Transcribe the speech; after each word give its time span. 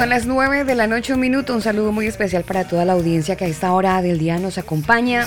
son 0.00 0.08
las 0.08 0.24
9 0.24 0.64
de 0.64 0.74
la 0.74 0.86
noche, 0.86 1.12
un 1.12 1.20
minuto. 1.20 1.54
Un 1.54 1.60
saludo 1.60 1.92
muy 1.92 2.06
especial 2.06 2.42
para 2.42 2.66
toda 2.66 2.86
la 2.86 2.94
audiencia 2.94 3.36
que 3.36 3.44
a 3.44 3.48
esta 3.48 3.70
hora 3.74 4.00
del 4.00 4.18
día 4.18 4.38
nos 4.38 4.56
acompaña. 4.56 5.26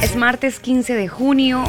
Es 0.00 0.14
martes 0.14 0.60
15 0.60 0.94
de 0.94 1.08
junio. 1.08 1.64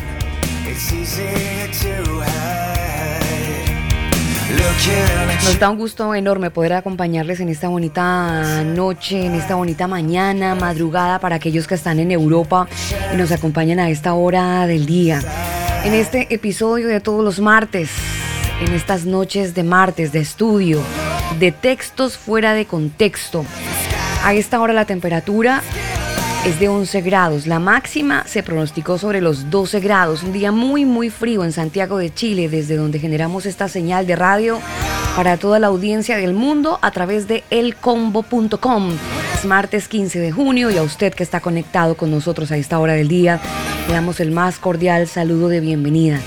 Nos 5.45 5.59
da 5.59 5.69
un 5.71 5.79
gusto 5.79 6.13
enorme 6.13 6.51
poder 6.51 6.73
acompañarles 6.73 7.39
en 7.39 7.49
esta 7.49 7.69
bonita 7.69 8.63
noche, 8.63 9.25
en 9.25 9.33
esta 9.33 9.55
bonita 9.55 9.87
mañana, 9.87 10.53
madrugada 10.53 11.17
para 11.17 11.37
aquellos 11.37 11.65
que 11.65 11.73
están 11.73 11.99
en 11.99 12.11
Europa 12.11 12.67
y 13.11 13.17
nos 13.17 13.31
acompañan 13.31 13.79
a 13.79 13.89
esta 13.89 14.13
hora 14.13 14.67
del 14.67 14.85
día. 14.85 15.23
En 15.83 15.95
este 15.95 16.31
episodio 16.31 16.87
de 16.87 16.99
todos 16.99 17.23
los 17.23 17.39
martes, 17.39 17.89
en 18.61 18.73
estas 18.75 19.05
noches 19.05 19.55
de 19.55 19.63
martes 19.63 20.11
de 20.11 20.19
estudio, 20.19 20.83
de 21.39 21.51
textos 21.51 22.17
fuera 22.17 22.53
de 22.53 22.65
contexto. 22.65 23.45
A 24.23 24.33
esta 24.33 24.59
hora 24.59 24.73
la 24.73 24.85
temperatura 24.85 25.61
es 26.45 26.59
de 26.59 26.69
11 26.69 27.01
grados. 27.01 27.47
La 27.47 27.59
máxima 27.59 28.25
se 28.25 28.43
pronosticó 28.43 28.97
sobre 28.97 29.21
los 29.21 29.49
12 29.49 29.79
grados. 29.79 30.23
Un 30.23 30.33
día 30.33 30.51
muy, 30.51 30.85
muy 30.85 31.09
frío 31.09 31.43
en 31.43 31.51
Santiago 31.51 31.97
de 31.97 32.13
Chile, 32.13 32.49
desde 32.49 32.77
donde 32.77 32.99
generamos 32.99 33.45
esta 33.45 33.67
señal 33.67 34.07
de 34.07 34.15
radio 34.15 34.59
para 35.15 35.37
toda 35.37 35.59
la 35.59 35.67
audiencia 35.67 36.15
del 36.15 36.33
mundo 36.33 36.79
a 36.81 36.91
través 36.91 37.27
de 37.27 37.43
elcombo.com. 37.49 38.91
Es 39.33 39.45
martes 39.45 39.87
15 39.87 40.19
de 40.19 40.31
junio 40.31 40.71
y 40.71 40.77
a 40.77 40.83
usted 40.83 41.13
que 41.13 41.23
está 41.23 41.39
conectado 41.39 41.95
con 41.95 42.11
nosotros 42.11 42.51
a 42.51 42.57
esta 42.57 42.79
hora 42.79 42.93
del 42.93 43.07
día, 43.07 43.39
le 43.87 43.93
damos 43.93 44.19
el 44.19 44.31
más 44.31 44.59
cordial 44.59 45.07
saludo 45.07 45.49
de 45.49 45.59
bienvenida. 45.59 46.19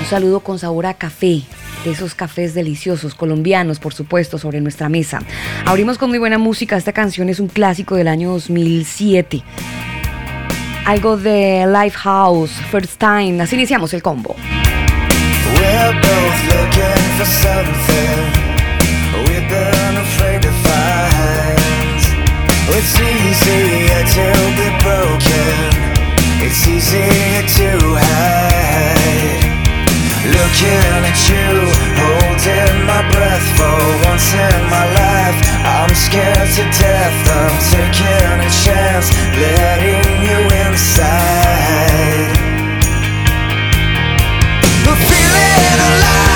Un 0.00 0.06
saludo 0.06 0.40
con 0.40 0.58
sabor 0.58 0.86
a 0.86 0.94
café, 0.94 1.42
de 1.84 1.90
esos 1.90 2.14
cafés 2.14 2.54
deliciosos, 2.54 3.14
colombianos, 3.14 3.78
por 3.78 3.94
supuesto, 3.94 4.38
sobre 4.38 4.60
nuestra 4.60 4.88
mesa. 4.88 5.20
Abrimos 5.64 5.98
con 5.98 6.10
muy 6.10 6.18
buena 6.18 6.38
música. 6.38 6.76
Esta 6.76 6.92
canción 6.92 7.28
es 7.28 7.40
un 7.40 7.48
clásico 7.48 7.96
del 7.96 8.08
año 8.08 8.30
2007. 8.32 9.42
Algo 10.84 11.16
de 11.16 11.66
Lifehouse, 11.66 12.52
First 12.70 12.98
Time. 12.98 13.42
Así 13.42 13.56
iniciamos 13.56 13.92
el 13.94 14.02
combo. 14.02 14.36
We're 15.54 15.92
both 16.00 16.40
looking 16.48 17.02
for 17.16 17.26
something 17.26 18.46
we've 19.26 19.48
been 19.48 19.96
afraid 19.96 20.42
to 20.42 20.50
find. 20.62 21.06
It's 22.68 23.00
easier 23.00 24.04
to 24.16 24.26
be 24.54 24.68
broken. 24.84 25.86
It's 26.44 26.68
easier 26.68 27.42
to 27.56 27.96
hide. 27.96 29.45
Looking 30.26 31.06
at 31.06 31.20
you, 31.30 31.70
holding 32.02 32.76
my 32.84 33.02
breath 33.14 33.46
for 33.54 33.78
once 34.10 34.34
in 34.34 34.60
my 34.68 34.86
life. 34.98 35.38
I'm 35.62 35.94
scared 35.94 36.50
to 36.58 36.64
death, 36.82 37.14
I'm 37.30 37.54
taking 37.70 38.40
a 38.42 38.50
chance, 38.50 39.14
letting 39.38 40.26
you 40.26 40.38
inside. 40.66 42.34
The 44.82 44.94
feeling 45.06 45.78
alive 45.78 46.35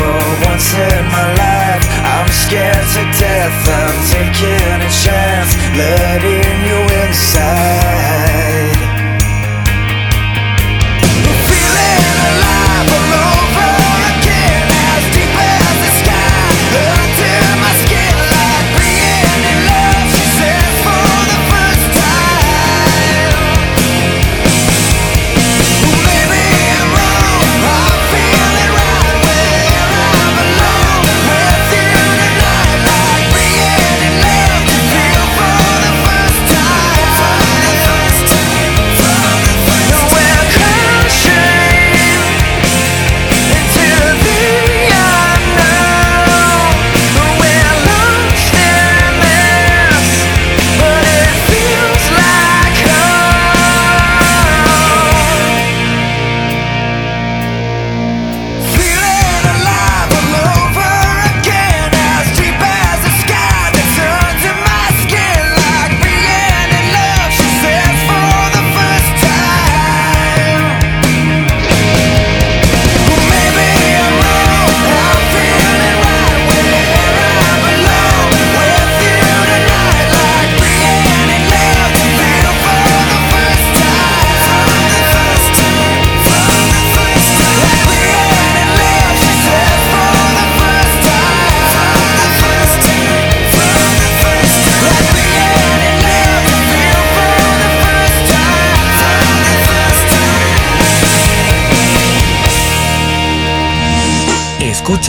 for 0.00 0.20
once 0.48 0.72
in 0.72 1.02
my 1.12 1.26
life. 1.44 1.84
I'm 2.14 2.28
scared 2.44 2.86
to 2.96 3.02
death, 3.20 3.56
I'm 3.80 3.96
taking 4.16 4.78
a 4.88 4.90
chance, 5.04 5.52
letting 5.76 6.56
you 6.66 6.69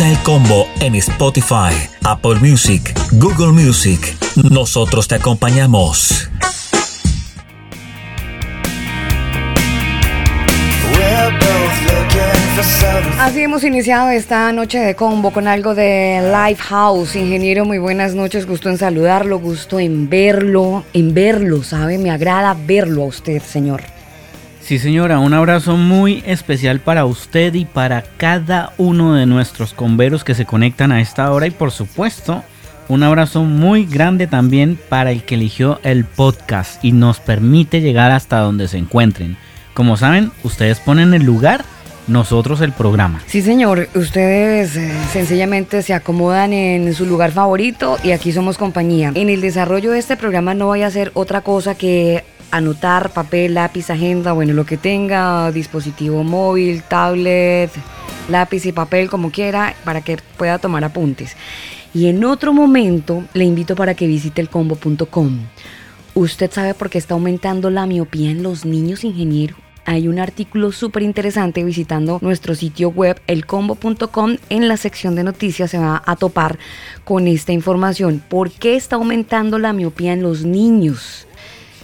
El 0.02 0.18
combo 0.24 0.68
en 0.80 0.96
Spotify, 0.96 1.76
Apple 2.04 2.40
Music, 2.42 2.92
Google 3.12 3.52
Music. 3.52 4.18
Nosotros 4.50 5.08
te 5.08 5.14
acompañamos. 5.14 6.28
Así 13.20 13.44
hemos 13.44 13.64
iniciado 13.64 14.10
esta 14.10 14.52
noche 14.52 14.80
de 14.80 14.96
combo 14.96 15.30
con 15.30 15.48
algo 15.48 15.76
de 15.76 16.20
Lifehouse. 16.48 17.16
Ingeniero, 17.16 17.66
muy 17.66 17.78
buenas 17.78 18.16
noches. 18.16 18.48
Gusto 18.48 18.70
en 18.70 18.80
saludarlo, 18.80 19.38
gusto 19.38 19.80
en 19.80 20.10
verlo, 20.10 20.84
en 20.94 21.14
verlo, 21.14 21.62
¿sabe? 21.62 22.00
Me 22.00 22.10
agrada 22.10 22.58
verlo 22.66 23.04
a 23.04 23.06
usted, 23.06 23.40
señor. 23.40 23.84
Sí, 24.62 24.80
señora, 24.80 25.20
un 25.20 25.34
abrazo 25.34 25.76
muy 25.76 26.24
especial 26.26 26.80
para 26.80 27.06
usted 27.06 27.54
y 27.56 27.66
para 27.66 28.04
cada 28.18 28.74
uno 28.78 29.16
de 29.16 29.26
nuestros 29.26 29.74
converos 29.74 30.24
que 30.24 30.36
se 30.36 30.46
conectan 30.46 30.92
a 30.92 31.02
esta 31.02 31.32
hora 31.32 31.48
y 31.48 31.52
por 31.52 31.72
supuesto, 31.72 32.44
un 32.88 33.04
abrazo 33.04 33.44
muy 33.44 33.86
grande 33.86 34.28
también 34.28 34.80
para 34.88 35.12
el 35.12 35.24
que 35.24 35.36
eligió 35.36 35.80
el 35.84 36.06
podcast 36.06 36.84
y 36.86 36.92
nos 36.92 37.20
permite 37.20 37.82
llegar 37.82 38.12
hasta 38.12 38.40
donde 38.40 38.68
se 38.68 38.78
encuentren. 38.78 39.36
Como 39.74 39.98
saben, 39.98 40.32
ustedes 40.44 40.80
ponen 40.80 41.14
el 41.14 41.24
lugar, 41.24 41.66
nosotros 42.08 42.62
el 42.62 42.72
programa. 42.72 43.22
Sí, 43.26 43.42
señor. 43.42 43.90
Ustedes 43.96 44.76
eh, 44.76 44.92
sencillamente 45.12 45.82
se 45.82 45.94
acomodan 45.94 46.54
en 46.54 46.94
su 46.94 47.06
lugar 47.06 47.32
favorito 47.32 47.98
y 48.04 48.12
aquí 48.12 48.32
somos 48.32 48.58
compañía. 48.58 49.12
En 49.16 49.30
el 49.30 49.42
desarrollo 49.42 49.92
de 49.92 50.00
este 50.00 50.18
programa 50.18 50.54
no 50.54 50.68
voy 50.68 50.84
a 50.84 50.88
hacer 50.88 51.12
otra 51.14 51.42
cosa 51.42 51.76
que 51.76 52.24
anotar 52.52 53.12
papel, 53.12 53.56
lápiz, 53.56 53.90
agenda, 53.90 54.34
bueno, 54.34 54.54
lo 54.54 54.66
que 54.66 54.78
tenga, 54.78 55.52
dispositivo 55.52 56.24
móvil, 56.24 56.84
tablet, 56.84 57.72
lápiz 58.30 58.66
y 58.66 58.72
papel, 58.72 59.10
como 59.10 59.32
quiera, 59.32 59.76
para 59.84 60.02
que 60.02 60.18
pueda 60.38 60.60
tomar 60.60 60.84
apuntes. 60.84 61.36
Y 61.94 62.08
en 62.08 62.24
otro 62.24 62.54
momento 62.54 63.24
le 63.34 63.46
invito 63.46 63.76
para 63.76 63.96
que 63.96 64.08
visite 64.08 64.42
elcombo.com. 64.42 65.40
¿Usted 66.14 66.52
sabe 66.52 66.74
por 66.74 66.90
qué 66.90 66.98
está 66.98 67.14
aumentando 67.14 67.70
la 67.70 67.86
miopía 67.86 68.32
en 68.32 68.44
los 68.44 68.66
niños, 68.66 69.04
ingeniero? 69.04 69.56
Hay 69.86 70.08
un 70.08 70.20
artículo 70.20 70.72
súper 70.72 71.04
interesante 71.04 71.64
visitando 71.64 72.20
nuestro 72.22 72.54
sitio 72.54 72.90
web 72.90 73.20
elcombo.com. 73.28 74.38
En 74.50 74.68
la 74.68 74.78
sección 74.78 75.16
de 75.16 75.24
noticias 75.24 75.72
se 75.72 75.80
va 75.80 76.04
a 76.06 76.16
topar 76.16 76.60
con 77.04 77.28
esta 77.28 77.52
información. 77.52 78.22
¿Por 78.30 78.52
qué 78.52 78.76
está 78.76 78.98
aumentando 78.98 79.58
la 79.58 79.74
miopía 79.74 80.14
en 80.14 80.22
los 80.22 80.46
niños? 80.46 81.28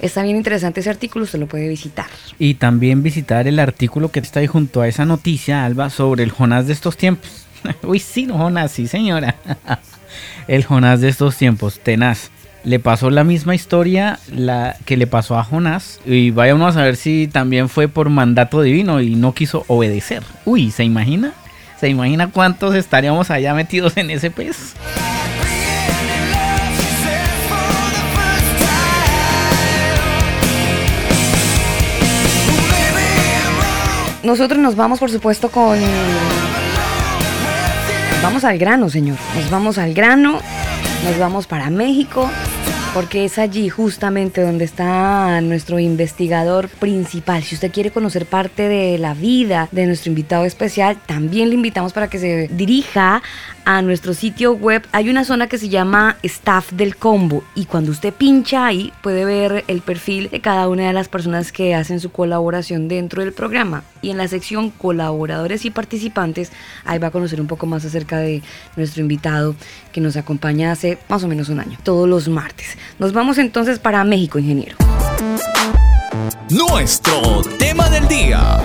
Está 0.01 0.21
bien 0.21 0.37
interesante 0.37 0.81
ese 0.81 0.89
artículo, 0.89 1.25
usted 1.25 1.39
lo 1.39 1.47
puede 1.47 1.67
visitar. 1.67 2.05
Y 2.37 2.55
también 2.55 3.01
visitar 3.01 3.47
el 3.47 3.59
artículo 3.59 4.11
que 4.11 4.19
está 4.19 4.41
ahí 4.41 4.47
junto 4.47 4.81
a 4.81 4.87
esa 4.87 5.05
noticia, 5.05 5.65
Alba, 5.65 5.89
sobre 5.89 6.23
el 6.23 6.31
Jonás 6.31 6.67
de 6.67 6.73
estos 6.73 6.97
tiempos. 6.97 7.47
Uy, 7.83 7.99
sí, 7.99 8.27
Jonás, 8.27 8.71
sí, 8.71 8.87
señora. 8.87 9.35
el 10.47 10.63
Jonás 10.65 11.01
de 11.01 11.09
estos 11.09 11.35
tiempos, 11.35 11.79
tenaz. 11.79 12.29
Le 12.63 12.79
pasó 12.79 13.09
la 13.09 13.23
misma 13.23 13.55
historia 13.55 14.19
la 14.31 14.75
que 14.85 14.97
le 14.97 15.07
pasó 15.07 15.37
a 15.37 15.43
Jonás. 15.43 15.99
Y 16.05 16.31
vaya 16.31 16.53
a 16.53 16.71
saber 16.71 16.95
si 16.95 17.27
también 17.27 17.69
fue 17.69 17.87
por 17.87 18.09
mandato 18.09 18.61
divino 18.61 19.01
y 19.01 19.15
no 19.15 19.33
quiso 19.33 19.63
obedecer. 19.67 20.21
Uy, 20.45 20.71
¿se 20.71 20.83
imagina? 20.83 21.33
¿Se 21.79 21.89
imagina 21.89 22.29
cuántos 22.29 22.75
estaríamos 22.75 23.31
allá 23.31 23.53
metidos 23.53 23.95
en 23.97 24.09
ese 24.09 24.31
pez? 24.31 24.73
Nosotros 34.27 34.59
nos 34.59 34.75
vamos, 34.75 34.99
por 34.99 35.09
supuesto, 35.09 35.47
con... 35.47 35.79
Vamos 38.21 38.43
al 38.43 38.57
grano, 38.57 38.89
señor. 38.89 39.17
Nos 39.37 39.49
vamos 39.49 39.77
al 39.77 39.93
grano. 39.93 40.41
Nos 41.05 41.17
vamos 41.17 41.47
para 41.47 41.69
México. 41.69 42.29
Porque 42.93 43.23
es 43.23 43.37
allí 43.37 43.69
justamente 43.69 44.41
donde 44.41 44.65
está 44.65 45.39
nuestro 45.39 45.79
investigador 45.79 46.67
principal. 46.67 47.41
Si 47.41 47.55
usted 47.55 47.71
quiere 47.71 47.91
conocer 47.91 48.25
parte 48.25 48.67
de 48.67 48.97
la 48.97 49.13
vida 49.13 49.69
de 49.71 49.85
nuestro 49.85 50.09
invitado 50.09 50.43
especial, 50.43 50.97
también 51.05 51.47
le 51.47 51.55
invitamos 51.55 51.93
para 51.93 52.09
que 52.09 52.19
se 52.19 52.49
dirija 52.51 53.21
a 53.63 53.81
nuestro 53.81 54.13
sitio 54.13 54.53
web. 54.53 54.87
Hay 54.93 55.09
una 55.09 55.25
zona 55.25 55.47
que 55.47 55.57
se 55.57 55.69
llama 55.69 56.17
Staff 56.23 56.71
del 56.71 56.95
Combo 56.95 57.43
y 57.53 57.65
cuando 57.65 57.91
usted 57.91 58.13
pincha 58.13 58.65
ahí 58.65 58.91
puede 59.01 59.25
ver 59.25 59.65
el 59.67 59.81
perfil 59.81 60.29
de 60.29 60.41
cada 60.41 60.67
una 60.69 60.87
de 60.87 60.93
las 60.93 61.09
personas 61.09 61.51
que 61.51 61.75
hacen 61.75 61.99
su 61.99 62.11
colaboración 62.11 62.87
dentro 62.87 63.21
del 63.21 63.33
programa. 63.33 63.83
Y 64.07 64.11
en 64.11 64.17
la 64.17 64.29
sección 64.29 64.69
colaboradores 64.69 65.65
y 65.65 65.69
participantes, 65.69 66.53
ahí 66.85 66.97
va 66.97 67.07
a 67.07 67.11
conocer 67.11 67.41
un 67.41 67.47
poco 67.47 67.65
más 67.65 67.83
acerca 67.83 68.19
de 68.19 68.41
nuestro 68.77 69.01
invitado 69.01 69.53
que 69.91 69.99
nos 69.99 70.15
acompaña 70.15 70.71
hace 70.71 70.97
más 71.09 71.25
o 71.25 71.27
menos 71.27 71.49
un 71.49 71.59
año, 71.59 71.77
todos 71.83 72.07
los 72.07 72.29
martes. 72.29 72.77
Nos 72.99 73.11
vamos 73.11 73.37
entonces 73.37 73.79
para 73.79 74.05
México, 74.05 74.39
ingeniero. 74.39 74.77
Nuestro 76.49 77.41
tema 77.59 77.89
del 77.89 78.07
día. 78.07 78.61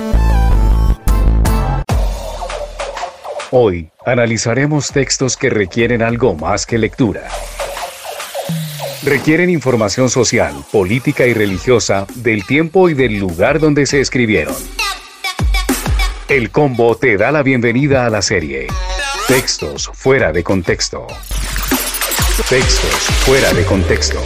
Hoy 3.50 3.90
analizaremos 4.06 4.92
textos 4.92 5.36
que 5.36 5.50
requieren 5.50 6.02
algo 6.02 6.36
más 6.36 6.66
que 6.66 6.78
lectura. 6.78 7.26
Requieren 9.02 9.50
información 9.50 10.08
social, 10.08 10.54
política 10.70 11.26
y 11.26 11.34
religiosa 11.34 12.06
del 12.14 12.46
tiempo 12.46 12.88
y 12.88 12.94
del 12.94 13.18
lugar 13.18 13.58
donde 13.58 13.86
se 13.86 14.00
escribieron. 14.00 14.54
El 16.32 16.50
combo 16.50 16.94
te 16.94 17.18
da 17.18 17.30
la 17.30 17.42
bienvenida 17.42 18.06
a 18.06 18.08
la 18.08 18.22
serie. 18.22 18.66
Textos 19.28 19.90
fuera 19.92 20.32
de 20.32 20.42
contexto. 20.42 21.06
Textos 22.48 22.94
fuera 23.26 23.52
de 23.52 23.62
contexto. 23.66 24.18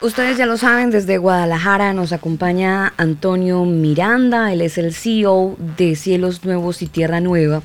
Ustedes 0.00 0.38
ya 0.38 0.46
lo 0.46 0.56
saben, 0.56 0.92
desde 0.92 1.18
Guadalajara 1.18 1.92
nos 1.94 2.12
acompaña 2.12 2.94
Antonio 2.96 3.64
Miranda, 3.64 4.52
él 4.52 4.60
es 4.60 4.78
el 4.78 4.94
CEO 4.94 5.56
de 5.58 5.96
Cielos 5.96 6.44
Nuevos 6.44 6.80
y 6.80 6.86
Tierra 6.86 7.18
Nueva. 7.20 7.62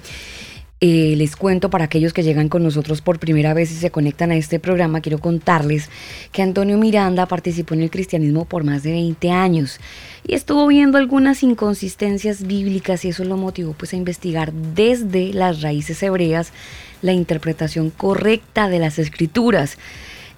Eh, 0.81 1.15
les 1.17 1.35
cuento 1.35 1.69
para 1.69 1.83
aquellos 1.83 2.13
que 2.13 2.23
llegan 2.23 2.47
con 2.47 2.63
nosotros 2.63 3.01
por 3.01 3.19
primera 3.19 3.53
vez 3.53 3.69
y 3.69 3.75
se 3.75 3.91
conectan 3.91 4.31
a 4.31 4.37
este 4.37 4.61
programa, 4.61 5.01
quiero 5.01 5.19
contarles 5.19 5.89
que 6.31 6.41
Antonio 6.41 6.77
Miranda 6.77 7.25
participó 7.25 7.73
en 7.73 7.81
el 7.81 7.91
cristianismo 7.91 8.45
por 8.45 8.63
más 8.63 8.83
de 8.83 8.93
20 8.93 9.29
años 9.29 9.81
y 10.25 10.35
estuvo 10.35 10.65
viendo 10.67 10.97
algunas 10.97 11.43
inconsistencias 11.43 12.47
bíblicas 12.47 13.03
y 13.03 13.09
eso 13.09 13.25
lo 13.25 13.35
motivó 13.35 13.73
pues 13.73 13.91
a 13.91 13.97
investigar 13.97 14.53
desde 14.53 15.33
las 15.33 15.61
raíces 15.61 16.01
hebreas 16.01 16.53
la 17.01 17.11
interpretación 17.11 17.89
correcta 17.89 18.69
de 18.69 18.79
las 18.79 18.99
escrituras. 18.99 19.77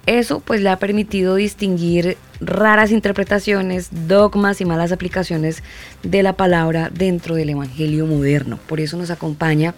Eso 0.06 0.40
pues 0.40 0.60
le 0.60 0.68
ha 0.68 0.78
permitido 0.78 1.36
distinguir 1.36 2.16
raras 2.40 2.90
interpretaciones, 2.90 3.88
dogmas 4.08 4.60
y 4.60 4.64
malas 4.64 4.90
aplicaciones 4.90 5.62
de 6.02 6.24
la 6.24 6.32
palabra 6.32 6.90
dentro 6.92 7.36
del 7.36 7.50
Evangelio 7.50 8.06
moderno. 8.06 8.58
Por 8.66 8.80
eso 8.80 8.96
nos 8.96 9.10
acompaña 9.10 9.74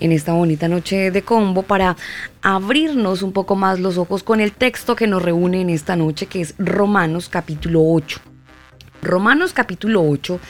en 0.00 0.10
esta 0.10 0.32
bonita 0.32 0.66
noche 0.66 1.12
de 1.12 1.22
combo 1.22 1.62
para 1.62 1.96
abrirnos 2.42 3.22
un 3.22 3.32
poco 3.32 3.54
más 3.54 3.78
los 3.78 3.98
ojos 3.98 4.24
con 4.24 4.40
el 4.40 4.50
texto 4.50 4.96
que 4.96 5.06
nos 5.06 5.22
reúne 5.22 5.60
en 5.60 5.70
esta 5.70 5.94
noche, 5.94 6.26
que 6.26 6.40
es 6.40 6.54
Romanos 6.58 7.28
capítulo 7.28 7.82
8. 7.84 8.20
Romanos 9.02 9.52
capítulo 9.52 10.02
8 10.02 10.40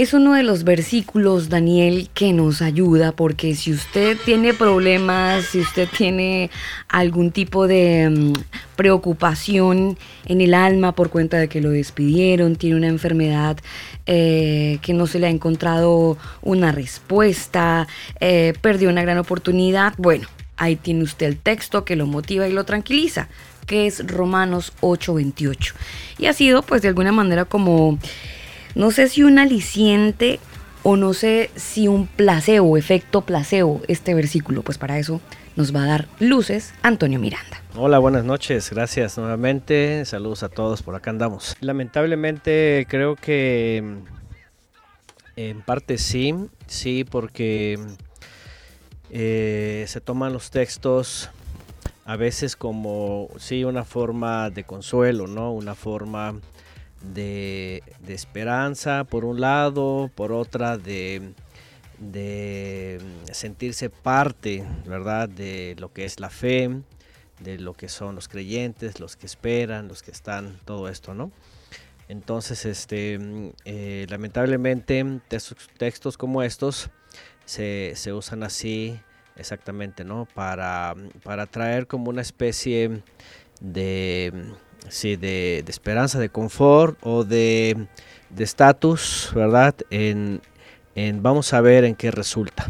es 0.00 0.14
uno 0.14 0.32
de 0.32 0.42
los 0.42 0.64
versículos, 0.64 1.50
Daniel, 1.50 2.08
que 2.14 2.32
nos 2.32 2.62
ayuda 2.62 3.12
porque 3.12 3.54
si 3.54 3.70
usted 3.70 4.16
tiene 4.24 4.54
problemas, 4.54 5.44
si 5.44 5.60
usted 5.60 5.90
tiene 5.94 6.50
algún 6.88 7.32
tipo 7.32 7.66
de 7.66 8.08
mm, 8.08 8.32
preocupación 8.76 9.98
en 10.24 10.40
el 10.40 10.54
alma 10.54 10.92
por 10.92 11.10
cuenta 11.10 11.36
de 11.36 11.48
que 11.48 11.60
lo 11.60 11.68
despidieron, 11.68 12.56
tiene 12.56 12.76
una 12.76 12.88
enfermedad 12.88 13.58
eh, 14.06 14.78
que 14.80 14.94
no 14.94 15.06
se 15.06 15.18
le 15.18 15.26
ha 15.26 15.30
encontrado 15.30 16.16
una 16.40 16.72
respuesta, 16.72 17.86
eh, 18.20 18.54
perdió 18.62 18.88
una 18.88 19.02
gran 19.02 19.18
oportunidad, 19.18 19.92
bueno, 19.98 20.28
ahí 20.56 20.76
tiene 20.76 21.02
usted 21.02 21.26
el 21.26 21.36
texto 21.36 21.84
que 21.84 21.96
lo 21.96 22.06
motiva 22.06 22.48
y 22.48 22.52
lo 22.52 22.64
tranquiliza 22.64 23.28
que 23.66 23.86
es 23.86 24.04
Romanos 24.04 24.72
8:28. 24.80 25.74
Y 26.18 26.26
ha 26.26 26.32
sido 26.32 26.62
pues 26.62 26.82
de 26.82 26.88
alguna 26.88 27.12
manera 27.12 27.44
como 27.44 27.98
no 28.74 28.90
sé 28.90 29.08
si 29.08 29.22
un 29.22 29.38
aliciente 29.38 30.40
o 30.82 30.96
no 30.96 31.12
sé 31.12 31.50
si 31.56 31.88
un 31.88 32.06
placebo, 32.06 32.76
efecto 32.76 33.22
placebo, 33.22 33.82
este 33.88 34.14
versículo. 34.14 34.62
Pues 34.62 34.78
para 34.78 34.98
eso 34.98 35.20
nos 35.56 35.74
va 35.74 35.82
a 35.82 35.86
dar 35.86 36.08
luces 36.20 36.72
Antonio 36.82 37.18
Miranda. 37.18 37.62
Hola, 37.76 37.98
buenas 37.98 38.24
noches, 38.24 38.70
gracias 38.70 39.18
nuevamente, 39.18 40.04
saludos 40.04 40.42
a 40.42 40.48
todos, 40.48 40.82
por 40.82 40.94
acá 40.94 41.10
andamos. 41.10 41.56
Lamentablemente 41.60 42.86
creo 42.88 43.16
que 43.16 43.98
en 45.36 45.62
parte 45.62 45.98
sí, 45.98 46.34
sí, 46.66 47.04
porque 47.04 47.78
eh, 49.10 49.84
se 49.86 50.00
toman 50.00 50.32
los 50.32 50.50
textos 50.50 51.30
a 52.04 52.16
veces 52.16 52.56
como, 52.56 53.28
sí, 53.38 53.64
una 53.64 53.84
forma 53.84 54.50
de 54.50 54.64
consuelo, 54.64 55.26
¿no? 55.26 55.52
Una 55.52 55.74
forma 55.74 56.34
de, 57.02 57.82
de 58.00 58.14
esperanza 58.14 59.04
por 59.04 59.24
un 59.24 59.40
lado, 59.40 60.10
por 60.14 60.32
otra 60.32 60.78
de, 60.78 61.32
de 61.98 63.00
sentirse 63.32 63.90
parte, 63.90 64.64
¿verdad? 64.86 65.28
De 65.28 65.76
lo 65.78 65.92
que 65.92 66.04
es 66.04 66.20
la 66.20 66.30
fe, 66.30 66.70
de 67.40 67.58
lo 67.58 67.74
que 67.74 67.88
son 67.88 68.14
los 68.14 68.28
creyentes, 68.28 69.00
los 69.00 69.16
que 69.16 69.26
esperan, 69.26 69.88
los 69.88 70.02
que 70.02 70.10
están, 70.10 70.58
todo 70.64 70.88
esto, 70.88 71.14
¿no? 71.14 71.30
Entonces, 72.08 72.64
este, 72.64 73.18
mm, 73.18 73.50
eh, 73.64 74.06
lamentablemente, 74.08 75.04
textos 75.78 76.16
como 76.18 76.42
estos 76.42 76.90
se, 77.44 77.92
se 77.94 78.12
usan 78.12 78.42
así 78.42 78.98
exactamente, 79.36 80.04
¿no? 80.04 80.26
Para, 80.34 80.94
para 81.22 81.46
traer 81.46 81.86
como 81.86 82.10
una 82.10 82.22
especie 82.22 83.02
de, 83.60 84.32
sí, 84.88 85.16
de, 85.16 85.62
de 85.64 85.70
esperanza, 85.70 86.18
de 86.18 86.28
confort 86.28 86.98
o 87.02 87.24
de 87.24 87.88
de 88.30 88.44
estatus, 88.44 89.30
¿verdad? 89.34 89.74
En, 89.90 90.40
en, 90.94 91.22
vamos 91.22 91.52
a 91.52 91.60
ver 91.60 91.84
en 91.84 91.94
qué 91.94 92.10
resulta. 92.10 92.68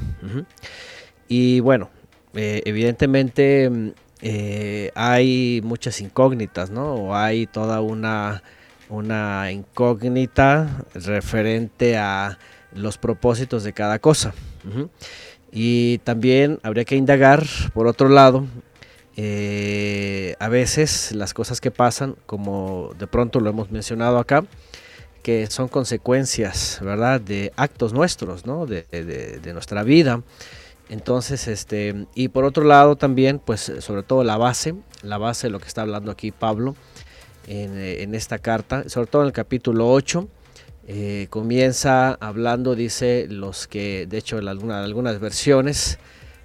Y 1.29 1.61
bueno, 1.61 1.91
eh, 2.35 2.63
evidentemente 2.65 3.71
mm, 3.71 3.89
eh, 4.23 4.91
hay 4.95 5.61
muchas 5.63 6.01
incógnitas, 6.01 6.71
¿no? 6.71 6.95
O 6.95 7.15
hay 7.15 7.47
toda 7.47 7.81
una, 7.81 8.43
una 8.89 9.53
incógnita 9.53 10.85
referente 10.95 11.97
a 11.97 12.39
los 12.75 12.99
propósitos 12.99 13.63
de 13.65 13.73
cada 13.73 13.99
cosa. 13.99 14.35
Y 15.53 15.99
también 15.99 16.61
habría 16.63 16.85
que 16.85 16.97
indagar, 16.97 17.45
por 17.75 17.87
otro 17.87 18.09
lado, 18.09 18.47
eh, 19.23 20.35
a 20.39 20.49
veces 20.49 21.13
las 21.13 21.35
cosas 21.35 21.61
que 21.61 21.71
pasan, 21.71 22.17
como 22.25 22.95
de 22.99 23.07
pronto 23.07 23.39
lo 23.39 23.51
hemos 23.51 23.71
mencionado 23.71 24.19
acá, 24.19 24.47
que 25.23 25.47
son 25.49 25.69
consecuencias, 25.69 26.79
¿verdad? 26.81 27.21
De 27.21 27.53
actos 27.57 27.93
nuestros. 27.93 28.45
De, 28.45 29.53
nuestra 29.53 29.83
vida. 29.83 30.23
Entonces, 30.89 31.49
este, 31.49 32.07
y 32.15 32.29
por 32.29 32.47
otro 32.47 32.65
lado 32.65 32.97
también, 32.97 33.41
pues 33.41 33.71
sobre 33.81 34.03
todo 34.03 34.25
la 34.25 34.39
base, 34.39 34.75
la 35.03 35.19
base 35.19 35.49
de 35.49 35.51
lo 35.51 35.61
que 35.61 35.69
está 35.69 35.83
hablando 35.83 36.11
aquí 36.11 36.33
Pablo 36.33 36.75
en, 37.47 38.15
esta 38.15 38.39
carta, 38.39 38.89
sobre 38.89 39.07
todo 39.07 39.21
en 39.21 39.27
el 39.27 39.33
capítulo 39.35 39.91
8, 39.93 40.29
eh, 40.87 41.27
comienza 41.29 42.15
hablando, 42.15 42.75
dice, 42.75 43.27
los 43.29 43.67
que, 43.67 44.07
de 44.07 44.17
hecho, 44.17 44.39
en 44.39 44.49
alguna- 44.49 44.83
algunas 44.83 45.21
versiones 45.21 45.99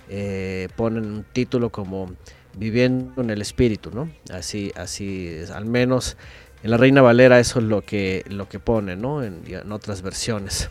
eh, 0.10 0.68
ponen 0.76 1.06
un 1.06 1.24
título 1.24 1.70
como 1.72 2.12
Viviendo 2.58 3.22
en 3.22 3.30
el 3.30 3.42
Espíritu, 3.42 3.92
¿no? 3.94 4.10
Así, 4.32 4.72
así, 4.76 5.28
es, 5.28 5.52
al 5.52 5.66
menos 5.66 6.18
en 6.64 6.72
la 6.72 6.78
Reina 6.78 7.02
Valera 7.02 7.40
eso 7.40 7.60
es 7.60 7.66
lo 7.66 7.82
que, 7.82 8.24
lo 8.28 8.48
que 8.50 8.60
pone, 8.60 8.96
¿no? 8.96 9.24
En, 9.24 9.72
otras 9.72 10.02
versiones. 10.02 10.70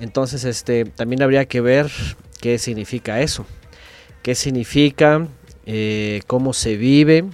Entonces, 0.00 0.44
este, 0.44 0.84
también 0.84 1.22
habría 1.22 1.44
que 1.46 1.60
ver 1.60 1.90
qué 2.40 2.58
significa 2.58 3.20
eso. 3.20 3.44
¿Qué 4.22 4.34
significa? 4.34 5.26
eh, 5.70 6.22
¿Cómo 6.26 6.54
se 6.54 6.76
vive? 6.76 7.26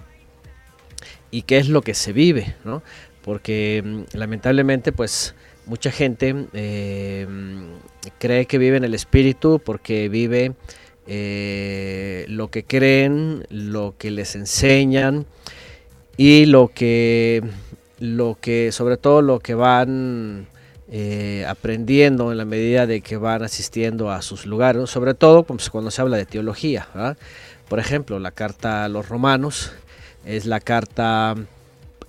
¿Y 1.31 1.43
qué 1.43 1.59
es 1.59 1.69
lo 1.69 1.83
que 1.83 1.95
se 1.95 2.12
vive? 2.12 2.57
¿no? 2.64 2.83
Porque 3.23 3.81
mm, 3.85 4.17
lamentablemente, 4.17 4.91
pues, 4.91 5.37
mucha 5.67 5.93
gente 5.93 6.35
eh, 6.53 7.26
mm, 7.31 8.09
cree 8.19 8.47
que 8.47 8.59
vive 8.59 8.76
en 8.76 8.85
el 8.85 8.95
espíritu 8.95 9.61
porque 9.64 10.09
vive 10.09 10.55
eh, 11.06 12.25
lo 12.28 12.49
que 12.49 12.64
creen, 12.64 13.46
lo 13.50 13.94
que 13.99 14.11
les 14.11 14.34
enseñan 14.37 15.26
y 16.16 16.46
lo 16.46 16.68
que, 16.68 17.42
lo 17.99 18.38
que 18.40 18.73
sobre 18.73 18.96
todo 18.96 19.23
lo 19.23 19.40
que 19.40 19.54
van 19.54 20.46
eh, 20.90 21.44
aprendiendo 21.49 22.30
en 22.30 22.38
la 22.38 22.44
medida 22.44 22.87
de 22.87 23.00
que 23.00 23.16
van 23.16 23.42
asistiendo 23.42 24.11
a 24.11 24.23
sus 24.23 24.46
lugares, 24.46 24.90
sobre 24.90 25.14
todo 25.14 25.42
pues, 25.42 25.70
cuando 25.70 25.90
se 25.90 26.02
habla 26.02 26.16
de 26.16 26.26
teología. 26.26 26.87
Por 27.68 27.78
ejemplo, 27.78 28.18
la 28.18 28.30
carta 28.30 28.84
a 28.84 28.88
los 28.88 29.08
romanos 29.08 29.73
es 30.25 30.46
la 30.46 30.61
carta, 30.61 31.34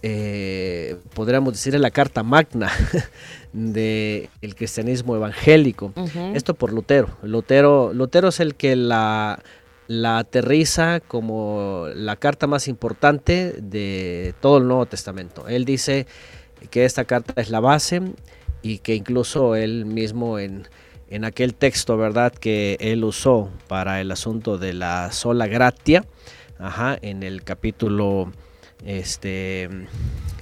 eh, 0.08 0.98
podríamos 1.16 1.54
decir, 1.54 1.74
es 1.74 1.82
la 1.82 1.90
carta 1.90 2.22
magna 2.22 2.72
del 3.54 4.30
cristianismo 4.56 5.16
evangélico. 5.16 5.94
Esto 6.36 6.54
por 6.54 6.72
Lutero. 6.72 7.18
Lutero. 7.24 7.92
Lutero 7.92 8.28
es 8.28 8.40
el 8.40 8.54
que 8.54 8.76
la, 8.76 9.42
la 9.88 10.20
aterriza 10.20 11.00
como 11.00 11.88
la 11.96 12.18
carta 12.18 12.46
más 12.46 12.68
importante 12.68 13.56
de 13.60 14.36
todo 14.42 14.60
el 14.60 14.68
Nuevo 14.68 14.86
Testamento. 14.86 15.48
Él 15.48 15.66
dice 15.66 16.06
que 16.70 16.86
esta 16.86 17.06
carta 17.06 17.42
es 17.42 17.50
la 17.50 17.60
base 17.60 18.04
y 18.62 18.78
que 18.78 18.94
incluso 18.94 19.56
él 19.56 19.88
mismo 19.88 20.38
en, 20.38 20.68
en 21.10 21.26
aquel 21.26 21.56
texto, 21.56 21.98
¿verdad?, 21.98 22.32
que 22.32 22.78
él 22.80 23.04
usó 23.04 23.50
para 23.68 24.02
el 24.02 24.12
asunto 24.12 24.60
de 24.60 24.74
la 24.74 25.12
sola 25.12 25.48
gratia, 25.48 26.06
ajá, 26.60 26.96
en 27.02 27.24
el 27.24 27.42
capítulo, 27.42 28.32
este, 28.84 29.70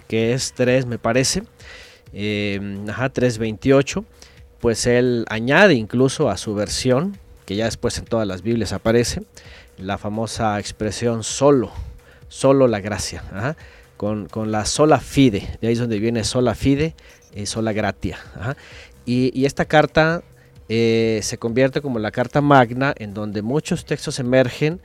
que 0.08 0.34
es 0.34 0.54
3, 0.54 0.86
me 0.86 0.98
parece, 0.98 1.44
eh, 2.14 2.60
ajá, 2.90 3.12
3.28, 3.12 4.04
pues 4.60 4.88
él 4.88 5.26
añade 5.30 5.74
incluso 5.74 6.30
a 6.30 6.38
su 6.38 6.56
versión, 6.56 7.18
que 7.46 7.56
ya 7.56 7.66
después 7.66 7.98
en 7.98 8.06
todas 8.06 8.28
las 8.28 8.42
Biblias 8.42 8.74
aparece, 8.74 9.24
la 9.78 9.98
famosa 9.98 10.60
expresión 10.60 11.24
solo, 11.24 11.72
solo 12.28 12.68
la 12.68 12.80
gracia, 12.80 13.56
con, 13.98 14.28
con 14.28 14.52
la 14.52 14.66
sola 14.66 15.00
fide, 15.00 15.58
de 15.62 15.68
ahí 15.68 15.74
es 15.74 15.80
donde 15.80 16.00
viene 16.00 16.24
sola 16.24 16.56
fide 16.56 16.96
y 17.36 17.46
sola 17.46 17.74
gratia. 17.74 18.18
Y, 19.06 19.38
y 19.38 19.46
esta 19.46 19.66
carta 19.66 20.24
eh, 20.70 21.20
se 21.24 21.38
convierte 21.38 21.82
como 21.82 22.00
la 22.00 22.12
carta 22.12 22.40
magna 22.42 22.94
en 22.98 23.14
donde 23.14 23.42
muchos 23.42 23.86
textos 23.86 24.20
emergen 24.20 24.80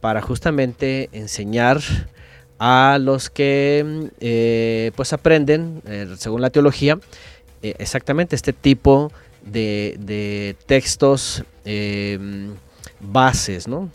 para 0.00 0.20
justamente 0.20 1.08
enseñar 1.12 1.80
a 2.64 2.98
los 3.00 3.28
que 3.28 3.84
mm, 3.84 4.04
eh, 4.20 4.92
pues 4.94 5.12
aprenden, 5.12 5.82
eh, 5.84 6.14
según 6.16 6.40
la 6.42 6.50
teología, 6.50 6.96
eh, 7.60 7.74
exactamente 7.78 8.36
este 8.36 8.52
tipo 8.52 9.10
de, 9.44 10.54
textos 10.66 11.42
eh, 11.64 12.20
bases, 13.00 13.66
¿no? 13.66 13.90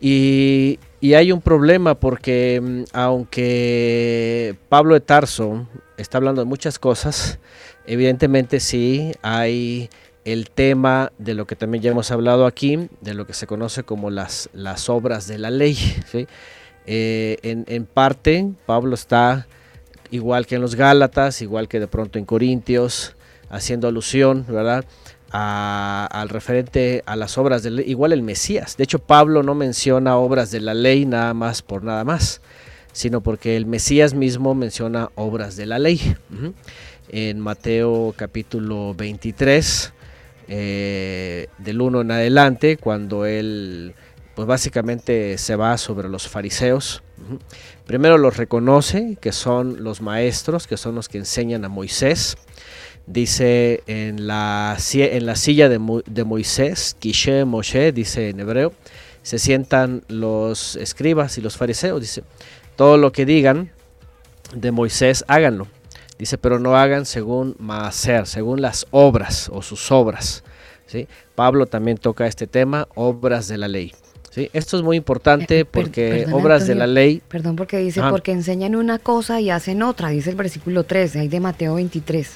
Y 0.00 0.78
hay 1.02 1.32
un 1.32 1.40
problema 1.40 1.96
porque 1.96 2.60
mm, 2.62 2.82
aunque 2.92 4.54
Pablo 4.68 4.94
de 4.94 5.00
Tarso 5.00 5.66
está 5.96 6.18
hablando 6.18 6.42
de 6.42 6.46
muchas 6.46 6.78
cosas, 6.78 7.40
evidentemente 7.88 8.60
sí 8.60 9.10
hay 9.20 9.90
el 10.24 10.48
tema 10.48 11.10
de 11.18 11.34
lo 11.34 11.48
que 11.48 11.56
también 11.56 11.82
ya 11.82 11.90
hemos 11.90 12.12
hablado 12.12 12.46
aquí, 12.46 12.88
de 13.00 13.14
lo 13.14 13.26
que 13.26 13.32
se 13.32 13.48
conoce 13.48 13.82
como 13.82 14.10
las, 14.10 14.48
las 14.52 14.88
obras 14.88 15.26
de 15.26 15.38
la 15.38 15.50
ley. 15.50 15.74
¿sí? 16.08 16.28
Eh, 16.86 17.38
en, 17.42 17.86
parte, 17.86 18.52
Pablo 18.66 18.94
está 18.94 19.46
igual 20.10 20.46
que 20.46 20.56
en 20.56 20.60
los 20.60 20.74
Gálatas, 20.74 21.42
igual 21.42 21.68
que 21.68 21.80
de 21.80 21.86
pronto 21.86 22.18
en 22.18 22.24
Corintios, 22.24 23.16
haciendo 23.50 23.88
alusión, 23.88 24.44
¿verdad? 24.48 24.84
Al 25.30 26.28
referente 26.28 27.02
a 27.06 27.16
las 27.16 27.38
obras 27.38 27.62
de 27.62 27.70
ley, 27.70 27.84
igual 27.88 28.12
el 28.12 28.22
Mesías. 28.22 28.76
De 28.76 28.84
hecho, 28.84 28.98
Pablo 28.98 29.42
no 29.42 29.54
menciona 29.54 30.16
obras 30.16 30.50
de 30.50 30.60
la 30.60 30.74
ley 30.74 31.06
nada 31.06 31.32
más 31.32 31.62
por 31.62 31.84
nada 31.84 32.04
más, 32.04 32.42
sino 32.92 33.22
porque 33.22 33.56
el 33.56 33.64
Mesías 33.64 34.12
mismo 34.12 34.54
menciona 34.54 35.10
obras 35.14 35.56
de 35.56 35.66
la 35.66 35.78
ley. 35.78 36.00
En 37.08 37.40
Mateo 37.40 38.14
capítulo 38.16 38.94
23, 38.94 39.92
eh, 40.48 41.46
del 41.58 41.80
1 41.80 42.02
en 42.02 42.10
adelante, 42.10 42.76
cuando 42.76 43.24
él, 43.24 43.94
pues 44.34 44.48
básicamente 44.48 45.36
se 45.38 45.56
va 45.56 45.76
sobre 45.78 46.08
los 46.08 46.28
fariseos. 46.28 47.02
Primero 47.86 48.18
los 48.18 48.36
reconoce, 48.36 49.16
que 49.20 49.32
son 49.32 49.84
los 49.84 50.00
maestros, 50.00 50.66
que 50.66 50.76
son 50.76 50.94
los 50.94 51.08
que 51.08 51.18
enseñan 51.18 51.64
a 51.64 51.68
Moisés. 51.68 52.36
Dice 53.06 53.82
en 53.86 54.26
la, 54.26 54.76
silla 54.78 55.68
de 55.68 56.24
Moisés, 56.24 56.96
Kishe 56.98 57.44
Moshe, 57.44 57.92
dice 57.92 58.30
en 58.30 58.40
hebreo, 58.40 58.72
se 59.22 59.38
sientan 59.38 60.04
los 60.08 60.76
escribas 60.76 61.38
y 61.38 61.40
los 61.40 61.56
fariseos. 61.56 62.00
Dice, 62.00 62.22
todo 62.76 62.96
lo 62.96 63.12
que 63.12 63.26
digan 63.26 63.70
de 64.54 64.70
Moisés, 64.72 65.24
háganlo. 65.28 65.66
Dice, 66.18 66.38
pero 66.38 66.58
no 66.58 66.76
hagan 66.76 67.06
según 67.06 67.56
Maaser, 67.58 68.26
según 68.26 68.62
las 68.62 68.86
obras 68.90 69.50
o 69.52 69.62
sus 69.62 69.90
obras. 69.90 70.44
¿sí? 70.86 71.08
Pablo 71.34 71.66
también 71.66 71.98
toca 71.98 72.26
este 72.26 72.46
tema, 72.46 72.86
obras 72.94 73.48
de 73.48 73.58
la 73.58 73.68
ley. 73.68 73.92
¿Sí? 74.32 74.50
Esto 74.52 74.76
es 74.76 74.82
muy 74.82 74.96
importante 74.96 75.60
Eh, 75.60 75.64
per- 75.64 75.84
porque 75.84 76.08
perdona, 76.24 76.36
obras 76.36 76.66
de 76.66 76.74
la 76.74 76.86
ley 76.88 77.22
Perdón, 77.28 77.54
porque 77.54 77.78
dice, 77.78 78.00
porque 78.10 78.32
enseñan 78.32 78.74
una 78.74 78.98
cosa 78.98 79.40
y 79.40 79.50
hacen 79.50 79.82
otra, 79.82 80.08
dice 80.08 80.30
el 80.30 80.36
versículo 80.36 80.82
13, 80.82 81.20
ahí 81.20 81.28
de 81.28 81.38
Mateo 81.38 81.74
23. 81.76 82.28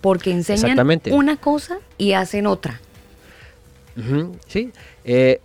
Porque 0.00 0.32
enseñan 0.32 0.76
una 1.14 1.36
cosa 1.36 1.78
y 1.96 2.12
hacen 2.14 2.48
otra. 2.48 2.80
Sí. 4.48 4.72
Eh, 5.04 5.40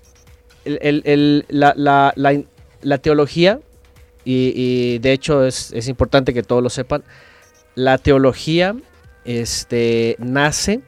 el- 0.66 0.80
el- 0.82 1.02
el- 1.06 1.46
la, 1.50 1.74
la- 1.76 2.14
la 2.82 2.98
teología, 2.98 3.60
y, 4.26 4.52
y 4.56 5.00
de 5.00 5.12
hecho 5.14 5.46
es, 5.46 5.72
es 5.74 5.88
importante 5.88 6.34
que 6.34 6.44
todos 6.44 6.64
lo 6.64 6.70
sepan, 6.70 7.04
la 7.76 7.98
teología 7.98 8.76
este, 9.26 10.16
nace 10.20 10.82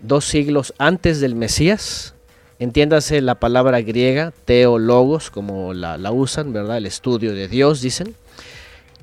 dos 0.00 0.24
siglos 0.24 0.72
antes 0.78 1.20
del 1.20 1.34
Mesías. 1.34 2.14
Entiéndase 2.60 3.22
la 3.22 3.36
palabra 3.36 3.80
griega, 3.80 4.34
teólogos, 4.44 5.30
como 5.30 5.72
la, 5.72 5.96
la 5.96 6.12
usan, 6.12 6.52
¿verdad? 6.52 6.76
El 6.76 6.84
estudio 6.84 7.32
de 7.32 7.48
Dios, 7.48 7.80
dicen. 7.80 8.14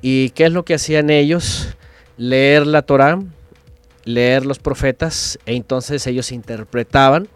¿Y 0.00 0.30
qué 0.30 0.46
es 0.46 0.52
lo 0.52 0.64
que 0.64 0.74
hacían 0.74 1.10
ellos? 1.10 1.74
Leer 2.16 2.68
la 2.68 2.82
Torá, 2.82 3.20
leer 4.04 4.46
los 4.46 4.60
profetas, 4.60 5.40
e 5.44 5.56
entonces 5.56 6.06
ellos 6.06 6.30
interpretaban 6.30 7.26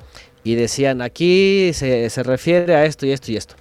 y 0.44 0.54
decían, 0.54 1.02
aquí 1.02 1.72
se, 1.74 2.08
se 2.08 2.22
refiere 2.22 2.76
a 2.76 2.84
esto 2.84 3.04
y 3.04 3.10
esto 3.10 3.32
y 3.32 3.36
esto. 3.36 3.56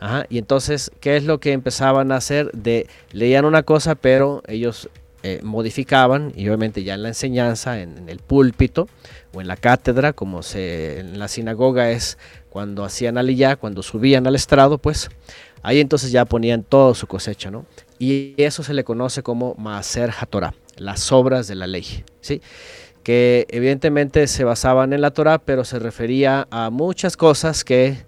Ajá, 0.00 0.26
y 0.28 0.38
entonces, 0.38 0.90
¿qué 0.98 1.16
es 1.16 1.22
lo 1.22 1.38
que 1.38 1.52
empezaban 1.52 2.10
a 2.10 2.16
hacer? 2.16 2.50
De, 2.50 2.88
leían 3.12 3.44
una 3.44 3.62
cosa, 3.62 3.94
pero 3.94 4.42
ellos 4.48 4.88
eh, 5.22 5.38
modificaban, 5.44 6.32
y 6.34 6.48
obviamente 6.48 6.82
ya 6.82 6.94
en 6.94 7.04
la 7.04 7.08
enseñanza, 7.08 7.80
en, 7.80 7.98
en 7.98 8.08
el 8.08 8.18
púlpito 8.18 8.88
o 9.34 9.40
en 9.40 9.48
la 9.48 9.56
cátedra, 9.56 10.12
como 10.12 10.42
se, 10.42 11.00
en 11.00 11.18
la 11.18 11.28
sinagoga 11.28 11.90
es 11.90 12.18
cuando 12.50 12.84
hacían 12.84 13.18
aliyah, 13.18 13.56
cuando 13.56 13.82
subían 13.82 14.26
al 14.26 14.36
estrado, 14.36 14.78
pues 14.78 15.10
ahí 15.62 15.80
entonces 15.80 16.12
ya 16.12 16.24
ponían 16.24 16.62
toda 16.62 16.94
su 16.94 17.06
cosecha, 17.06 17.50
¿no? 17.50 17.66
Y 17.98 18.34
eso 18.36 18.62
se 18.62 18.74
le 18.74 18.84
conoce 18.84 19.22
como 19.22 19.54
Maaser 19.56 20.10
HaTorah, 20.10 20.54
las 20.76 21.10
obras 21.12 21.48
de 21.48 21.54
la 21.54 21.66
ley, 21.66 22.04
¿sí? 22.20 22.40
que 23.04 23.46
evidentemente 23.50 24.26
se 24.26 24.44
basaban 24.44 24.92
en 24.92 25.02
la 25.02 25.12
Torah, 25.12 25.38
pero 25.38 25.64
se 25.64 25.78
refería 25.78 26.48
a 26.50 26.70
muchas 26.70 27.16
cosas 27.16 27.62
que 27.62 27.98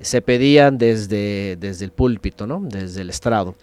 se 0.00 0.22
pedían 0.22 0.78
desde, 0.78 1.56
desde 1.56 1.84
el 1.84 1.92
púlpito, 1.92 2.46
¿no? 2.46 2.60
desde 2.62 3.02
el 3.02 3.10
estrado. 3.10 3.54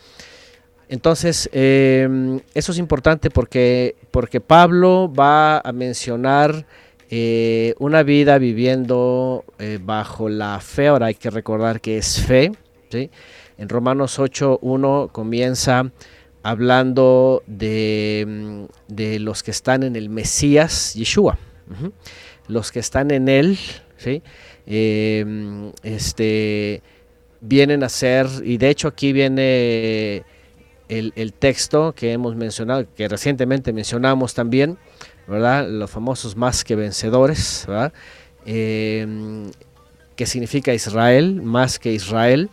Entonces, 0.87 1.49
eh, 1.51 2.39
eso 2.53 2.71
es 2.71 2.77
importante 2.77 3.31
porque, 3.31 3.95
porque 4.11 4.39
Pablo 4.39 5.11
va 5.11 5.57
a 5.57 5.71
mencionar 5.71 6.67
eh, 7.09 7.75
una 7.79 8.03
vida 8.03 8.37
viviendo 8.37 9.45
eh, 9.59 9.79
bajo 9.81 10.29
la 10.29 10.59
fe. 10.59 10.87
Ahora 10.87 11.07
hay 11.07 11.15
que 11.15 11.29
recordar 11.29 11.81
que 11.81 11.97
es 11.97 12.21
fe. 12.21 12.51
En 13.57 13.69
Romanos 13.69 14.19
8.1 14.19 15.11
comienza 15.11 15.91
hablando 16.43 17.43
de, 17.47 18.25
mm, 18.27 18.93
de, 18.93 19.19
los 19.19 19.41
que 19.41 19.51
están 19.51 19.83
en 19.83 19.95
el 19.95 20.09
Mesías, 20.09 20.93
Yeshua. 20.93 21.37
Los 22.47 22.71
que 22.71 22.79
están 22.79 23.11
en 23.11 23.29
él. 23.29 23.57
Eh, 24.65 25.71
este, 25.83 26.81
vienen 27.41 27.83
a 27.83 27.89
ser, 27.89 28.27
y 28.43 28.57
de 28.57 28.69
hecho 28.69 28.87
aquí 28.87 29.13
viene 29.13 30.23
el, 30.89 31.33
texto 31.33 31.93
que 31.93 32.11
hemos 32.11 32.35
mencionado, 32.35 32.85
que 32.95 33.07
recientemente 33.07 33.73
mencionamos 33.73 34.33
también, 34.33 34.77
¿verdad? 35.27 35.67
Los 35.67 35.89
famosos 35.89 36.35
más 36.35 36.63
que 36.63 36.75
vencedores, 36.75 37.65
¿verdad? 37.67 37.93
Eh, 38.45 39.07
que 40.15 40.25
significa 40.25 40.73
Israel, 40.73 41.41
más 41.41 41.79
que 41.79 41.91
Israel. 41.91 42.49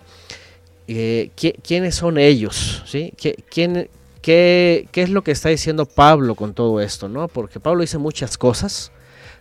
Eh, 0.88 1.30
¿quiénes 1.62 1.94
son 1.94 2.18
ellos? 2.18 2.82
¿sí? 2.86 3.12
¿Quién, 3.16 3.88
qué, 4.22 4.88
¿Qué, 4.90 5.02
es 5.02 5.10
lo 5.10 5.22
que 5.22 5.30
está 5.30 5.48
diciendo 5.48 5.86
Pablo 5.86 6.34
con 6.34 6.54
todo 6.54 6.80
esto? 6.80 7.08
¿no? 7.08 7.28
Porque 7.28 7.60
Pablo 7.60 7.82
dice 7.82 7.98
muchas 7.98 8.36
cosas, 8.36 8.90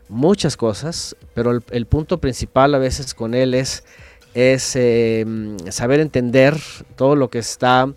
muchas 0.09 0.57
cosas, 0.57 1.15
pero 1.33 1.59
el, 1.71 1.85
punto 1.85 2.19
principal 2.19 2.75
a 2.75 2.77
veces 2.77 3.13
con 3.13 3.33
él 3.33 3.53
es, 3.53 3.83
eh, 4.35 5.25
saber 5.69 5.99
entender 6.01 6.55
todo 6.95 7.15
lo 7.15 7.29
que 7.29 7.39
está 7.39 7.91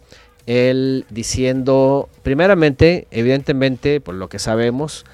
él 0.46 1.04
diciendo, 1.10 2.08
primeramente, 2.22 3.06
evidentemente, 3.10 4.00
por 4.00 4.14
lo 4.14 4.28
que 4.28 4.38
sabemos, 4.38 5.04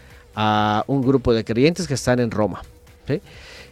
a 0.41 0.85
un 0.87 1.03
grupo 1.03 1.35
de 1.35 1.45
creyentes 1.45 1.89
que 1.89 1.95
están 1.95 2.21
en 2.21 2.31
Roma. 2.31 2.63
¿sí? 3.09 3.21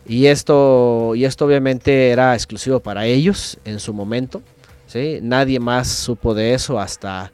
Y 0.05 0.27
esto, 0.27 1.15
y 1.15 1.25
esto 1.25 1.47
obviamente 1.47 2.11
era 2.11 2.35
exclusivo 2.35 2.81
para 2.81 3.07
ellos 3.07 3.57
en 3.65 3.79
su 3.79 3.95
momento. 3.95 4.43
¿sí? 4.89 5.21
Nadie 5.23 5.61
más 5.61 5.87
supo 5.87 6.35
de 6.35 6.55
eso 6.55 6.81
hasta 6.81 7.31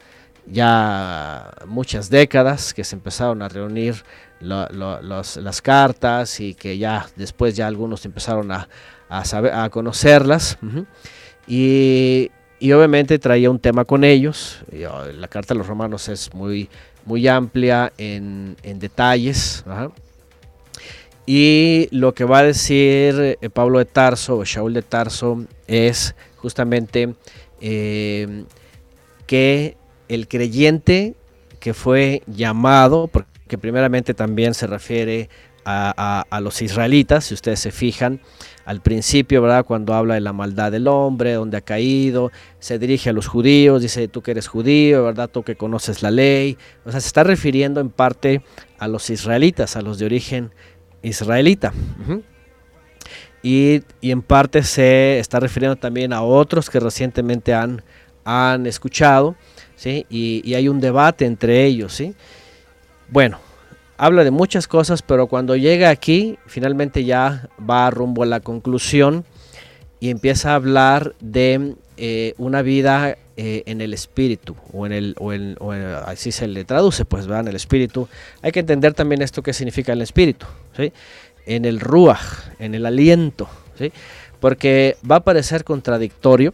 ya 0.46 1.50
muchas 1.66 2.10
décadas 2.10 2.74
que 2.74 2.84
se 2.84 2.94
empezaron 2.94 3.40
a 3.40 3.48
reunir 3.48 3.94
lo, 4.40 4.68
lo, 4.68 5.00
los, 5.00 5.38
las 5.38 5.62
cartas 5.62 6.38
y 6.38 6.52
que 6.52 6.76
ya 6.76 7.06
después 7.16 7.56
ya 7.56 7.66
algunos 7.66 8.04
empezaron 8.04 8.52
a, 8.52 8.68
a, 9.08 9.24
saber, 9.24 9.54
a 9.54 9.70
conocerlas. 9.70 10.58
Uh 10.60 10.66
-huh. 10.66 10.86
y, 11.46 12.30
y, 12.60 12.72
obviamente 12.72 13.18
traía 13.18 13.50
un 13.50 13.60
tema 13.60 13.86
con 13.86 14.04
ellos. 14.04 14.62
La 14.70 15.28
carta 15.28 15.54
de 15.54 15.58
los 15.58 15.66
romanos 15.66 16.10
es 16.10 16.34
muy, 16.34 16.68
muy 17.04 17.26
amplia 17.28 17.92
en, 17.98 18.56
detalles. 18.62 19.64
Y 21.26 21.88
lo 21.92 22.14
que 22.14 22.24
va 22.24 22.38
a 22.38 22.42
decir 22.42 23.38
eh, 23.40 23.50
Pablo 23.50 23.78
de 23.78 23.84
Tarso 23.84 24.38
o 24.38 24.44
Shaul 24.44 24.74
de 24.74 24.82
Tarso 24.82 25.44
es 25.68 26.16
justamente 26.36 27.14
eh, 27.60 28.44
que 29.26 29.76
el 30.08 30.26
creyente 30.26 31.14
que 31.60 31.74
fue 31.74 32.22
llamado, 32.26 33.06
porque 33.06 33.56
primeramente 33.56 34.14
también 34.14 34.52
se 34.52 34.66
refiere 34.66 35.28
a, 35.64 36.40
los 36.42 36.60
israelitas, 36.60 37.26
si 37.26 37.34
ustedes 37.34 37.60
se 37.60 37.70
fijan, 37.70 38.20
al 38.64 38.80
principio, 38.80 39.42
¿verdad? 39.42 39.64
Cuando 39.64 39.94
habla 39.94 40.14
de 40.14 40.20
la 40.20 40.32
maldad 40.32 40.72
del 40.72 40.86
hombre, 40.88 41.32
donde 41.32 41.56
ha 41.56 41.60
caído, 41.60 42.30
se 42.58 42.78
dirige 42.78 43.10
a 43.10 43.12
los 43.12 43.26
judíos, 43.26 43.82
dice 43.82 44.08
tú 44.08 44.22
que 44.22 44.32
eres 44.32 44.48
judío, 44.48 45.04
¿verdad? 45.04 45.28
Tú 45.28 45.42
que 45.42 45.56
conoces 45.56 46.02
la 46.02 46.10
ley, 46.10 46.56
o 46.84 46.90
sea, 46.90 47.00
se 47.00 47.06
está 47.06 47.24
refiriendo 47.24 47.80
en 47.80 47.90
parte 47.90 48.42
a 48.78 48.88
los 48.88 49.10
israelitas, 49.10 49.76
a 49.76 49.82
los 49.82 49.98
de 49.98 50.06
origen 50.06 50.50
israelita. 51.02 51.72
Y, 53.42 53.82
y, 54.00 54.12
en 54.12 54.22
parte 54.22 54.62
se 54.62 55.18
está 55.18 55.40
refiriendo 55.40 55.74
también 55.74 56.12
a 56.12 56.22
otros 56.22 56.70
que 56.70 56.78
recientemente 56.78 57.52
han, 57.52 57.82
han 58.24 58.66
escuchado, 58.66 59.34
¿sí? 59.74 60.06
Y, 60.08 60.42
y, 60.44 60.54
hay 60.54 60.68
un 60.68 60.78
debate 60.78 61.24
entre 61.24 61.64
ellos, 61.64 61.92
¿sí? 61.92 62.14
Bueno, 63.08 63.40
habla 63.96 64.24
de 64.24 64.30
muchas 64.30 64.66
cosas, 64.66 65.02
pero 65.02 65.26
cuando 65.26 65.56
llega 65.56 65.90
aquí, 65.90 66.38
finalmente 66.46 67.04
ya 67.04 67.48
va 67.58 67.90
rumbo 67.90 68.22
a 68.22 68.26
la 68.26 68.40
conclusión 68.40 69.24
y 70.00 70.10
empieza 70.10 70.52
a 70.52 70.54
hablar 70.56 71.14
de 71.20 71.74
eh, 71.96 72.34
una 72.38 72.62
vida 72.62 73.16
eh, 73.36 73.62
en 73.66 73.80
el 73.80 73.94
espíritu, 73.94 74.56
o 74.72 74.84
en 74.86 74.92
el, 74.92 75.14
o 75.18 75.32
en, 75.32 75.56
así 76.06 76.32
se 76.32 76.48
le 76.48 76.64
traduce, 76.64 77.04
pues, 77.04 77.30
va 77.30 77.40
en 77.40 77.48
el 77.48 77.56
espíritu. 77.56 78.08
Hay 78.42 78.52
que 78.52 78.60
entender 78.60 78.94
también 78.94 79.22
esto 79.22 79.42
que 79.42 79.52
significa 79.52 79.92
el 79.92 80.02
espíritu, 80.02 80.46
¿sí? 80.76 80.92
En 81.46 81.64
el 81.64 81.80
ruach, 81.80 82.20
en 82.58 82.74
el 82.74 82.84
aliento, 82.84 83.48
¿sí? 83.78 83.92
Porque 84.40 84.96
va 85.08 85.16
a 85.16 85.20
parecer 85.20 85.64
contradictorio, 85.64 86.52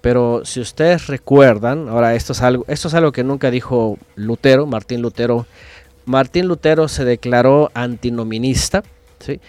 pero 0.00 0.44
si 0.44 0.60
ustedes 0.60 1.06
recuerdan, 1.06 1.88
ahora 1.88 2.14
esto 2.14 2.32
es 2.32 2.42
algo, 2.42 2.64
esto 2.68 2.88
es 2.88 2.94
algo 2.94 3.12
que 3.12 3.24
nunca 3.24 3.50
dijo 3.50 3.96
Lutero, 4.16 4.66
Martín 4.66 5.00
Lutero. 5.00 5.46
Martín 6.06 6.48
Lutero 6.48 6.88
se 6.88 7.04
declaró 7.04 7.70
antinominista, 7.74 8.82
¿sí? 9.20 9.40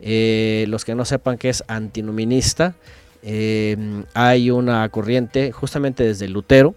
Eh, 0.00 0.66
los 0.68 0.84
que 0.84 0.94
no 0.94 1.04
sepan 1.04 1.38
qué 1.38 1.48
es 1.48 1.64
antinominista, 1.66 2.74
eh, 3.22 4.04
hay 4.12 4.50
una 4.50 4.86
corriente 4.90 5.50
justamente 5.50 6.04
desde 6.04 6.28
Lutero 6.28 6.74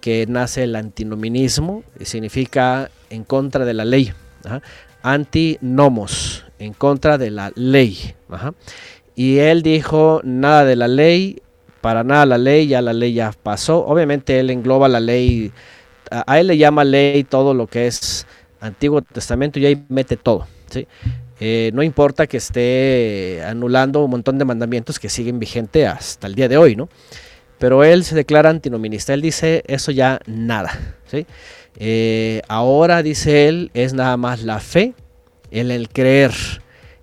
que 0.00 0.26
nace 0.28 0.64
el 0.64 0.76
antinominismo 0.76 1.82
y 1.98 2.04
significa 2.04 2.90
en 3.08 3.24
contra 3.24 3.64
de 3.64 3.74
la 3.74 3.84
ley. 3.86 4.12
¿ajá? 4.44 4.62
Antinomos, 5.02 6.44
en 6.58 6.74
contra 6.74 7.16
de 7.16 7.30
la 7.30 7.50
ley. 7.54 8.14
Ajá. 8.28 8.52
Y 9.16 9.38
él 9.38 9.62
dijo 9.62 10.20
nada 10.22 10.64
de 10.64 10.76
la 10.76 10.86
ley, 10.86 11.42
para 11.80 12.04
nada 12.04 12.26
la 12.26 12.38
ley, 12.38 12.68
ya 12.68 12.82
la 12.82 12.92
ley 12.92 13.14
ya 13.14 13.32
pasó. 13.42 13.86
Obviamente 13.86 14.38
él 14.38 14.50
engloba 14.50 14.86
la 14.88 15.00
ley, 15.00 15.50
a 16.10 16.38
él 16.38 16.48
le 16.48 16.58
llama 16.58 16.84
ley 16.84 17.24
todo 17.24 17.54
lo 17.54 17.66
que 17.66 17.86
es 17.86 18.26
Antiguo 18.60 19.02
Testamento 19.02 19.58
y 19.58 19.66
ahí 19.66 19.84
mete 19.88 20.16
todo. 20.16 20.46
¿sí? 20.70 20.86
Eh, 21.40 21.70
no 21.72 21.82
importa 21.82 22.26
que 22.26 22.36
esté 22.36 23.42
anulando 23.44 24.04
un 24.04 24.10
montón 24.10 24.38
de 24.38 24.44
mandamientos 24.44 24.98
que 24.98 25.08
siguen 25.08 25.38
vigente 25.38 25.86
hasta 25.86 26.26
el 26.26 26.34
día 26.34 26.48
de 26.48 26.58
hoy, 26.58 26.76
¿no? 26.76 26.88
Pero 27.58 27.84
él 27.84 28.04
se 28.04 28.14
declara 28.14 28.50
antinominista, 28.50 29.12
él 29.12 29.22
dice 29.22 29.62
eso 29.66 29.90
ya 29.90 30.20
nada, 30.26 30.96
¿sí? 31.06 31.26
Eh, 31.76 32.42
ahora, 32.48 33.02
dice 33.02 33.48
él, 33.48 33.70
es 33.74 33.94
nada 33.94 34.16
más 34.16 34.42
la 34.42 34.60
fe, 34.60 34.94
el, 35.50 35.70
el 35.70 35.88
creer. 35.88 36.32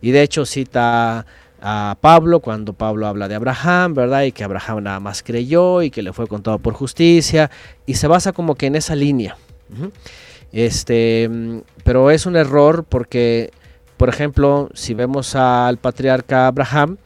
Y 0.01 0.11
de 0.11 0.21
hecho 0.21 0.45
cita 0.45 1.25
a 1.59 1.97
Pablo 1.99 2.39
cuando 2.39 2.73
Pablo 2.73 3.07
habla 3.07 3.27
de 3.27 3.35
Abraham, 3.35 3.93
¿verdad? 3.95 4.23
Y 4.23 4.31
que 4.31 4.43
Abraham 4.43 4.83
nada 4.83 4.99
más 4.99 5.23
creyó 5.23 5.81
y 5.81 5.89
que 5.89 6.03
le 6.03 6.13
fue 6.13 6.27
contado 6.27 6.59
por 6.59 6.73
justicia. 6.73 7.49
Y 7.85 7.95
se 7.95 8.07
basa 8.07 8.31
como 8.33 8.55
que 8.55 8.67
en 8.67 8.75
esa 8.75 8.95
línea. 8.95 9.37
Este, 10.51 11.29
pero 11.83 12.09
es 12.09 12.25
un 12.25 12.35
error 12.35 12.85
porque 12.87 13.51
por 13.97 14.09
ejemplo, 14.09 14.69
si 14.75 14.93
vemos 14.93 15.35
al 15.35 15.77
patriarca 15.77 16.45
Abraham, 16.47 16.97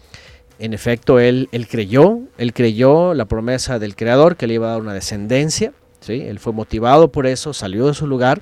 en 0.60 0.74
efecto, 0.74 1.20
él, 1.20 1.48
él, 1.54 1.68
creyó, 1.68 2.20
él 2.38 2.54
creyó 2.54 3.14
la 3.14 3.26
promesa 3.26 3.80
del 3.80 3.96
Creador 3.96 4.36
que 4.36 4.46
le 4.46 4.56
iba 4.56 4.68
a 4.68 4.72
dar 4.72 4.82
una 4.82 4.94
descendencia, 4.94 5.72
¿sí? 6.02 6.22
él 6.22 6.38
fue 6.40 6.52
motivado 6.52 7.12
por 7.12 7.26
eso, 7.26 7.54
salió 7.54 7.88
de 7.88 7.94
su 7.94 8.06
lugar, 8.08 8.42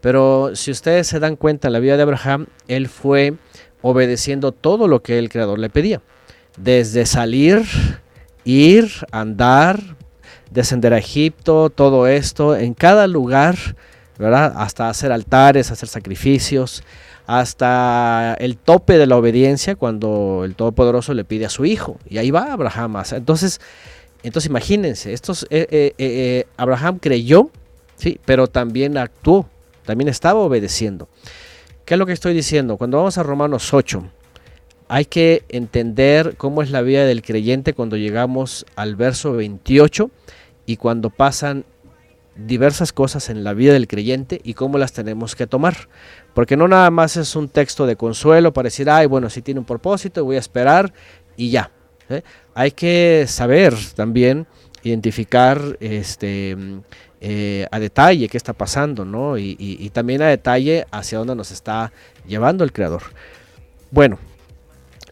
Pero 0.00 0.54
si 0.54 0.70
ustedes 0.70 1.06
se 1.06 1.18
dan 1.18 1.34
cuenta 1.34 1.68
en 1.68 1.72
la 1.72 1.80
vida 1.80 1.96
de 1.96 2.02
Abraham, 2.02 2.46
él 2.68 2.88
fue 2.88 3.34
obedeciendo 3.82 4.52
todo 4.52 4.86
lo 4.86 5.02
que 5.02 5.18
el 5.18 5.28
Creador 5.28 5.58
le 5.58 5.68
pedía. 5.68 6.00
Desde 6.56 7.06
salir, 7.06 7.62
ir, 8.44 8.90
andar, 9.10 9.96
descender 10.50 10.94
a 10.94 10.98
Egipto, 10.98 11.70
todo 11.70 12.06
esto, 12.06 12.54
en 12.54 12.74
cada 12.74 13.06
lugar, 13.06 13.56
Hasta 14.18 14.88
hacer 14.88 15.10
altares, 15.12 15.70
hacer 15.70 15.88
sacrificios, 15.88 16.84
hasta 17.26 18.36
el 18.38 18.56
tope 18.56 18.98
de 18.98 19.06
la 19.06 19.16
obediencia 19.16 19.74
cuando 19.76 20.42
el 20.44 20.54
Todopoderoso 20.54 21.14
le 21.14 21.24
pide 21.24 21.46
a 21.46 21.50
su 21.50 21.64
hijo. 21.64 21.98
Y 22.08 22.18
ahí 22.18 22.30
va 22.30 22.52
Abraham. 22.52 23.02
Entonces, 23.12 23.60
entonces 24.22 24.48
imagínense, 24.48 25.12
estos, 25.12 25.44
eh, 25.50 25.66
eh, 25.70 25.94
eh, 25.98 26.46
Abraham 26.56 26.98
creyó, 26.98 27.50
sí, 27.96 28.18
pero 28.24 28.46
también 28.46 28.96
actuó, 28.96 29.48
también 29.84 30.08
estaba 30.08 30.40
obedeciendo. 30.40 31.08
¿Qué 31.84 31.94
es 31.94 31.98
lo 31.98 32.06
que 32.06 32.12
estoy 32.12 32.34
diciendo? 32.34 32.76
Cuando 32.76 32.96
vamos 32.98 33.18
a 33.18 33.22
Romanos 33.22 33.74
8, 33.74 34.02
hay 34.88 35.04
que 35.04 35.44
entender 35.48 36.36
cómo 36.36 36.62
es 36.62 36.70
la 36.70 36.82
vida 36.82 37.04
del 37.04 37.22
creyente 37.22 37.74
cuando 37.74 37.96
llegamos 37.96 38.64
al 38.76 38.96
verso 38.96 39.32
28 39.32 40.10
y 40.66 40.76
cuando 40.76 41.10
pasan 41.10 41.64
diversas 42.36 42.92
cosas 42.92 43.30
en 43.30 43.44
la 43.44 43.54
vida 43.54 43.72
del 43.72 43.86
creyente 43.88 44.40
y 44.44 44.54
cómo 44.54 44.78
las 44.78 44.92
tenemos 44.92 45.36
que 45.36 45.46
tomar. 45.46 45.88
Porque 46.34 46.56
no 46.56 46.66
nada 46.68 46.90
más 46.90 47.16
es 47.16 47.36
un 47.36 47.48
texto 47.48 47.86
de 47.86 47.96
consuelo 47.96 48.52
para 48.52 48.66
decir, 48.66 48.90
ay, 48.90 49.06
bueno, 49.06 49.30
si 49.30 49.42
tiene 49.42 49.60
un 49.60 49.66
propósito, 49.66 50.24
voy 50.24 50.36
a 50.36 50.40
esperar 50.40 50.92
y 51.36 51.50
ya. 51.50 51.70
¿eh? 52.08 52.22
Hay 52.54 52.72
que 52.72 53.24
saber 53.28 53.74
también 53.94 54.46
identificar 54.82 55.78
este, 55.80 56.56
eh, 57.20 57.66
a 57.70 57.78
detalle 57.78 58.28
qué 58.28 58.36
está 58.36 58.52
pasando, 58.52 59.04
¿no? 59.04 59.38
Y, 59.38 59.56
y- 59.58 59.78
y 59.80 59.90
también 59.90 60.20
a 60.22 60.26
detalle 60.26 60.86
hacia 60.90 61.18
dónde 61.18 61.34
nos 61.34 61.50
está 61.50 61.92
llevando 62.26 62.64
el 62.64 62.72
Creador. 62.72 63.02
Bueno, 63.90 64.18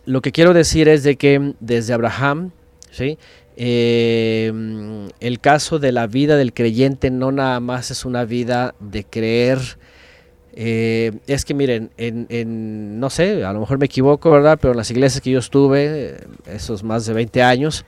lo 0.05 0.21
que 0.21 0.33
quiero 0.33 0.53
decir 0.53 0.89
es 0.89 1.05
de 1.05 1.17
que 1.17 1.55
desde 1.61 1.95
Abraham, 1.95 2.51
¿sí? 2.91 3.19
Eh, 3.57 4.53
el 5.21 5.41
caso 5.41 5.79
de 5.79 5.93
la 5.93 6.07
vida 6.07 6.37
del 6.37 6.53
creyente 6.53 7.11
no 7.11 7.33
nada 7.33 7.61
más 7.61 7.91
es 7.91 8.05
una 8.05 8.25
vida 8.25 8.75
de 8.81 9.05
creer. 9.05 9.59
eh, 10.55 11.12
es 11.27 11.45
que 11.45 11.55
miren, 11.55 11.91
en, 11.97 13.01
no 13.01 13.11
sé, 13.11 13.45
a 13.45 13.53
lo 13.53 13.61
mejor 13.61 13.79
me 13.79 13.87
equivoco, 13.87 14.31
¿verdad? 14.31 14.59
Pero 14.61 14.73
en 14.73 14.79
las 14.79 14.91
iglesias 14.91 15.21
que 15.23 15.31
yo 15.31 15.38
estuve, 15.38 16.17
esos 16.47 16.83
más 16.83 17.07
de 17.07 17.15
20 17.15 17.43
años, 17.43 17.85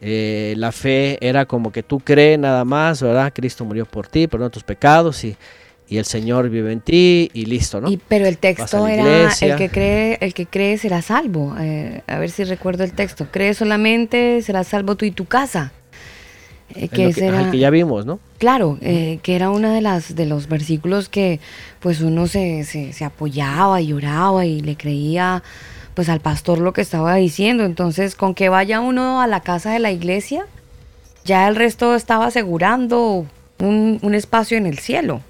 eh, 0.00 0.54
la 0.58 0.70
fe 0.72 1.18
era 1.26 1.46
como 1.46 1.72
que 1.72 1.82
tú 1.82 1.98
crees 2.00 2.38
nada 2.38 2.64
más, 2.64 3.02
¿verdad? 3.02 3.32
Cristo 3.34 3.64
murió 3.64 3.86
por 3.86 4.06
ti, 4.08 4.26
perdón 4.28 4.50
tus 4.50 4.62
pecados 4.64 5.24
y, 5.24 5.36
y 5.94 5.98
el 5.98 6.04
Señor 6.04 6.48
vive 6.50 6.72
en 6.72 6.80
ti 6.80 7.30
y 7.32 7.44
listo, 7.46 7.80
¿no? 7.80 7.88
Y, 7.90 7.96
pero 8.08 8.26
el 8.26 8.38
texto 8.38 8.86
era 8.88 9.30
el 9.40 9.56
que 9.56 9.68
cree, 9.70 10.18
el 10.20 10.34
que 10.34 10.46
cree 10.46 10.76
será 10.78 11.02
salvo. 11.02 11.54
Eh, 11.60 12.02
a 12.06 12.18
ver 12.18 12.30
si 12.30 12.42
recuerdo 12.44 12.82
el 12.84 12.92
texto. 12.92 13.28
Cree 13.30 13.54
solamente, 13.54 14.42
será 14.42 14.64
salvo 14.64 14.96
tú 14.96 15.04
y 15.04 15.10
tu 15.12 15.24
casa. 15.26 15.72
Eh, 16.74 16.88
que 16.88 17.12
que, 17.12 17.26
era- 17.26 17.50
que 17.50 17.58
ya 17.58 17.70
vimos, 17.70 18.04
¿no? 18.06 18.18
Claro, 18.38 18.78
eh, 18.80 19.20
que 19.22 19.36
era 19.36 19.50
una 19.50 19.72
de 19.72 19.80
las 19.80 20.16
de 20.16 20.26
los 20.26 20.48
versículos 20.48 21.08
que 21.08 21.38
pues 21.80 22.00
uno 22.00 22.26
se, 22.26 22.64
se, 22.64 22.92
se 22.92 23.04
apoyaba 23.04 23.80
y 23.80 23.92
oraba 23.92 24.44
y 24.46 24.60
le 24.60 24.74
creía 24.76 25.42
pues 25.94 26.08
al 26.08 26.18
pastor 26.20 26.58
lo 26.58 26.72
que 26.72 26.80
estaba 26.80 27.14
diciendo. 27.14 27.64
Entonces, 27.64 28.16
con 28.16 28.34
que 28.34 28.48
vaya 28.48 28.80
uno 28.80 29.20
a 29.20 29.26
la 29.28 29.40
casa 29.40 29.70
de 29.72 29.78
la 29.78 29.92
iglesia, 29.92 30.46
ya 31.24 31.46
el 31.46 31.54
resto 31.54 31.94
estaba 31.94 32.26
asegurando 32.26 33.26
un, 33.60 34.00
un 34.02 34.14
espacio 34.14 34.58
en 34.58 34.66
el 34.66 34.78
cielo. 34.78 35.20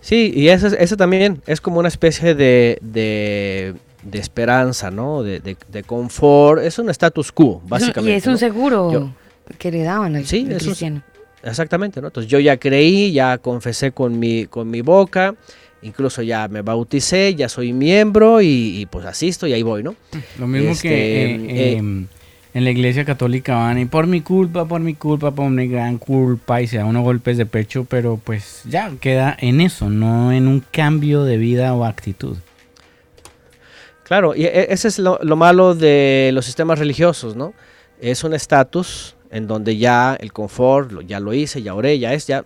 Sí, 0.00 0.32
y 0.34 0.48
eso, 0.48 0.66
es- 0.68 0.76
eso 0.78 0.96
también 0.96 1.42
es 1.46 1.60
como 1.60 1.78
una 1.78 1.88
especie 1.88 2.34
de, 2.34 2.78
de, 2.80 3.74
de 4.02 4.18
esperanza, 4.18 4.90
¿no? 4.90 5.22
De, 5.22 5.40
de- 5.40 5.56
de 5.70 5.82
confort. 5.82 6.62
Es 6.62 6.78
un 6.78 6.88
status 6.90 7.30
quo, 7.32 7.60
básicamente. 7.66 8.12
y 8.12 8.14
es 8.16 8.26
un 8.26 8.32
¿no? 8.32 8.38
seguro 8.38 8.92
Yo- 8.92 9.10
que 9.58 9.70
le 9.70 9.82
daban 9.82 10.16
al, 10.16 10.26
Sí, 10.26 10.44
al 10.46 10.52
es 10.52 10.62
un- 10.62 10.68
cristiano. 10.68 11.02
Exactamente, 11.42 12.00
¿no? 12.00 12.08
Entonces 12.08 12.30
yo 12.30 12.38
ya 12.38 12.56
creí, 12.58 13.12
ya 13.12 13.38
confesé 13.38 13.92
con 13.92 14.18
mi, 14.18 14.44
con 14.46 14.70
mi 14.70 14.82
boca, 14.82 15.34
incluso 15.82 16.20
ya 16.22 16.48
me 16.48 16.60
bauticé, 16.62 17.34
ya 17.34 17.48
soy 17.48 17.72
miembro 17.72 18.42
y, 18.42 18.46
y, 18.80 18.86
pues 18.86 19.06
asisto 19.06 19.46
y 19.46 19.54
ahí 19.54 19.62
voy, 19.62 19.82
¿no? 19.82 19.94
Lo 20.38 20.46
mismo 20.46 20.72
Este, 20.72 20.88
que 20.88 21.34
eh, 21.34 21.78
eh, 21.78 22.04
en 22.52 22.64
la 22.64 22.70
iglesia 22.70 23.04
católica 23.04 23.54
van 23.54 23.78
y 23.78 23.84
por 23.86 24.06
mi 24.06 24.20
culpa, 24.22 24.64
por 24.64 24.80
mi 24.80 24.94
culpa, 24.94 25.30
por 25.30 25.50
mi 25.50 25.68
gran 25.68 25.98
culpa 25.98 26.60
y 26.60 26.66
se 26.66 26.78
da 26.78 26.84
unos 26.84 27.04
golpes 27.04 27.36
de 27.36 27.46
pecho, 27.46 27.86
pero 27.88 28.18
pues 28.22 28.62
ya 28.64 28.90
queda 29.00 29.36
en 29.40 29.60
eso, 29.60 29.88
no 29.88 30.32
en 30.32 30.48
un 30.48 30.60
cambio 30.72 31.24
de 31.24 31.36
vida 31.36 31.72
o 31.74 31.84
actitud. 31.84 32.36
Claro, 34.04 34.34
y 34.34 34.44
e- 34.44 34.72
ese 34.72 34.88
es 34.88 34.98
lo, 34.98 35.18
lo 35.22 35.36
malo 35.36 35.74
de 35.74 36.30
los 36.34 36.44
sistemas 36.44 36.78
religiosos, 36.78 37.36
¿no? 37.36 37.54
Es 38.00 38.24
un 38.24 38.34
estatus 38.34 39.14
en 39.30 39.46
donde 39.46 39.76
ya 39.76 40.16
el 40.18 40.32
confort, 40.32 41.06
ya 41.06 41.20
lo 41.20 41.32
hice, 41.32 41.62
ya 41.62 41.74
oré, 41.74 41.98
ya 41.98 42.12
es, 42.14 42.26
ya. 42.26 42.44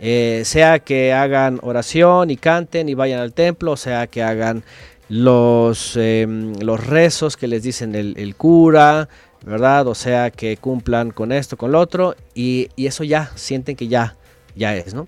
eh, 0.00 0.42
sea 0.44 0.80
que 0.80 1.12
hagan 1.12 1.60
oración 1.62 2.30
y 2.30 2.36
canten 2.36 2.88
y 2.88 2.94
vayan 2.94 3.20
al 3.20 3.32
templo, 3.32 3.76
sea 3.76 4.08
que 4.08 4.22
hagan 4.22 4.64
los, 5.08 5.96
em, 5.96 6.54
los 6.60 6.84
rezos 6.84 7.36
que 7.36 7.46
les 7.46 7.62
dicen 7.62 7.94
el 7.94 8.34
cura, 8.34 9.08
¿verdad? 9.46 9.86
O 9.86 9.94
sea 9.94 10.30
que 10.30 10.56
cumplan 10.56 11.12
con 11.12 11.30
esto, 11.30 11.56
con 11.56 11.72
lo 11.72 11.80
otro, 11.80 12.16
y, 12.34 12.68
eso 12.76 13.04
ya, 13.04 13.30
sienten 13.36 13.76
que 13.76 13.86
ya, 13.86 14.16
ya 14.56 14.74
es, 14.74 14.92
¿no? 14.92 15.06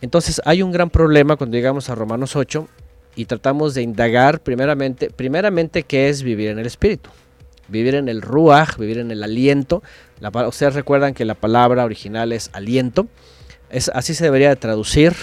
Entonces 0.00 0.40
hay 0.46 0.62
un 0.62 0.72
gran 0.72 0.88
problema 0.88 1.36
cuando 1.36 1.56
llegamos 1.56 1.90
a 1.90 1.94
Romanos 1.94 2.36
8 2.36 2.66
y 3.16 3.26
tratamos 3.26 3.74
de 3.74 3.82
indagar 3.82 4.40
primeramente, 4.40 5.10
primeramente 5.10 5.82
qué 5.82 6.08
es 6.08 6.22
vivir 6.22 6.48
en 6.48 6.58
el 6.58 6.66
espíritu. 6.66 7.10
Vivir 7.68 7.94
en 7.94 8.08
el 8.08 8.22
ruach, 8.22 8.78
vivir 8.78 8.98
en 8.98 9.10
el 9.10 9.22
aliento. 9.22 9.82
La 10.20 10.30
ustedes 10.48 10.74
recuerdan 10.74 11.12
que 11.12 11.26
la 11.26 11.34
palabra 11.34 11.84
original 11.84 12.32
es 12.32 12.48
aliento. 12.54 13.08
Es, 13.68 13.90
así 13.94 14.14
se 14.14 14.24
debería 14.24 14.48
de 14.48 14.56
traducir. 14.56 15.14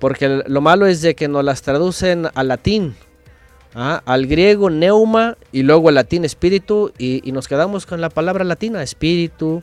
Porque 0.00 0.42
lo 0.46 0.60
malo 0.60 0.86
es 0.86 1.00
de 1.00 1.14
que 1.14 1.28
nos 1.28 1.44
las 1.44 1.62
traducen 1.62 2.26
al 2.34 2.48
latín. 2.48 2.96
Ajá, 3.76 4.02
Al 4.06 4.26
griego 4.26 4.70
neuma 4.70 5.36
y 5.52 5.62
luego 5.62 5.88
al 5.90 5.94
latín 5.96 6.24
espíritu 6.24 6.92
y, 6.98 7.20
nos 7.32 7.46
quedamos 7.46 7.84
con 7.86 8.00
la 8.00 8.08
palabra 8.08 8.42
latina 8.42 8.82
espíritu, 8.82 9.62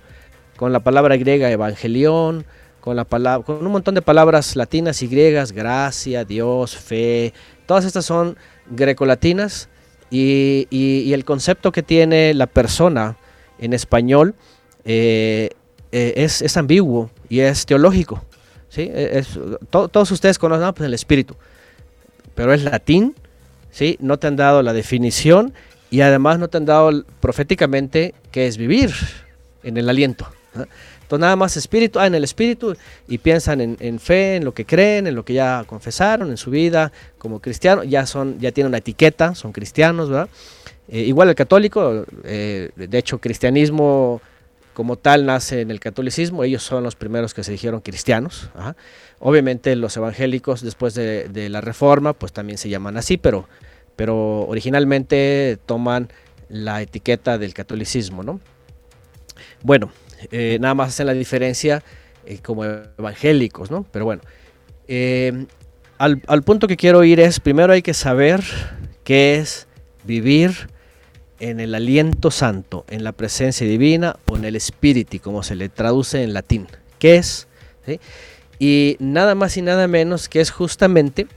con 0.55 0.71
la 0.71 0.81
palabra 0.81 1.17
griega 1.17 1.49
evangelión, 1.49 2.45
con 2.79 2.95
la 2.95 3.05
palabra, 3.05 3.43
con 3.43 3.65
un 3.65 3.71
montón 3.71 3.95
de 3.95 4.01
palabras 4.01 4.55
latinas 4.55 5.01
y 5.01 5.07
griegas, 5.07 5.51
gracia, 5.51 6.25
Dios, 6.25 6.77
fe, 6.77 7.33
todas 7.65 7.85
estas 7.85 8.05
son 8.05 8.37
grecolatinas 8.69 9.67
y, 10.11 10.67
y- 10.69 11.11
el 11.13 11.25
concepto 11.25 11.71
que 11.71 11.81
tiene 11.81 12.33
la 12.35 12.45
persona 12.45 13.17
en 13.57 13.73
español 13.73 14.35
eh, 14.85 15.49
eh, 15.91 16.13
es, 16.17 16.41
es 16.41 16.55
ambiguo 16.57 17.09
y 17.29 17.39
es 17.39 17.65
teológico. 17.65 18.23
¿sí? 18.69 18.91
Todos 19.71 20.11
ustedes 20.11 20.37
conocen 20.37 20.65
ah, 20.65 20.73
pues 20.73 20.85
el 20.85 20.93
espíritu, 20.93 21.35
pero 22.35 22.53
es 22.53 22.63
latín, 22.63 23.15
¿sí? 23.73 23.97
no 23.99 24.17
te 24.17 24.27
han 24.27 24.37
dado 24.37 24.61
la 24.61 24.71
definición 24.71 25.53
y 25.91 26.01
además 26.01 26.39
no 26.39 26.47
te 26.47 26.57
han 26.57 26.65
dado 26.65 27.03
proféticamente 27.19 28.13
qué 28.31 28.47
es 28.47 28.55
vivir 28.55 28.93
en 29.63 29.77
el 29.77 29.89
aliento. 29.89 30.27
Entonces 30.53 31.19
nada 31.19 31.35
más 31.35 31.57
espíritu, 31.57 31.99
ah, 31.99 32.07
en 32.07 32.15
el 32.15 32.23
espíritu 32.23 32.75
y 33.07 33.17
piensan 33.17 33.59
en, 33.59 33.77
en 33.79 33.99
fe, 33.99 34.37
en 34.37 34.45
lo 34.45 34.53
que 34.53 34.65
creen, 34.65 35.07
en 35.07 35.15
lo 35.15 35.25
que 35.25 35.33
ya 35.33 35.63
confesaron 35.67 36.29
en 36.29 36.37
su 36.37 36.49
vida 36.49 36.91
como 37.17 37.39
cristiano, 37.39 37.83
ya 37.83 38.05
son, 38.05 38.39
ya 38.39 38.51
tienen 38.51 38.69
una 38.69 38.77
etiqueta, 38.77 39.35
son 39.35 39.51
cristianos, 39.51 40.09
¿verdad? 40.09 40.29
Eh, 40.87 41.01
igual 41.01 41.29
el 41.29 41.35
católico, 41.35 42.05
eh, 42.23 42.69
de 42.75 42.97
hecho 42.97 43.19
cristianismo 43.19 44.21
como 44.73 44.95
tal 44.97 45.25
nace 45.25 45.61
en 45.61 45.71
el 45.71 45.79
catolicismo, 45.79 46.43
ellos 46.43 46.63
son 46.63 46.83
los 46.83 46.95
primeros 46.95 47.33
que 47.33 47.43
se 47.43 47.51
dijeron 47.51 47.81
cristianos. 47.81 48.49
ajá. 48.55 48.75
Obviamente 49.25 49.73
los 49.77 49.95
evangélicos 49.95 50.61
después 50.61 50.95
de, 50.95 51.47
la 51.49 51.61
reforma 51.61 52.11
pues 52.11 52.33
también 52.33 52.57
se 52.57 52.67
llaman 52.67 52.97
así, 52.97 53.15
pero, 53.15 53.47
pero 53.95 54.41
originalmente 54.41 55.57
toman 55.65 56.09
la 56.49 56.81
etiqueta 56.81 57.37
del 57.37 57.53
catolicismo, 57.53 58.21
¿no? 58.23 58.41
Bueno, 59.61 59.93
eh, 60.29 60.57
nada 60.59 60.73
más 60.73 60.89
hacen 60.89 61.07
la 61.07 61.13
diferencia 61.13 61.83
eh, 62.25 62.39
como 62.43 62.65
evangélicos, 62.65 63.71
¿no? 63.71 63.85
Pero 63.93 64.03
bueno, 64.03 64.21
al, 65.99 66.21
al 66.27 66.43
punto 66.43 66.67
que 66.67 66.75
quiero 66.75 67.01
ir 67.05 67.21
es, 67.21 67.39
primero 67.39 67.71
hay 67.71 67.81
que 67.81 67.93
saber 67.93 68.43
qué 69.05 69.37
es 69.37 69.67
vivir 70.03 70.67
en 71.39 71.61
el 71.61 71.75
aliento 71.75 72.29
santo, 72.29 72.83
en 72.89 73.05
la 73.05 73.13
presencia 73.13 73.65
divina 73.65 74.17
o 74.25 74.35
en 74.35 74.43
el 74.43 74.57
espíritu, 74.57 75.21
como 75.21 75.43
se 75.43 75.55
le 75.55 75.69
traduce 75.69 76.23
en 76.23 76.33
latín. 76.33 76.67
¿Qué 76.99 77.15
es? 77.15 77.47
¿Sí? 77.85 78.01
Y 78.65 78.95
nada 78.99 79.35
más 79.35 79.57
y 79.57 79.61
nada 79.61 79.89
menos 79.89 80.29
que 80.29 80.39
es 80.39 80.49
justamente, 80.49 81.27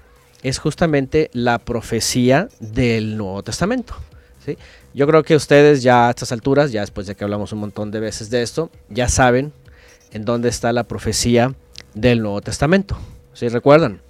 es 0.44 0.60
justamente 0.60 1.28
la 1.32 1.58
profecía 1.58 2.48
del 2.60 3.16
Nuevo 3.16 3.42
Testamento. 3.42 3.96
¿sí? 4.44 4.56
Yo 4.94 5.08
creo 5.08 5.24
que 5.24 5.34
ustedes 5.34 5.82
ya 5.82 6.06
a 6.06 6.10
estas 6.10 6.30
alturas, 6.30 6.70
ya 6.70 6.82
después 6.82 7.08
de 7.08 7.16
que 7.16 7.24
hablamos 7.24 7.50
un 7.50 7.58
montón 7.58 7.90
de 7.90 7.98
veces 7.98 8.30
de 8.30 8.42
esto, 8.42 8.70
ya 8.90 9.08
saben 9.08 9.52
en 10.12 10.24
dónde 10.24 10.48
está 10.48 10.72
la 10.72 10.84
profecía 10.84 11.52
del 11.94 12.22
Nuevo 12.22 12.42
Testamento. 12.42 12.96
¿Sí 13.32 13.48
recuerdan? 13.48 14.02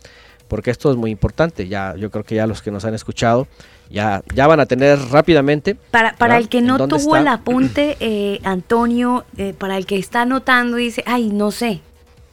Porque 0.46 0.70
esto 0.70 0.90
es 0.90 0.98
muy 0.98 1.10
importante. 1.10 1.68
Ya, 1.68 1.94
yo 1.96 2.10
creo 2.10 2.22
que 2.22 2.34
ya 2.34 2.46
los 2.46 2.60
que 2.60 2.70
nos 2.70 2.84
han 2.84 2.92
escuchado 2.92 3.48
ya, 3.88 4.22
ya 4.34 4.46
van 4.46 4.60
a 4.60 4.66
tener 4.66 4.98
rápidamente. 4.98 5.74
Para, 5.74 6.14
para 6.16 6.36
el 6.36 6.50
que 6.50 6.58
¿En 6.58 6.66
no 6.66 6.86
tuvo 6.86 7.16
está? 7.16 7.20
el 7.20 7.28
apunte, 7.28 7.96
eh, 7.98 8.40
Antonio, 8.44 9.24
eh, 9.38 9.54
para 9.56 9.78
el 9.78 9.86
que 9.86 9.96
está 9.96 10.20
anotando, 10.20 10.76
dice, 10.76 11.02
ay, 11.06 11.30
no 11.30 11.50
sé, 11.50 11.80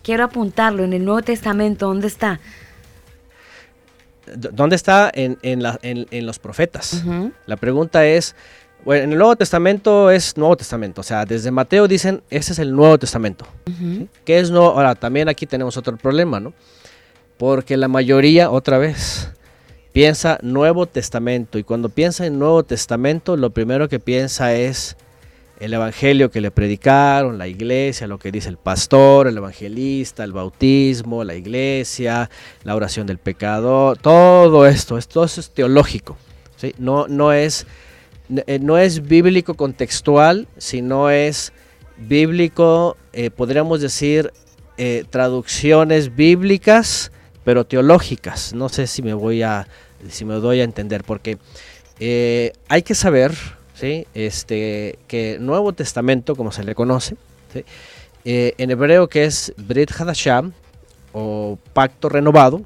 quiero 0.03 0.23
apuntarlo 0.25 0.83
en 0.83 0.93
el 0.93 1.03
Nuevo 1.05 1.21
Testamento, 1.23 1.87
¿dónde 1.87 2.07
está? 2.07 2.39
¿Dónde 4.35 4.75
está 4.77 5.11
en, 5.13 5.37
en 5.41 5.61
la- 5.63 5.79
en- 5.81 6.07
en 6.11 6.25
los 6.25 6.39
profetas? 6.39 7.03
La 7.45 7.57
pregunta 7.57 8.05
es, 8.05 8.35
bueno, 8.85 9.03
en 9.03 9.11
el 9.11 9.17
Nuevo 9.17 9.35
Testamento 9.35 10.09
es 10.11 10.37
Nuevo 10.37 10.55
Testamento, 10.55 11.01
o 11.01 11.03
sea, 11.03 11.25
desde 11.25 11.51
Mateo 11.51 11.87
dicen, 11.87 12.21
ese 12.29 12.53
es 12.53 12.59
el 12.59 12.73
Nuevo 12.73 12.97
Testamento. 12.97 13.45
Ujú. 13.67 14.07
¿Qué 14.23 14.39
es 14.39 14.49
nuevo? 14.49 14.67
Ahora, 14.71 14.95
también 14.95 15.27
aquí 15.27 15.45
tenemos 15.45 15.75
otro 15.77 15.97
problema, 15.97 16.39
¿no? 16.39 16.53
Porque 17.37 17.75
la 17.75 17.89
mayoría, 17.89 18.49
otra 18.49 18.77
vez, 18.77 19.29
piensa 19.91 20.37
Nuevo 20.41 20.85
Testamento 20.85 21.57
y 21.57 21.63
cuando 21.63 21.89
piensa 21.89 22.25
en 22.25 22.39
Nuevo 22.39 22.63
Testamento, 22.63 23.35
lo 23.35 23.49
primero 23.49 23.89
que 23.89 23.99
piensa 23.99 24.53
es 24.55 24.95
el 25.63 25.73
evangelio 25.73 26.29
que 26.29 26.41
le 26.41 26.51
predicaron, 26.51 27.37
la 27.37 27.47
iglesia, 27.47 28.05
lo 28.05 28.19
que 28.19 28.31
dice 28.31 28.49
el 28.49 28.57
pastor, 28.57 29.27
el 29.27 29.37
evangelista, 29.37 30.25
el 30.25 30.33
bautismo, 30.33 31.23
la 31.23 31.35
iglesia, 31.35 32.29
la 32.63 32.75
oración 32.75 33.07
del 33.07 33.17
pecador, 33.17 33.97
todo 33.97 34.67
esto, 34.67 34.97
esto 34.97 35.23
es 35.23 35.51
teológico, 35.51 36.17
¿sí? 36.57 36.75
No, 36.77 37.07
no 37.07 37.31
es 37.31 37.65
eh, 38.47 38.59
no 38.59 38.77
es 38.77 39.07
bíblico 39.07 39.53
contextual, 39.53 40.47
sino 40.57 41.09
es 41.09 41.53
bíblico, 41.97 42.97
eh, 43.11 43.29
podríamos 43.29 43.79
decir, 43.79 44.31
eh, 44.77 45.05
traducciones 45.09 46.15
bíblicas, 46.15 47.11
pero 47.43 47.65
teológicas. 47.65 48.53
No 48.53 48.69
sé 48.69 48.87
si 48.87 49.01
me 49.01 49.13
voy 49.13 49.43
a, 49.43 49.67
si 50.09 50.25
me 50.25 50.35
doy 50.35 50.61
a 50.61 50.63
entender, 50.63 51.03
porque 51.03 51.37
hay 52.67 52.81
que 52.81 52.95
saber, 52.95 53.33
¿sí? 53.73 54.07
este, 54.13 54.99
que 55.07 55.37
Nuevo 55.39 55.73
Testamento, 55.73 56.35
como 56.35 56.51
se 56.51 56.63
le 56.63 56.75
conoce. 56.75 57.15
Eh, 58.25 58.53
en 58.57 58.71
hebreo 58.71 59.09
que 59.09 59.25
es 59.25 59.53
Brit 59.57 59.91
Hadashah 59.91 60.43
o 61.11 61.57
Pacto 61.73 62.09
Renovado, 62.09 62.61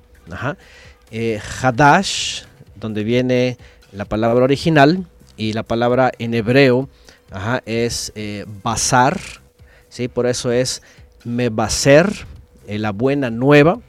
eh, 1.11 1.39
Hadash, 1.61 2.43
donde 2.75 3.03
viene 3.03 3.57
la 3.91 4.05
palabra 4.05 4.43
original, 4.43 5.05
y 5.37 5.53
la 5.53 5.63
palabra 5.63 6.11
en 6.17 6.33
hebreo 6.33 6.89
es 7.65 8.11
eh, 8.15 8.45
basar, 8.63 9.19
¿sí? 9.89 10.07
por 10.07 10.25
eso 10.25 10.51
es 10.51 10.81
mebaser, 11.23 12.11
eh, 12.67 12.79
la 12.79 12.91
buena 12.91 13.29
nueva. 13.29 13.79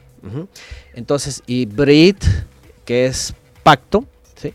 Entonces, 0.93 1.41
y 1.47 1.65
Brit, 1.65 2.23
que 2.85 3.05
es 3.05 3.33
pacto, 3.63 4.05
¿sí? 4.35 4.53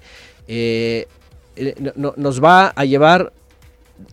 Eh, 1.56 1.74
no- 1.78 1.92
no- 1.96 2.14
nos 2.16 2.42
va 2.42 2.68
a 2.74 2.84
llevar 2.84 3.32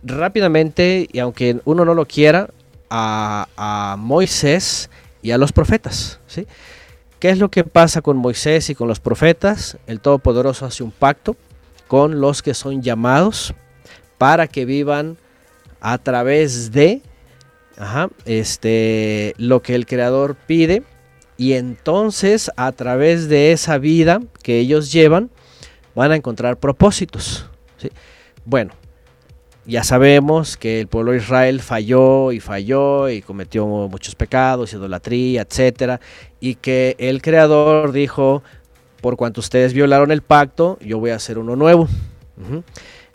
rápidamente, 0.02 1.08
y 1.12 1.18
aunque 1.18 1.60
uno 1.64 1.84
no 1.84 1.94
lo 1.94 2.06
quiera, 2.06 2.48
a, 2.90 3.48
a 3.56 3.96
Moisés 3.98 4.90
y 5.22 5.30
a 5.30 5.38
los 5.38 5.52
profetas. 5.52 6.20
¿sí? 6.26 6.46
¿Qué 7.18 7.30
es 7.30 7.38
lo 7.38 7.50
que 7.50 7.64
pasa 7.64 8.02
con 8.02 8.16
Moisés 8.16 8.68
y 8.70 8.74
con 8.74 8.86
los 8.88 9.00
profetas? 9.00 9.78
El 9.86 10.00
Todopoderoso 10.00 10.66
hace 10.66 10.82
un 10.82 10.90
pacto 10.90 11.36
con 11.88 12.20
los 12.20 12.42
que 12.42 12.54
son 12.54 12.82
llamados 12.82 13.54
para 14.18 14.46
que 14.46 14.64
vivan 14.64 15.16
a 15.80 15.98
través 15.98 16.70
de 16.72 17.02
este, 18.24 19.34
lo 19.38 19.62
que 19.62 19.74
el 19.74 19.86
Creador 19.86 20.36
pide 20.36 20.82
y 21.36 21.54
entonces 21.54 22.50
a 22.56 22.72
través 22.72 23.28
de 23.28 23.52
esa 23.52 23.78
vida 23.78 24.20
que 24.42 24.58
ellos 24.58 24.92
llevan 24.92 25.30
van 25.94 26.12
a 26.12 26.16
encontrar 26.16 26.56
propósitos. 26.58 27.46
Bueno, 28.44 28.72
ya 29.64 29.84
sabemos 29.84 30.56
que 30.56 30.80
el 30.80 30.88
pueblo 30.88 31.12
de 31.12 31.18
Israel 31.18 31.60
falló 31.60 32.32
y 32.32 32.40
falló 32.40 33.08
y 33.08 33.22
cometió 33.22 33.66
muchos 33.66 34.14
pecados, 34.14 34.72
idolatría, 34.72 35.42
etcétera, 35.42 36.00
y 36.40 36.56
que 36.56 36.96
el 36.98 37.22
Creador 37.22 37.92
dijo, 37.92 38.42
por 39.00 39.16
cuanto 39.16 39.40
ustedes 39.40 39.72
violaron 39.72 40.10
el 40.10 40.22
pacto, 40.22 40.78
yo 40.80 40.98
voy 40.98 41.10
a 41.10 41.16
hacer 41.16 41.38
uno 41.38 41.54
nuevo. 41.56 41.88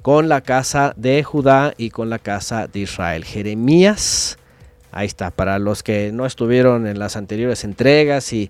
Con 0.02 0.30
la 0.30 0.40
casa 0.40 0.94
de 0.96 1.22
Judá 1.24 1.74
y 1.76 1.90
con 1.90 2.10
la 2.10 2.20
casa 2.20 2.68
de 2.68 2.80
Israel. 2.80 3.26
Jeremías, 3.26 4.38
ahí 4.92 5.06
está, 5.06 5.32
para 5.32 5.60
los 5.60 5.84
que 5.84 6.12
no 6.14 6.26
estuvieron 6.26 6.88
en 6.88 6.98
las 6.98 7.18
anteriores 7.18 7.66
entregas 7.66 8.32
y, 8.32 8.50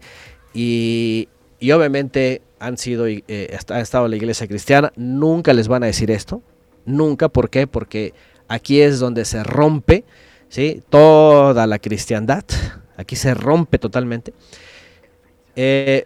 y 0.53 1.27
obviamente 1.71 2.43
han 2.59 2.77
sido, 2.77 3.07
eh, 3.07 3.57
ha 3.69 3.79
estado 3.79 4.07
la 4.07 4.15
iglesia 4.15 4.47
cristiana, 4.47 4.91
nunca 4.95 5.53
les 5.53 5.67
van 5.67 5.83
a 5.83 5.87
decir 5.87 6.11
esto, 6.11 6.41
nunca, 6.85 7.29
¿por 7.29 7.49
qué? 7.49 7.67
Porque 7.67 8.13
aquí 8.47 8.81
es 8.81 8.99
donde 8.99 9.25
se 9.25 9.43
rompe, 9.43 10.05
¿sí? 10.49 10.81
Toda 10.89 11.67
la 11.67 11.79
cristiandad, 11.79 12.43
aquí 12.97 13.15
se 13.15 13.33
rompe 13.33 13.77
totalmente. 13.77 14.33
Eh, 15.55 16.05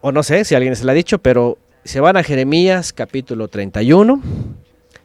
o 0.00 0.12
no 0.12 0.22
sé 0.22 0.44
si 0.44 0.54
alguien 0.54 0.74
se 0.74 0.84
lo 0.84 0.90
ha 0.90 0.94
dicho, 0.94 1.18
pero 1.18 1.58
se 1.84 2.00
van 2.00 2.16
a 2.16 2.22
Jeremías 2.22 2.92
capítulo 2.92 3.48
31, 3.48 4.20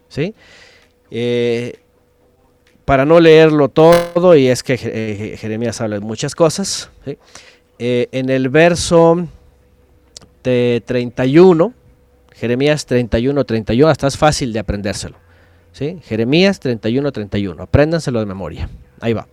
¿sí? 0.08 0.34
Eh, 1.10 1.78
para 2.84 3.04
no 3.04 3.20
leerlo 3.20 3.68
todo, 3.68 4.34
y 4.34 4.48
es 4.48 4.62
que 4.62 4.78
Jeremías 5.38 5.80
habla 5.80 5.96
de 5.96 6.00
muchas 6.00 6.34
cosas, 6.34 6.90
en 7.78 8.30
el 8.30 8.48
verso 8.48 9.28
de 10.42 10.82
31, 10.86 11.72
Jeremías 12.34 12.86
31, 12.86 13.44
31, 13.44 13.88
hasta 13.90 14.06
es 14.06 14.16
fácil 14.16 14.52
de 14.52 14.58
aprendérselo, 14.58 15.16
¿sí? 15.72 15.98
Jeremías 16.04 16.60
31, 16.60 17.12
31, 17.12 17.62
apréndanselo 17.62 18.20
de 18.20 18.26
memoria, 18.26 18.68
ahí 19.00 19.12
va. 19.12 19.26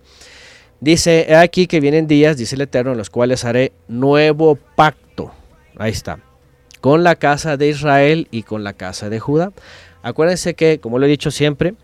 Dice, 0.80 1.26
"He 1.28 1.36
aquí 1.36 1.66
que 1.66 1.80
vienen 1.80 2.06
días, 2.06 2.36
dice 2.36 2.54
el 2.54 2.60
Eterno, 2.62 2.92
en 2.92 2.98
los 2.98 3.10
cuales 3.10 3.44
haré 3.44 3.72
nuevo 3.88 4.56
pacto. 4.56 5.32
Ahí 5.78 5.92
está. 5.92 6.18
Con 6.80 7.02
la 7.02 7.16
casa 7.16 7.56
de 7.56 7.68
Israel 7.68 8.28
y 8.30 8.42
con 8.42 8.62
la 8.62 8.74
casa 8.74 9.08
de 9.08 9.18
Judá. 9.18 9.52
Acuérdense 10.02 10.54
que, 10.54 10.78
como 10.78 10.98
lo 10.98 11.06
he 11.06 11.08
dicho 11.08 11.30
siempre, 11.30 11.74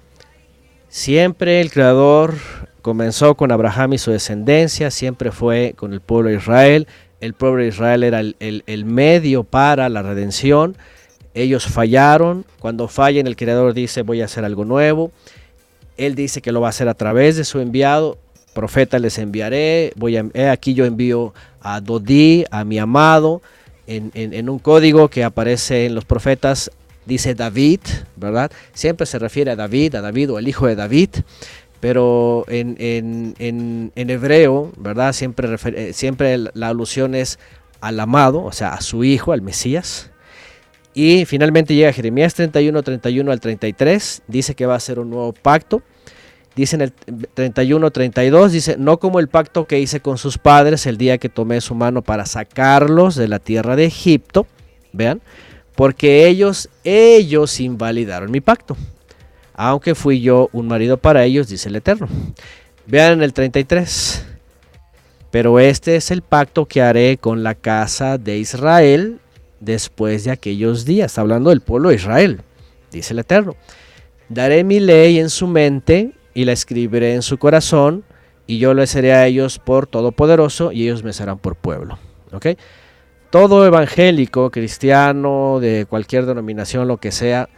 siempre 0.88 1.60
el 1.60 1.70
Creador 1.70 2.34
comenzó 2.82 3.34
con 3.34 3.50
Abraham 3.50 3.94
y 3.94 3.98
su 3.98 4.10
descendencia, 4.10 4.90
siempre 4.90 5.30
fue 5.32 5.74
con 5.76 5.92
el 5.92 6.00
pueblo 6.00 6.28
de 6.28 6.36
Israel. 6.36 6.86
El 7.22 7.32
pueblo 7.32 7.62
de 7.62 7.68
Israel 7.68 8.02
era 8.04 8.20
el, 8.20 8.36
el- 8.66 8.84
medio 8.84 9.44
para 9.44 9.88
la 9.88 10.02
redención. 10.02 10.76
Ellos 11.34 11.66
fallaron. 11.66 12.44
Cuando 12.58 12.88
fallen, 12.88 13.26
el 13.26 13.36
Creador 13.36 13.72
dice, 13.72 14.02
voy 14.02 14.20
a 14.20 14.26
hacer 14.26 14.44
algo 14.44 14.64
nuevo. 14.66 15.12
Él 15.96 16.14
dice 16.14 16.42
que 16.42 16.52
lo 16.52 16.60
va 16.60 16.66
a 16.66 16.70
hacer 16.70 16.88
a 16.88 16.94
través 16.94 17.36
de 17.36 17.44
su 17.44 17.60
enviado. 17.60 18.18
Profeta 18.54 18.98
les 18.98 19.16
enviaré. 19.18 19.92
Voy 19.96 20.16
a, 20.16 20.26
aquí 20.50 20.74
yo 20.74 20.84
envío 20.84 21.32
a 21.62 21.80
Dodí, 21.80 22.44
a 22.50 22.64
mi 22.64 22.78
amado. 22.78 23.40
En, 23.86 24.10
en- 24.14 24.34
en 24.34 24.48
un 24.50 24.58
código 24.58 25.08
que 25.08 25.24
aparece 25.24 25.86
en 25.86 25.94
los 25.94 26.04
profetas 26.04 26.70
dice 27.06 27.34
David, 27.34 27.80
¿verdad? 28.16 28.50
Siempre 28.74 29.06
se 29.06 29.18
refiere 29.18 29.50
a 29.50 29.56
David, 29.56 29.94
a 29.96 30.00
David 30.02 30.32
o 30.32 30.38
el 30.38 30.46
hijo 30.48 30.66
de 30.66 30.76
David. 30.76 31.10
Pero 31.82 32.44
en, 32.46 32.76
en- 32.78 33.34
en- 33.96 34.10
hebreo, 34.10 34.70
¿verdad? 34.76 35.12
Siempre, 35.12 35.48
eh, 35.74 35.92
siempre 35.92 36.38
la 36.54 36.68
alusión 36.68 37.16
es 37.16 37.40
al 37.80 37.98
amado, 37.98 38.44
o 38.44 38.52
sea, 38.52 38.74
a 38.74 38.80
su 38.80 39.02
hijo, 39.02 39.32
al 39.32 39.42
Mesías. 39.42 40.12
Y 40.94 41.24
finalmente 41.24 41.74
llega 41.74 41.92
Jeremías 41.92 42.34
31, 42.34 42.84
31 42.84 43.32
al 43.32 43.40
33. 43.40 44.22
Dice 44.28 44.54
que 44.54 44.64
va 44.64 44.76
a 44.76 44.80
ser 44.80 45.00
un 45.00 45.10
nuevo 45.10 45.32
pacto. 45.32 45.82
Dice 46.54 46.76
en 46.76 46.82
el 46.82 46.92
31, 47.34 47.90
32, 47.90 48.52
dice, 48.52 48.76
no 48.78 49.00
como 49.00 49.18
el 49.18 49.26
pacto 49.26 49.66
que 49.66 49.80
hice 49.80 49.98
con 49.98 50.18
sus 50.18 50.38
padres 50.38 50.86
el 50.86 50.98
día 50.98 51.18
que 51.18 51.28
tomé 51.30 51.60
su 51.60 51.74
mano 51.74 52.02
para 52.02 52.26
sacarlos 52.26 53.16
de 53.16 53.26
la 53.26 53.40
tierra 53.40 53.74
de 53.74 53.86
Egipto. 53.86 54.46
Vean, 54.92 55.20
porque 55.74 56.28
ellos, 56.28 56.68
ellos 56.84 57.58
invalidaron 57.58 58.30
mi 58.30 58.40
pacto. 58.40 58.76
Aunque 59.54 59.94
fui 59.94 60.20
yo 60.20 60.48
un 60.52 60.68
marido 60.68 60.96
para 60.96 61.24
ellos, 61.24 61.48
dice 61.48 61.68
el 61.68 61.76
Eterno. 61.76 62.08
Vean 62.86 63.12
en 63.14 63.22
el 63.22 63.32
33. 63.32 64.26
Pero 65.30 65.58
este 65.60 65.96
es 65.96 66.10
el 66.10 66.22
pacto 66.22 66.66
que 66.66 66.82
haré 66.82 67.16
con 67.16 67.42
la 67.42 67.54
casa 67.54 68.18
de 68.18 68.38
Israel 68.38 69.18
después 69.60 70.24
de 70.24 70.30
aquellos 70.30 70.84
días. 70.84 71.18
Hablando 71.18 71.50
del 71.50 71.62
pueblo 71.62 71.88
de 71.88 71.94
Israel, 71.94 72.40
dice 72.90 73.14
el 73.14 73.20
Eterno. 73.20 73.56
Daré 74.28 74.64
mi 74.64 74.80
ley 74.80 75.18
en 75.18 75.30
su 75.30 75.46
mente 75.46 76.12
y 76.34 76.44
la 76.44 76.52
escribiré 76.52 77.14
en 77.14 77.22
su 77.22 77.38
corazón, 77.38 78.04
y 78.46 78.58
yo 78.58 78.74
le 78.74 78.86
seré 78.86 79.12
a 79.12 79.26
ellos 79.26 79.58
por 79.58 79.86
todopoderoso, 79.86 80.72
y 80.72 80.84
ellos 80.84 81.02
me 81.02 81.12
serán 81.12 81.38
por 81.38 81.56
pueblo. 81.56 81.98
Todo 83.30 83.66
evangélico, 83.66 84.50
cristiano, 84.50 85.58
de 85.60 85.86
cualquier 85.88 86.26
denominación, 86.26 86.88
lo 86.88 86.98
que 86.98 87.12
sea, 87.12 87.48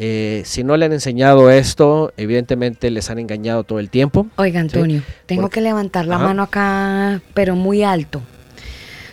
Eh, 0.00 0.42
si 0.44 0.62
no 0.62 0.76
le 0.76 0.86
han 0.86 0.92
enseñado 0.92 1.50
esto, 1.50 2.12
evidentemente 2.16 2.88
les 2.90 3.10
han 3.10 3.18
engañado 3.18 3.64
todo 3.64 3.80
el 3.80 3.90
tiempo. 3.90 4.28
Oiga, 4.36 4.60
Antonio, 4.60 5.02
tengo 5.26 5.42
porque- 5.42 5.54
que 5.56 5.60
levantar 5.62 6.06
la 6.06 6.16
Ajá. 6.16 6.24
mano 6.26 6.44
acá, 6.44 7.20
pero 7.34 7.56
muy 7.56 7.82
alto. 7.82 8.22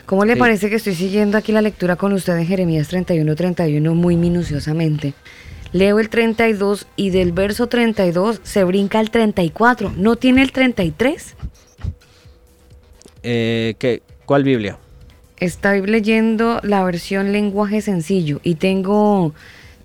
¿Cómo 0.06 0.26
le 0.26 0.34
Sí. 0.34 0.40
parece 0.40 0.70
que 0.70 0.76
estoy 0.76 0.94
siguiendo 0.94 1.40
aquí 1.40 1.52
la 1.52 1.64
lectura 1.64 1.96
con 1.96 2.14
usted 2.14 2.38
en 2.38 2.46
Jeremías 2.46 2.88
31, 2.90 3.36
31 3.36 3.96
muy 3.96 4.16
minuciosamente? 4.16 5.16
Leo 5.74 6.00
el 6.00 6.10
32 6.10 6.86
y 6.96 7.10
del 7.10 7.32
verso 7.32 7.66
32 7.66 8.40
se 8.44 8.64
brinca 8.64 9.00
al 9.00 9.10
34. 9.10 9.92
¿No 9.98 10.16
tiene 10.18 10.44
el 10.44 10.52
33? 10.52 11.36
Eh, 13.24 13.74
¿qué- 13.80 14.04
¿Cuál 14.26 14.44
Biblia? 14.44 14.78
Estoy 15.38 15.82
leyendo 15.86 16.60
la 16.64 16.84
versión 16.84 17.32
lenguaje 17.32 17.82
sencillo 17.82 18.40
y 18.44 18.56
tengo, 18.56 19.34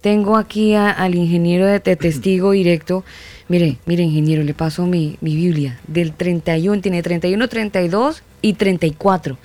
tengo 0.01 0.37
aquí 0.37 0.75
a- 0.75 0.91
al 0.91 1.15
ingeniero 1.15 1.67
de, 1.67 1.79
de 1.81 1.97
testigo 1.97 2.53
directo. 2.53 3.05
Mire, 3.49 3.79
mire 3.87 4.03
ingeniero, 4.05 4.43
le 4.43 4.55
paso 4.55 4.87
mi, 4.87 5.17
mi 5.21 5.35
Biblia. 5.35 5.81
Del 5.87 6.13
31, 6.13 6.81
tiene 6.83 7.03
31, 7.03 7.49
32 7.49 8.23
y 8.43 8.53
34. 8.55 9.37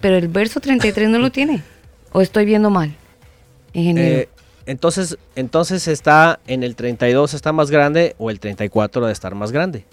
Pero 0.00 0.16
el 0.16 0.28
verso 0.28 0.60
33 0.60 1.08
no 1.08 1.18
lo 1.18 1.30
tiene. 1.30 1.62
¿O 2.12 2.20
estoy 2.20 2.44
viendo 2.44 2.68
mal? 2.70 2.94
Ingeniero. 3.72 4.18
Eh, 4.20 4.28
entonces, 4.66 5.16
entonces 5.36 5.86
está 5.88 6.40
en 6.46 6.62
el 6.64 6.74
32 6.76 7.34
está 7.34 7.52
más 7.52 7.70
grande 7.70 8.14
o 8.18 8.30
el 8.30 8.40
34 8.40 9.00
debe 9.00 9.12
estar 9.12 9.34
más 9.34 9.52
grande. 9.52 9.84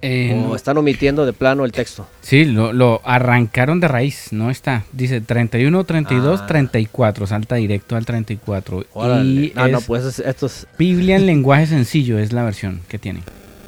Eh, 0.00 0.46
O 0.48 0.54
están 0.54 0.78
omitiendo 0.78 1.26
de 1.26 1.32
plano 1.32 1.64
el 1.64 1.72
texto. 1.72 2.06
Sí, 2.20 2.44
lo, 2.44 2.72
lo 2.72 3.00
arrancaron 3.04 3.80
de 3.80 3.88
raíz, 3.88 4.32
no 4.32 4.48
está. 4.50 4.84
Dice 4.92 5.20
31, 5.20 5.82
32, 5.84 6.40
Ah. 6.42 6.46
34, 6.46 7.26
salta 7.26 7.56
directo 7.56 7.96
al 7.96 8.06
34. 8.06 8.86
Órale. 8.92 9.40
Y 9.46 9.52
Ah, 9.56 9.66
no, 9.66 9.78
es 9.78 9.84
pues 9.86 10.04
es- 10.04 10.18
esto 10.20 10.46
es- 10.46 10.66
Biblia 10.78 11.16
en 11.16 11.26
lenguaje 11.26 11.66
sencillo 11.66 12.18
es 12.18 12.32
la 12.32 12.44
versión 12.44 12.80
que 12.88 12.98
tiene. 12.98 13.20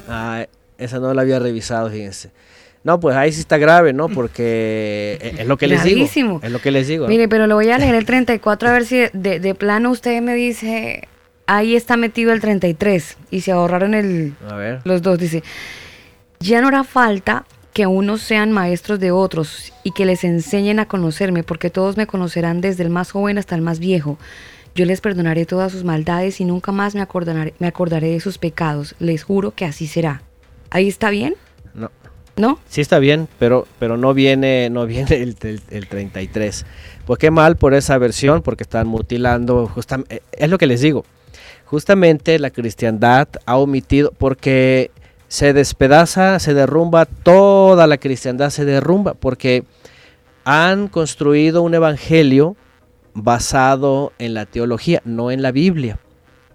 ah, 0.07 0.45
esa 0.77 0.99
no 0.99 1.13
la 1.13 1.21
había 1.21 1.37
revisado, 1.39 1.89
fíjense. 1.91 2.31
No, 2.83 2.99
pues 2.99 3.15
ahí 3.15 3.31
sí 3.31 3.41
está 3.41 3.57
grave, 3.59 3.93
¿no? 3.93 4.09
Porque 4.09 5.17
eh, 5.21 5.35
es 5.39 5.47
lo 5.47 5.57
que 5.57 5.67
les 5.67 5.83
digo. 5.83 6.39
Es 6.41 6.51
lo 6.51 6.59
que 6.59 6.71
les 6.71 6.87
digo. 6.87 7.03
¿no? 7.05 7.09
Mire, 7.09 7.27
pero 7.27 7.45
lo 7.45 7.53
voy 7.55 7.69
a 7.69 7.77
leer 7.77 7.93
el 7.93 8.05
34 8.05 8.69
a 8.69 8.71
ver 8.71 8.85
si 8.85 9.03
de, 9.13 9.39
de 9.39 9.53
plano 9.53 9.91
usted 9.91 10.19
me 10.21 10.33
dice, 10.33 11.07
ahí 11.45 11.75
está 11.75 11.95
metido 11.97 12.31
el 12.33 12.39
33 12.41 13.17
y 13.29 13.41
se 13.41 13.51
ahorraron 13.51 13.93
el, 13.93 14.33
A 14.49 14.55
ver. 14.55 14.79
los 14.85 15.03
dos. 15.03 15.19
Dice, 15.19 15.43
ya 16.41 16.61
no 16.61 16.67
hará 16.67 16.83
falta 16.83 17.45
que 17.73 17.87
unos 17.87 18.21
sean 18.21 18.51
maestros 18.51 18.99
de 18.99 19.11
otros 19.11 19.71
y 19.83 19.91
que 19.91 20.05
les 20.05 20.23
enseñen 20.23 20.79
a 20.79 20.87
conocerme, 20.87 21.43
porque 21.43 21.69
todos 21.69 21.95
me 21.97 22.05
conocerán 22.07 22.59
desde 22.61 22.83
el 22.83 22.89
más 22.89 23.11
joven 23.11 23.37
hasta 23.37 23.55
el 23.55 23.61
más 23.61 23.79
viejo. 23.79 24.17
Yo 24.75 24.85
les 24.85 25.01
perdonaré 25.01 25.45
todas 25.45 25.71
sus 25.71 25.83
maldades 25.83 26.41
y 26.41 26.45
nunca 26.45 26.71
más 26.71 26.95
me 26.95 27.01
acordaré, 27.01 27.53
me 27.59 27.67
acordaré 27.67 28.09
de 28.11 28.19
sus 28.19 28.37
pecados. 28.37 28.95
Les 28.99 29.23
juro 29.23 29.51
que 29.51 29.65
así 29.65 29.87
será. 29.87 30.21
¿Ahí 30.69 30.87
está 30.87 31.09
bien? 31.09 31.35
No. 31.73 31.91
¿No? 32.37 32.59
Sí 32.69 32.79
está 32.81 32.99
bien, 32.99 33.27
pero, 33.39 33.67
pero 33.79 33.97
no 33.97 34.13
viene, 34.13 34.69
no 34.69 34.85
viene 34.85 35.15
el, 35.21 35.35
el- 35.41 35.61
el 35.69 35.87
33. 35.87 36.65
Pues 37.05 37.19
qué 37.19 37.31
mal 37.31 37.57
por 37.57 37.73
esa 37.73 37.97
versión, 37.97 38.41
porque 38.41 38.63
están 38.63 38.87
mutilando, 38.87 39.67
justamente, 39.67 40.21
es 40.31 40.49
lo 40.49 40.57
que 40.57 40.67
les 40.67 40.79
digo. 40.81 41.05
Justamente 41.65 42.39
la 42.39 42.49
cristiandad 42.49 43.27
ha 43.45 43.57
omitido, 43.57 44.11
porque 44.17 44.91
se 45.31 45.53
despedaza, 45.53 46.39
se 46.39 46.53
derrumba, 46.53 47.05
toda 47.05 47.87
la 47.87 47.97
cristiandad 47.97 48.49
se 48.49 48.65
derrumba, 48.65 49.13
porque 49.13 49.63
han 50.43 50.89
construido 50.89 51.61
un 51.61 51.73
evangelio 51.73 52.57
basado 53.13 54.11
en 54.19 54.33
la 54.33 54.45
teología, 54.45 55.01
no 55.05 55.31
en 55.31 55.41
la 55.41 55.53
Biblia. 55.53 55.99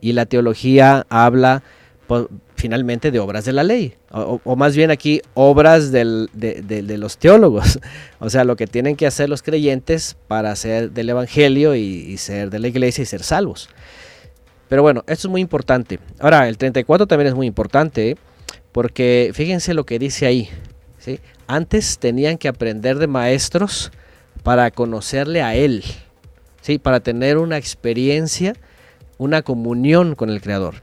Y 0.02 0.12
la 0.12 0.26
teología 0.26 1.06
habla 1.08 1.62
po- 2.06 2.28
finalmente 2.54 3.10
de 3.10 3.18
obras 3.18 3.46
de 3.46 3.54
la 3.54 3.62
ley, 3.64 3.94
o, 4.10 4.56
más 4.56 4.76
bien 4.76 4.90
aquí 4.90 5.22
obras 5.32 5.90
de 5.90 6.04
los 6.98 7.16
teólogos, 7.16 7.78
o 8.18 8.28
sea, 8.28 8.44
lo 8.44 8.56
que 8.56 8.66
tienen 8.66 8.94
que 8.94 9.06
hacer 9.06 9.30
los 9.30 9.42
creyentes 9.42 10.18
para 10.28 10.54
ser 10.54 10.90
del 10.90 11.08
Evangelio 11.08 11.74
y, 11.74 11.80
y 11.80 12.18
ser 12.18 12.50
de 12.50 12.58
la 12.58 12.68
iglesia 12.68 13.00
y 13.00 13.06
ser 13.06 13.22
salvos. 13.22 13.70
Pero 14.68 14.82
bueno, 14.82 15.00
esto 15.06 15.28
es 15.28 15.30
muy 15.30 15.40
importante. 15.40 15.98
Ahora, 16.18 16.46
el 16.46 16.58
34 16.58 17.06
también 17.06 17.28
es 17.28 17.34
muy 17.34 17.46
importante, 17.46 18.10
¿eh? 18.10 18.16
Porque 18.76 19.30
fíjense 19.32 19.72
lo 19.72 19.86
que 19.86 19.98
dice 19.98 20.26
ahí. 20.26 20.50
¿sí? 20.98 21.18
Antes 21.46 21.98
tenían 21.98 22.36
que 22.36 22.48
aprender 22.48 22.98
de 22.98 23.06
maestros 23.06 23.90
para 24.42 24.70
conocerle 24.70 25.40
a 25.40 25.54
Él, 25.54 25.82
¿sí? 26.60 26.78
para 26.78 27.00
tener 27.00 27.38
una 27.38 27.56
experiencia, 27.56 28.52
una 29.16 29.40
comunión 29.40 30.14
con 30.14 30.28
el 30.28 30.42
Creador 30.42 30.74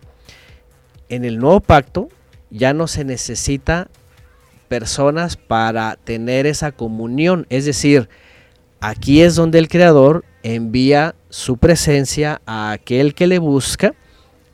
en 1.10 1.26
el 1.26 1.38
nuevo 1.38 1.60
pacto 1.60 2.10
ya 2.50 2.74
no 2.74 2.88
se 2.88 3.04
necesita 3.04 3.88
personas 4.68 5.38
para 5.38 5.96
tener 6.04 6.48
esa 6.48 6.72
comunión. 6.72 7.46
Es 7.50 7.66
decir, 7.66 8.10
aquí 8.80 9.22
es 9.22 9.36
donde 9.36 9.60
el 9.60 9.68
Creador 9.68 10.26
envía 10.42 11.16
su 11.30 11.58
presencia 11.58 12.42
a 12.46 12.72
aquel 12.72 13.14
que 13.14 13.28
le 13.28 13.40
busca 13.40 13.94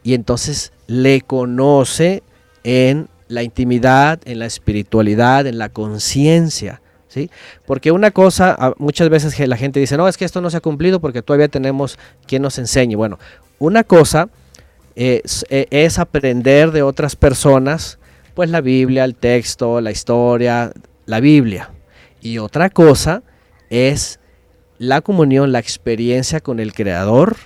y 0.04 0.13
entonces 0.13 0.73
le 0.88 1.21
conoce 1.21 2.23
en 2.63 3.08
la 3.30 3.44
intimidad, 3.44 4.20
en 4.26 4.39
la 4.39 4.46
espiritualidad, 4.46 5.48
en 5.48 5.58
la 5.58 5.70
conciencia. 5.70 6.82
¿sí? 7.08 7.30
Porque 7.65 7.92
una 7.92 8.12
cosa, 8.12 8.74
muchas 8.78 9.08
veces 9.10 9.48
la 9.48 9.56
gente 9.56 9.80
dice, 9.80 9.96
no, 9.96 10.08
es 10.08 10.18
que 10.18 10.26
esto 10.26 10.42
no 10.42 10.50
se 10.50 10.58
ha 10.58 10.62
cumplido 10.62 11.00
porque 11.00 11.22
todavía 11.22 11.48
tenemos 11.48 11.98
quien 12.28 12.42
nos 12.42 12.58
enseñe. 12.58 12.96
Bueno, 12.96 13.18
una 13.60 13.84
cosa 13.86 14.30
es, 14.96 15.46
eh, 15.50 15.68
es 15.70 16.00
aprender 16.00 16.72
de 16.72 16.82
otras 16.82 17.15
personas, 17.15 18.00
pues 18.34 18.50
la 18.50 18.62
Biblia, 18.62 19.06
el 19.06 19.15
texto, 19.15 19.80
la 19.80 19.92
historia, 19.92 20.74
la 21.06 21.20
Biblia. 21.20 21.70
Y 22.22 22.39
otra 22.39 22.70
cosa 22.70 23.24
es 23.70 24.20
la 24.80 25.02
comunión, 25.02 25.52
la 25.52 25.60
experiencia 25.60 26.39
con 26.39 26.60
el 26.60 26.74
Creador, 26.74 27.38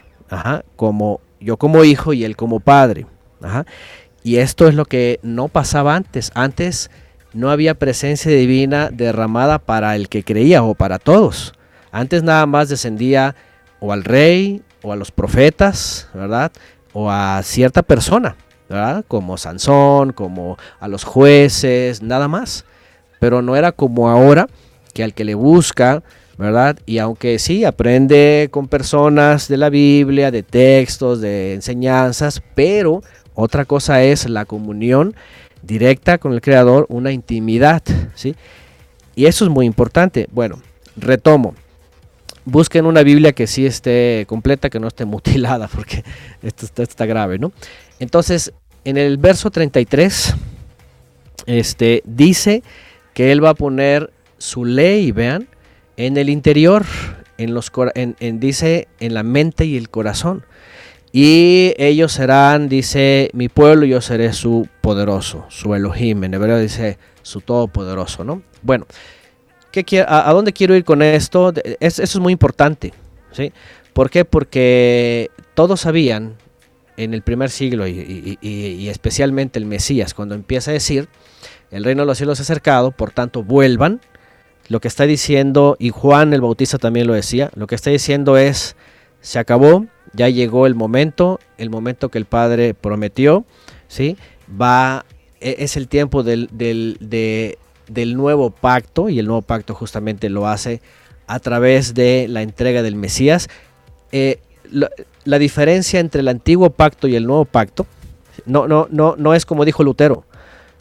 como 0.76 1.20
yo 1.40 1.58
como 1.58 1.84
hijo 1.84 2.14
y 2.14 2.24
él 2.24 2.36
como 2.36 2.60
padre. 2.60 3.06
ajá. 3.42 3.66
Y 4.24 4.38
esto 4.38 4.68
es 4.68 4.76
lo 4.76 4.86
que 4.86 5.20
no 5.22 5.50
pasaba 5.50 5.96
antes. 5.96 6.32
Antes 6.34 6.90
no 7.34 7.50
había 7.50 7.74
presencia 7.74 8.32
divina 8.32 8.90
derramada 8.92 9.60
para 9.60 9.96
el 9.96 10.08
que 10.08 10.24
creía 10.24 10.64
o 10.64 10.76
para 10.76 11.00
todos. 11.00 11.54
Antes 11.92 12.24
nada 12.24 12.46
más 12.46 12.70
descendía 12.70 13.36
o 13.80 13.92
al 13.92 14.04
rey 14.04 14.62
o 14.82 14.94
a 14.94 14.96
los 14.96 15.12
profetas, 15.12 16.08
¿verdad? 16.14 16.52
O 16.94 17.12
a 17.12 17.42
cierta 17.44 17.84
persona, 17.84 18.36
¿verdad? 18.70 19.04
Como 19.08 19.38
Sansón, 19.38 20.14
como 20.14 20.58
a 20.80 20.88
los 20.88 21.04
jueces, 21.04 22.02
nada 22.02 22.28
más. 22.28 22.66
Pero 23.20 23.42
no 23.42 23.56
era 23.56 23.72
como 23.72 24.10
ahora, 24.10 24.48
que 24.94 25.04
al 25.04 25.14
que 25.14 25.26
le 25.26 25.36
busca, 25.36 26.04
¿verdad? 26.38 26.78
Y 26.86 26.98
aunque 27.00 27.40
sí, 27.40 27.66
aprende 27.66 28.48
con 28.52 28.68
personas 28.68 29.48
de 29.48 29.58
la 29.58 29.70
Biblia, 29.70 30.32
de 30.32 30.44
textos, 30.44 31.22
de 31.22 31.54
enseñanzas, 31.54 32.42
pero 32.56 33.02
otra 33.36 33.66
cosa 33.66 34.04
es 34.04 34.30
la 34.30 34.46
comunión 34.46 35.16
directa 35.62 36.18
con 36.18 36.34
el 36.34 36.42
Creador, 36.42 36.86
una 36.90 37.12
intimidad, 37.12 37.82
¿sí? 38.16 38.36
Y 39.16 39.26
eso 39.26 39.46
es 39.46 39.52
muy 39.52 39.66
importante. 39.66 40.28
Bueno, 40.32 40.60
retomo. 40.98 41.56
Busquen 42.46 42.86
una 42.86 43.04
Biblia 43.04 43.32
que 43.32 43.48
sí 43.48 43.66
esté 43.66 44.26
completa, 44.28 44.70
que 44.70 44.80
no 44.80 44.88
esté 44.88 45.06
mutilada, 45.14 45.68
porque 45.68 46.04
esto 46.42 46.84
está, 46.84 47.06
grave, 47.06 47.40
¿no? 47.40 47.52
Entonces, 48.00 48.54
en 48.84 48.98
el 48.98 49.18
verso 49.18 49.50
33, 49.50 50.36
este, 51.46 52.02
dice 52.06 52.64
que 53.14 53.32
él 53.32 53.44
va 53.44 53.50
a 53.50 53.56
poner 53.56 54.12
su 54.38 54.66
ley, 54.66 55.12
vean, 55.12 55.48
en 55.96 56.18
el 56.18 56.30
interior, 56.30 56.86
en 57.38 57.54
los, 57.54 57.72
en, 57.96 58.16
en- 58.20 58.40
dice, 58.40 58.88
en 59.00 59.14
la 59.14 59.24
mente 59.24 59.66
y 59.66 59.78
el 59.78 59.90
corazón. 59.90 60.44
Y 61.16 61.76
ellos 61.78 62.12
serán, 62.12 62.68
dice, 62.70 63.30
mi 63.34 63.48
pueblo, 63.48 63.86
yo 63.86 64.02
seré 64.02 64.34
su 64.34 64.68
poderoso, 64.82 65.46
su 65.50 65.76
Elohim. 65.76 66.24
En 66.24 66.34
hebreo 66.34 66.58
dice 66.58 66.98
su 67.22 67.40
todopoderoso, 67.40 68.24
¿no? 68.24 68.42
Bueno, 68.64 68.88
¿qué 69.72 70.02
a, 70.02 70.28
a 70.28 70.34
dónde 70.34 70.54
quiero 70.54 70.76
ir 70.76 70.84
con 70.84 71.04
esto? 71.04 71.54
Es- 71.80 72.00
eso 72.00 72.18
es 72.18 72.20
muy 72.20 72.34
importante, 72.34 72.94
¿sí? 73.32 73.54
¿Por 73.94 74.10
qué? 74.10 74.26
Porque 74.26 75.30
todos 75.54 75.82
sabían 75.82 76.34
en 76.98 77.14
el 77.14 77.22
primer 77.22 77.52
siglo 77.52 77.86
y, 77.88 77.92
y- 77.92 78.38
y- 78.42 78.50
y 78.82 78.90
especialmente 78.90 79.60
el 79.60 79.66
Mesías, 79.68 80.16
cuando 80.16 80.34
empieza 80.34 80.72
a 80.72 80.74
decir, 80.74 81.08
el 81.70 81.84
reino 81.84 82.02
de 82.02 82.08
los 82.08 82.18
cielos 82.18 82.40
ha 82.40 82.44
acercado, 82.44 82.90
por 82.90 83.12
tanto 83.12 83.44
vuelvan, 83.44 84.02
lo 84.68 84.80
que 84.80 84.88
está 84.88 85.04
diciendo, 85.04 85.76
y 85.78 85.90
Juan 85.92 86.34
el 86.34 86.42
Bautista 86.42 86.80
también 86.80 87.06
lo 87.06 87.14
decía, 87.14 87.52
lo 87.54 87.68
que 87.68 87.76
está 87.76 87.92
diciendo 87.92 88.36
es, 88.38 88.76
se 89.22 89.38
acabó, 89.38 89.86
ya 90.14 90.30
llegó 90.30 90.68
el 90.68 90.76
momento, 90.76 91.40
el 91.58 91.70
momento 91.70 92.10
que 92.10 92.18
el 92.18 92.26
Padre 92.26 92.74
prometió, 92.74 93.46
¿sí? 93.88 94.18
Va, 94.62 95.06
e- 95.42 95.56
es 95.60 95.76
el 95.78 95.88
tiempo 95.88 96.24
del, 96.24 96.50
del, 96.52 96.98
de- 97.00 97.58
del 97.88 98.16
nuevo 98.16 98.50
pacto, 98.52 99.10
y 99.10 99.20
el 99.20 99.26
nuevo 99.28 99.42
pacto 99.42 99.74
justamente 99.76 100.30
lo 100.30 100.48
hace 100.48 100.82
a 101.28 101.40
través 101.40 101.94
de 101.94 102.28
la 102.30 102.42
entrega 102.42 102.82
del 102.84 102.96
Mesías. 102.96 103.50
Eh, 104.12 104.40
la, 105.26 105.38
diferencia 105.40 106.00
entre 106.00 106.22
el 106.22 106.28
antiguo 106.28 106.70
pacto 106.70 107.08
y 107.08 107.16
el 107.16 107.26
nuevo 107.26 107.46
pacto 107.46 107.86
no, 108.46 108.68
no, 108.68 108.88
no, 108.92 109.16
no 109.18 109.34
es 109.34 109.46
como 109.46 109.66
dijo 109.66 109.84
Lutero. 109.84 110.26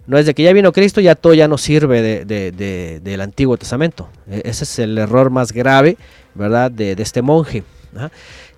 No 0.07 0.19
es 0.19 0.27
de 0.27 0.35
que 0.35 0.43
ya 0.43 0.53
vino 0.53 0.73
Cristo, 0.73 1.01
ya 1.01 1.15
todo 1.15 1.33
ya 1.35 1.47
no 1.47 1.59
sirve 1.59 2.03
de- 2.03 2.25
de- 2.25 2.51
de- 2.53 3.01
del 3.01 3.21
Antiguo 3.21 3.57
Testamento. 3.57 4.09
E- 4.29 4.43
Ese 4.45 4.65
es 4.65 4.79
el 4.81 4.99
error 4.99 5.31
más 5.31 5.53
grave, 5.53 5.97
¿verdad?, 6.35 6.71
de, 6.71 6.97
de 6.97 7.03
este 7.03 7.23
monje. 7.23 7.63
¿ah? 7.97 8.11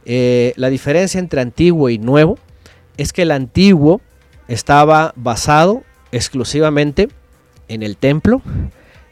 Eh, 0.06 0.52
la 0.56 0.68
diferencia 0.70 1.18
entre 1.18 1.40
antiguo 1.40 1.88
y 1.88 1.98
nuevo 1.98 2.38
es 2.96 3.12
que 3.12 3.22
el 3.22 3.30
antiguo 3.30 4.00
estaba 4.48 5.12
basado 5.16 5.82
exclusivamente 6.12 7.08
en 7.68 7.82
el 7.82 7.96
templo, 7.96 8.42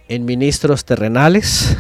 en 0.09 0.25
ministros 0.25 0.85
terrenales, 0.85 1.77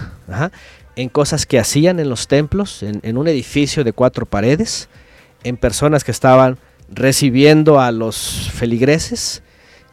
en 0.96 1.08
cosas 1.08 1.46
que 1.46 1.58
hacían 1.58 2.00
en 2.00 2.08
los 2.08 2.28
templos, 2.28 2.82
en, 2.82 3.00
en 3.02 3.18
un 3.18 3.28
edificio 3.28 3.84
de 3.84 3.92
cuatro 3.92 4.26
paredes, 4.26 4.88
en 5.44 5.56
personas 5.56 6.04
que 6.04 6.10
estaban 6.10 6.58
recibiendo 6.88 7.80
a 7.80 7.90
los 7.92 8.50
feligreses 8.52 9.42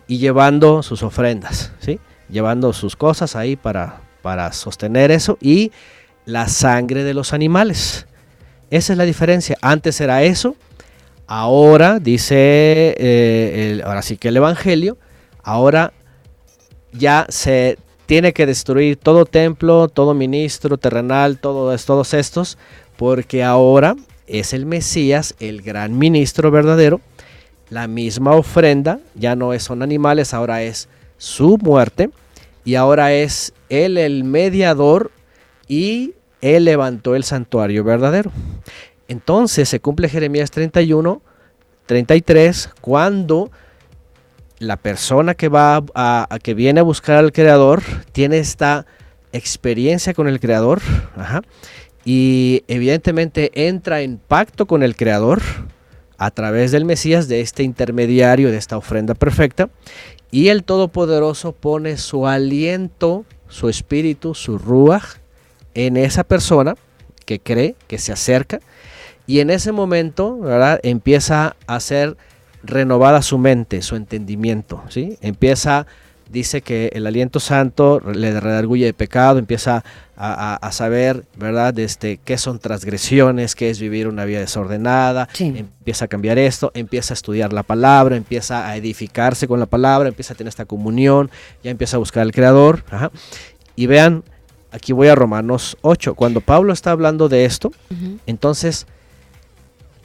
y 0.08 0.18
llevando 0.18 0.84
sus 0.84 1.04
ofrendas, 1.04 1.72
¿sí? 1.80 2.00
llevando 2.30 2.74
sus 2.74 2.96
cosas 2.96 3.36
ahí 3.36 3.56
para, 3.56 4.02
para 4.22 4.52
sostener 4.54 5.12
eso 5.12 5.38
y 5.42 5.72
la 6.26 6.48
sangre 6.48 7.04
de 7.04 7.14
los 7.14 7.34
animales. 7.34 8.06
Esa 8.70 8.94
es 8.94 8.98
la 8.98 9.06
diferencia. 9.06 9.58
Antes 9.62 10.00
era 10.02 10.24
eso, 10.24 10.56
ahora 11.28 12.00
dice, 12.00 12.36
eh, 12.98 13.72
el- 13.72 13.82
ahora 13.84 14.02
sí 14.02 14.18
que 14.18 14.30
el 14.30 14.38
Evangelio, 14.38 14.98
ahora 15.44 15.94
ya 16.92 17.26
se 17.30 17.78
tiene 18.06 18.34
que 18.34 18.46
destruir 18.46 18.98
todo 18.98 19.26
templo, 19.26 19.88
todo 19.88 20.14
ministro 20.14 20.78
terrenal, 20.78 21.38
todos, 21.40 21.86
todos 21.86 22.14
estos, 22.14 22.58
porque 22.98 23.44
ahora 23.44 23.96
es 24.28 24.54
el 24.54 24.66
Mesías, 24.66 25.36
el 25.40 25.62
gran 25.62 25.98
ministro 25.98 26.50
verdadero, 26.52 27.02
la 27.70 27.88
misma 27.88 28.32
ofrenda, 28.32 29.00
ya 29.16 29.36
no 29.36 29.54
es- 29.54 29.64
son 29.64 29.84
animales, 29.84 30.34
ahora 30.34 30.64
es 30.64 30.90
su 31.18 31.58
muerte, 31.60 32.10
y 32.66 32.76
ahora 32.76 33.14
es 33.14 33.54
él 33.70 33.98
el 33.98 34.24
mediador 34.24 35.12
y 35.68 36.14
él 36.42 36.66
levantó 36.66 37.16
el 37.16 37.24
santuario 37.24 37.84
verdadero. 37.84 38.32
Entonces 39.08 39.68
se 39.68 39.80
cumple 39.80 40.10
Jeremías 40.10 40.52
31, 40.52 41.22
33, 41.86 42.70
cuando 42.82 43.52
la 44.60 44.78
persona 44.78 45.34
que 45.36 45.48
va 45.48 45.84
a, 45.96 46.28
que 46.44 46.54
viene 46.54 46.82
a 46.82 46.84
buscar 46.84 47.18
al 47.18 47.32
creador 47.32 47.82
tiene 48.12 48.38
esta 48.38 48.86
experiencia 49.32 50.14
con 50.14 50.28
el 50.28 50.40
creador 50.40 50.82
y 52.04 52.64
evidentemente 52.68 53.52
entra 53.68 54.02
en 54.02 54.18
pacto 54.18 54.66
con 54.66 54.84
el 54.84 54.96
creador 54.96 55.42
a 56.18 56.32
través 56.32 56.72
del 56.72 56.84
Mesías 56.84 57.28
de 57.28 57.42
este 57.42 57.64
intermediario 57.64 58.52
de 58.52 58.58
esta 58.58 58.78
ofrenda 58.78 59.14
perfecta 59.14 59.70
y 60.32 60.50
el 60.50 60.64
todopoderoso 60.64 61.54
pone 61.54 61.98
su 61.98 62.28
aliento 62.28 63.24
su 63.48 63.70
espíritu 63.70 64.36
su 64.36 64.58
ruach 64.58 65.20
en 65.74 65.98
esa 65.98 66.24
persona 66.24 66.76
que 67.26 67.40
cree 67.40 67.76
que 67.88 67.98
se 67.98 68.12
acerca 68.12 68.60
y 69.28 69.40
en 69.40 69.50
ese 69.52 69.72
momento 69.72 70.40
¿verdad? 70.40 70.80
empieza 70.84 71.56
a 71.68 71.80
ser 71.80 72.18
renovada 72.64 73.22
su 73.22 73.38
mente, 73.38 73.82
su 73.82 73.96
entendimiento, 73.96 74.84
¿sí? 74.90 75.18
Empieza, 75.22 75.86
dice 76.30 76.62
que 76.62 76.90
el 76.94 77.08
aliento 77.08 77.40
santo 77.40 78.02
le 78.02 78.38
redarguye 78.40 78.86
de 78.86 78.94
pecado, 78.94 79.40
empieza 79.40 79.84
a, 80.18 80.56
a- 80.56 80.56
a 80.56 80.72
saber, 80.74 81.24
¿verdad? 81.38 81.78
Este, 81.80 82.20
qué 82.26 82.38
son 82.38 82.60
transgresiones, 82.60 83.56
qué 83.56 83.70
es 83.70 83.80
vivir 83.80 84.08
una 84.10 84.26
vida 84.26 84.40
desordenada, 84.40 85.30
Sí. 85.32 85.54
empieza 85.56 86.06
a 86.06 86.08
cambiar 86.10 86.38
esto, 86.38 86.72
empieza 86.74 87.14
a 87.14 87.16
estudiar 87.16 87.54
la 87.54 87.64
palabra, 87.64 88.18
empieza 88.18 88.68
a 88.68 88.76
edificarse 88.76 89.48
con 89.48 89.60
la 89.62 89.66
palabra, 89.68 90.10
empieza 90.10 90.34
a 90.34 90.38
tener 90.38 90.50
esta 90.50 90.66
comunión, 90.66 91.30
ya 91.64 91.72
empieza 91.72 91.96
a 91.96 92.00
buscar 92.00 92.24
al 92.24 92.34
Creador, 92.34 92.84
ajá. 92.92 93.12
Y 93.78 93.86
vean, 93.88 94.24
aquí 94.72 94.94
voy 94.94 95.08
a 95.08 95.16
Romanos 95.16 95.78
8, 95.82 96.16
cuando 96.16 96.42
Pablo 96.42 96.74
está 96.74 96.92
hablando 96.92 97.30
de 97.30 97.46
esto, 97.46 97.72
entonces 98.26 98.86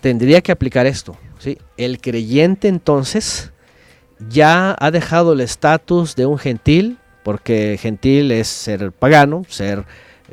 tendría 0.00 0.40
que 0.40 0.52
aplicar 0.52 0.86
esto. 0.86 1.16
¿sí? 1.38 1.58
El 1.76 2.00
creyente 2.00 2.68
entonces 2.68 3.52
ya 4.28 4.76
ha 4.78 4.90
dejado 4.90 5.32
el 5.32 5.40
estatus 5.40 6.14
de 6.16 6.26
un 6.26 6.38
gentil, 6.38 6.98
porque 7.22 7.78
gentil 7.80 8.30
es 8.32 8.48
ser 8.48 8.92
pagano, 8.92 9.44
ser 9.48 9.84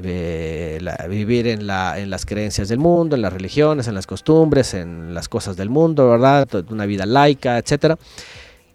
eh, 0.04 0.78
la- 0.82 1.06
vivir 1.10 1.48
en, 1.48 1.68
la, 1.68 2.00
en 2.00 2.10
las 2.10 2.26
creencias 2.26 2.70
del 2.70 2.80
mundo, 2.80 3.16
en 3.16 3.22
las 3.22 3.34
religiones, 3.34 3.88
en 3.88 3.96
las 3.96 4.08
costumbres, 4.08 4.74
en 4.74 5.14
las 5.14 5.28
cosas 5.30 5.58
del 5.58 5.70
mundo, 5.70 6.10
¿verdad? 6.10 6.48
Una 6.70 6.86
vida 6.86 7.06
laica, 7.06 7.58
etcétera. 7.58 7.98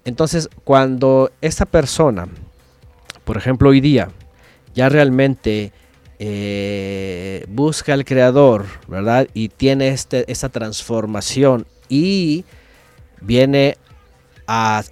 Entonces, 0.05 0.49
cuando 0.65 1.31
esta 1.41 1.65
persona, 1.67 2.29
por 3.25 3.37
ejemplo, 3.37 3.71
hoy 3.71 3.81
día, 3.81 4.09
ya 4.77 4.91
realmente 4.91 5.73
eh, 6.19 7.45
busca 7.49 7.95
al 7.95 8.05
creador, 8.05 8.67
¿verdad? 8.87 9.27
Y 9.35 9.49
tiene 9.49 9.89
este, 9.89 10.31
esta 10.31 10.51
transformación 10.51 11.67
y 11.89 12.45
viene 13.23 13.79
a, 14.47 14.85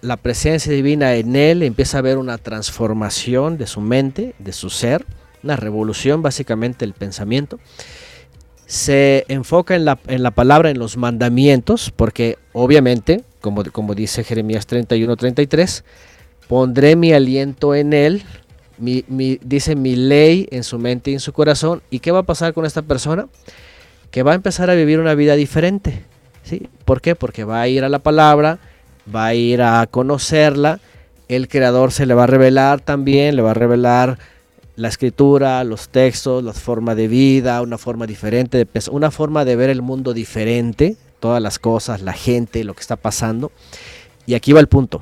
la 0.00 0.16
presencia 0.18 0.72
divina 0.72 1.14
en 1.14 1.34
él, 1.34 1.62
empieza 1.62 1.98
a 1.98 2.02
ver 2.02 2.18
una 2.18 2.38
transformación 2.38 3.58
de 3.58 3.66
su 3.66 3.80
mente, 3.80 4.34
de 4.38 4.52
su 4.52 4.70
ser, 4.70 5.04
una 5.42 5.56
revolución 5.56 6.22
básicamente 6.22 6.84
del 6.84 6.92
pensamiento. 6.92 7.58
Se 8.66 9.24
enfoca 9.28 9.74
en 9.74 9.86
la, 9.86 9.98
en 10.06 10.22
la 10.22 10.30
palabra, 10.30 10.68
en 10.70 10.78
los 10.78 10.98
mandamientos, 10.98 11.90
porque 11.96 12.36
obviamente, 12.52 13.24
como, 13.40 13.64
como 13.64 13.94
dice 13.94 14.22
Jeremías 14.22 14.68
31-33, 14.68 15.82
pondré 16.46 16.94
mi 16.94 17.12
aliento 17.12 17.74
en 17.74 17.94
él, 17.94 18.22
mi, 18.78 19.04
dice 19.42 19.76
mi 19.76 19.96
ley 19.96 20.48
en 20.50 20.64
su 20.64 20.78
mente 20.78 21.10
y 21.10 21.14
en 21.14 21.20
su 21.20 21.32
corazón. 21.32 21.82
¿Y 21.90 22.00
qué 22.00 22.10
va 22.10 22.20
a 22.20 22.24
pasar 22.24 22.54
con 22.54 22.64
esta 22.64 22.82
persona? 22.82 23.28
Que 24.10 24.22
va 24.22 24.32
a 24.32 24.34
empezar 24.34 24.70
a 24.70 24.74
vivir 24.74 25.00
una 25.00 25.14
vida 25.14 25.34
diferente. 25.34 26.04
¿sí? 26.42 26.68
¿Por 26.84 27.00
qué? 27.00 27.14
Porque 27.14 27.44
va 27.44 27.60
a 27.60 27.68
ir 27.68 27.84
a 27.84 27.88
la 27.88 27.98
palabra, 27.98 28.58
va 29.14 29.26
a 29.26 29.34
ir 29.34 29.62
a 29.62 29.86
conocerla, 29.86 30.80
el 31.28 31.48
creador 31.48 31.92
se 31.92 32.06
le 32.06 32.14
va 32.14 32.24
a 32.24 32.26
revelar 32.26 32.80
también, 32.80 33.36
le 33.36 33.42
va 33.42 33.50
a 33.50 33.54
revelar 33.54 34.18
la 34.76 34.88
escritura, 34.88 35.62
los 35.64 35.88
textos, 35.88 36.42
la 36.44 36.52
forma 36.52 36.94
de 36.94 37.08
vida, 37.08 37.60
una 37.62 37.78
forma 37.78 38.06
diferente 38.06 38.58
de 38.58 38.68
una 38.90 39.10
forma 39.10 39.44
de 39.44 39.56
ver 39.56 39.70
el 39.70 39.82
mundo 39.82 40.14
diferente, 40.14 40.96
todas 41.18 41.42
las 41.42 41.58
cosas, 41.58 42.00
la 42.00 42.12
gente, 42.12 42.62
lo 42.64 42.74
que 42.74 42.80
está 42.80 42.96
pasando. 42.96 43.50
Y 44.24 44.34
aquí 44.34 44.52
va 44.52 44.60
el 44.60 44.68
punto. 44.68 45.00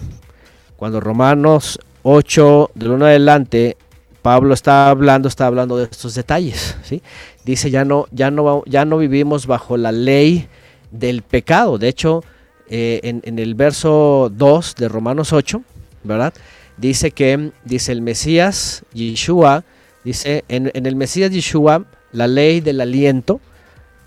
Cuando 0.76 1.00
Romanos 1.00 1.78
8, 2.08 2.70
del 2.76 2.92
1 2.92 3.04
adelante, 3.04 3.76
Pablo 4.22 4.54
está 4.54 4.90
hablando, 4.90 5.26
está 5.26 5.48
hablando 5.48 5.76
de 5.76 5.84
estos 5.84 6.14
detalles, 6.14 6.76
¿sí? 6.84 7.02
Dice, 7.44 7.68
ya 7.72 7.84
no, 7.84 8.06
ya 8.12 8.30
no, 8.30 8.62
ya 8.66 8.84
no 8.84 8.98
vivimos 8.98 9.48
bajo 9.48 9.76
la 9.76 9.90
ley 9.90 10.46
del 10.92 11.22
pecado. 11.22 11.78
De 11.78 11.88
hecho, 11.88 12.22
eh, 12.70 13.00
en, 13.02 13.22
en 13.24 13.40
el 13.40 13.56
verso 13.56 14.30
2 14.32 14.76
de 14.76 14.88
Romanos 14.88 15.32
8, 15.32 15.60
¿verdad? 16.04 16.32
Dice 16.76 17.10
que, 17.10 17.50
dice 17.64 17.90
el 17.90 18.02
Mesías, 18.02 18.84
Yeshua, 18.92 19.64
dice, 20.04 20.44
en, 20.46 20.70
en 20.74 20.86
el 20.86 20.94
Mesías 20.94 21.32
Yeshua, 21.32 21.86
la 22.12 22.28
ley 22.28 22.60
del 22.60 22.80
aliento, 22.80 23.40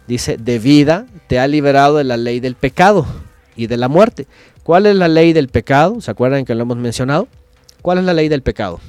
dice, 0.07 0.37
de 0.37 0.57
vida, 0.57 1.05
te 1.27 1.37
ha 1.37 1.47
liberado 1.47 1.97
de 1.97 2.05
la 2.05 2.15
ley 2.15 2.39
del 2.39 2.55
pecado 2.55 3.05
y 3.57 3.67
de 3.67 3.75
la 3.75 3.89
muerte. 3.89 4.25
¿Cuál 4.63 4.85
es 4.85 4.95
la 4.95 5.09
ley 5.09 5.33
del 5.33 5.49
pecado? 5.49 5.99
¿Se 5.99 6.09
acuerdan 6.09 6.45
que 6.45 6.55
lo 6.55 6.61
hemos 6.61 6.77
mencionado? 6.77 7.27
¿Cuál 7.89 7.97
es 7.97 8.03
la 8.05 8.13
ley 8.13 8.29
del 8.29 8.43
pecado? 8.43 8.79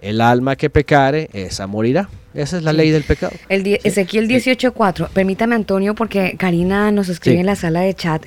El 0.00 0.20
alma 0.20 0.54
que 0.54 0.70
pecare, 0.70 1.28
esa 1.32 1.66
morirá. 1.66 2.08
Esa 2.32 2.58
es 2.58 2.62
la 2.62 2.70
Sí. 2.70 2.76
ley 2.76 2.90
del 2.92 3.02
pecado. 3.02 3.32
El 3.48 3.64
die- 3.64 3.80
Ezequiel 3.82 4.28
18.4. 4.28 5.08
Permítame, 5.12 5.56
Antonio, 5.56 5.96
porque 5.96 6.36
Karina 6.38 6.92
nos 6.92 7.08
escribe 7.08 7.38
Sí. 7.38 7.40
en 7.40 7.46
la 7.46 7.56
sala 7.56 7.80
de 7.80 7.92
chat 7.92 8.24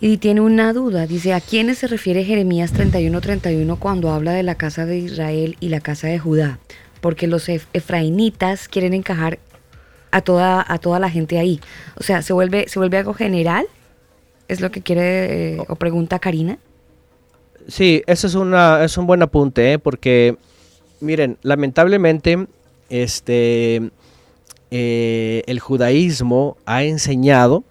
y 0.00 0.16
tiene 0.16 0.40
una 0.40 0.72
duda. 0.72 1.06
Dice, 1.06 1.34
¿a 1.34 1.40
quiénes 1.40 1.78
se 1.78 1.86
refiere 1.86 2.24
Jeremías 2.24 2.72
31.31 2.72 3.76
cuando 3.78 4.10
habla 4.10 4.32
de 4.32 4.42
la 4.42 4.56
casa 4.56 4.86
de 4.86 4.98
Israel 4.98 5.56
y 5.60 5.68
la 5.68 5.78
casa 5.78 6.08
de 6.08 6.18
Judá? 6.18 6.58
Porque 7.00 7.28
los 7.28 7.48
ef- 7.48 7.66
efraínitas 7.74 8.66
quieren 8.66 8.92
encajar 8.92 9.38
a 10.10 10.20
toda, 10.20 10.64
a 10.66 10.78
toda 10.78 10.98
la 10.98 11.10
gente 11.10 11.38
ahí. 11.38 11.60
O 11.94 12.02
sea, 12.02 12.22
¿se 12.22 12.32
vuelve, 12.32 12.68
¿se 12.68 12.80
vuelve 12.80 12.98
algo 12.98 13.14
general? 13.14 13.66
¿Es 14.48 14.60
lo 14.60 14.72
que 14.72 14.82
quiere 14.82 15.54
eh, 15.54 15.58
o 15.68 15.76
pregunta 15.76 16.18
Karina? 16.18 16.58
Sí, 17.68 18.02
eso 18.06 18.26
es, 18.26 18.34
una, 18.34 18.84
es 18.84 18.96
un 18.96 19.06
buen 19.06 19.22
apunte, 19.22 19.72
¿eh? 19.72 19.78
porque, 19.78 20.36
miren, 21.00 21.36
lamentablemente, 21.42 22.46
este, 22.88 23.90
eh, 24.70 25.42
el 25.46 25.58
judaísmo 25.58 26.56
ha 26.64 26.84
enseñado, 26.84 27.64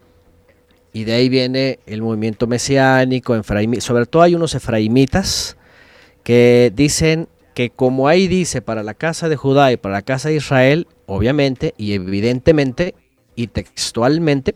y 0.92 1.04
de 1.04 1.14
ahí 1.14 1.30
viene 1.30 1.80
el 1.86 2.02
movimiento 2.02 2.48
mesiánico, 2.48 3.42
sobre 3.80 4.06
todo 4.06 4.22
hay 4.22 4.36
unos 4.36 4.56
efraimitas 4.56 5.58
que 6.24 6.72
dicen 6.74 7.28
que 7.54 7.70
como 7.70 8.08
ahí 8.08 8.28
dice 8.28 8.62
para 8.62 8.84
la 8.84 8.94
casa 8.94 9.30
de 9.30 9.36
Judá 9.36 9.72
y 9.72 9.78
para 9.78 9.96
la 9.96 10.02
casa 10.02 10.30
de 10.30 10.36
Israel, 10.36 10.88
obviamente 11.06 11.74
y 11.78 11.94
evidentemente, 11.94 12.96
y 13.36 13.48
textualmente, 13.48 14.56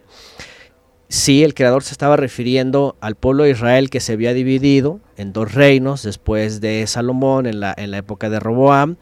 sí 1.09 1.43
el 1.43 1.53
creador 1.53 1.83
se 1.83 1.91
estaba 1.91 2.15
refiriendo 2.15 2.95
al 3.01 3.15
pueblo 3.15 3.43
de 3.43 3.51
Israel 3.51 3.89
que 3.89 3.99
se 3.99 4.13
había 4.13 4.33
dividido 4.33 4.99
en 5.17 5.33
dos 5.33 5.53
reinos 5.53 6.03
después 6.03 6.61
de 6.61 6.87
Salomón 6.87 7.47
en 7.47 7.59
la, 7.59 7.73
en 7.75 7.91
la 7.91 7.97
época 7.97 8.29
de 8.29 8.39
Roboam 8.39 8.95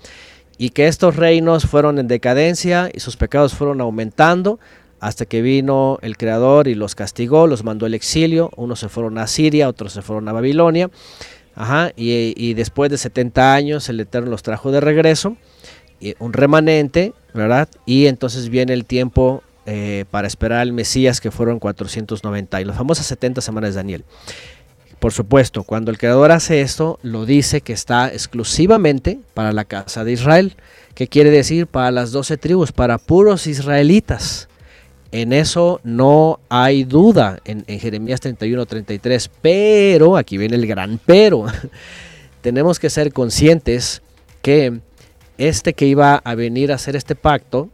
y 0.58 0.70
que 0.72 0.88
estos 0.88 1.18
reinos 1.18 1.66
fueron 1.66 2.00
en 2.00 2.08
decadencia 2.08 2.90
y 2.92 3.02
sus 3.02 3.18
pecados 3.18 3.54
fueron 3.54 3.82
aumentando 3.82 4.60
hasta 5.00 5.26
que 5.26 5.42
vino 5.44 6.00
el 6.02 6.18
Creador 6.18 6.68
y 6.68 6.74
los 6.74 6.96
castigó, 6.96 7.46
los 7.46 7.64
mandó 7.64 7.86
al 7.86 7.94
exilio, 7.94 8.50
unos 8.56 8.80
se 8.80 8.90
fueron 8.90 9.20
a 9.20 9.28
Siria, 9.28 9.70
otros 9.70 9.94
se 9.94 10.02
fueron 10.02 10.28
a 10.28 10.34
Babilonia, 10.34 10.90
Ajá, 11.54 11.92
y, 11.96 12.34
y 12.36 12.54
después 12.54 12.92
de 12.92 12.98
70 12.98 13.54
años 13.54 13.90
el 13.90 14.00
Eterno 14.00 14.30
los 14.30 14.44
trajo 14.44 14.72
de 14.72 14.80
regreso, 14.80 15.38
y 16.00 16.14
un 16.20 16.34
remanente, 16.34 17.14
¿verdad? 17.34 17.68
Y 17.86 18.06
entonces 18.06 18.50
viene 18.50 18.74
el 18.74 18.86
tiempo 18.86 19.44
eh, 19.70 20.06
para 20.10 20.28
esperar 20.28 20.60
al 20.60 20.72
Mesías 20.72 21.20
que 21.20 21.30
fueron 21.30 21.60
490 21.60 22.62
y 22.62 22.64
las 22.64 22.78
famosas 22.78 23.06
70 23.06 23.42
semanas 23.42 23.72
de 23.72 23.76
Daniel. 23.76 24.06
Por 25.00 25.12
supuesto, 25.12 25.64
cuando 25.64 25.92
el 25.92 25.98
creador 25.98 26.32
hace 26.32 26.62
esto, 26.62 27.00
lo 27.04 27.26
dice 27.26 27.60
que 27.60 27.74
está 27.74 28.08
exclusivamente 28.08 29.20
para 29.34 29.52
la 29.52 29.66
casa 29.66 30.06
de 30.06 30.14
Israel. 30.14 30.56
¿Qué 30.96 31.10
quiere 31.10 31.32
decir? 31.32 31.68
Para 31.68 31.92
las 31.92 32.14
12 32.14 32.38
tribus, 32.38 32.72
para 32.72 32.98
puros 32.98 33.46
israelitas. 33.46 34.48
En 35.12 35.34
eso 35.34 35.82
no 35.84 36.40
hay 36.48 36.86
duda 36.86 37.40
en, 37.44 37.66
en 37.68 37.80
Jeremías 37.82 38.22
31, 38.22 38.66
33. 38.66 39.30
Pero, 39.42 40.16
aquí 40.16 40.38
viene 40.38 40.56
el 40.56 40.66
gran 40.66 40.98
pero. 41.06 41.46
Tenemos 42.42 42.80
que 42.80 42.90
ser 42.90 43.12
conscientes 43.12 44.02
que 44.42 44.80
este 45.38 45.74
que 45.74 45.88
iba 45.88 46.16
a 46.16 46.36
venir 46.36 46.72
a 46.72 46.76
hacer 46.76 46.96
este 46.96 47.16
pacto, 47.16 47.70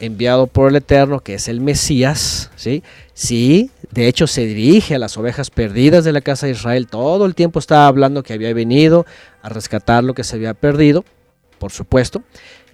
enviado 0.00 0.46
por 0.46 0.70
el 0.70 0.76
Eterno, 0.76 1.20
que 1.20 1.34
es 1.34 1.48
el 1.48 1.60
Mesías, 1.60 2.50
¿sí? 2.56 2.82
Sí, 3.12 3.70
de 3.92 4.08
hecho 4.08 4.26
se 4.26 4.44
dirige 4.44 4.94
a 4.96 4.98
las 4.98 5.16
ovejas 5.16 5.50
perdidas 5.50 6.04
de 6.04 6.12
la 6.12 6.20
casa 6.20 6.46
de 6.46 6.52
Israel. 6.52 6.86
Todo 6.88 7.26
el 7.26 7.34
tiempo 7.34 7.58
estaba 7.58 7.86
hablando 7.86 8.22
que 8.22 8.32
había 8.32 8.52
venido 8.52 9.06
a 9.42 9.48
rescatar 9.48 10.02
lo 10.04 10.14
que 10.14 10.24
se 10.24 10.36
había 10.36 10.54
perdido, 10.54 11.04
por 11.58 11.70
supuesto. 11.72 12.22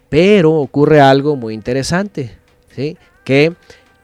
Pero 0.09 0.53
ocurre 0.55 1.01
algo 1.01 1.37
muy 1.37 1.55
interesante, 1.55 2.37
¿sí? 2.75 2.97
Que 3.25 3.53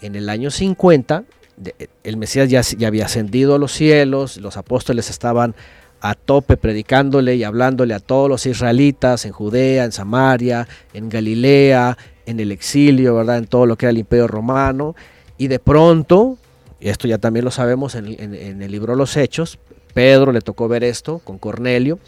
en 0.03 0.15
el 0.15 0.29
año 0.29 0.51
50, 0.51 1.25
de- 1.57 1.89
el 2.05 2.17
Mesías 2.17 2.49
ya, 2.51 2.61
ya 2.61 2.89
había 2.89 3.07
ascendido 3.07 3.55
a 3.55 3.59
los 3.59 3.73
cielos, 3.73 4.37
los 4.37 4.57
apóstoles 4.57 5.09
estaban 5.11 5.55
a 6.03 6.15
tope 6.15 6.59
predicándole 6.59 7.35
y 7.37 7.43
hablándole 7.45 7.95
a 7.95 8.01
todos 8.01 8.29
los 8.29 8.45
israelitas 8.45 9.25
en 9.25 9.33
Judea, 9.33 9.85
en 9.85 9.93
Samaria, 9.93 10.69
en 10.93 11.09
Galilea, 11.09 11.97
en 12.27 12.41
el 12.41 12.53
exilio, 12.53 13.15
¿verdad? 13.15 13.39
En 13.39 13.47
todo 13.47 13.67
lo 13.67 13.77
que 13.77 13.87
era 13.87 13.91
el 13.91 13.99
imperio 13.99 14.27
romano. 14.27 14.95
Y 15.39 15.49
de 15.49 15.59
pronto, 15.59 16.37
y 16.81 16.89
esto 16.89 17.09
ya 17.09 17.19
también 17.19 17.45
lo 17.45 17.51
sabemos 17.51 17.95
en, 17.95 18.07
el 18.07 18.71
libro 18.71 18.95
Los 18.95 19.17
Hechos, 19.17 19.59
Pedro 19.95 20.33
le 20.33 20.43
tocó 20.43 20.69
ver 20.69 20.85
esto 20.85 21.21
con 21.21 21.39
Cornelio. 21.39 21.99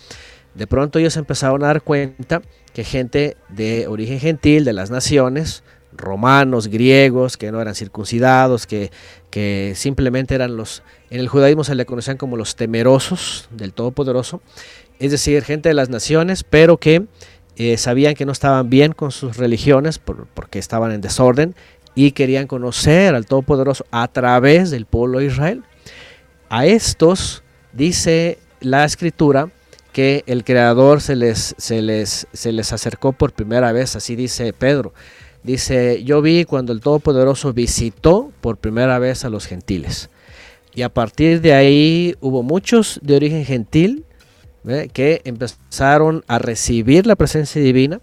De 0.55 0.67
pronto 0.67 0.99
ellos 0.99 1.17
empezaron 1.17 1.63
a 1.63 1.69
dar 1.69 1.83
cuenta 1.83 2.43
que 2.75 2.85
gente 2.85 3.37
de 3.49 3.87
origen 3.87 4.21
gentil, 4.21 4.65
de 4.65 4.73
las 4.73 4.91
naciones, 4.91 5.63
romanos, 5.93 6.69
griegos, 6.69 7.37
que 7.37 7.51
no 7.51 7.61
eran 7.61 7.75
circuncidados, 7.75 8.67
que, 8.67 8.91
que 9.31 9.73
simplemente 9.75 10.35
eran 10.35 10.57
los, 10.57 10.83
en 11.11 11.21
el 11.21 11.29
judaísmo 11.29 11.65
se 11.65 11.75
le 11.75 11.87
conocían 11.87 12.17
como 12.17 12.37
los 12.37 12.57
temerosos 12.57 13.49
del 13.51 13.73
Todopoderoso, 13.73 14.43
es 14.99 15.11
decir, 15.13 15.43
gente 15.45 15.69
de 15.69 15.75
las 15.75 15.89
naciones, 15.89 16.45
pero 16.45 16.77
que 16.77 17.07
eh, 17.59 17.77
sabían 17.77 18.15
que 18.15 18.25
no 18.25 18.33
estaban 18.33 18.71
bien 18.71 18.93
con 18.93 19.11
sus 19.11 19.37
religiones 19.37 19.99
por- 19.99 20.27
porque 20.29 20.59
estaban 20.59 20.93
en 20.93 21.01
desorden 21.01 21.55
y 21.95 22.13
querían 22.13 22.47
conocer 22.47 23.15
al 23.15 23.27
Todopoderoso 23.27 23.85
a 23.91 24.07
través 24.09 24.71
del 24.71 24.87
pueblo 24.87 25.19
de 25.19 25.27
Israel. 25.27 25.65
A 26.49 26.65
estos 26.67 27.43
dice 27.73 28.39
la 28.61 28.85
escritura 28.85 29.51
que 29.93 30.23
el 30.27 30.45
Creador 30.45 31.01
se 31.01 31.17
les, 31.17 31.55
se 31.59 31.83
les, 31.83 32.27
se 32.33 32.53
les 32.53 32.73
acercó 32.73 33.13
por 33.13 33.33
primera 33.33 33.73
vez, 33.73 33.97
así 33.97 34.15
dice 34.15 34.53
Pedro. 34.53 34.95
Dice, 35.43 36.03
yo 36.05 36.21
vi 36.23 36.45
cuando 36.45 36.73
el 36.73 36.81
Todopoderoso 36.81 37.53
visitó 37.53 38.33
por 38.41 38.57
primera 38.59 38.99
vez 38.99 39.25
a 39.25 39.31
los 39.31 39.47
gentiles. 39.47 40.11
Y 40.75 40.83
a 40.83 40.89
partir 40.89 41.41
de 41.41 41.55
ahí 41.55 42.15
hubo 42.21 42.43
muchos 42.43 43.01
de 43.03 43.17
origen 43.17 43.45
gentil 43.45 44.05
que 44.93 45.23
empezaron 45.25 46.25
a 46.29 46.39
recibir 46.39 47.07
la 47.07 47.17
presencia 47.17 47.61
divina. 47.63 48.01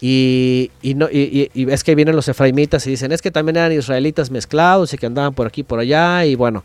Y, 0.00 0.70
y 0.80 0.94
no, 0.94 1.08
y, 1.10 1.50
y- 1.54 1.62
y 1.62 1.70
es 1.72 1.82
que 1.82 1.94
vienen 1.96 2.14
los 2.14 2.28
efraimitas 2.28 2.86
y 2.86 2.90
dicen, 2.90 3.10
es 3.10 3.20
que 3.20 3.30
también 3.32 3.56
eran 3.56 3.72
israelitas 3.72 4.30
mezclados 4.30 4.94
y 4.94 4.98
que 4.98 5.06
andaban 5.06 5.34
por 5.34 5.46
aquí 5.46 5.62
por 5.64 5.80
allá. 5.80 6.24
Y 6.24 6.34
bueno, 6.36 6.62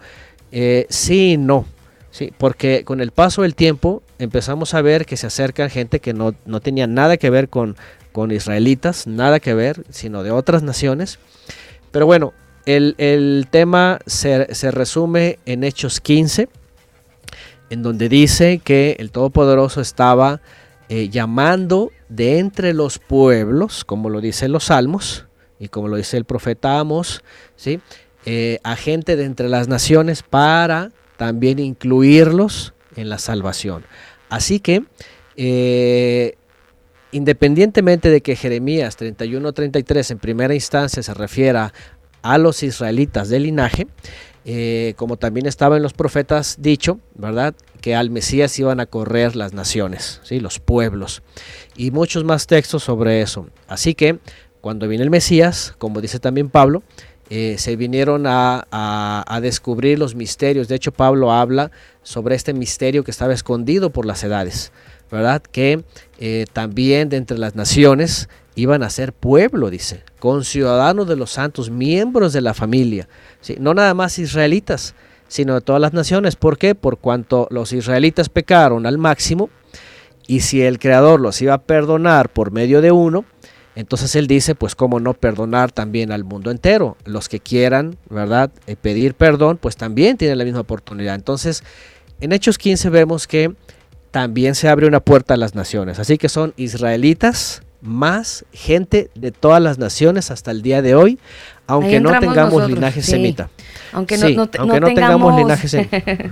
eh, 0.52 0.86
sí 0.90 1.34
y 1.34 1.38
no. 1.38 1.66
Sí, 2.12 2.32
porque 2.38 2.84
con 2.84 3.02
el 3.02 3.10
paso 3.10 3.42
del 3.42 3.56
tiempo 3.56 4.04
empezamos 4.20 4.76
a 4.76 4.84
ver 4.84 5.08
que 5.08 5.18
se 5.18 5.26
acercan 5.26 5.72
gente 5.72 6.00
que 6.00 6.14
no, 6.14 6.36
no 6.46 6.60
tenía 6.60 6.86
nada 6.86 7.18
que 7.18 7.32
ver 7.32 7.50
con, 7.50 7.76
con 8.12 8.32
israelitas, 8.32 9.08
nada 9.08 9.40
que 9.40 9.56
ver, 9.56 9.84
sino 9.90 10.22
de 10.22 10.30
otras 10.30 10.62
naciones. 10.62 11.18
Pero 11.92 12.06
bueno, 12.06 12.34
el, 12.68 12.94
el 13.00 13.48
tema 13.50 13.98
se, 14.06 14.54
se 14.54 14.70
resume 14.70 15.40
en 15.48 15.64
Hechos 15.64 16.00
15, 16.02 16.50
en 17.74 17.82
donde 17.82 18.08
dice 18.08 18.60
que 18.60 18.96
el 19.00 19.10
Todopoderoso 19.10 19.82
estaba 19.82 20.42
eh, 20.90 21.10
llamando 21.10 21.92
de 22.08 22.38
entre 22.38 22.72
los 22.72 23.00
pueblos, 23.00 23.84
como 23.84 24.12
lo 24.12 24.22
dicen 24.22 24.52
los 24.52 24.66
salmos 24.66 25.26
y 25.58 25.70
como 25.70 25.88
lo 25.88 25.96
dice 25.96 26.18
el 26.18 26.26
profeta 26.26 26.78
Amos, 26.78 27.24
¿sí? 27.56 27.80
Eh, 28.26 28.60
a 28.64 28.76
gente 28.76 29.16
de 29.16 29.24
entre 29.24 29.50
las 29.50 29.68
naciones 29.68 30.22
para 30.22 30.92
también 31.18 31.58
incluirlos 31.58 32.76
en 32.96 33.10
la 33.10 33.18
salvación. 33.18 33.84
Así 34.30 34.60
que, 34.60 34.84
eh, 35.36 36.36
independientemente 37.12 38.12
de 38.12 38.22
que 38.22 38.36
Jeremías 38.36 39.00
31-33 39.00 40.12
en 40.12 40.20
primera 40.20 40.54
instancia 40.54 41.02
se 41.02 41.14
refiera 41.16 41.74
a 42.22 42.38
los 42.38 42.62
israelitas 42.62 43.30
del 43.30 43.44
linaje, 43.44 43.88
eh, 44.46 44.94
como 44.98 45.18
también 45.18 45.46
estaba 45.46 45.78
en 45.78 45.84
los 45.84 45.94
profetas 45.94 46.58
dicho, 46.60 47.00
¿verdad? 47.16 47.56
Que 47.82 47.96
al 47.96 48.10
Mesías 48.10 48.58
iban 48.60 48.80
a 48.80 48.86
correr 48.86 49.36
las 49.36 49.54
naciones, 49.54 50.22
¿sí? 50.24 50.40
los 50.40 50.60
pueblos, 50.60 51.24
y 51.76 51.92
muchos 51.92 52.24
más 52.24 52.48
textos 52.48 52.84
sobre 52.84 53.22
eso. 53.22 53.48
Así 53.68 53.94
que 53.94 54.20
cuando 54.62 54.88
viene 54.88 55.04
el 55.04 55.10
Mesías, 55.10 55.76
como 55.78 56.02
dice 56.02 56.20
también 56.20 56.50
Pablo, 56.50 56.84
eh, 57.30 57.56
se 57.58 57.76
vinieron 57.76 58.26
a, 58.28 59.40
descubrir 59.42 59.98
los 59.98 60.14
misterios. 60.14 60.68
De 60.68 60.76
hecho, 60.76 60.92
Pablo 60.92 61.32
habla 61.32 61.72
sobre 62.04 62.36
este 62.36 62.54
misterio 62.54 63.04
que 63.04 63.12
estaba 63.12 63.34
escondido 63.34 63.90
por 63.90 64.06
las 64.06 64.24
edades, 64.24 64.72
¿verdad? 65.12 65.42
Que 65.42 65.84
eh, 66.20 66.46
también 66.54 67.10
de 67.10 67.18
entre 67.18 67.38
las 67.38 67.56
naciones 67.56 68.30
iban 68.56 68.84
a 68.84 68.90
ser 68.90 69.14
pueblo, 69.14 69.70
dice, 69.70 70.04
con 70.20 70.44
ciudadanos 70.44 71.08
de 71.08 71.16
los 71.16 71.32
santos, 71.32 71.70
miembros 71.70 72.34
de 72.34 72.42
la 72.42 72.54
familia, 72.54 73.08
no 73.60 73.74
nada 73.74 73.94
más 73.94 74.20
israelitas, 74.20 74.96
sino 75.28 75.56
de 75.56 75.62
todas 75.62 75.82
las 75.82 75.94
naciones. 75.94 76.36
¿Por 76.36 76.58
qué? 76.58 76.76
Por 76.76 76.98
cuanto 76.98 77.48
los 77.50 77.74
israelitas 77.74 78.30
pecaron 78.30 78.86
al 78.86 78.98
máximo, 78.98 79.50
y 80.28 80.42
si 80.42 80.62
el 80.62 80.80
Creador 80.80 81.20
los 81.20 81.42
iba 81.42 81.54
a 81.54 81.62
perdonar 81.62 82.30
por 82.30 82.52
medio 82.52 82.82
de 82.82 82.92
uno, 82.92 83.26
entonces 83.76 84.16
él 84.16 84.28
dice, 84.28 84.56
pues 84.56 84.76
cómo 84.76 85.00
no 85.00 85.14
perdonar 85.14 85.72
también 85.72 86.12
al 86.12 86.24
mundo 86.24 86.52
entero. 86.52 86.96
Los 87.06 87.28
que 87.28 87.40
quieran, 87.40 87.98
¿verdad? 88.10 88.52
Eh, 88.68 88.76
pedir 88.76 89.16
perdón, 89.16 89.58
pues 89.58 89.76
también 89.76 90.18
tienen 90.18 90.38
la 90.38 90.46
misma 90.46 90.62
oportunidad. 90.62 91.16
Entonces, 91.16 91.64
en 92.22 92.32
Hechos 92.32 92.58
15 92.58 92.90
vemos 92.90 93.28
que 93.28 93.54
también 94.12 94.54
se 94.54 94.70
abre 94.70 94.88
una 94.88 95.00
puerta 95.00 95.34
a 95.34 95.38
las 95.38 95.56
naciones. 95.56 96.00
Así 96.00 96.18
que 96.18 96.30
son 96.30 96.54
israelitas 96.56 97.64
más 97.82 98.46
gente 98.54 99.10
de 99.16 99.32
todas 99.32 99.62
las 99.62 99.78
naciones 99.78 100.32
hasta 100.32 100.52
el 100.52 100.62
día 100.62 100.82
de 100.82 100.96
hoy, 100.96 101.20
aunque 101.68 102.00
no 102.00 102.10
tengamos 102.20 102.54
nosotros, 102.54 102.70
linaje 102.72 103.02
sí. 103.02 103.12
semita. 103.12 103.50
Aunque 103.94 104.18
no, 104.18 104.28
Sí, 104.28 104.36
no 104.36 104.48
te- 104.48 104.58
aunque 104.58 104.80
no 104.80 104.88
no 104.88 104.94
tengamos 104.94 105.36
tengamos 105.36 105.38
linaje 105.38 105.68
semita. 105.70 106.32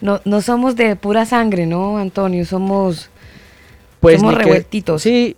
no, 0.00 0.20
no 0.24 0.40
somos 0.42 0.76
de 0.76 0.94
pura 0.96 1.24
sangre, 1.26 1.66
¿no, 1.66 1.98
Antonio? 1.98 2.44
Somos 2.44 3.10
Pues 4.00 4.20
Somos 4.20 4.34
que- 4.36 4.44
revueltitos. 4.44 5.02
sí, 5.02 5.36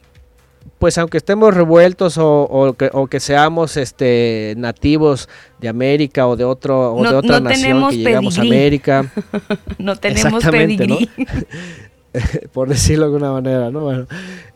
pues 0.78 0.96
aunque 0.98 1.18
estemos 1.18 1.54
revueltos 1.54 2.16
o, 2.18 2.42
o 2.42 2.72
que, 2.74 2.90
o 2.92 3.06
que 3.06 3.20
seamos 3.20 3.76
este 3.76 4.54
nativos 4.56 5.28
de 5.58 5.68
América 5.68 6.26
o 6.26 6.36
de 6.36 6.44
otro 6.44 6.92
o 6.94 7.02
No- 7.04 7.10
de 7.10 7.16
otra 7.16 7.38
no 7.40 7.48
nación 7.48 7.62
tenemos 7.62 7.90
que 7.92 7.96
llegamos 7.98 8.38
a 8.38 8.40
pedigrí. 8.42 8.58
América, 8.58 9.12
no 9.78 9.96
tenemos 9.96 10.44
Exactamente, 10.44 10.86
¿no? 10.86 10.98
por 12.52 12.68
decirlo 12.68 13.06
de 13.06 13.14
alguna 13.14 13.32
manera, 13.32 13.70
¿no? 13.70 13.80
Bueno, 13.80 14.06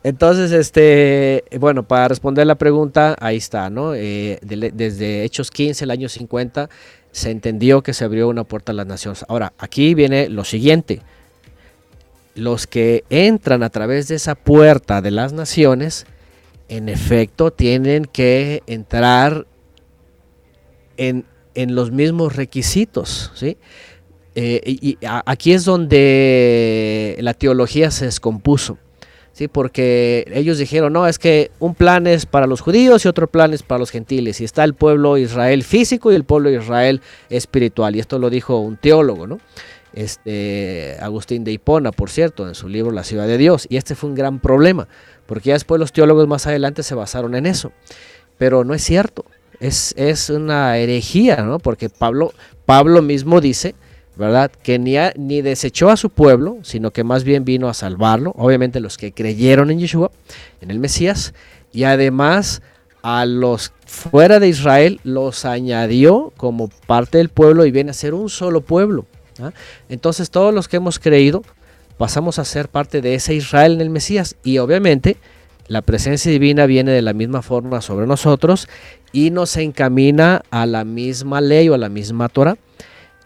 entonces, 0.02 0.52
este, 0.52 1.44
bueno, 1.58 1.82
para 1.82 2.08
responder 2.08 2.46
la 2.46 2.56
pregunta, 2.56 3.16
ahí 3.20 3.36
está, 3.36 3.70
¿no? 3.70 3.94
Eh, 3.94 4.38
de- 4.42 4.72
desde 4.74 5.24
Hechos 5.24 5.50
15, 5.50 5.84
el 5.84 5.90
año 5.90 6.08
50, 6.08 6.68
se 7.12 7.30
entendió 7.30 7.82
que 7.82 7.92
se 7.94 8.04
abrió 8.04 8.28
una 8.28 8.44
puerta 8.44 8.72
a 8.72 8.74
las 8.74 8.86
naciones. 8.86 9.24
Ahora, 9.28 9.52
aquí 9.58 9.94
viene 9.94 10.28
lo 10.28 10.44
siguiente. 10.44 11.00
Los 12.34 12.66
que 12.66 13.04
entran 13.10 13.62
a 13.62 13.70
través 13.70 14.08
de 14.08 14.16
esa 14.16 14.34
puerta 14.34 15.00
de 15.00 15.12
las 15.12 15.32
naciones, 15.32 16.06
en 16.68 16.88
efecto, 16.88 17.52
tienen 17.52 18.04
que 18.06 18.64
entrar 18.66 19.46
en, 20.96 21.24
en 21.54 21.74
los 21.76 21.92
mismos 21.92 22.34
requisitos, 22.34 23.30
¿sí? 23.34 23.56
Eh, 24.34 24.60
y 24.64 24.98
aquí 25.02 25.52
es 25.52 25.64
donde 25.64 27.16
la 27.20 27.34
teología 27.34 27.90
se 27.90 28.06
descompuso. 28.06 28.78
Sí, 29.34 29.48
porque 29.48 30.30
ellos 30.32 30.58
dijeron, 30.58 30.92
no, 30.92 31.08
es 31.08 31.18
que 31.18 31.50
un 31.58 31.74
plan 31.74 32.06
es 32.06 32.24
para 32.24 32.46
los 32.46 32.60
judíos 32.60 33.04
y 33.04 33.08
otro 33.08 33.26
plan 33.26 33.52
es 33.52 33.64
para 33.64 33.80
los 33.80 33.90
gentiles. 33.90 34.40
Y 34.40 34.44
está 34.44 34.62
el 34.62 34.74
pueblo 34.74 35.18
Israel 35.18 35.64
físico 35.64 36.12
y 36.12 36.14
el 36.14 36.22
pueblo 36.22 36.50
Israel 36.50 37.00
espiritual. 37.30 37.96
Y 37.96 38.00
esto 38.00 38.20
lo 38.20 38.30
dijo 38.30 38.58
un 38.58 38.76
teólogo, 38.76 39.26
¿no? 39.26 39.40
Este, 39.92 40.96
Agustín 41.00 41.42
de 41.42 41.50
Hipona, 41.50 41.90
por 41.90 42.10
cierto, 42.10 42.46
en 42.46 42.54
su 42.54 42.68
libro 42.68 42.92
La 42.92 43.02
ciudad 43.02 43.26
de 43.26 43.36
Dios. 43.36 43.66
Y 43.68 43.76
este 43.76 43.96
fue 43.96 44.10
un 44.10 44.14
gran 44.14 44.38
problema, 44.38 44.86
porque 45.26 45.48
ya 45.48 45.54
después 45.54 45.80
los 45.80 45.92
teólogos 45.92 46.28
más 46.28 46.46
adelante 46.46 46.84
se 46.84 46.94
basaron 46.94 47.34
en 47.34 47.46
eso. 47.46 47.72
Pero 48.38 48.62
no 48.62 48.72
es 48.72 48.84
cierto, 48.84 49.24
es, 49.58 49.94
es 49.96 50.30
una 50.30 50.78
herejía, 50.78 51.42
¿no? 51.42 51.58
Porque 51.58 51.88
Pablo, 51.88 52.32
Pablo 52.66 53.02
mismo 53.02 53.40
dice, 53.40 53.74
¿verdad? 54.16 54.50
Que 54.62 54.78
ni, 54.78 54.96
ni 55.16 55.42
desechó 55.42 55.90
a 55.90 55.96
su 55.96 56.10
pueblo, 56.10 56.58
sino 56.62 56.90
que 56.92 57.04
más 57.04 57.24
bien 57.24 57.44
vino 57.44 57.68
a 57.68 57.74
salvarlo, 57.74 58.32
obviamente 58.36 58.80
los 58.80 58.96
que 58.96 59.12
creyeron 59.12 59.70
en 59.70 59.80
Yeshua, 59.80 60.10
en 60.60 60.70
el 60.70 60.78
Mesías, 60.78 61.34
y 61.72 61.84
además 61.84 62.62
a 63.02 63.26
los 63.26 63.72
fuera 63.86 64.40
de 64.40 64.48
Israel 64.48 64.98
los 65.04 65.44
añadió 65.44 66.32
como 66.36 66.68
parte 66.86 67.18
del 67.18 67.28
pueblo 67.28 67.66
y 67.66 67.70
viene 67.70 67.90
a 67.90 67.94
ser 67.94 68.14
un 68.14 68.30
solo 68.30 68.62
pueblo. 68.62 69.04
¿ah? 69.40 69.52
Entonces 69.88 70.30
todos 70.30 70.54
los 70.54 70.68
que 70.68 70.78
hemos 70.78 70.98
creído 70.98 71.42
pasamos 71.98 72.38
a 72.38 72.44
ser 72.44 72.68
parte 72.68 73.02
de 73.02 73.14
ese 73.14 73.34
Israel 73.34 73.74
en 73.74 73.80
el 73.82 73.90
Mesías 73.90 74.36
y 74.42 74.58
obviamente 74.58 75.18
la 75.66 75.82
presencia 75.82 76.30
divina 76.30 76.66
viene 76.66 76.92
de 76.92 77.02
la 77.02 77.12
misma 77.12 77.42
forma 77.42 77.80
sobre 77.80 78.06
nosotros 78.06 78.68
y 79.12 79.30
nos 79.30 79.56
encamina 79.56 80.42
a 80.50 80.66
la 80.66 80.84
misma 80.84 81.40
ley 81.40 81.68
o 81.68 81.74
a 81.74 81.78
la 81.78 81.88
misma 81.88 82.28
Torah. 82.28 82.56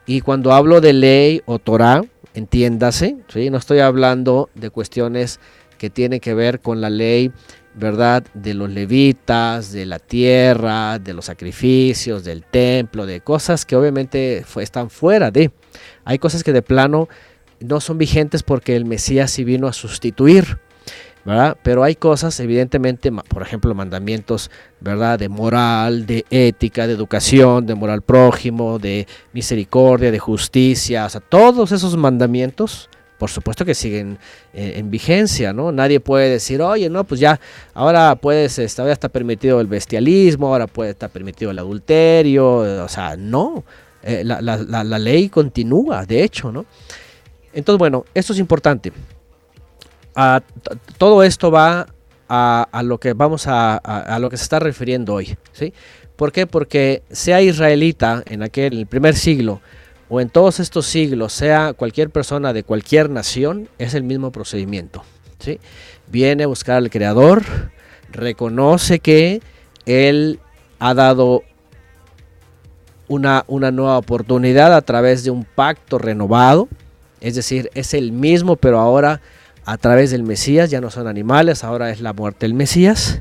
Y 0.09 0.22
cuando 0.22 0.54
hablo 0.54 0.80
de 0.80 0.94
ley 0.94 1.42
o 1.44 1.59
Torah, 1.59 2.02
entiéndase, 2.32 3.18
¿sí? 3.28 3.50
no 3.50 3.59
estoy 3.59 3.80
hablando 3.80 4.48
de 4.54 4.70
cuestiones 4.70 5.38
que 5.76 5.90
tienen 5.90 6.18
que 6.18 6.32
ver 6.32 6.61
con 6.61 6.80
la 6.80 6.88
ley, 6.88 7.30
¿verdad? 7.74 8.24
De 8.32 8.54
los 8.54 8.70
levitas, 8.70 9.70
de 9.70 9.84
la 9.84 9.98
tierra, 9.98 10.98
de 10.98 11.12
los 11.12 11.26
sacrificios, 11.26 12.24
del 12.24 12.42
templo, 12.42 13.04
de 13.04 13.20
cosas 13.20 13.66
que 13.66 13.76
obviamente 13.76 14.46
están 14.56 14.88
fuera 14.88 15.30
de. 15.30 15.50
Hay 16.06 16.18
cosas 16.18 16.42
que 16.42 16.54
de 16.54 16.62
plano 16.62 17.11
no 17.61 17.78
son 17.78 17.98
vigentes 17.98 18.42
porque 18.42 18.76
el 18.76 18.86
Mesías 18.86 19.30
sí 19.30 19.44
vino 19.44 19.68
a 19.68 19.74
sustituir. 19.74 20.59
Pero 21.62 21.85
hay 21.85 21.95
cosas, 21.95 22.39
evidentemente, 22.41 23.12
por 23.12 23.43
ejemplo, 23.43 23.74
mandamientos, 23.74 24.51
¿verdad? 24.81 25.18
De 25.18 25.29
moral, 25.29 26.07
de 26.07 26.24
ética, 26.31 26.87
de 26.87 26.95
educación, 26.95 27.66
de 27.66 27.74
moral 27.74 28.03
prójimo, 28.03 28.79
de 28.79 29.07
misericordia, 29.33 30.11
de 30.11 30.18
justicia, 30.18 31.05
o 31.07 31.09
sea, 31.11 31.20
todos 31.20 31.70
esos 31.72 31.97
mandamientos, 31.97 32.89
por 33.18 33.29
supuesto 33.31 33.64
que 33.64 33.74
siguen 33.74 34.16
eh, 34.55 34.74
en 34.76 34.91
vigencia, 34.91 35.53
¿no? 35.53 35.70
Nadie 35.72 36.01
puede 36.01 36.31
decir, 36.31 36.62
oye, 36.62 36.89
no, 36.89 37.05
pues 37.05 37.20
ya, 37.20 37.39
ahora 37.74 38.14
puedes, 38.16 38.59
este, 38.59 38.81
ahora 38.81 38.93
está 38.95 39.09
permitido 39.09 39.61
el 39.61 39.66
bestialismo, 39.66 40.47
ahora 40.49 40.66
puede 40.66 40.91
estar 40.93 41.11
permitido 41.11 41.51
el 41.51 41.59
adulterio, 41.59 42.85
o 42.85 42.89
sea, 42.89 43.16
no, 43.16 43.64
eh, 44.03 44.22
la- 44.24 44.41
la 44.41 44.99
ley 44.99 45.29
continúa, 45.29 46.07
de 46.07 46.22
hecho, 46.22 46.51
¿no? 46.53 46.64
Entonces, 47.53 47.79
bueno, 47.79 48.05
esto 48.14 48.33
es 48.33 48.39
importante. 48.39 48.93
T- 50.14 50.76
todo 50.98 51.22
esto 51.22 51.50
va 51.50 51.86
a, 52.28 52.68
a 52.70 52.82
lo 52.82 52.98
que 52.98 53.12
vamos 53.12 53.46
a, 53.46 53.74
a- 53.76 54.14
a 54.14 54.18
lo 54.18 54.30
que 54.30 54.36
se 54.36 54.42
está 54.42 54.59
refiriendo 54.59 55.14
hoy, 55.14 55.36
¿sí? 55.52 55.72
¿Por 56.16 56.32
qué? 56.32 56.46
Porque 56.46 57.02
sea 57.11 57.40
israelita 57.40 58.22
en 58.26 58.42
aquel 58.42 58.76
el 58.76 58.86
primer 58.86 59.14
siglo 59.14 59.61
o 60.09 60.20
en 60.20 60.28
todos 60.30 60.59
estos 60.59 60.86
siglos, 60.86 61.32
sea 61.32 61.74
cualquier 61.74 62.11
persona 62.11 62.52
de 62.52 62.64
cualquier 62.64 63.09
nación, 63.11 63.68
es 63.78 63.94
el 63.94 64.02
mismo 64.02 64.32
procedimiento, 64.32 65.04
¿sí? 65.38 65.61
Viene 66.09 66.44
a 66.44 66.48
buscar 66.48 66.76
al 66.78 66.90
creador, 66.90 67.42
reconoce 68.11 68.98
que 68.98 69.40
él 69.86 70.40
ha 70.80 70.94
dado 70.94 71.42
una, 73.06 73.44
una 73.46 73.70
nueva 73.70 73.98
oportunidad 73.98 74.74
a 74.74 74.82
través 74.82 75.24
de 75.24 75.30
un 75.30 75.44
pacto 75.44 75.98
renovado, 75.98 76.68
es 77.20 77.34
decir, 77.34 77.70
es 77.74 77.94
el 77.94 78.12
mismo, 78.12 78.56
pero 78.56 78.78
ahora 78.80 79.20
a 79.69 79.77
través 79.77 80.11
del 80.11 80.23
Mesías, 80.23 80.71
ya 80.71 80.81
no 80.81 80.91
son 80.91 81.07
animales, 81.07 81.62
ahora 81.62 81.91
es 81.91 82.01
la 82.01 82.14
muerte 82.14 82.47
del 82.47 82.55
Mesías, 82.55 83.21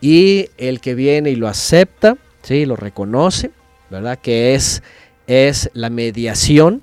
y 0.00 0.48
el 0.58 0.80
que 0.80 0.96
viene 0.96 1.30
y 1.30 1.36
lo 1.36 1.46
acepta, 1.46 2.16
¿sí? 2.42 2.66
lo 2.66 2.74
reconoce, 2.74 3.52
¿verdad? 3.88 4.18
Que 4.20 4.56
es, 4.56 4.82
es 5.28 5.70
la 5.74 5.88
mediación, 5.88 6.82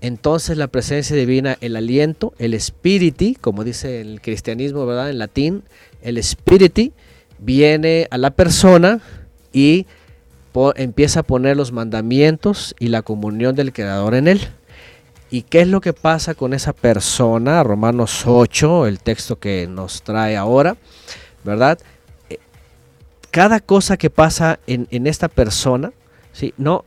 entonces 0.00 0.56
la 0.56 0.66
presencia 0.66 1.14
divina, 1.14 1.58
el 1.60 1.76
aliento, 1.76 2.34
el 2.40 2.54
espíritu, 2.54 3.34
como 3.40 3.62
dice 3.62 4.00
el 4.00 4.20
cristianismo, 4.20 4.84
¿verdad? 4.84 5.10
En 5.10 5.18
latín, 5.18 5.62
el 6.02 6.18
espíritu 6.18 6.92
viene 7.38 8.08
a 8.10 8.18
la 8.18 8.32
persona 8.32 9.00
y 9.52 9.86
empieza 10.74 11.20
a 11.20 11.22
poner 11.22 11.56
los 11.56 11.70
mandamientos 11.70 12.74
y 12.80 12.88
la 12.88 13.02
comunión 13.02 13.54
del 13.54 13.72
creador 13.72 14.16
en 14.16 14.26
él. 14.26 14.40
¿Y 15.30 15.42
qué 15.42 15.60
es 15.60 15.68
lo 15.68 15.80
que 15.80 15.92
pasa 15.92 16.34
con 16.34 16.52
esa 16.54 16.72
persona? 16.72 17.62
Romanos 17.62 18.24
8, 18.26 18.86
el 18.86 18.98
texto 19.00 19.38
que 19.38 19.66
nos 19.68 20.02
trae 20.02 20.36
ahora, 20.36 20.76
¿verdad? 21.44 21.78
Eh, 22.28 22.38
Cada 23.30 23.60
cosa 23.60 23.96
que 23.96 24.10
pasa 24.10 24.58
en, 24.66 24.88
en 24.90 25.06
esta 25.06 25.28
persona, 25.28 25.92
¿sí? 26.32 26.52
no, 26.56 26.84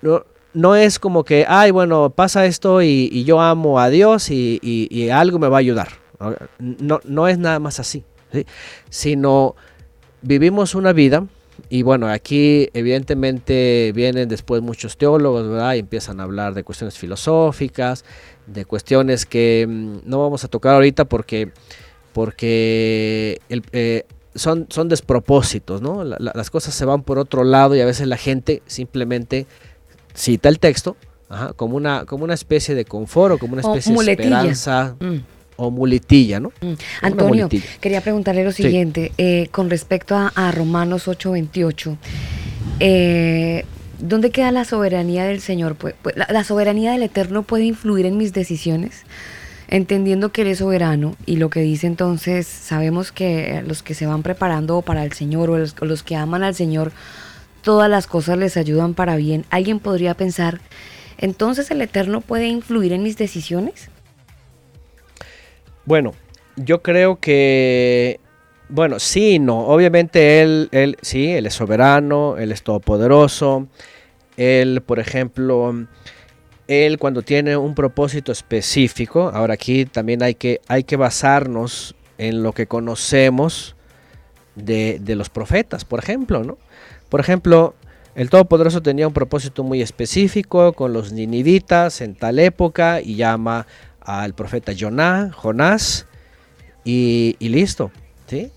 no, 0.00 0.24
no 0.52 0.76
es 0.76 1.00
como 1.00 1.24
que, 1.24 1.44
ay, 1.48 1.72
bueno, 1.72 2.10
pasa 2.10 2.46
esto 2.46 2.82
y, 2.82 3.24
yo 3.24 3.40
amo 3.40 3.80
a 3.80 3.88
Dios 3.90 4.30
y, 4.30 4.60
y- 4.62 4.86
y 4.96 5.10
algo 5.10 5.38
me 5.40 5.48
va 5.48 5.56
a 5.56 5.60
ayudar. 5.60 5.88
No, 6.60 7.00
no 7.04 7.26
es 7.26 7.36
nada 7.38 7.58
más 7.58 7.80
así, 7.80 8.04
¿sí? 8.32 8.46
sino 8.88 9.56
vivimos 10.22 10.74
una 10.76 10.92
vida 10.92 11.24
y 11.76 11.82
bueno, 11.82 12.06
aquí 12.08 12.68
evidentemente 12.72 13.90
vienen 13.94 14.28
después 14.28 14.62
muchos 14.62 14.96
teólogos, 14.96 15.48
¿verdad? 15.48 15.74
Y 15.74 15.80
empiezan 15.80 16.20
a 16.20 16.22
hablar 16.22 16.54
de 16.54 16.62
cuestiones 16.62 16.96
filosóficas, 16.96 18.04
de 18.46 18.64
cuestiones 18.64 19.26
que 19.26 19.66
mm, 19.68 20.08
no 20.08 20.20
vamos 20.22 20.44
a 20.44 20.48
tocar 20.48 20.74
ahorita 20.74 21.04
porque, 21.06 21.50
porque 22.12 23.40
el- 23.48 23.64
eh, 23.72 24.04
son, 24.36 24.66
son 24.70 24.88
despropósitos, 24.88 25.82
¿no? 25.82 26.04
La- 26.04 26.16
la- 26.18 26.32
las 26.34 26.50
cosas 26.50 26.74
se 26.74 26.84
van 26.84 27.02
por 27.02 27.18
otro 27.18 27.44
lado 27.44 27.74
y 27.76 27.80
a 27.80 27.86
veces 27.86 28.06
la 28.06 28.16
gente 28.16 28.62
simplemente 28.66 29.46
cita 30.14 30.48
el 30.48 30.58
texto 30.60 30.96
ajá, 31.28 31.52
como, 31.54 31.76
una, 31.76 32.04
como 32.04 32.22
una 32.24 32.34
especie 32.34 32.74
de 32.74 32.84
confort 32.84 33.34
o 33.34 33.38
como 33.38 33.54
una 33.54 33.62
especie 33.62 33.90
de 33.92 33.94
esperanza 34.12 34.96
Mm, 35.00 35.16
o 35.56 35.70
muletilla, 35.70 36.40
¿no? 36.40 36.48
mm. 36.60 36.72
Antonio, 37.02 37.44
muletilla. 37.46 37.64
quería 37.80 38.00
preguntarle 38.00 38.44
lo 38.44 38.52
Sí. 38.52 38.64
siguiente, 38.64 39.12
eh, 39.18 39.48
con 39.50 39.70
respecto 39.70 40.14
a, 40.16 40.28
a 40.34 40.50
Romanos 40.52 41.06
8:28, 41.08 41.96
eh, 42.80 43.64
¿dónde 43.98 44.30
queda 44.30 44.50
la 44.50 44.64
soberanía 44.64 45.24
del 45.24 45.40
Señor? 45.40 45.76
Pu- 45.78 45.94
pu- 46.02 46.12
la, 46.16 46.26
la 46.30 46.44
soberanía 46.44 46.92
del 46.92 47.02
Eterno 47.02 47.42
puede 47.42 47.64
influir 47.64 48.06
en 48.06 48.16
mis 48.16 48.32
decisiones? 48.32 49.02
Entendiendo 49.68 50.30
que 50.30 50.42
Él 50.42 50.48
es 50.48 50.58
soberano 50.58 51.16
y 51.24 51.36
lo 51.36 51.48
que 51.50 51.60
dice 51.60 51.86
entonces, 51.86 52.46
sabemos 52.46 53.12
que 53.12 53.62
los 53.66 53.82
que 53.82 53.94
se 53.94 54.06
van 54.06 54.22
preparando 54.22 54.82
para 54.82 55.04
el 55.04 55.12
Señor 55.12 55.50
o 55.50 55.58
los, 55.58 55.74
o 55.80 55.84
los 55.86 56.02
que 56.02 56.16
aman 56.16 56.42
al 56.44 56.54
Señor, 56.54 56.92
todas 57.62 57.88
las 57.88 58.06
cosas 58.06 58.36
les 58.38 58.56
ayudan 58.58 58.92
para 58.94 59.16
bien. 59.16 59.46
¿Alguien 59.50 59.78
podría 59.80 60.14
pensar, 60.14 60.60
entonces 61.16 61.70
el 61.70 61.80
Eterno 61.80 62.20
puede 62.20 62.46
influir 62.46 62.92
en 62.92 63.02
mis 63.02 63.16
decisiones? 63.16 63.88
Bueno, 65.84 66.12
yo 66.56 66.82
creo 66.82 67.20
que, 67.20 68.20
bueno, 68.68 68.98
sí 68.98 69.34
y 69.34 69.38
no. 69.38 69.66
Obviamente 69.66 70.42
él, 70.42 70.68
él, 70.72 70.96
sí, 71.02 71.30
él 71.30 71.46
es 71.46 71.54
soberano, 71.54 72.36
él 72.38 72.52
es 72.52 72.62
todopoderoso. 72.62 73.68
Él, 74.36 74.82
por 74.82 74.98
ejemplo, 74.98 75.86
él 76.66 76.98
cuando 76.98 77.22
tiene 77.22 77.56
un 77.56 77.74
propósito 77.74 78.32
específico, 78.32 79.30
ahora 79.32 79.54
aquí 79.54 79.84
también 79.84 80.22
hay 80.22 80.34
que, 80.34 80.60
hay 80.68 80.84
que 80.84 80.96
basarnos 80.96 81.94
en 82.18 82.42
lo 82.42 82.52
que 82.52 82.66
conocemos 82.66 83.76
de, 84.54 85.00
los 85.16 85.30
profetas, 85.30 85.84
por 85.84 85.98
ejemplo, 85.98 86.44
¿no? 86.44 86.58
Por 87.08 87.20
ejemplo, 87.20 87.74
el 88.14 88.30
Todopoderoso 88.30 88.82
tenía 88.82 89.06
un 89.06 89.12
propósito 89.12 89.64
muy 89.64 89.82
específico 89.82 90.72
con 90.72 90.92
los 90.92 91.12
ninivitas 91.12 92.00
en 92.00 92.14
tal 92.14 92.38
época 92.38 93.00
y 93.00 93.16
llama 93.16 93.66
al 94.04 94.34
profeta 94.34 94.72
Joná, 94.78 95.30
Jonás 95.34 96.06
y, 96.84 97.36
listo, 97.40 97.90
¿sí? 98.26 98.50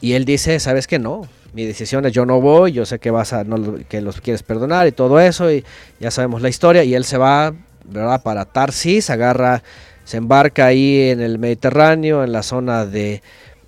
Y 0.00 0.12
él 0.12 0.24
dice, 0.24 0.60
¿sabes 0.60 0.86
qué? 0.86 0.98
No, 0.98 1.26
mi 1.52 1.64
decisión 1.64 2.06
es 2.06 2.12
yo 2.12 2.24
no 2.24 2.40
voy, 2.40 2.72
yo 2.72 2.86
sé 2.86 3.00
que 3.00 3.10
vas 3.10 3.32
a, 3.32 3.42
no 3.42 3.78
que 3.88 4.00
los 4.00 4.20
quieres 4.20 4.42
perdonar 4.42 4.86
y 4.86 4.92
todo 4.92 5.18
eso 5.18 5.50
y 5.50 5.64
ya 5.98 6.10
sabemos 6.10 6.40
la 6.40 6.48
historia 6.48 6.84
y 6.84 6.94
él 6.94 7.04
se 7.04 7.18
va, 7.18 7.52
¿verdad? 7.84 8.22
Para 8.22 8.44
Tarsis, 8.44 9.10
agarra, 9.10 9.62
se 10.04 10.18
embarca 10.18 10.66
ahí 10.66 11.10
en 11.10 11.20
el 11.20 11.38
Mediterráneo, 11.38 12.22
en 12.22 12.30
la 12.30 12.44
zona 12.44 12.86
de, 12.86 13.22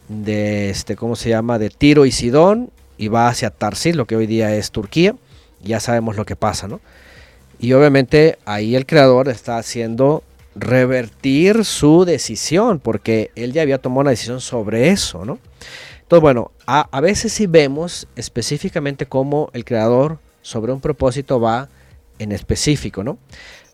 de 0.08 0.70
este, 0.70 0.94
¿cómo 0.94 1.16
se 1.16 1.30
llama? 1.30 1.58
De 1.58 1.70
Tiro 1.70 2.06
y 2.06 2.12
Sidón 2.12 2.70
y 2.96 3.08
va 3.08 3.28
hacia 3.28 3.50
Tarsis, 3.50 3.96
lo 3.96 4.06
que 4.06 4.14
hoy 4.14 4.26
día 4.26 4.54
es 4.54 4.70
Turquía, 4.70 5.16
ya 5.62 5.80
sabemos 5.80 6.16
lo 6.16 6.24
que 6.24 6.36
pasa, 6.36 6.68
¿no? 6.68 6.80
Y 7.58 7.72
obviamente 7.72 8.38
ahí 8.44 8.76
el 8.76 8.86
creador 8.86 9.28
está 9.28 9.58
haciendo 9.58 10.22
revertir 10.54 11.64
su 11.64 12.04
decisión, 12.04 12.80
porque 12.80 13.30
él 13.34 13.52
ya 13.52 13.62
había 13.62 13.78
tomado 13.78 14.02
una 14.02 14.10
decisión 14.10 14.40
sobre 14.40 14.90
eso, 14.90 15.24
¿no? 15.24 15.38
Entonces, 16.02 16.22
bueno, 16.22 16.50
a, 16.66 17.00
veces 17.00 17.32
sí 17.32 17.46
vemos 17.46 18.08
específicamente 18.16 19.06
cómo 19.06 19.48
el 19.52 19.64
creador 19.64 20.18
sobre 20.42 20.72
un 20.72 20.80
propósito 20.80 21.38
va 21.40 21.68
en 22.18 22.32
específico, 22.32 23.04
¿no? 23.04 23.18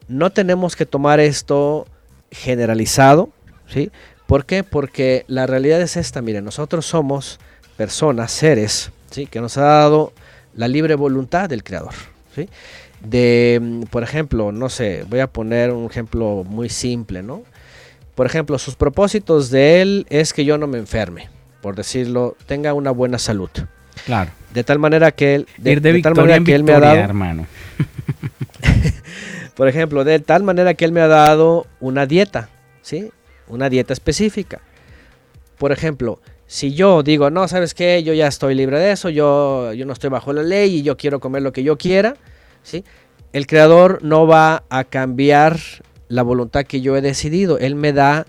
No 0.06 0.30
tenemos 0.30 0.76
que 0.76 0.84
tomar 0.84 1.18
esto 1.18 1.86
generalizado, 2.30 3.30
¿sí? 3.66 3.90
¿Por 4.26 4.44
qué? 4.44 4.64
Porque 4.64 5.24
la 5.28 5.46
realidad 5.46 5.80
es 5.80 5.96
esta, 5.96 6.20
miren, 6.20 6.44
nosotros 6.44 6.84
somos 6.84 7.40
personas, 7.78 8.32
seres, 8.32 8.90
¿sí? 9.10 9.26
Que 9.26 9.40
nos 9.40 9.56
ha 9.56 9.62
dado 9.62 10.12
la 10.54 10.68
libre 10.68 10.94
voluntad 10.94 11.48
del 11.48 11.64
creador, 11.64 11.94
¿sí? 12.34 12.50
De, 13.01 13.59
mm, 13.61 13.82
por 13.84 14.03
ejemplo, 14.03 14.53
no 14.53 14.68
sé, 14.68 15.05
voy 15.09 15.20
a 15.20 15.26
poner 15.26 15.70
un 15.70 15.86
ejemplo 15.86 16.44
muy 16.44 16.68
simple, 16.68 17.22
¿no? 17.22 17.42
Por 18.14 18.26
ejemplo, 18.26 18.59
sus 18.59 18.76
propósitos 18.76 19.51
de 19.51 19.82
él 19.82 20.07
es 20.09 20.32
que 20.32 20.44
yo 20.44 20.57
no 20.59 20.66
me 20.66 20.78
enferme, 20.78 21.28
por 21.61 21.76
decirlo, 21.76 22.36
tenga 22.47 22.72
una 22.72 22.90
buena 22.90 23.18
salud. 23.18 23.51
Claro. 24.05 24.30
De 24.55 24.64
tal 24.64 24.78
manera 24.78 25.12
que 25.12 25.34
él, 25.34 25.47
de, 25.59 25.72
Ir 25.72 25.80
de, 25.82 25.92
de 25.92 26.03
tal 26.03 26.14
manera 26.14 26.42
que 26.42 26.55
él 26.55 26.64
me 26.64 26.72
ha 26.72 26.80
dado, 26.80 26.97
hermano. 26.97 27.47
por 29.55 29.68
ejemplo, 29.68 30.05
de 30.05 30.18
tal 30.18 30.42
manera 30.42 30.74
que 30.74 30.84
él 30.84 30.92
me 30.92 31.01
ha 31.01 31.09
dado 31.09 31.66
una 31.80 32.07
dieta, 32.07 32.49
¿sí? 32.82 33.11
Una 33.49 33.68
dieta 33.68 33.92
específica. 33.92 34.61
Por 35.59 35.72
ejemplo, 35.72 36.20
si 36.47 36.74
yo 36.74 37.03
digo, 37.03 37.30
no, 37.30 37.49
¿sabes 37.49 37.74
qué? 37.74 38.03
Yo 38.03 38.12
ya 38.12 38.28
estoy 38.28 38.55
libre 38.55 38.78
de 38.78 38.92
eso, 38.92 39.11
yo, 39.11 39.72
yo 39.72 39.84
no 39.84 39.92
estoy 39.92 40.11
bajo 40.11 40.32
la 40.32 40.42
ley 40.42 40.76
y 40.76 40.82
yo 40.82 40.97
quiero 40.97 41.20
comer 41.20 41.42
lo 41.42 41.53
que 41.53 41.62
yo 41.62 41.76
quiera, 41.76 42.16
El 43.32 43.46
creador 43.46 44.02
no 44.02 44.26
va 44.26 44.64
a 44.70 44.84
cambiar 44.84 45.58
la 46.08 46.22
voluntad 46.22 46.64
que 46.64 46.80
yo 46.80 46.96
he 46.96 47.00
decidido. 47.00 47.58
Él 47.58 47.74
me 47.74 47.92
da 47.92 48.26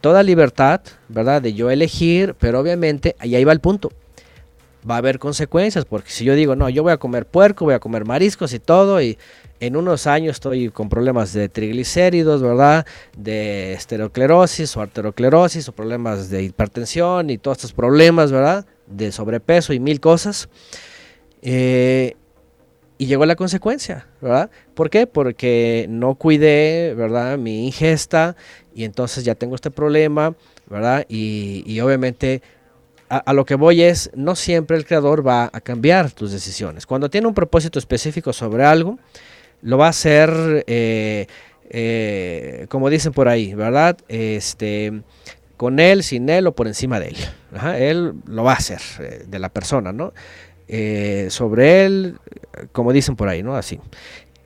toda 0.00 0.22
libertad, 0.22 0.80
¿verdad? 1.08 1.42
De 1.42 1.54
yo 1.54 1.70
elegir, 1.70 2.34
pero 2.38 2.60
obviamente, 2.60 3.16
ahí, 3.18 3.34
ahí 3.34 3.44
va 3.44 3.52
el 3.52 3.60
punto. 3.60 3.90
Va 4.88 4.94
a 4.94 4.98
haber 4.98 5.18
consecuencias, 5.18 5.84
porque 5.84 6.10
si 6.10 6.24
yo 6.24 6.34
digo, 6.34 6.56
no, 6.56 6.68
yo 6.68 6.82
voy 6.82 6.92
a 6.92 6.98
comer 6.98 7.26
puerco, 7.26 7.64
voy 7.64 7.74
a 7.74 7.80
comer 7.80 8.04
mariscos 8.04 8.52
y 8.52 8.58
todo, 8.58 9.02
y 9.02 9.18
en 9.60 9.76
unos 9.76 10.06
años 10.06 10.36
estoy 10.36 10.70
con 10.70 10.88
problemas 10.88 11.32
de 11.32 11.48
triglicéridos, 11.48 12.42
¿verdad? 12.42 12.86
De 13.16 13.72
esteroesclerosis 13.72 14.76
o 14.76 14.80
arteriosclerosis 14.80 15.68
o 15.68 15.72
problemas 15.72 16.30
de 16.30 16.44
hipertensión 16.44 17.30
y 17.30 17.38
todos 17.38 17.58
estos 17.58 17.72
problemas, 17.72 18.30
¿verdad? 18.30 18.66
De 18.86 19.10
sobrepeso 19.10 19.72
y 19.72 19.80
mil 19.80 20.00
cosas. 20.00 20.48
Eh, 21.42 22.14
y 22.98 23.06
llegó 23.06 23.24
la 23.26 23.36
consecuencia, 23.36 24.06
¿verdad? 24.20 24.50
¿Por 24.74 24.90
qué? 24.90 25.06
Porque 25.06 25.86
no 25.88 26.16
cuidé, 26.16 26.94
¿verdad? 26.94 27.38
Mi 27.38 27.64
ingesta 27.66 28.36
y 28.74 28.84
entonces 28.84 29.24
ya 29.24 29.36
tengo 29.36 29.54
este 29.54 29.70
problema, 29.70 30.34
¿verdad? 30.68 31.06
Y, 31.08 31.80
obviamente 31.80 32.42
a, 33.08 33.32
lo 33.32 33.46
que 33.46 33.54
voy 33.54 33.82
es, 33.82 34.10
no 34.14 34.34
siempre 34.34 34.76
el 34.76 34.84
creador 34.84 35.26
va 35.26 35.48
a 35.52 35.60
cambiar 35.60 36.10
tus 36.10 36.32
decisiones. 36.32 36.84
Cuando 36.86 37.08
tiene 37.08 37.26
un 37.26 37.34
propósito 37.34 37.78
específico 37.78 38.32
sobre 38.32 38.64
algo, 38.64 38.98
lo 39.62 39.78
va 39.78 39.86
a 39.86 39.90
hacer, 39.90 40.64
eh, 40.66 41.26
eh, 41.70 42.66
como 42.68 42.90
dicen 42.90 43.12
por 43.12 43.28
ahí, 43.28 43.54
¿verdad? 43.54 43.96
Este, 44.08 45.02
con 45.56 45.80
él, 45.80 46.02
sin 46.02 46.28
él 46.28 46.46
o 46.46 46.52
por 46.54 46.66
encima 46.66 47.00
de 47.00 47.08
él. 47.08 47.16
Él 47.76 48.14
lo 48.26 48.44
va 48.44 48.52
a 48.52 48.56
hacer 48.56 48.80
eh, 49.00 49.24
de 49.26 49.38
la 49.38 49.48
persona, 49.48 49.92
¿no? 49.92 50.12
Eh, 50.68 51.28
sobre 51.30 51.86
él, 51.86 52.18
como 52.72 52.92
dicen 52.92 53.16
por 53.16 53.28
ahí, 53.28 53.42
¿no? 53.42 53.56
Así. 53.56 53.80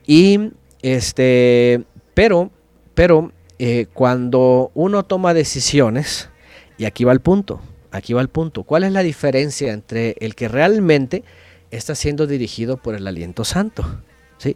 Y 0.05 0.51
este, 0.81 1.83
pero, 2.13 2.51
pero 2.93 3.31
eh, 3.59 3.87
cuando 3.93 4.71
uno 4.73 5.03
toma 5.03 5.33
decisiones, 5.33 6.29
y 6.77 6.85
aquí 6.85 7.03
va 7.03 7.13
el 7.13 7.21
punto, 7.21 7.61
aquí 7.91 8.13
va 8.13 8.21
el 8.21 8.29
punto, 8.29 8.63
¿cuál 8.63 8.83
es 8.83 8.91
la 8.91 9.03
diferencia 9.03 9.71
entre 9.73 10.15
el 10.19 10.35
que 10.35 10.47
realmente 10.47 11.23
está 11.71 11.95
siendo 11.95 12.27
dirigido 12.27 12.77
por 12.77 12.95
el 12.95 13.07
aliento 13.07 13.43
santo? 13.45 14.01
¿Sí? 14.37 14.55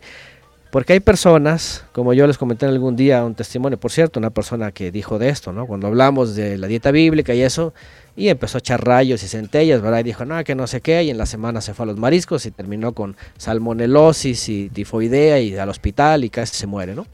Porque 0.71 0.93
hay 0.93 0.99
personas, 0.99 1.85
como 1.93 2.13
yo 2.13 2.27
les 2.27 2.37
comenté 2.37 2.65
algún 2.65 2.95
día 2.95 3.23
un 3.23 3.35
testimonio, 3.35 3.79
por 3.79 3.91
cierto, 3.91 4.19
una 4.19 4.31
persona 4.31 4.71
que 4.71 4.91
dijo 4.91 5.17
de 5.17 5.29
esto, 5.29 5.53
¿no? 5.53 5.65
Cuando 5.65 5.87
hablamos 5.87 6.35
de 6.35 6.57
la 6.57 6.67
dieta 6.67 6.91
bíblica 6.91 7.33
y 7.33 7.41
eso, 7.41 7.73
y 8.17 8.27
empezó 8.27 8.57
a 8.57 8.59
echar 8.59 8.83
rayos 8.83 9.23
y 9.23 9.27
centellas, 9.27 9.81
¿verdad? 9.81 9.99
Y 9.99 10.03
dijo, 10.03 10.25
no, 10.25 10.43
que 10.43 10.55
no 10.55 10.67
sé 10.67 10.81
qué, 10.81 11.03
y 11.03 11.09
en 11.09 11.17
la 11.17 11.25
semana 11.25 11.61
se 11.61 11.73
fue 11.73 11.83
a 11.83 11.87
los 11.87 11.97
mariscos 11.97 12.45
y 12.45 12.51
terminó 12.51 12.91
con 12.93 13.15
salmonelosis 13.37 14.49
y 14.49 14.69
tifoidea 14.69 15.39
y 15.39 15.55
al 15.55 15.69
hospital 15.69 16.25
y 16.25 16.29
casi 16.29 16.57
se 16.57 16.67
muere, 16.67 16.95
¿no? 16.95 17.05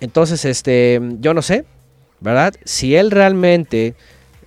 Entonces, 0.00 0.44
este, 0.46 1.00
yo 1.20 1.34
no 1.34 1.42
sé, 1.42 1.66
¿verdad? 2.20 2.54
Si 2.64 2.96
él 2.96 3.10
realmente 3.10 3.96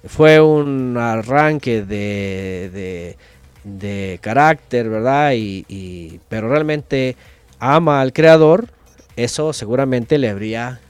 fue 0.06 0.42
un 0.42 0.98
arranque 0.98 1.84
de, 1.84 2.72
de, 2.74 3.18
de 3.64 4.20
carácter, 4.20 4.90
¿verdad? 4.90 5.34
Y, 5.34 5.66
y, 5.68 6.20
pero 6.28 6.50
realmente 6.50 7.16
ama 7.62 8.02
al 8.02 8.12
creador, 8.12 8.70
eso 9.16 9.54
seguramente 9.54 10.18
le 10.18 10.30
habría 10.30 10.82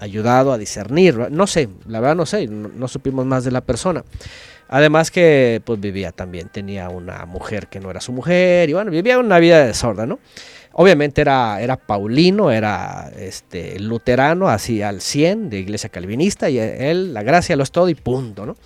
ayudado 0.00 0.52
a 0.52 0.58
discernir. 0.58 1.30
No 1.30 1.46
sé, 1.46 1.68
la 1.86 2.00
verdad 2.00 2.16
no 2.16 2.26
sé, 2.26 2.48
no, 2.48 2.88
supimos 2.88 3.24
más 3.24 3.44
de 3.44 3.52
la 3.52 3.60
persona. 3.60 4.04
Además 4.68 5.12
que 5.12 5.62
pues 5.64 5.80
vivía 5.80 6.10
también, 6.10 6.48
tenía 6.48 6.88
una 6.90 7.24
mujer 7.24 7.68
que 7.68 7.78
no 7.78 7.88
era 7.90 8.00
su 8.00 8.12
mujer 8.12 8.68
y 8.68 8.72
bueno, 8.72 8.90
vivía 8.90 9.18
una 9.18 9.38
vida 9.38 9.64
de 9.64 9.72
sorda, 9.72 10.06
¿no? 10.06 10.18
Obviamente 10.72 11.20
era, 11.20 11.60
era 11.60 11.76
paulino, 11.76 12.50
era 12.50 13.10
este, 13.16 13.78
luterano, 13.78 14.48
así 14.48 14.82
al 14.82 15.00
100 15.00 15.50
de 15.50 15.60
iglesia 15.60 15.88
calvinista 15.88 16.50
y 16.50 16.58
él, 16.58 17.14
la 17.14 17.22
gracia 17.22 17.56
lo 17.56 17.62
es 17.62 17.70
todo 17.70 17.88
y 17.88 17.94
punto, 17.94 18.44
¿no? 18.44 18.56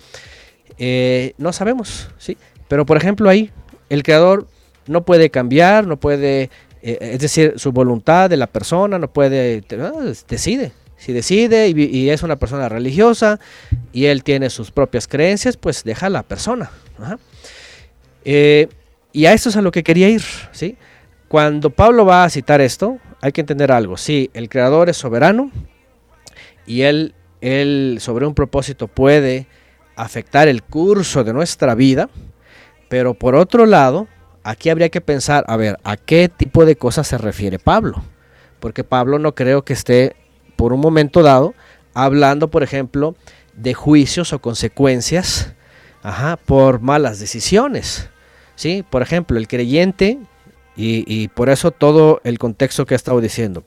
Eh, 0.79 1.33
no 1.37 1.53
sabemos, 1.53 2.09
¿sí? 2.17 2.35
Pero 2.67 2.85
por 2.85 2.97
ejemplo 2.97 3.29
ahí, 3.29 3.51
el 3.89 4.01
creador 4.01 4.47
no 4.87 5.05
puede 5.05 5.29
cambiar, 5.29 5.87
no 5.87 5.97
puede 5.97 6.49
eh, 6.85 7.13
es 7.13 7.19
decir, 7.19 7.53
su 7.55 7.71
voluntad 7.71 8.29
de 8.29 8.35
la 8.35 8.47
persona 8.47 8.99
no 8.99 9.11
puede, 9.11 9.63
no, 9.77 10.01
decide. 10.27 10.73
Si 10.97 11.13
decide 11.13 11.69
y, 11.69 12.09
es 12.09 12.23
una 12.23 12.35
persona 12.37 12.69
religiosa 12.69 13.39
y 13.91 14.05
él 14.05 14.23
tiene 14.23 14.49
sus 14.49 14.71
propias 14.71 15.07
creencias, 15.07 15.57
pues 15.57 15.83
deja 15.83 16.05
a 16.05 16.09
la 16.09 16.23
persona. 16.23 16.69
Eh, 18.25 18.67
y 19.11 19.25
a 19.25 19.33
esto 19.33 19.49
es 19.49 19.57
a 19.57 19.61
lo 19.61 19.71
que 19.71 19.83
quería 19.83 20.09
ir. 20.09 20.23
¿sí? 20.51 20.77
Cuando 21.27 21.69
Pablo 21.71 22.05
va 22.05 22.23
a 22.23 22.29
citar 22.29 22.61
esto, 22.61 22.99
hay 23.21 23.31
que 23.31 23.41
entender 23.41 23.71
algo. 23.71 23.97
Sí, 23.97 24.29
el 24.33 24.49
creador 24.49 24.89
es 24.89 24.97
soberano 24.97 25.51
y 26.65 26.81
él, 26.81 27.15
él 27.41 27.97
sobre 27.99 28.25
un 28.25 28.33
propósito 28.33 28.87
puede 28.87 29.47
afectar 29.95 30.47
el 30.47 30.63
curso 30.63 31.23
de 31.23 31.33
nuestra 31.33 31.75
vida, 31.75 32.09
pero 32.89 33.13
por 33.13 33.35
otro 33.35 33.65
lado, 33.65 34.07
aquí 34.43 34.69
habría 34.69 34.89
que 34.89 35.01
pensar, 35.01 35.43
a 35.47 35.57
ver, 35.57 35.79
¿a 35.83 35.97
qué 35.97 36.29
tipo 36.29 36.65
de 36.65 36.75
cosas 36.75 37.07
se 37.07 37.17
refiere 37.17 37.59
Pablo? 37.59 38.03
Porque 38.59 38.83
Pablo 38.83 39.19
no 39.19 39.35
creo 39.35 39.63
que 39.63 39.73
esté 39.73 40.15
por 40.55 40.73
un 40.73 40.79
momento 40.79 41.23
dado 41.23 41.53
hablando, 41.93 42.49
por 42.49 42.63
ejemplo, 42.63 43.15
de 43.55 43.73
juicios 43.73 44.33
o 44.33 44.39
consecuencias 44.39 45.53
ajá, 46.01 46.37
por 46.37 46.81
malas 46.81 47.19
decisiones. 47.19 48.09
¿sí? 48.55 48.83
Por 48.89 49.01
ejemplo, 49.01 49.37
el 49.37 49.47
creyente, 49.47 50.19
y, 50.75 51.03
y 51.07 51.27
por 51.29 51.49
eso 51.49 51.71
todo 51.71 52.21
el 52.23 52.37
contexto 52.39 52.85
que 52.85 52.93
he 52.93 52.97
estado 52.97 53.21
diciendo, 53.21 53.63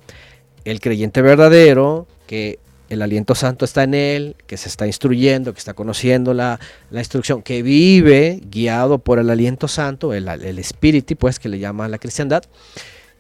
el 0.65 0.81
creyente 0.81 1.23
verdadero, 1.23 2.07
que 2.27 2.59
el 2.89 3.03
aliento 3.03 3.35
santo 3.35 3.65
está 3.65 3.83
en 3.83 3.95
él, 3.95 4.37
que 4.47 4.57
se 4.57 4.69
está 4.69 4.87
instruyendo, 4.87 5.53
que 5.53 5.59
está 5.59 5.75
conociendo 5.75 6.35
la, 6.35 6.61
la 6.91 7.01
instrucción, 7.01 7.43
que 7.43 7.63
vive 7.63 8.41
guiado 8.51 8.99
por 8.99 9.19
el 9.19 9.31
aliento 9.31 9.69
santo, 9.69 10.15
el, 10.15 10.29
el 10.29 10.59
espíritu, 10.59 11.17
pues 11.17 11.39
que 11.39 11.49
le 11.49 11.59
llama 11.59 11.87
a 11.87 11.89
la 11.89 11.99
cristiandad, 11.99 12.45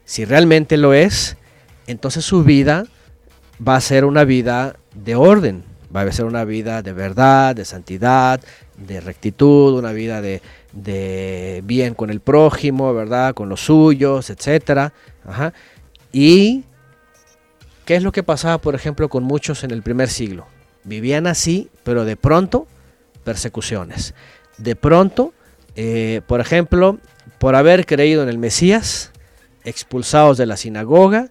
si 0.04 0.24
realmente 0.24 0.76
lo 0.76 0.94
es, 0.94 1.36
entonces 1.86 2.24
su 2.24 2.44
vida 2.44 2.86
va 3.66 3.76
a 3.76 3.80
ser 3.80 4.04
una 4.04 4.24
vida 4.24 4.76
de 4.94 5.14
orden, 5.14 5.64
va 5.94 6.02
a 6.02 6.12
ser 6.12 6.26
una 6.26 6.44
vida 6.44 6.82
de 6.82 6.92
verdad, 6.92 7.56
de 7.56 7.64
santidad, 7.64 8.40
de 8.76 9.00
rectitud, 9.00 9.78
una 9.78 9.92
vida 9.92 10.20
de, 10.20 10.42
de 10.72 11.62
bien 11.64 11.94
con 11.94 12.10
el 12.10 12.20
prójimo, 12.20 12.92
¿verdad? 12.94 13.34
Con 13.34 13.48
los 13.48 13.62
suyos, 13.62 14.30
etcétera. 14.30 14.92
Ajá. 15.24 15.52
Y 16.12 16.64
¿Qué 17.86 17.94
es 17.94 18.02
lo 18.02 18.10
que 18.10 18.24
pasaba, 18.24 18.58
por 18.58 18.74
ejemplo, 18.74 19.08
con 19.08 19.22
muchos 19.22 19.62
en 19.62 19.70
el 19.70 19.80
primer 19.80 20.08
siglo? 20.08 20.48
Vivían 20.82 21.28
así, 21.28 21.70
pero 21.84 22.04
de 22.04 22.16
pronto 22.16 22.66
persecuciones. 23.22 24.12
De 24.58 24.74
pronto, 24.74 25.32
eh, 25.76 26.20
por 26.26 26.40
ejemplo, 26.40 26.98
por 27.38 27.54
haber 27.54 27.86
creído 27.86 28.24
en 28.24 28.28
el 28.28 28.38
Mesías, 28.38 29.12
expulsados 29.64 30.36
de 30.36 30.46
la 30.46 30.56
sinagoga, 30.56 31.30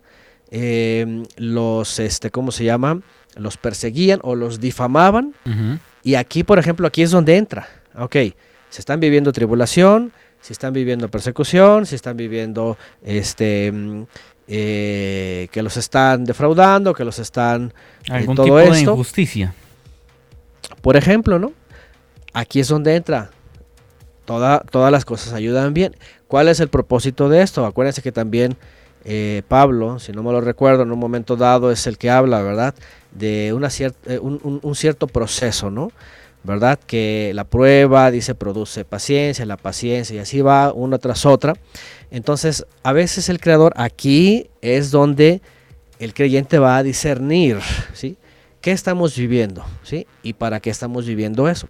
eh, 0.49 1.23
los, 1.35 1.99
este, 1.99 2.31
¿cómo 2.31 2.53
se 2.53 2.63
llama? 2.63 3.01
Los 3.35 3.57
perseguían 3.57 4.21
o 4.23 4.35
los 4.35 4.61
difamaban. 4.61 5.35
Uh 5.45 5.49
-huh. 5.49 5.79
Y 6.03 6.15
aquí, 6.15 6.43
por 6.45 6.57
ejemplo, 6.57 6.87
aquí 6.87 7.01
es 7.01 7.11
donde 7.11 7.35
entra. 7.35 7.67
Ok, 7.97 8.15
se 8.69 8.81
están 8.81 9.01
viviendo 9.01 9.33
tribulación, 9.33 10.13
si 10.39 10.53
están 10.53 10.73
viviendo 10.73 11.09
persecución, 11.09 11.85
si 11.85 11.95
están 11.95 12.15
viviendo 12.15 12.77
este 13.03 13.73
eh, 14.47 15.47
que 15.51 15.61
los 15.63 15.77
están 15.77 16.23
defraudando, 16.25 16.93
que 16.93 17.03
los 17.03 17.19
están 17.19 17.73
eh, 18.07 18.11
Algún 18.11 18.35
todo 18.35 18.45
tipo 18.45 18.57
de 18.57 18.65
esto. 18.69 18.91
injusticia. 18.91 19.53
Por 20.81 20.97
ejemplo, 20.97 21.39
¿no? 21.39 21.53
Aquí 22.33 22.59
es 22.59 22.67
donde 22.67 22.95
entra. 22.95 23.29
Toda- 24.25 24.59
todas 24.71 24.91
las 24.91 25.05
cosas 25.05 25.33
ayudan 25.33 25.73
bien. 25.73 25.95
¿Cuál 26.27 26.47
es 26.47 26.59
el 26.59 26.67
propósito 26.67 27.29
de 27.29 27.41
esto? 27.41 27.65
Acuérdense 27.65 28.01
que 28.01 28.11
también 28.11 28.55
eh, 29.07 29.43
Pablo, 29.47 29.99
si 29.99 30.11
no 30.13 30.23
me 30.23 30.31
lo 30.31 30.41
recuerdo, 30.41 30.81
en 30.81 30.91
un 30.91 30.97
momento 30.97 31.35
dado 31.35 31.71
es 31.71 31.85
el 31.85 31.97
que 31.99 32.09
habla, 32.09 32.41
¿verdad? 32.41 32.73
De 33.11 33.53
una 33.53 33.67
eh, 33.79 34.19
un, 34.19 34.39
un- 34.43 34.59
un 34.63 34.75
cierto 34.75 35.05
proceso, 35.05 35.69
¿no? 35.69 35.91
¿Verdad? 36.45 36.79
Que 36.79 37.31
la 37.33 37.43
prueba, 37.43 38.11
dice, 38.11 38.35
produce 38.35 38.85
paciencia, 38.85 39.45
la 39.45 39.57
paciencia, 39.57 40.15
y 40.15 40.19
así 40.19 40.41
va 40.41 40.71
una 40.71 40.99
tras 40.99 41.25
otra. 41.25 41.53
Entonces, 42.11 42.65
a 42.83 42.93
veces 42.93 43.29
el 43.29 43.39
creador 43.39 43.73
aquí 43.75 44.49
es 44.61 44.91
donde 44.91 45.41
el 45.99 46.13
creyente 46.13 46.59
va 46.59 46.77
a 46.77 46.83
discernir, 46.83 47.59
¿sí? 47.93 48.17
¿Qué 48.61 48.71
estamos 48.71 49.15
viviendo? 49.15 49.63
¿Sí? 49.83 50.07
¿Y 50.23 50.33
para 50.33 50.59
qué 50.59 50.69
estamos 50.69 51.05
viviendo 51.05 51.47
eso? 51.49 51.67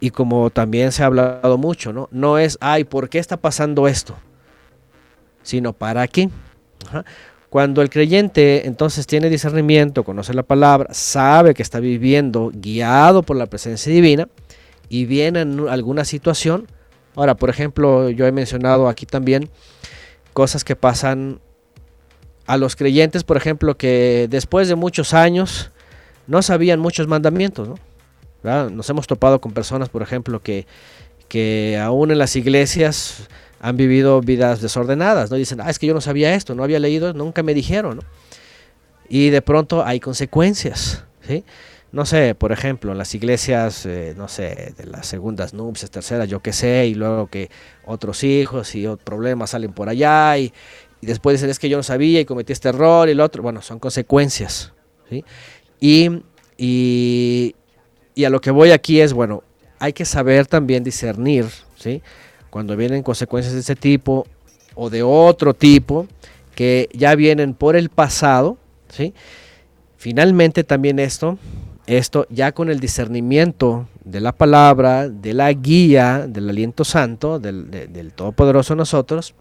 Y 0.00 0.10
como 0.10 0.50
también 0.50 0.92
se 0.92 1.02
ha 1.02 1.06
hablado 1.06 1.56
mucho, 1.58 1.92
¿no? 1.92 2.08
No 2.10 2.38
es, 2.38 2.58
ay, 2.60 2.84
¿por 2.84 3.08
qué 3.08 3.18
está 3.18 3.36
pasando 3.36 3.88
esto? 3.88 4.16
Sino, 5.42 5.72
¿para 5.72 6.06
qué? 6.08 6.28
Cuando 7.52 7.82
el 7.82 7.90
creyente 7.90 8.66
entonces 8.66 9.06
tiene 9.06 9.28
discernimiento, 9.28 10.04
conoce 10.04 10.32
la 10.32 10.42
palabra, 10.42 10.94
sabe 10.94 11.52
que 11.52 11.62
está 11.62 11.80
viviendo 11.80 12.50
guiado 12.50 13.22
por 13.22 13.36
la 13.36 13.44
presencia 13.44 13.92
divina 13.92 14.26
y 14.88 15.04
viene 15.04 15.42
en 15.42 15.68
alguna 15.68 16.06
situación. 16.06 16.66
Ahora, 17.14 17.34
por 17.34 17.50
ejemplo, 17.50 18.08
yo 18.08 18.24
he 18.24 18.32
mencionado 18.32 18.88
aquí 18.88 19.04
también 19.04 19.50
cosas 20.32 20.64
que 20.64 20.76
pasan 20.76 21.40
a 22.46 22.56
los 22.56 22.74
creyentes, 22.74 23.22
por 23.22 23.36
ejemplo, 23.36 23.76
que 23.76 24.28
después 24.30 24.66
de 24.68 24.74
muchos 24.74 25.12
años 25.12 25.72
no 26.26 26.40
sabían 26.40 26.80
muchos 26.80 27.06
mandamientos, 27.06 27.68
¿no? 27.68 28.70
Nos 28.70 28.88
hemos 28.88 29.06
topado 29.06 29.42
con 29.42 29.52
personas, 29.52 29.90
por 29.90 30.00
ejemplo, 30.00 30.40
que, 30.40 30.66
que 31.28 31.78
aún 31.78 32.12
en 32.12 32.16
las 32.16 32.34
iglesias 32.34 33.28
han 33.62 33.76
vivido 33.76 34.20
vidas 34.20 34.60
desordenadas, 34.60 35.30
¿no? 35.30 35.36
Dicen, 35.36 35.60
ah, 35.60 35.70
es 35.70 35.78
que 35.78 35.86
yo 35.86 35.94
no 35.94 36.00
sabía 36.00 36.34
esto, 36.34 36.56
no 36.56 36.64
había 36.64 36.80
leído, 36.80 37.14
nunca 37.14 37.44
me 37.44 37.54
dijeron, 37.54 37.98
¿no? 37.98 38.02
Y 39.08 39.30
de 39.30 39.40
pronto 39.40 39.86
hay 39.86 40.00
consecuencias, 40.00 41.04
¿sí? 41.26 41.44
No 41.92 42.04
sé, 42.04 42.34
por 42.34 42.50
ejemplo, 42.50 42.90
en 42.90 42.98
las 42.98 43.14
iglesias, 43.14 43.86
eh, 43.86 44.14
no 44.16 44.26
sé, 44.26 44.74
de 44.76 44.86
las 44.86 45.06
segundas 45.06 45.54
nupcias, 45.54 45.92
terceras, 45.92 46.28
yo 46.28 46.40
qué 46.40 46.52
sé, 46.52 46.88
y 46.88 46.94
luego 46.94 47.28
que 47.28 47.50
otros 47.84 48.24
hijos 48.24 48.74
y 48.74 48.84
problemas 49.04 49.50
salen 49.50 49.72
por 49.72 49.88
allá, 49.88 50.36
y, 50.38 50.52
y 51.00 51.06
después 51.06 51.34
dicen, 51.34 51.48
es 51.48 51.60
que 51.60 51.68
yo 51.68 51.76
no 51.76 51.84
sabía 51.84 52.18
y 52.18 52.24
cometí 52.24 52.52
este 52.52 52.70
error 52.70 53.08
y 53.08 53.14
lo 53.14 53.22
otro, 53.22 53.44
bueno, 53.44 53.62
son 53.62 53.78
consecuencias, 53.78 54.72
¿sí? 55.08 55.24
Y, 55.78 56.22
y, 56.56 57.54
y 58.16 58.24
a 58.24 58.30
lo 58.30 58.40
que 58.40 58.50
voy 58.50 58.72
aquí 58.72 59.00
es, 59.00 59.12
bueno, 59.12 59.44
hay 59.78 59.92
que 59.92 60.04
saber 60.04 60.48
también 60.48 60.82
discernir, 60.82 61.46
¿sí? 61.76 62.02
Cuando 62.52 62.76
vienen 62.76 63.02
consecuencias 63.02 63.54
de 63.54 63.60
ese 63.60 63.74
tipo 63.74 64.26
o 64.74 64.90
de 64.90 65.02
otro 65.02 65.54
tipo 65.54 66.06
que 66.54 66.88
ya 66.92 67.14
vienen 67.14 67.54
por 67.54 67.76
el 67.76 67.88
pasado, 67.88 68.58
¿sí? 68.90 69.14
Finalmente 69.96 70.62
también 70.62 70.98
esto, 70.98 71.38
esto 71.86 72.26
ya 72.28 72.52
con 72.52 72.68
el 72.70 72.78
discernimiento 72.78 73.88
de 74.04 74.20
la 74.20 74.32
palabra, 74.32 75.08
de 75.08 75.32
la 75.32 75.50
guía, 75.52 76.26
del 76.28 76.50
aliento 76.50 76.84
santo, 76.84 77.38
del, 77.38 77.70
de- 77.70 77.86
del 77.86 78.12
Todopoderoso 78.12 78.74
nosotros, 78.76 79.34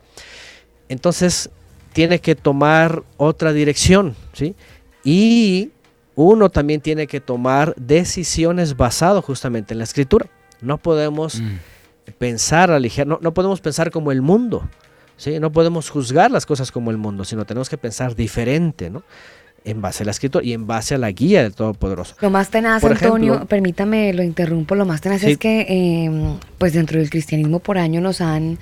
entonces 0.88 1.50
tiene 1.94 2.20
que 2.20 2.36
tomar 2.36 3.04
otra 3.18 3.52
dirección, 3.52 4.16
¿sí? 4.34 4.56
Y 5.04 5.72
uno 6.16 6.50
también 6.50 6.80
tiene 6.80 7.08
que 7.08 7.20
tomar 7.20 7.74
decisiones 7.76 8.78
basado 8.78 9.22
justamente 9.22 9.74
en 9.74 9.80
la 9.80 9.84
escritura. 9.84 10.28
No 10.62 10.78
podemos 10.78 11.42
Mm. 11.42 11.58
Pensar 12.12 12.72
a 12.72 12.80
ligera, 12.80 13.06
no, 13.06 13.20
no 13.22 13.34
podemos 13.34 13.62
pensar 13.62 13.92
como 13.92 14.12
el 14.12 14.22
mundo, 14.22 14.68
¿sí? 15.18 15.40
No 15.40 15.52
podemos 15.52 15.90
juzgar 15.90 16.32
las 16.32 16.46
cosas 16.46 16.72
como 16.72 16.92
el 16.92 16.98
mundo, 16.98 17.24
sino 17.26 17.46
tenemos 17.46 17.70
que 17.70 17.78
pensar 17.78 18.16
diferente, 18.16 18.90
¿no? 18.90 19.04
En 19.64 19.80
base 19.80 20.02
a 20.02 20.06
la 20.06 20.12
escritura 20.12 20.44
y 20.44 20.54
en 20.54 20.66
base 20.66 20.96
a 20.96 20.98
la 20.98 21.12
guía 21.12 21.44
del 21.44 21.54
Todopoderoso. 21.54 22.16
Lo 22.20 22.32
más 22.32 22.50
tenaz, 22.50 22.82
Por 22.82 22.94
Antonio, 22.94 23.34
ejemplo- 23.36 23.48
permítame, 23.48 24.12
lo 24.14 24.24
interrumpo, 24.24 24.74
lo 24.74 24.86
más 24.88 25.02
tenaz 25.02 25.22
Sí. 25.22 25.32
es 25.32 25.38
que, 25.38 25.62
eh, 25.70 26.10
pues 26.58 26.74
dentro 26.74 26.98
del 27.00 27.12
cristianismo 27.12 27.60
por 27.60 27.78
año 27.78 28.02
nos 28.02 28.22
han, 28.22 28.58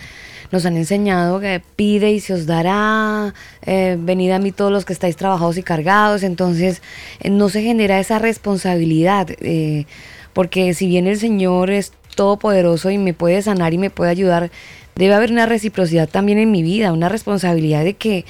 nos 0.52 0.66
han 0.66 0.76
enseñado 0.76 1.39
que 1.39 1.62
pide 1.78 2.12
y 2.12 2.20
se 2.20 2.34
os 2.34 2.45
dará, 2.47 3.34
eh, 3.66 3.95
venid 3.97 4.32
a 4.32 4.39
mí 4.39 4.52
todos 4.52 4.74
los 4.74 4.84
que 4.84 4.91
estáis 4.91 5.16
trabajados 5.16 5.58
y 5.58 5.64
cargados, 5.64 6.22
entonces 6.24 6.82
eh, 7.22 7.30
no 7.30 7.47
se 7.47 7.62
genera 7.62 7.97
esa 8.02 8.20
responsabilidad, 8.20 9.30
eh, 9.39 9.86
porque 10.34 10.74
si 10.74 10.88
bien 10.88 11.08
el 11.08 11.18
Señor 11.18 11.70
es 11.70 11.93
todopoderoso 12.20 12.89
y 12.89 12.97
me 12.97 13.13
puede 13.13 13.41
sanar 13.41 13.74
y 13.74 13.78
me 13.78 13.89
puede 13.89 14.11
ayudar, 14.11 14.51
debe 14.95 15.13
haber 15.13 15.32
una 15.32 15.45
reciprocidad 15.45 16.09
también 16.09 16.38
en 16.38 16.51
mi 16.51 16.63
vida, 16.63 16.91
una 16.91 17.07
responsabilidad 17.07 17.86
de 17.86 17.93
que 17.93 18.26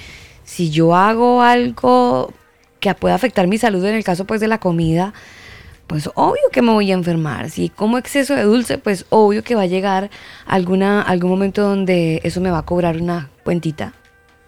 si 0.46 0.70
yo 0.70 0.94
hago 0.94 1.42
algo 1.42 2.32
que 2.80 2.94
pueda 2.94 3.16
afectar 3.16 3.48
mi 3.48 3.58
salud 3.58 3.84
en 3.84 3.96
el 3.96 4.04
caso 4.04 4.26
pues 4.26 4.42
de 4.42 4.48
la 4.48 4.60
comida, 4.60 5.16
pues 5.88 6.08
obvio 6.14 6.44
que 6.52 6.62
me 6.62 6.72
voy 6.72 6.92
a 6.92 6.94
enfermar. 6.94 7.50
Si 7.50 7.70
como 7.70 7.98
exceso 7.98 8.36
de 8.36 8.44
dulce, 8.44 8.78
pues 8.78 9.08
obvio 9.10 9.44
que 9.44 9.56
va 9.56 9.64
a 9.64 9.66
llegar 9.66 10.12
alguna, 10.46 11.02
algún 11.02 11.32
momento 11.32 11.64
donde 11.64 12.22
eso 12.24 12.42
me 12.42 12.52
va 12.52 12.60
a 12.60 12.66
cobrar 12.66 12.98
una 12.98 13.32
cuentita. 13.44 13.96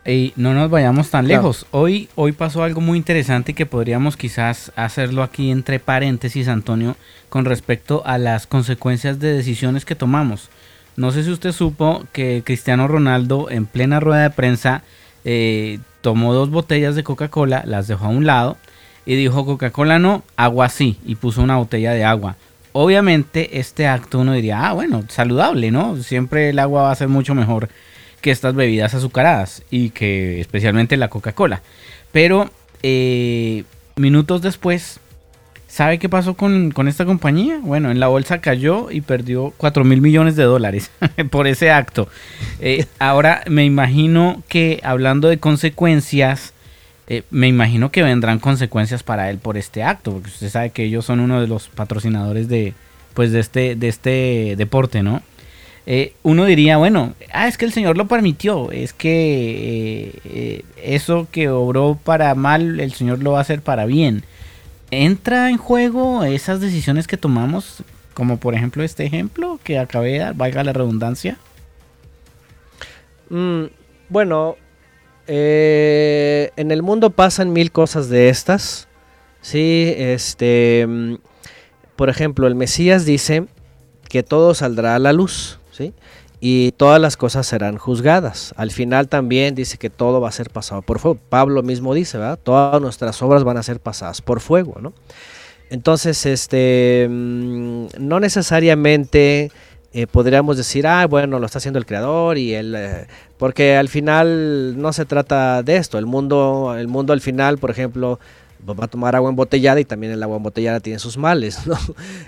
Y 0.05 0.33
no 0.35 0.53
nos 0.53 0.69
vayamos 0.71 1.09
tan 1.11 1.25
Claro. 1.25 1.41
lejos. 1.43 1.67
Hoy, 1.71 2.09
hoy 2.15 2.31
pasó 2.31 2.63
algo 2.63 2.81
muy 2.81 2.97
interesante 2.97 3.53
que 3.53 3.67
podríamos 3.67 4.17
quizás 4.17 4.71
hacerlo 4.75 5.21
aquí 5.21 5.51
entre 5.51 5.79
paréntesis, 5.79 6.47
Antonio, 6.47 6.95
con 7.29 7.45
respecto 7.45 8.01
a 8.05 8.17
las 8.17 8.47
consecuencias 8.47 9.19
de 9.19 9.31
decisiones 9.33 9.85
que 9.85 9.95
tomamos. 9.95 10.49
No 10.95 11.11
sé 11.11 11.23
si 11.23 11.29
usted 11.29 11.51
supo 11.51 12.03
que 12.13 12.41
Cristiano 12.43 12.87
Ronaldo 12.87 13.49
en 13.51 13.65
plena 13.67 13.99
rueda 13.99 14.23
de 14.23 14.29
prensa 14.31 14.81
eh, 15.23 15.79
tomó 16.01 16.33
dos 16.33 16.49
botellas 16.49 16.95
de 16.95 17.03
Coca-Cola, 17.03 17.63
las 17.65 17.87
dejó 17.87 18.05
a 18.05 18.09
un 18.09 18.25
lado 18.25 18.57
y 19.05 19.15
dijo 19.15 19.45
Coca-Cola 19.45 19.99
no, 19.99 20.23
agua 20.35 20.69
sí, 20.69 20.97
y 21.05 21.13
puso 21.15 21.43
una 21.43 21.57
botella 21.57 21.93
de 21.93 22.03
agua. 22.03 22.37
Obviamente 22.73 23.59
este 23.59 23.87
acto 23.87 24.19
uno 24.19 24.33
diría, 24.33 24.67
ah, 24.67 24.73
bueno, 24.73 25.03
saludable, 25.09 25.69
¿no? 25.71 25.97
Siempre 25.97 26.49
el 26.49 26.59
agua 26.59 26.83
va 26.83 26.91
a 26.91 26.95
ser 26.95 27.07
mucho 27.07 27.35
mejor 27.35 27.69
que 28.21 28.31
estas 28.31 28.55
bebidas 28.55 28.93
azucaradas 28.93 29.63
y 29.69 29.89
que 29.89 30.39
especialmente 30.39 30.97
la 30.97 31.09
Coca-Cola. 31.09 31.61
Pero 32.11 32.49
eh, 32.83 33.63
minutos 33.95 34.41
después, 34.41 34.99
¿sabe 35.67 35.99
qué 35.99 36.09
pasó 36.09 36.35
con, 36.35 36.71
con 36.71 36.87
esta 36.87 37.05
compañía? 37.05 37.59
Bueno, 37.61 37.91
en 37.91 37.99
la 37.99 38.07
bolsa 38.07 38.41
cayó 38.41 38.91
y 38.91 39.01
perdió 39.01 39.53
4 39.57 39.83
mil 39.83 40.01
millones 40.01 40.35
de 40.35 40.43
dólares 40.43 40.91
por 41.29 41.47
ese 41.47 41.71
acto. 41.71 42.07
Eh, 42.59 42.85
ahora 42.99 43.43
me 43.47 43.65
imagino 43.65 44.43
que 44.47 44.79
hablando 44.83 45.27
de 45.27 45.39
consecuencias, 45.39 46.53
eh, 47.07 47.23
me 47.29 47.47
imagino 47.47 47.91
que 47.91 48.03
vendrán 48.03 48.39
consecuencias 48.39 49.03
para 49.03 49.29
él 49.29 49.37
por 49.37 49.57
este 49.57 49.83
acto, 49.83 50.13
porque 50.13 50.29
usted 50.29 50.49
sabe 50.49 50.69
que 50.69 50.83
ellos 50.83 51.05
son 51.05 51.19
uno 51.19 51.41
de 51.41 51.47
los 51.47 51.67
patrocinadores 51.69 52.47
de, 52.47 52.73
pues 53.13 53.31
de 53.31 53.39
este, 53.39 53.75
de 53.75 53.87
este 53.87 54.55
deporte, 54.57 55.03
¿no? 55.03 55.21
Eh, 55.85 56.13
uno 56.23 56.45
diría, 56.45 56.77
bueno, 56.77 57.13
ah, 57.33 57.47
es 57.47 57.57
que 57.57 57.65
el 57.65 57.73
Señor 57.73 57.97
lo 57.97 58.07
permitió, 58.07 58.71
es 58.71 58.93
que 58.93 59.09
eh, 59.09 60.19
eh, 60.25 60.65
eso 60.83 61.27
que 61.31 61.49
obró 61.49 61.97
para 62.01 62.35
mal, 62.35 62.79
el 62.79 62.93
Señor 62.93 63.23
lo 63.23 63.31
va 63.31 63.39
a 63.39 63.41
hacer 63.41 63.61
para 63.61 63.85
bien. 63.85 64.23
¿Entra 64.91 65.49
en 65.49 65.57
juego 65.57 66.23
esas 66.23 66.59
decisiones 66.59 67.07
que 67.07 67.17
tomamos, 67.17 67.83
como 68.13 68.37
por 68.37 68.53
ejemplo 68.53 68.83
este 68.83 69.05
ejemplo 69.05 69.59
que 69.63 69.79
acabé 69.79 70.13
de 70.13 70.19
dar, 70.19 70.35
valga 70.35 70.63
la 70.63 70.73
redundancia? 70.73 71.37
Mm, 73.29 73.65
bueno, 74.09 74.57
en 75.27 76.71
el 76.71 76.83
mundo 76.83 77.09
pasan 77.09 77.53
mil 77.53 77.71
cosas 77.71 78.09
de 78.09 78.29
estas. 78.29 78.87
Sí, 79.41 79.93
este, 79.97 80.85
mm, 80.87 81.15
por 81.95 82.09
ejemplo, 82.09 82.47
el 82.47 82.55
Mesías 82.55 83.05
dice 83.05 83.45
que 84.09 84.23
todo 84.23 84.53
saldrá 84.53 84.95
a 84.95 84.99
la 84.99 85.13
luz, 85.13 85.60
Y 86.39 86.71
todas 86.71 86.99
las 86.99 87.17
cosas 87.17 87.45
serán 87.45 87.77
juzgadas. 87.77 88.53
Al 88.57 88.71
final 88.71 89.07
también 89.07 89.53
dice 89.53 89.77
que 89.77 89.91
todo 89.91 90.19
va 90.19 90.29
a 90.29 90.31
ser 90.31 90.49
pasado 90.49 90.81
por 90.81 90.97
fuego. 90.97 91.19
Pablo 91.29 91.61
mismo 91.61 91.93
dice, 91.93 92.17
¿verdad? 92.17 92.39
Todas 92.41 92.81
nuestras 92.81 93.21
obras 93.21 93.43
van 93.43 93.57
a 93.57 93.63
ser 93.63 93.79
pasadas 93.79 94.21
por 94.21 94.39
fuego, 94.39 94.79
¿no? 94.81 94.93
Entonces, 95.69 96.25
este, 96.25 97.07
mm, 97.09 97.85
no 97.99 98.19
necesariamente 98.19 99.51
eh, 99.93 100.07
podríamos 100.07 100.55
decir, 100.55 100.87
ah, 100.87 101.05
bueno, 101.05 101.39
lo 101.39 101.45
está 101.45 101.57
haciendo 101.57 101.77
el 101.77 101.85
creador 101.85 102.37
y 102.37 102.53
él, 102.53 102.75
eh, 102.77 103.07
porque 103.37 103.75
al 103.75 103.89
final 103.89 104.81
no 104.81 104.93
se 104.93 105.05
trata 105.05 105.63
de 105.63 105.75
esto. 105.75 105.97
El 105.97 106.05
mundo, 106.05 106.75
el 106.77 106.87
mundo 106.87 107.11
al 107.11 107.19
final, 107.21 107.57
por 107.57 107.71
ejemplo, 107.71 108.19
va 108.67 108.85
a 108.85 108.87
tomar 108.87 109.15
agua 109.15 109.29
embotellada 109.29 109.79
y 109.79 109.85
también 109.85 110.13
el 110.13 110.21
agua 110.23 110.37
embotellada 110.37 110.79
tiene 110.79 110.99
sus 110.99 111.17
males, 111.17 111.59
¿no? 111.67 111.75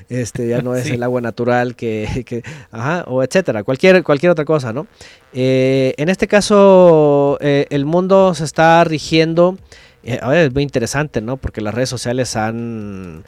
Este 0.10 0.48
ya 0.48 0.62
no 0.62 0.76
es 0.76 0.86
Sí. 0.86 0.94
el 0.94 1.04
agua 1.04 1.22
natural 1.22 1.76
que, 1.76 2.24
que- 2.26 2.44
ajá, 2.72 3.04
o 3.08 3.24
etcétera, 3.24 3.64
cualquier, 3.64 4.04
cualquier 4.04 4.32
otra 4.32 4.46
cosa, 4.46 4.74
¿no? 4.74 4.88
Eh, 5.34 5.94
en 5.98 6.10
este 6.10 6.28
caso, 6.28 7.38
eh, 7.42 7.68
el 7.70 7.86
mundo 7.86 8.34
se 8.36 8.44
está 8.44 8.84
rigiendo, 8.84 9.58
eh, 10.04 10.20
a 10.22 10.30
ver, 10.30 10.48
es 10.48 10.54
muy 10.54 10.64
interesante, 10.64 11.22
¿no? 11.22 11.38
Porque 11.38 11.62
las 11.62 11.74
redes 11.74 11.90
sociales 11.90 12.36
han, 12.36 13.24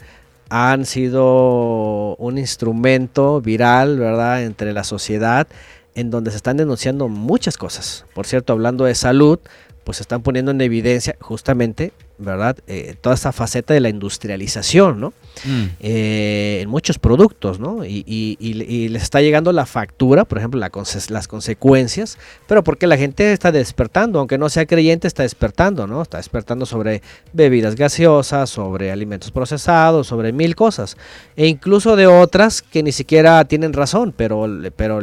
han 0.48 0.84
sido 0.86 2.16
un 2.16 2.38
instrumento 2.38 3.40
viral, 3.40 3.98
¿verdad?, 3.98 4.42
entre 4.42 4.72
la 4.72 4.84
sociedad, 4.84 5.46
en 5.94 6.10
donde 6.10 6.30
se 6.30 6.36
están 6.36 6.58
denunciando 6.58 7.08
muchas 7.08 7.56
cosas. 7.56 8.04
Por 8.14 8.26
cierto, 8.26 8.52
hablando 8.52 8.84
de 8.84 8.94
salud, 8.94 9.38
pues 9.86 10.00
están 10.00 10.20
poniendo 10.20 10.50
en 10.50 10.60
evidencia 10.60 11.14
justamente, 11.20 11.92
¿verdad?, 12.18 12.56
Eh, 12.66 12.96
toda 13.00 13.14
esta 13.14 13.30
faceta 13.30 13.72
de 13.72 13.78
la 13.80 13.88
industrialización, 13.88 15.00
¿no? 15.00 15.12
Mm. 15.44 15.64
eh, 15.80 16.60
en 16.62 16.68
muchos 16.70 16.98
productos, 16.98 17.60
¿no? 17.60 17.84
Y, 17.84 18.02
y- 18.06 18.36
y- 18.40 18.62
y 18.64 18.88
les 18.88 19.02
está 19.02 19.20
llegando 19.20 19.52
la 19.52 19.64
factura, 19.66 20.24
por 20.24 20.38
ejemplo, 20.38 20.58
la 20.58 20.70
conse- 20.72 21.10
las 21.10 21.28
consecuencias, 21.28 22.18
pero 22.48 22.64
porque 22.64 22.86
la 22.86 22.96
gente 22.96 23.32
está 23.32 23.52
despertando, 23.52 24.18
aunque 24.18 24.38
no 24.38 24.48
sea 24.48 24.66
creyente, 24.66 25.06
está 25.06 25.22
despertando, 25.22 25.86
¿no? 25.86 26.00
Está 26.02 26.16
despertando 26.16 26.66
sobre 26.66 27.02
bebidas 27.32 27.76
gaseosas, 27.76 28.50
sobre 28.50 28.90
alimentos 28.90 29.30
procesados, 29.30 30.06
sobre 30.08 30.32
mil 30.32 30.56
cosas, 30.56 30.96
e 31.36 31.46
incluso 31.46 31.94
de 31.96 32.06
otras 32.08 32.62
que 32.62 32.82
ni 32.82 32.92
siquiera 32.92 33.44
tienen 33.44 33.72
razón, 33.74 34.12
pero, 34.16 34.48
pero 34.74 35.00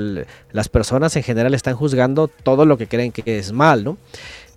las 0.52 0.68
personas 0.68 1.16
en 1.16 1.24
general 1.24 1.54
están 1.54 1.76
juzgando 1.76 2.28
todo 2.28 2.66
lo 2.66 2.78
que 2.78 2.88
creen 2.88 3.12
que 3.12 3.38
es 3.38 3.52
mal, 3.54 3.84
¿no? 3.84 3.98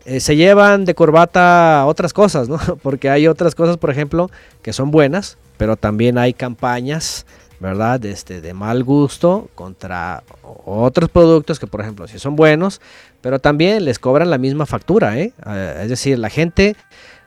Eh, 0.07 0.21
se 0.21 0.37
llevan 0.37 0.85
de 0.85 0.95
corbata 0.95 1.85
otras 1.85 2.13
cosas, 2.13 2.49
¿no? 2.49 2.59
Porque 2.83 3.11
hay 3.11 3.27
otras 3.27 3.57
cosas, 3.57 3.77
por 3.77 3.91
ejemplo, 3.91 4.31
que 4.63 4.73
son 4.73 4.93
buenas, 4.93 5.37
pero 5.57 5.77
también 5.77 6.17
hay 6.17 6.33
campañas, 6.33 7.27
¿verdad? 7.59 8.05
Este, 8.05 8.41
de 8.41 8.55
mal 8.55 8.85
gusto 8.85 9.49
contra 9.57 10.23
otros 10.65 11.11
productos 11.11 11.59
que, 11.59 11.67
por 11.67 11.81
ejemplo, 11.81 12.07
sí 12.07 12.21
son 12.21 12.37
buenos, 12.37 12.81
pero 13.21 13.41
también 13.41 13.85
les 13.85 13.99
cobran 13.99 14.31
la 14.31 14.39
misma 14.39 14.65
factura, 14.65 15.19
¿eh? 15.19 15.33
Eh, 15.45 15.81
es 15.83 15.89
decir, 15.89 16.21
la 16.21 16.31
gente 16.31 16.77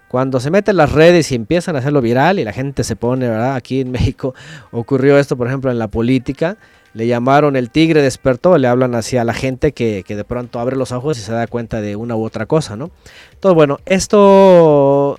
cuando 0.07 0.39
se 0.39 0.49
mete 0.49 0.71
en 0.71 0.77
las 0.77 0.93
redes 0.93 1.33
y 1.33 1.35
empiezan 1.35 1.75
a 1.75 1.79
hacerlo 1.79 1.99
viral 2.01 2.39
y 2.39 2.45
la 2.45 2.53
gente 2.53 2.85
se 2.85 2.95
pone, 2.95 3.27
¿verdad? 3.27 3.55
Aquí 3.55 3.81
en 3.81 3.91
México 3.91 4.33
ocurrió 4.71 5.19
esto, 5.19 5.35
por 5.35 5.47
ejemplo, 5.47 5.69
en 5.69 5.79
la 5.79 5.89
política. 5.89 6.55
Le 6.93 7.07
llamaron 7.07 7.55
el 7.55 7.69
tigre 7.69 8.01
despertó, 8.01 8.57
le 8.57 8.67
hablan 8.67 8.95
hacia 8.95 9.23
la 9.23 9.33
gente 9.33 9.71
que, 9.71 10.03
que 10.05 10.15
de 10.15 10.23
pronto 10.23 10.59
abre 10.59 10.75
los 10.75 10.91
ojos 10.91 11.17
y 11.17 11.21
se 11.21 11.31
da 11.31 11.47
cuenta 11.47 11.81
de 11.81 11.95
una 11.95 12.15
u 12.15 12.23
otra 12.23 12.45
cosa, 12.45 12.75
¿no? 12.75 12.89
Entonces, 13.33 13.55
bueno, 13.55 13.79
esto, 13.85 15.17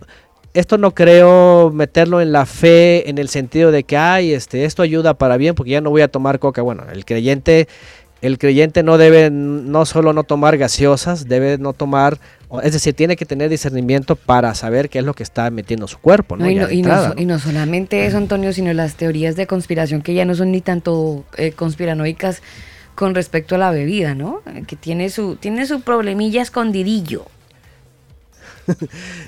esto 0.52 0.78
no 0.78 0.92
creo 0.92 1.70
meterlo 1.72 2.20
en 2.20 2.32
la 2.32 2.44
fe 2.44 3.08
en 3.08 3.18
el 3.18 3.28
sentido 3.28 3.70
de 3.70 3.84
que, 3.84 3.96
ay, 3.96 4.32
este, 4.32 4.64
esto 4.64 4.82
ayuda 4.82 5.14
para 5.14 5.36
bien 5.36 5.54
porque 5.54 5.70
ya 5.70 5.80
no 5.80 5.90
voy 5.90 6.02
a 6.02 6.08
tomar 6.08 6.38
coca. 6.40 6.62
Bueno, 6.62 6.84
el 6.92 7.04
creyente, 7.04 7.68
el 8.22 8.38
creyente 8.38 8.82
no 8.82 8.98
debe 8.98 9.30
no 9.30 9.86
solo 9.86 10.12
no 10.12 10.24
tomar 10.24 10.58
gaseosas, 10.58 11.26
debe 11.26 11.58
no 11.58 11.72
tomar, 11.72 12.18
es 12.62 12.72
decir, 12.72 12.94
tiene 12.94 13.16
que 13.16 13.24
tener 13.24 13.48
discernimiento 13.48 14.16
para 14.16 14.54
saber 14.54 14.90
qué 14.90 14.98
es 14.98 15.04
lo 15.04 15.14
que 15.14 15.22
está 15.22 15.50
metiendo 15.50 15.88
su 15.88 15.98
cuerpo, 15.98 16.36
¿no? 16.36 16.44
No, 16.44 16.70
y, 16.70 16.82
no, 16.82 17.38
solamente 17.38 18.06
eso, 18.06 18.18
Antonio, 18.18 18.52
sino 18.52 18.72
las 18.72 18.94
teorías 18.94 19.36
de 19.36 19.46
conspiración 19.46 20.02
que 20.02 20.14
ya 20.14 20.24
no 20.24 20.34
son 20.34 20.52
ni 20.52 20.60
tanto 20.60 21.24
eh, 21.36 21.52
conspiranoicas 21.52 22.42
con 22.94 23.14
respecto 23.14 23.54
a 23.54 23.58
la 23.58 23.70
bebida, 23.70 24.14
¿no? 24.14 24.42
Eh, 24.46 24.64
Que 24.66 24.76
tiene 24.76 25.08
su, 25.08 25.36
tiene 25.36 25.66
su 25.66 25.80
problemilla 25.80 26.42
escondidillo. 26.42 27.26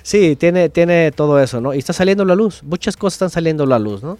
Sí, 0.02 0.36
tiene, 0.36 0.68
tiene 0.68 1.10
todo 1.10 1.40
eso, 1.40 1.60
¿no? 1.60 1.74
Y 1.74 1.78
está 1.78 1.92
saliendo 1.92 2.24
la 2.24 2.34
luz. 2.34 2.62
Muchas 2.62 2.96
cosas 2.96 3.14
están 3.14 3.30
saliendo 3.30 3.64
a 3.64 3.66
la 3.66 3.78
luz, 3.78 4.02
¿no? 4.02 4.18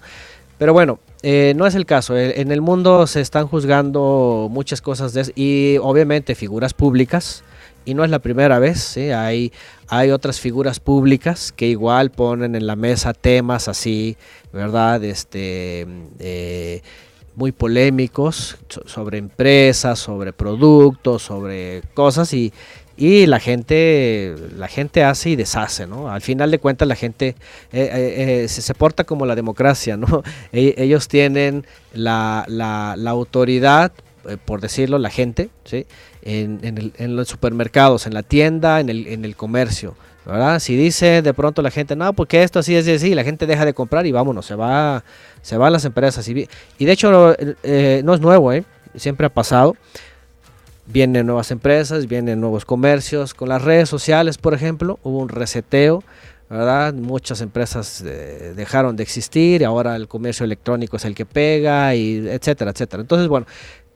Pero 0.59 0.73
bueno, 0.73 0.99
eh, 1.23 1.55
no 1.57 1.67
es 1.67 1.75
el 1.75 1.87
caso. 1.87 2.17
Eh, 2.17 2.41
En 2.41 2.51
el 2.53 2.61
mundo 2.61 3.07
se 3.07 3.21
están 3.21 3.47
juzgando 3.49 4.49
muchas 4.51 4.81
cosas 4.81 5.13
de 5.13 5.33
y 5.35 5.79
obviamente 5.79 6.35
figuras 6.35 6.75
públicas. 6.75 7.45
Y 7.85 7.95
no 7.95 8.05
es 8.05 8.11
la 8.11 8.21
primera 8.21 8.61
vez. 8.61 8.97
Hay, 8.97 9.53
hay 9.89 10.11
otras 10.13 10.39
figuras 10.39 10.79
públicas 10.79 11.51
que 11.51 11.67
igual 11.67 12.11
ponen 12.11 12.55
en 12.55 12.67
la 12.69 12.77
mesa 12.77 13.13
temas 13.13 13.67
así, 13.67 14.17
¿verdad? 14.53 15.03
Este, 15.03 15.87
eh, 16.21 16.81
muy 17.35 17.51
polémicos 17.51 18.57
so- 18.69 18.83
sobre 18.87 19.19
empresas, 19.19 19.99
sobre 19.99 20.33
productos, 20.33 21.23
sobre 21.23 21.83
cosas 21.95 22.33
y, 22.35 22.53
y 22.97 23.27
la 23.27 23.41
gente 23.41 24.35
la 24.57 24.69
gente 24.69 25.03
hace 25.05 25.31
y 25.31 25.37
deshace, 25.37 25.87
¿no? 25.87 26.11
Al 26.11 26.21
final 26.21 26.51
de 26.51 26.59
cuentas 26.59 26.87
la 26.87 26.95
gente 26.97 27.29
eh, 27.29 27.35
eh, 27.73 28.43
eh, 28.45 28.49
se, 28.49 28.63
se 28.63 28.75
porta 28.75 29.05
como 29.05 29.27
la 29.27 29.35
democracia, 29.35 29.97
¿no? 29.97 30.23
E- 30.53 30.75
ellos 30.79 31.09
tienen 31.09 31.65
la, 31.95 32.45
la- 32.49 32.95
autoridad, 33.11 33.93
por 34.45 34.61
decirlo, 34.61 34.99
la 34.99 35.11
gente, 35.11 35.51
¿sí? 35.65 35.87
En, 36.23 36.61
en 36.63 37.17
los 37.17 37.29
supermercados, 37.29 38.07
en 38.07 38.15
la 38.15 38.23
tienda, 38.23 38.79
en 38.81 38.89
el, 38.89 39.07
en 39.09 39.25
el 39.25 39.35
comercio, 39.37 39.97
¿verdad? 40.25 40.61
Si 40.61 40.77
dice 40.77 41.23
de 41.23 41.35
pronto 41.35 41.63
la 41.63 41.71
gente, 41.71 41.97
no, 41.97 42.13
porque 42.13 42.43
esto 42.43 42.61
así 42.61 42.77
es 42.77 42.87
así, 42.87 43.15
la 43.15 43.25
gente 43.25 43.47
deja 43.47 43.65
de 43.65 43.75
comprar 43.75 44.07
y 44.07 44.13
vámonos, 44.13 44.47
se 44.47 44.55
va, 44.55 45.03
se 45.41 45.57
van 45.57 45.73
las 45.73 45.85
empresas. 45.85 46.29
Y, 46.29 46.35
de 46.35 46.93
hecho 46.93 47.11
no 47.11 48.15
es 48.15 48.21
nuevo, 48.21 48.53
¿eh? 48.53 48.65
Siempre 48.95 49.27
ha 49.27 49.31
pasado. 49.31 49.75
Vienen 50.93 51.27
nuevas 51.27 51.51
empresas, 51.51 52.07
vienen 52.07 52.39
nuevos 52.41 52.67
comercios. 52.67 53.33
Con 53.33 53.49
las 53.49 53.63
redes 53.63 53.89
sociales, 53.89 54.37
por 54.37 54.53
ejemplo, 54.53 54.99
hubo 55.03 55.19
un 55.19 55.31
reseteo, 55.31 56.05
¿verdad? 56.51 56.93
Muchas 56.93 57.41
empresas 57.41 58.03
eh, 58.05 58.53
dejaron 58.55 58.95
de 58.97 59.03
existir 59.03 59.65
ahora 59.65 59.97
el 59.97 60.07
comercio 60.07 60.45
electrónico 60.45 60.99
es 60.99 61.07
el 61.07 61.15
que 61.15 61.25
pega, 61.25 61.95
y 61.95 62.29
etcétera, 62.29 62.73
etcétera. 62.73 63.01
Entonces, 63.01 63.29
bueno, 63.29 63.47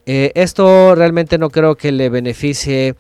eh, 0.07 0.33
esto 0.37 0.95
realmente 0.95 1.37
no 1.37 1.51
creo 1.51 1.75
que 1.75 1.93
le 1.93 2.09
beneficie 2.09 2.95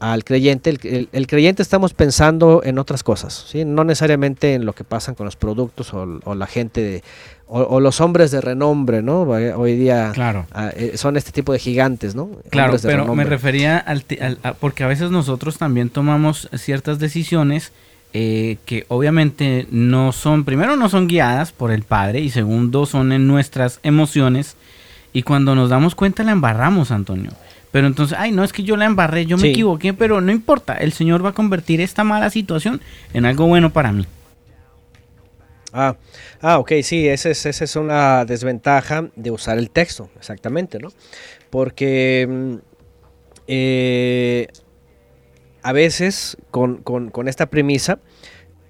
al 0.00 0.22
creyente. 0.24 0.70
El, 0.70 0.78
el- 0.84 1.08
el 1.12 1.26
creyente 1.26 1.62
estamos 1.62 1.92
pensando 1.94 2.62
en 2.64 2.78
otras 2.78 3.02
cosas, 3.02 3.46
¿sí? 3.48 3.64
no 3.64 3.84
necesariamente 3.84 4.54
en 4.54 4.64
lo 4.64 4.72
que 4.72 4.84
pasan 4.84 5.14
con 5.14 5.24
los 5.26 5.36
productos 5.36 5.92
o, 5.94 6.20
o 6.24 6.34
la 6.34 6.46
gente, 6.46 6.80
de- 6.82 7.02
o, 7.46 7.62
o 7.62 7.80
los 7.80 8.00
hombres 8.00 8.30
de 8.30 8.40
renombre, 8.40 9.02
¿no? 9.02 9.22
Hoy 9.22 9.76
día 9.76 10.12
Claro. 10.14 10.46
ah, 10.52 10.70
eh, 10.76 10.92
son 10.96 11.16
este 11.16 11.32
tipo 11.32 11.52
de 11.52 11.58
gigantes, 11.58 12.14
¿no? 12.14 12.30
Claro, 12.50 12.76
de 12.76 12.86
pero 12.86 13.12
me 13.14 13.24
refería 13.24 13.78
al, 13.78 14.04
ti- 14.04 14.18
al- 14.20 14.38
a- 14.42 14.52
porque 14.54 14.84
a 14.84 14.86
veces 14.86 15.10
nosotros 15.10 15.58
también 15.58 15.88
tomamos 15.90 16.48
ciertas 16.56 16.98
decisiones 16.98 17.72
eh, 18.14 18.56
que 18.66 18.84
obviamente 18.88 19.66
no 19.70 20.12
son, 20.12 20.44
primero 20.44 20.76
no 20.76 20.88
son 20.88 21.08
guiadas 21.08 21.52
por 21.52 21.70
el 21.72 21.82
padre 21.82 22.20
y 22.20 22.30
segundo 22.30 22.86
son 22.86 23.12
en 23.12 23.26
nuestras 23.26 23.80
emociones 23.82 24.56
y 25.12 25.22
cuando 25.24 25.54
nos 25.54 25.70
damos 25.70 25.94
cuenta 25.94 26.22
la 26.22 26.32
embarramos, 26.32 26.90
Antonio. 26.90 27.32
Pero 27.70 27.86
entonces, 27.86 28.16
ay, 28.18 28.32
no 28.32 28.44
es 28.44 28.52
que 28.52 28.62
yo 28.62 28.76
la 28.76 28.86
embarré, 28.86 29.26
yo 29.26 29.36
me 29.36 29.42
equivoqué, 29.50 29.92
pero 29.94 30.20
no 30.20 30.32
importa, 30.32 30.74
el 30.74 30.92
Señor 30.92 31.24
va 31.24 31.30
a 31.30 31.34
convertir 31.34 31.80
esta 31.80 32.02
mala 32.02 32.30
situación 32.30 32.80
en 33.12 33.26
algo 33.26 33.46
bueno 33.46 33.70
para 33.72 33.92
mí. 33.92 34.06
Ah, 35.72 35.96
ah, 36.40 36.58
ok, 36.58 36.72
sí, 36.82 37.06
esa 37.06 37.28
es, 37.28 37.44
esa 37.44 37.64
es 37.64 37.76
una 37.76 38.24
desventaja 38.24 39.08
de 39.16 39.30
usar 39.30 39.58
el 39.58 39.68
texto, 39.70 40.08
exactamente, 40.18 40.78
¿no? 40.78 40.88
Porque 41.50 42.26
mm, 42.28 42.54
eh, 43.48 44.46
a 45.62 45.72
veces 45.72 46.38
con, 46.50 46.78
con- 46.78 47.10
con 47.10 47.28
esta 47.28 47.46
premisa 47.46 47.98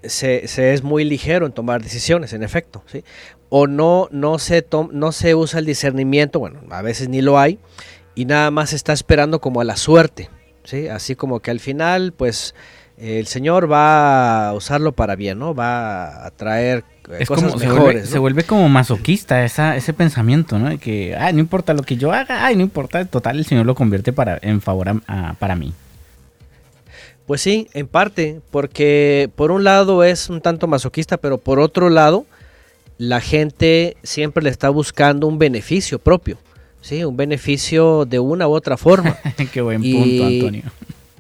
se, 0.02 0.48
se 0.48 0.72
es 0.74 0.82
muy 0.82 1.04
ligero 1.04 1.46
en 1.46 1.52
tomar 1.52 1.82
decisiones, 1.82 2.32
en 2.32 2.42
efecto, 2.42 2.82
¿sí? 2.86 3.04
O 3.48 3.68
no, 3.68 4.08
no, 4.10 4.38
se 4.40 4.62
tom- 4.62 4.90
no 4.92 5.12
se 5.12 5.36
usa 5.36 5.60
el 5.60 5.66
discernimiento, 5.66 6.40
bueno, 6.40 6.60
a 6.70 6.82
veces 6.82 7.08
ni 7.08 7.22
lo 7.22 7.38
hay, 7.38 7.58
y 8.18 8.24
nada 8.24 8.50
más 8.50 8.72
está 8.72 8.92
esperando 8.92 9.40
como 9.40 9.60
a 9.60 9.64
la 9.64 9.76
suerte, 9.76 10.28
¿sí? 10.64 10.88
Así 10.88 11.14
como 11.14 11.40
que 11.40 11.50
al 11.50 11.60
final, 11.60 12.12
pues, 12.12 12.54
el 12.96 13.26
Señor 13.28 13.70
va 13.70 14.48
a 14.48 14.52
usarlo 14.54 14.90
para 14.92 15.14
bien, 15.14 15.38
¿no? 15.38 15.54
Va 15.54 16.26
a 16.26 16.30
traer 16.32 16.82
eh, 17.10 17.18
Es 17.20 17.28
cosas 17.28 17.44
como, 17.52 17.58
se 17.60 17.66
mejores, 17.66 17.82
vuelve, 17.84 18.00
¿no? 18.00 18.06
se 18.06 18.18
vuelve 18.18 18.42
como 18.44 18.68
masoquista 18.68 19.44
esa, 19.44 19.76
ese 19.76 19.92
pensamiento, 19.92 20.58
¿no? 20.58 20.68
De 20.68 20.78
que, 20.78 21.14
ay, 21.16 21.32
no 21.32 21.38
importa 21.38 21.74
lo 21.74 21.82
que 21.84 21.96
yo 21.96 22.12
haga, 22.12 22.44
ay, 22.44 22.56
no 22.56 22.62
importa, 22.62 23.04
total, 23.04 23.38
el 23.38 23.46
Señor 23.46 23.66
lo 23.66 23.74
convierte 23.76 24.12
para, 24.12 24.38
en 24.42 24.60
favor 24.60 24.88
a- 24.88 25.00
a- 25.06 25.34
para 25.34 25.54
mí. 25.54 25.72
Pues 27.26 27.42
sí, 27.42 27.68
en 27.74 27.86
parte, 27.86 28.40
porque 28.50 29.30
por 29.36 29.50
un 29.52 29.62
lado 29.62 30.02
es 30.02 30.28
un 30.30 30.40
tanto 30.40 30.66
masoquista, 30.66 31.18
pero 31.18 31.38
por 31.38 31.60
otro 31.60 31.90
lado, 31.90 32.24
la 32.96 33.20
gente 33.20 33.96
siempre 34.02 34.42
le 34.42 34.50
está 34.50 34.70
buscando 34.70 35.26
un 35.26 35.38
beneficio 35.38 35.98
propio, 35.98 36.38
¿sí? 36.80 37.04
Un 37.04 37.16
beneficio 37.16 38.04
de 38.04 38.18
una 38.18 38.48
u 38.48 38.52
otra 38.52 38.76
forma. 38.76 39.16
Qué 39.52 39.60
buen 39.60 39.82
Y- 39.84 39.92
punto, 39.94 40.24
Antonio. 40.26 40.62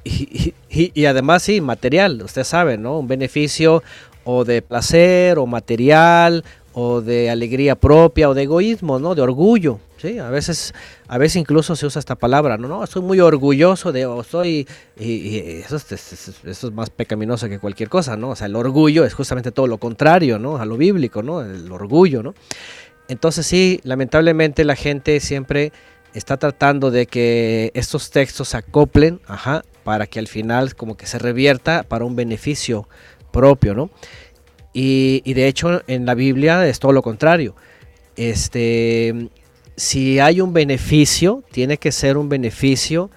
y, 0.04 0.54
y- 0.70 0.92
y 0.94 1.04
además 1.06 1.42
sí, 1.42 1.60
material, 1.60 2.22
usted 2.22 2.44
sabe, 2.44 2.78
¿no? 2.78 2.98
Un 2.98 3.08
beneficio 3.08 3.82
o 4.24 4.44
de 4.44 4.62
placer 4.62 5.38
o 5.38 5.46
material 5.46 6.44
o 6.74 7.00
de 7.00 7.30
alegría 7.30 7.74
propia 7.74 8.28
o 8.28 8.34
de 8.34 8.42
egoísmo, 8.42 8.98
¿no? 8.98 9.14
De 9.14 9.22
orgullo. 9.22 9.80
Sí, 10.00 10.18
a 10.20 10.30
veces, 10.30 10.74
a 11.08 11.18
veces 11.18 11.36
incluso 11.36 11.74
se 11.74 11.84
usa 11.84 11.98
esta 11.98 12.14
palabra, 12.14 12.56
no, 12.56 12.68
no, 12.68 12.84
estoy 12.84 13.02
muy 13.02 13.18
orgulloso 13.18 13.90
de, 13.90 14.06
o 14.06 14.20
estoy, 14.20 14.64
y, 14.96 15.38
eso, 15.38 15.74
es, 15.74 15.90
es- 15.90 16.34
eso 16.44 16.68
es 16.68 16.72
más 16.72 16.88
pecaminoso 16.90 17.48
que 17.48 17.58
cualquier 17.58 17.88
cosa, 17.88 18.16
¿no? 18.16 18.28
O 18.30 18.36
sea, 18.36 18.46
el 18.46 18.54
orgullo 18.54 19.04
es 19.04 19.12
justamente 19.14 19.50
todo 19.50 19.66
lo 19.66 19.78
contrario, 19.78 20.38
¿no? 20.38 20.58
A 20.58 20.64
lo 20.66 20.76
bíblico, 20.76 21.20
¿no? 21.24 21.40
El 21.42 21.72
orgullo, 21.72 22.22
¿no? 22.22 22.34
Entonces 23.08 23.46
sí, 23.46 23.80
lamentablemente 23.84 24.64
la 24.64 24.76
gente 24.76 25.18
siempre 25.20 25.72
está 26.14 26.36
tratando 26.36 26.90
de 26.90 27.06
que 27.06 27.70
estos 27.74 28.10
textos 28.10 28.48
se 28.48 28.58
acoplen, 28.58 29.20
ajá, 29.26 29.62
para 29.84 30.06
que 30.06 30.18
al 30.18 30.28
final 30.28 30.74
como 30.74 30.96
que 30.96 31.06
se 31.06 31.18
revierta 31.18 31.82
para 31.82 32.04
un 32.04 32.16
beneficio 32.16 32.88
propio, 33.32 33.74
¿no? 33.74 33.90
Y, 34.74 35.32
de 35.32 35.48
hecho 35.48 35.82
en 35.86 36.06
la 36.06 36.14
Biblia 36.14 36.66
es 36.66 36.78
todo 36.78 36.92
lo 36.92 37.02
contrario. 37.02 37.56
Este, 38.16 39.30
si 39.76 40.18
hay 40.18 40.40
un 40.40 40.52
beneficio, 40.52 41.42
tiene 41.50 41.78
que 41.78 41.92
ser 41.92 42.16
un 42.16 42.28
beneficio, 42.28 43.10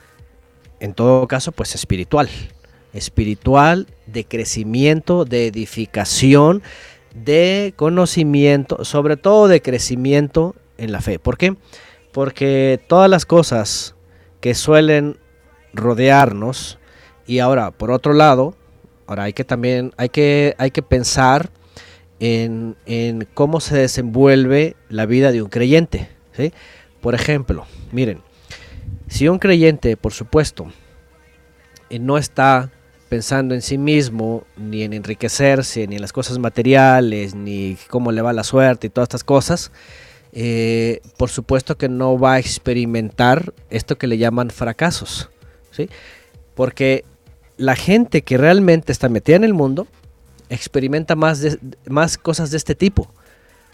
en 0.80 0.94
todo 0.94 1.28
caso, 1.28 1.52
pues 1.52 1.76
espiritual. 1.76 2.30
Espiritual, 2.94 3.88
de 4.08 4.26
crecimiento, 4.26 5.26
de 5.26 5.48
edificación, 5.48 6.64
de 7.14 7.74
conocimiento, 7.76 8.86
sobre 8.86 9.18
todo 9.18 9.48
de 9.48 9.62
crecimiento 9.62 10.56
en 10.78 10.92
la 10.92 11.02
fe. 11.02 11.20
¿Por 11.20 11.38
qué? 11.38 11.56
Porque 12.12 12.80
todas 12.88 13.10
las 13.10 13.26
cosas 13.26 13.96
que 14.40 14.56
suelen 14.56 15.18
rodearnos, 15.74 16.80
y 17.28 17.40
ahora, 17.40 17.72
por 17.72 17.92
otro 17.92 18.14
lado, 18.14 18.56
ahora 19.08 19.24
hay 19.24 19.34
que 19.34 19.44
también, 19.44 19.94
hay 19.98 20.10
que, 20.10 20.56
hay 20.58 20.72
que 20.72 20.82
pensar 20.82 21.50
en, 22.20 22.76
en 22.86 23.28
cómo 23.34 23.60
se 23.60 23.78
desenvuelve 23.78 24.76
la 24.90 25.06
vida 25.06 25.32
de 25.32 25.42
un 25.42 25.50
creyente. 25.50 26.10
¿sí? 26.34 26.52
Por 27.00 27.16
ejemplo, 27.16 27.66
miren, 27.92 28.22
si 29.08 29.28
un 29.28 29.40
creyente, 29.40 29.98
por 29.98 30.14
supuesto, 30.14 30.72
eh, 31.90 32.00
no 32.00 32.18
está 32.18 32.72
pensando 33.12 33.54
en 33.54 33.62
sí 33.62 33.78
mismo, 33.78 34.46
ni 34.56 34.84
en 34.84 34.94
enriquecerse, 34.94 35.86
ni 35.86 35.96
en 35.96 36.02
las 36.02 36.14
cosas 36.14 36.40
materiales, 36.40 37.36
ni 37.36 37.78
cómo 37.90 38.14
le 38.14 38.22
va 38.22 38.32
la 38.32 38.46
suerte 38.46 38.88
y 38.88 38.90
todas 38.90 39.08
estas 39.08 39.26
cosas, 39.26 39.74
eh, 40.32 41.02
por 41.18 41.30
supuesto 41.30 41.78
que 41.78 41.90
no 41.90 42.18
va 42.18 42.36
a 42.36 42.40
experimentar 42.40 43.54
esto 43.70 43.98
que 43.98 44.08
le 44.08 44.18
llaman 44.18 44.50
fracasos. 44.50 45.30
¿sí? 45.72 45.90
Porque 46.56 47.04
la 47.58 47.76
gente 47.76 48.22
que 48.22 48.38
realmente 48.38 48.94
está 48.94 49.10
metida 49.10 49.36
en 49.36 49.44
el 49.44 49.54
mundo 49.54 49.88
experimenta 50.48 51.18
más, 51.18 51.58
más 51.90 52.18
cosas 52.18 52.50
de 52.50 52.56
este 52.56 52.76
tipo, 52.76 53.12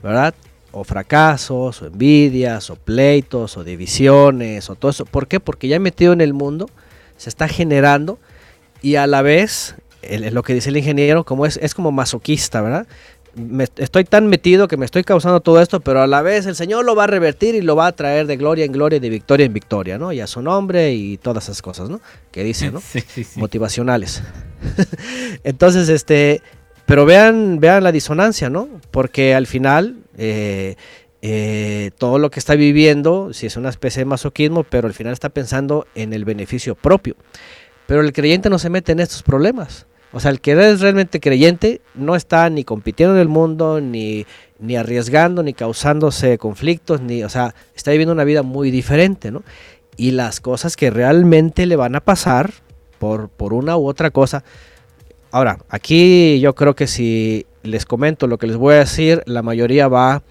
¿verdad? 0.02 0.34
O 0.72 0.84
fracasos, 0.84 1.80
o 1.84 1.86
envidias, 1.86 2.72
o 2.72 2.76
pleitos, 2.76 3.56
o 3.56 3.64
divisiones, 3.64 4.68
o 4.72 4.74
todo 4.74 4.90
eso. 4.90 5.06
¿Por 5.06 5.28
qué? 5.28 5.40
Porque 5.40 5.68
ya 5.68 5.80
metido 5.80 6.12
en 6.12 6.22
el 6.22 6.34
mundo, 6.34 6.72
se 7.18 7.30
está 7.30 7.48
generando 7.48 8.18
y 8.82 8.96
a 8.96 9.08
la 9.08 9.22
vez, 9.22 9.76
el- 10.02 10.34
lo 10.34 10.44
que 10.44 10.54
dice 10.54 10.70
el 10.70 10.78
ingeniero, 10.78 11.24
como 11.26 11.46
es, 11.46 11.58
es 11.62 11.74
como 11.74 11.92
masoquista, 11.92 12.62
¿verdad? 12.62 12.88
Me- 13.36 13.68
estoy 13.78 14.04
tan 14.04 14.28
metido 14.28 14.68
que 14.68 14.78
me 14.78 14.86
estoy 14.86 15.04
causando 15.04 15.42
todo 15.42 15.62
esto, 15.62 15.80
pero 15.80 16.02
a 16.02 16.08
la 16.08 16.24
vez 16.24 16.48
el 16.48 16.56
Señor 16.56 16.86
lo 16.86 16.96
va 16.96 17.04
a 17.04 17.08
revertir 17.08 17.54
y 17.54 17.62
lo 17.62 17.76
va 17.76 17.86
a 17.88 17.92
traer 17.92 18.26
de 18.26 18.36
gloria 18.36 18.66
en 18.66 18.72
gloria 18.72 18.98
y 18.98 19.00
de 19.00 19.10
victoria 19.10 19.46
en 19.46 19.54
victoria, 19.54 19.98
¿no? 20.00 20.12
Y 20.12 20.20
a 20.22 20.28
su 20.28 20.42
nombre 20.42 20.94
y 20.94 21.18
todas 21.18 21.44
esas 21.46 21.62
cosas, 21.62 21.88
¿no? 21.90 22.02
Que 22.32 22.44
dice, 22.44 22.72
¿no? 22.72 22.82
Sí, 22.92 23.02
sí, 23.08 23.24
sí. 23.24 23.40
motivacionales. 23.40 24.24
Entonces, 25.44 25.90
este, 25.90 26.42
pero 26.86 27.06
vean, 27.06 27.60
vean 27.60 27.84
la 27.84 27.92
disonancia, 27.92 28.50
¿no? 28.50 28.68
Porque 28.92 29.36
al 29.36 29.46
final 29.48 29.98
eh, 30.18 30.76
eh, 31.22 31.92
todo 31.98 32.18
lo 32.20 32.32
que 32.32 32.40
está 32.40 32.56
viviendo, 32.56 33.34
si 33.34 33.46
es 33.46 33.56
una 33.58 33.70
especie 33.70 34.02
de 34.02 34.06
masoquismo, 34.06 34.64
pero 34.64 34.88
al 34.88 34.94
final 34.94 35.14
está 35.14 35.30
pensando 35.30 35.86
en 35.96 36.14
el 36.14 36.26
beneficio 36.26 36.76
propio. 36.76 37.16
Pero 37.88 38.02
el 38.02 38.14
creyente 38.14 38.50
no 38.50 38.60
se 38.60 38.70
mete 38.70 38.92
en 38.92 39.00
estos 39.00 39.24
problemas. 39.24 39.86
O 40.14 40.20
sea, 40.20 40.32
el 40.32 40.40
que 40.40 40.52
es 40.54 40.80
realmente 40.82 41.20
creyente 41.20 41.82
no 41.96 42.16
está 42.16 42.50
ni 42.50 42.64
compitiendo 42.64 43.16
en 43.16 43.22
el 43.22 43.28
mundo, 43.28 43.82
ni, 43.82 44.26
ni 44.60 44.76
arriesgando, 44.76 45.44
ni 45.44 45.54
causándose 45.54 46.38
conflictos, 46.38 47.02
ni, 47.02 47.24
o 47.24 47.30
sea, 47.30 47.54
está 47.76 47.92
viviendo 47.92 48.14
una 48.14 48.24
vida 48.24 48.42
muy 48.44 48.72
diferente, 48.72 49.32
¿no? 49.32 49.44
Y 49.98 50.12
las 50.12 50.40
cosas 50.40 50.76
que 50.78 50.90
realmente 50.92 51.66
le 51.66 51.76
van 51.76 51.96
a 51.96 52.00
pasar 52.02 52.52
por, 53.00 53.30
por 53.30 53.54
una 53.54 53.78
u 53.78 53.88
otra 53.88 54.10
cosa. 54.12 54.44
Ahora, 55.32 55.60
aquí 55.70 56.40
yo 56.40 56.56
creo 56.56 56.74
que 56.76 56.88
si 56.88 57.46
les 57.64 57.86
comento 57.86 58.28
lo 58.28 58.38
que 58.38 58.48
les 58.48 58.56
voy 58.56 58.76
a 58.76 58.80
decir, 58.80 59.24
la 59.26 59.42
mayoría 59.42 59.88
va 59.90 60.24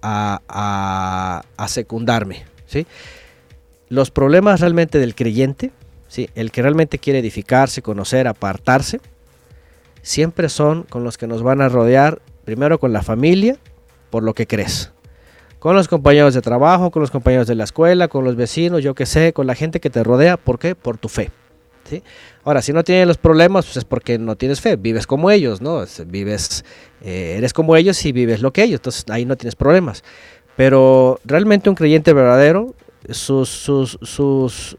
a, 0.00 0.40
a- 0.48 1.42
a 1.56 1.68
secundarme, 1.68 2.44
¿sí? 2.66 2.86
Los 3.88 4.10
problemas 4.12 4.60
realmente 4.60 4.98
del 4.98 5.14
creyente, 5.14 5.72
¿sí? 6.14 6.30
El 6.36 6.52
que 6.52 6.62
realmente 6.62 6.98
quiere 7.00 7.18
edificarse, 7.18 7.82
conocer, 7.82 8.28
apartarse, 8.28 9.00
siempre 10.02 10.48
son 10.48 10.84
con 10.84 11.02
los 11.02 11.18
que 11.18 11.26
nos 11.26 11.42
van 11.42 11.60
a 11.60 11.68
rodear, 11.68 12.20
primero 12.44 12.78
con 12.78 12.92
la 12.92 13.02
familia, 13.02 13.56
por 14.10 14.22
lo 14.22 14.32
que 14.32 14.46
crees. 14.46 14.92
Con 15.58 15.74
los 15.74 15.88
compañeros 15.88 16.34
de 16.34 16.40
trabajo, 16.42 16.90
con 16.92 17.00
los 17.00 17.10
compañeros 17.10 17.46
de 17.48 17.56
la 17.56 17.64
escuela, 17.64 18.06
con 18.06 18.22
los 18.24 18.36
vecinos, 18.36 18.82
yo 18.84 18.94
qué 18.94 19.06
sé, 19.06 19.32
con 19.32 19.46
la 19.48 19.56
gente 19.56 19.80
que 19.80 19.90
te 19.90 20.04
rodea, 20.04 20.36
¿por 20.36 20.58
qué? 20.60 20.74
Por 20.76 20.98
tu 20.98 21.08
fe. 21.08 21.30
¿sí? 21.88 22.02
Ahora, 22.44 22.62
si 22.62 22.72
no 22.72 22.84
tienes 22.84 23.06
los 23.08 23.18
problemas, 23.18 23.64
pues 23.64 23.78
es 23.78 23.84
porque 23.84 24.18
no 24.18 24.36
tienes 24.36 24.60
fe, 24.60 24.76
vives 24.76 25.06
como 25.06 25.30
ellos, 25.32 25.60
¿no? 25.62 25.82
Es- 25.82 26.02
Vives, 26.06 26.64
eh, 27.02 27.34
eres 27.38 27.52
como 27.52 27.74
ellos 27.76 28.04
y 28.04 28.12
vives 28.12 28.40
lo 28.40 28.52
que 28.52 28.62
ellos, 28.62 28.78
entonces 28.78 29.04
ahí 29.10 29.24
no 29.24 29.36
tienes 29.36 29.56
problemas. 29.56 30.04
Pero 30.56 31.18
realmente 31.24 31.68
un 31.70 31.74
creyente 31.76 32.12
verdadero, 32.12 32.74
sus, 33.10 33.48
sus, 33.48 33.98
sus, 34.02 34.76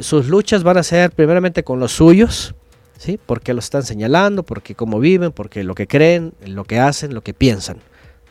sus 0.00 0.28
luchas 0.28 0.62
van 0.62 0.76
a 0.76 0.82
ser 0.82 1.10
primeramente 1.10 1.62
con 1.64 1.80
los 1.80 1.92
suyos, 1.92 2.54
¿sí? 2.98 3.18
Porque 3.24 3.54
los 3.54 3.64
están 3.64 3.82
señalando, 3.82 4.42
porque 4.42 4.74
cómo 4.74 5.00
viven, 5.00 5.32
porque 5.32 5.64
lo 5.64 5.74
que 5.74 5.86
creen, 5.86 6.32
lo 6.46 6.64
que 6.64 6.78
hacen, 6.78 7.14
lo 7.14 7.22
que 7.22 7.34
piensan, 7.34 7.78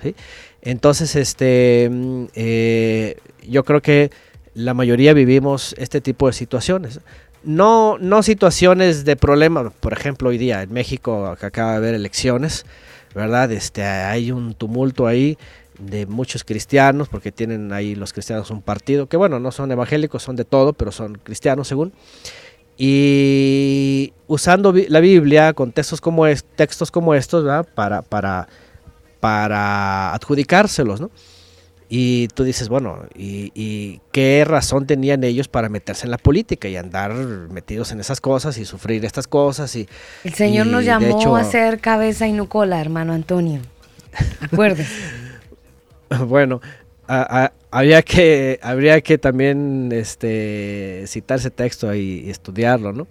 ¿sí? 0.02 0.16
Entonces, 0.62 1.16
este, 1.16 1.90
mm, 1.92 2.26
eh, 2.36 3.18
yo 3.48 3.64
creo 3.64 3.82
que 3.82 4.12
la 4.54 4.74
mayoría 4.74 5.14
vivimos 5.14 5.76
este 5.78 6.02
tipo 6.02 6.28
de 6.28 6.34
situaciones. 6.34 7.00
No, 7.44 7.98
no 8.00 8.24
situaciones 8.24 9.04
de 9.04 9.16
problema, 9.16 9.70
por 9.70 9.94
ejemplo, 9.94 10.30
hoy 10.30 10.38
día 10.38 10.62
en 10.62 10.72
México, 10.72 11.36
que 11.40 11.46
acaba 11.46 11.72
de 11.72 11.78
haber 11.78 11.96
elecciones, 11.96 12.66
¿verdad? 13.14 13.52
Este, 13.52 13.84
hay 13.84 14.32
un 14.32 14.54
tumulto 14.54 15.08
ahí 15.08 15.38
de 15.80 16.06
muchos 16.06 16.44
cristianos, 16.44 17.10
porque 17.10 17.32
tienen 17.32 17.74
ahí 17.74 17.96
los 17.96 18.14
cristianos 18.14 18.52
un 18.52 18.62
partido, 18.62 19.08
que 19.08 19.18
bueno, 19.18 19.40
no 19.40 19.52
son 19.52 19.72
evangélicos, 19.72 20.24
son 20.24 20.36
de 20.36 20.46
todo, 20.46 20.74
pero 20.74 20.92
son 20.92 21.16
cristianos 21.24 21.68
según. 21.68 21.94
Y 22.78 24.14
usando 24.28 24.74
la 24.88 25.00
Biblia 25.00 25.54
con 25.54 25.72
textos 25.72 26.02
como, 26.02 26.26
es- 26.28 26.44
textos 26.44 26.92
como 26.92 27.14
estos, 27.14 27.44
¿verdad? 27.44 27.68
Para, 27.76 28.02
para, 28.02 28.48
para 29.20 30.14
adjudicárselos, 30.14 31.00
¿no? 31.00 31.12
Y 31.90 32.28
tú 32.30 32.44
dices, 32.44 32.70
bueno, 32.70 33.04
¿y, 33.16 33.52
y 33.54 34.02
qué 34.12 34.44
razón 34.48 34.88
tenían 34.88 35.24
ellos 35.24 35.48
para 35.48 35.70
meterse 35.70 36.06
en 36.08 36.12
la 36.12 36.18
política 36.18 36.68
y 36.68 36.76
andar 36.76 37.14
metidos 37.14 37.92
en 37.92 38.00
esas 38.00 38.20
cosas 38.20 38.58
y 38.58 38.66
sufrir 38.66 39.06
estas 39.06 39.28
cosas? 39.28 39.76
Y, 39.76 39.88
El 40.24 40.34
Señor 40.34 40.66
y, 40.66 40.72
nos 40.72 40.86
llamó 40.86 41.20
hecho, 41.20 41.36
a 41.36 41.44
ser 41.44 41.80
cabeza 41.80 42.26
y 42.28 42.32
no 42.34 42.50
cola, 42.50 42.82
hermano 42.82 43.14
Antonio. 43.14 43.60
Acuérdese. 44.42 44.92
Bueno, 46.28 46.62
habría 47.08 48.02
que 48.02 48.60
habría 48.62 49.02
que 49.02 49.18
también 49.18 49.90
este 49.92 51.04
citar 51.08 51.40
ese 51.40 51.52
texto 51.52 51.94
y, 51.94 52.30
estudiarlo, 52.30 52.94
¿no? 52.94 53.08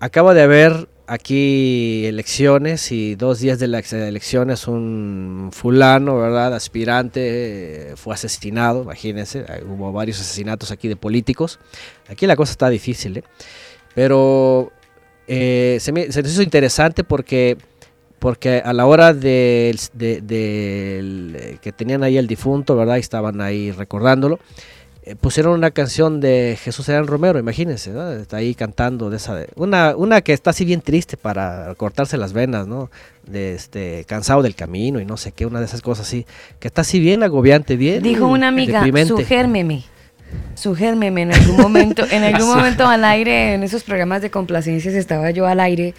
Acaba 0.00 0.34
de 0.34 0.42
haber 0.42 0.88
aquí 1.06 2.06
elecciones 2.06 2.90
y 2.90 3.14
dos 3.14 3.40
días 3.40 3.58
de 3.58 3.68
las 3.68 3.92
elecciones 3.92 4.66
un 4.66 5.50
fulano, 5.52 6.18
¿verdad? 6.18 6.54
Aspirante 6.54 7.90
eh, 7.92 7.96
fue 7.96 8.14
asesinado, 8.14 8.82
imagínense, 8.82 9.44
hubo 9.68 9.92
varios 9.92 10.20
asesinatos 10.20 10.70
aquí 10.70 10.88
de 10.88 10.96
políticos. 10.96 11.58
Aquí 12.08 12.26
la 12.26 12.36
cosa 12.36 12.52
está 12.52 12.68
difícil, 12.68 13.18
¿eh? 13.18 13.24
Pero 13.94 14.72
eh, 15.26 15.78
se, 15.80 15.92
me, 15.92 16.10
se 16.10 16.20
hizo 16.20 16.42
interesante 16.42 17.04
porque 17.04 17.56
porque 18.24 18.62
a 18.64 18.72
la 18.72 18.86
hora 18.86 19.12
de- 19.12 19.76
eh, 20.00 21.58
que 21.60 21.72
tenían 21.72 22.02
ahí 22.02 22.16
el 22.16 22.26
difunto, 22.26 22.74
¿verdad? 22.74 22.96
Y 22.96 23.00
estaban 23.00 23.42
ahí 23.42 23.70
recordándolo, 23.70 24.38
eh, 25.02 25.14
pusieron 25.14 25.52
una 25.52 25.72
canción 25.72 26.20
de 26.20 26.56
Jesús 26.58 26.88
Adrián 26.88 27.06
Romero, 27.06 27.38
imagínense, 27.38 27.90
¿no? 27.90 28.10
Está 28.12 28.38
ahí 28.38 28.54
cantando 28.54 29.10
de 29.10 29.18
esa, 29.18 29.34
de- 29.34 29.48
una, 29.56 29.94
una 29.94 30.22
que 30.22 30.32
está 30.32 30.48
así 30.50 30.64
bien 30.64 30.80
triste 30.80 31.18
para 31.18 31.74
cortarse 31.76 32.16
las 32.16 32.32
venas, 32.32 32.66
¿no? 32.66 32.90
De 33.26 33.52
este, 33.54 34.04
cansado 34.08 34.40
del 34.42 34.54
camino 34.54 35.00
y 35.00 35.04
no 35.04 35.18
sé 35.18 35.32
qué, 35.32 35.44
una 35.44 35.58
de 35.60 35.66
esas 35.66 35.82
cosas 35.82 36.06
así, 36.06 36.24
que 36.60 36.68
está 36.68 36.80
así 36.80 37.00
bien 37.00 37.22
agobiante, 37.24 37.76
bien 37.76 38.02
Dijo 38.02 38.26
una 38.26 38.48
amiga, 38.48 38.78
deprimente. 38.78 39.08
sugérmeme. 39.22 39.84
Sugérmeme 40.54 41.20
en 41.20 41.34
algún 41.34 41.58
momento, 41.58 42.04
en 42.10 42.22
algún 42.34 42.48
momento 42.48 42.86
al 42.86 43.04
aire, 43.04 43.52
en 43.52 43.62
esos 43.64 43.84
programas 43.84 44.22
de 44.22 44.30
complacencias 44.30 44.94
estaba 44.94 45.30
yo 45.30 45.46
al 45.46 45.60
aire 45.60 45.92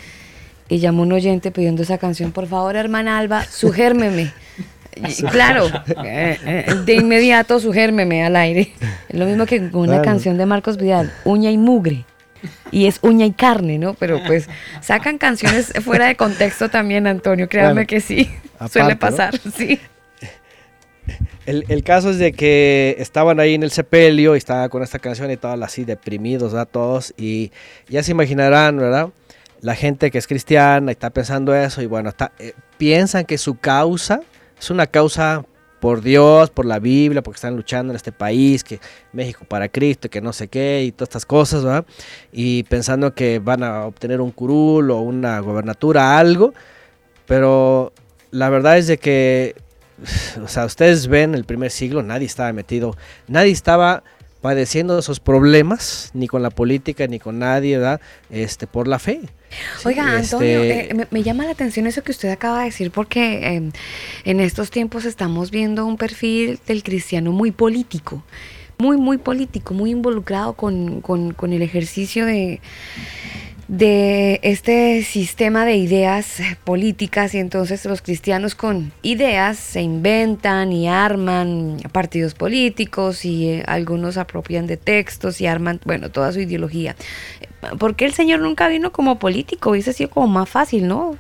y 0.69 0.79
llamó 0.79 1.03
un 1.03 1.11
oyente 1.11 1.51
pidiendo 1.51 1.83
esa 1.83 1.97
canción, 1.97 2.31
por 2.31 2.47
favor, 2.47 2.75
hermana 2.75 3.17
Alba, 3.17 3.45
sugérmeme. 3.45 4.31
Y 4.95 5.23
claro, 5.23 5.67
eh, 6.05 6.37
eh, 6.45 6.65
de 6.85 6.93
inmediato 6.93 7.59
su 7.59 7.73
germe 7.73 8.23
al 8.23 8.35
aire. 8.35 8.71
Es 9.09 9.19
lo 9.19 9.25
mismo 9.25 9.45
que 9.45 9.69
con 9.69 9.81
una 9.89 10.01
canción 10.01 10.37
de 10.37 10.45
Marcos 10.45 10.77
Vidal, 10.77 11.11
uña 11.25 11.51
y 11.51 11.57
mugre. 11.57 12.05
Y 12.71 12.85
es 12.85 12.99
uña 13.01 13.25
y 13.25 13.31
carne, 13.31 13.77
¿no? 13.77 13.93
Pero 13.95 14.21
pues 14.25 14.47
sacan 14.81 15.17
canciones 15.17 15.73
fuera 15.83 16.07
de 16.07 16.15
contexto 16.15 16.69
también, 16.69 17.07
Antonio. 17.07 17.47
Bueno, 17.51 17.85
que 17.85 17.99
sí. 17.99 18.29
aparte, 18.55 18.73
Suele 18.73 18.93
¿no? 18.93 18.99
pasar, 18.99 19.37
sí. 19.55 19.79
El, 21.45 21.65
el 21.67 21.83
caso 21.83 22.09
es 22.09 22.17
de 22.17 22.31
que 22.33 22.95
estaban 22.99 23.39
ahí 23.39 23.53
en 23.53 23.63
el 23.63 23.71
sepelio 23.71 24.35
y 24.35 24.37
estaba 24.37 24.69
con 24.69 24.81
esta 24.81 24.97
canción 24.97 25.29
y 25.29 25.37
todos 25.37 25.61
así 25.61 25.85
deprimidos, 25.85 26.53
¿verdad? 26.53 26.67
Todos. 26.71 27.13
Y 27.17 27.51
ya 27.87 28.01
se 28.01 28.11
imaginarán, 28.11 28.77
¿verdad? 28.77 29.09
La 29.65 29.73
gente 29.73 30.11
que 30.11 30.19
es 30.19 30.27
cristiana 30.27 30.91
está 30.91 31.09
pensando 31.09 31.55
eso 31.55 31.81
y 31.81 31.87
bueno, 31.87 32.09
está, 32.09 32.31
eh, 32.37 32.53
piensan 32.77 33.25
que 33.25 33.39
su 33.39 33.57
causa 33.57 34.21
es 34.59 34.69
una 34.69 34.85
causa 34.85 35.43
por 35.79 36.03
Dios, 36.03 36.51
por 36.51 36.67
la 36.67 36.77
Biblia, 36.77 37.23
porque 37.23 37.37
están 37.37 37.55
luchando 37.55 37.91
en 37.91 37.95
este 37.95 38.11
país, 38.11 38.63
que 38.63 38.79
México 39.11 39.43
para 39.47 39.67
Cristo, 39.67 40.07
que 40.07 40.21
no 40.21 40.33
sé 40.33 40.49
qué 40.49 40.83
y 40.83 40.91
todas 40.91 41.09
estas 41.09 41.25
cosas, 41.25 41.63
¿verdad? 41.63 41.83
Y 42.31 42.61
pensando 42.65 43.15
que 43.15 43.39
van 43.39 43.63
a 43.63 43.87
obtener 43.87 44.21
un 44.21 44.29
curul 44.29 44.91
o 44.91 44.99
una 44.99 45.39
gobernatura, 45.39 46.19
algo, 46.19 46.53
pero 47.25 47.91
la 48.29 48.49
verdad 48.49 48.77
es 48.77 48.85
de 48.85 48.99
que 48.99 49.55
o 50.43 50.47
sea, 50.47 50.65
ustedes 50.65 51.07
ven 51.07 51.33
el 51.33 51.43
primer 51.43 51.71
siglo, 51.71 52.03
nadie 52.03 52.27
estaba 52.27 52.53
metido, 52.53 52.95
nadie 53.27 53.51
estaba 53.51 54.03
padeciendo 54.45 54.99
esos 54.99 55.19
problemas, 55.19 56.11
ni 56.13 56.27
con 56.27 56.43
la 56.43 56.51
política, 56.51 57.07
ni 57.07 57.17
con 57.17 57.39
nadie, 57.39 57.79
¿verdad? 57.79 57.99
Este, 58.29 58.67
por 58.67 58.87
la 58.87 58.99
fe. 58.99 59.21
Sí, 59.79 59.87
Oiga, 59.87 60.03
Antonio, 60.17 60.61
este, 60.61 60.91
eh, 60.91 60.93
me, 60.93 61.07
me 61.09 61.23
llama 61.23 61.45
la 61.45 61.49
atención 61.51 61.87
eso 61.87 62.03
que 62.03 62.11
usted 62.11 62.29
acaba 62.29 62.59
de 62.59 62.65
decir 62.65 62.91
porque 62.91 63.55
eh, 63.57 63.71
en 64.23 64.39
estos 64.39 64.69
tiempos 64.69 65.05
estamos 65.05 65.49
viendo 65.49 65.83
un 65.87 65.97
perfil 65.97 66.59
del 66.67 66.83
cristiano 66.83 67.31
muy 67.31 67.49
político, 67.49 68.21
muy, 68.77 68.97
muy 68.97 69.17
político, 69.17 69.73
muy 69.73 69.89
involucrado 69.89 70.53
con, 70.53 71.01
con- 71.01 71.33
con 71.33 71.51
el 71.51 71.63
ejercicio 71.63 72.27
de, 72.27 72.61
de 73.67 74.39
este 74.43 75.01
sistema 75.03 75.65
de 75.65 75.75
ideas 75.75 76.39
políticas 76.63 77.33
y 77.33 77.39
entonces 77.39 77.83
los 77.85 78.01
cristianos 78.03 78.53
con 78.53 78.91
ideas 79.01 79.57
se 79.57 79.81
inventan 79.81 80.71
y 80.71 80.87
arman 80.87 81.77
partidos 81.91 82.35
políticos 82.35 83.25
y 83.25 83.49
eh, 83.49 83.63
algunos 83.65 84.17
apropian 84.17 84.67
de 84.67 84.77
textos 84.77 85.41
y 85.41 85.47
arman, 85.47 85.79
bueno, 85.83 86.11
toda 86.11 86.31
su 86.31 86.41
ideología. 86.41 86.95
¿Por 87.79 87.95
qué 87.95 88.05
el 88.05 88.13
Señor 88.13 88.41
nunca 88.41 88.67
vino 88.67 88.91
como 88.91 89.17
político? 89.17 89.71
Hubiese 89.71 89.93
sido 89.93 90.11
como 90.11 90.27
más 90.27 90.47
fácil, 90.47 90.87
¿no? 90.87 91.17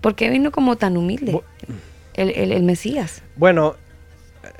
¿Por 0.00 0.14
qué 0.14 0.30
vino 0.30 0.52
como 0.52 0.76
tan 0.76 0.96
humilde? 0.96 1.40
El, 2.14 2.30
el- 2.30 2.52
el 2.52 2.62
Mesías. 2.62 3.22
Bueno, 3.34 3.74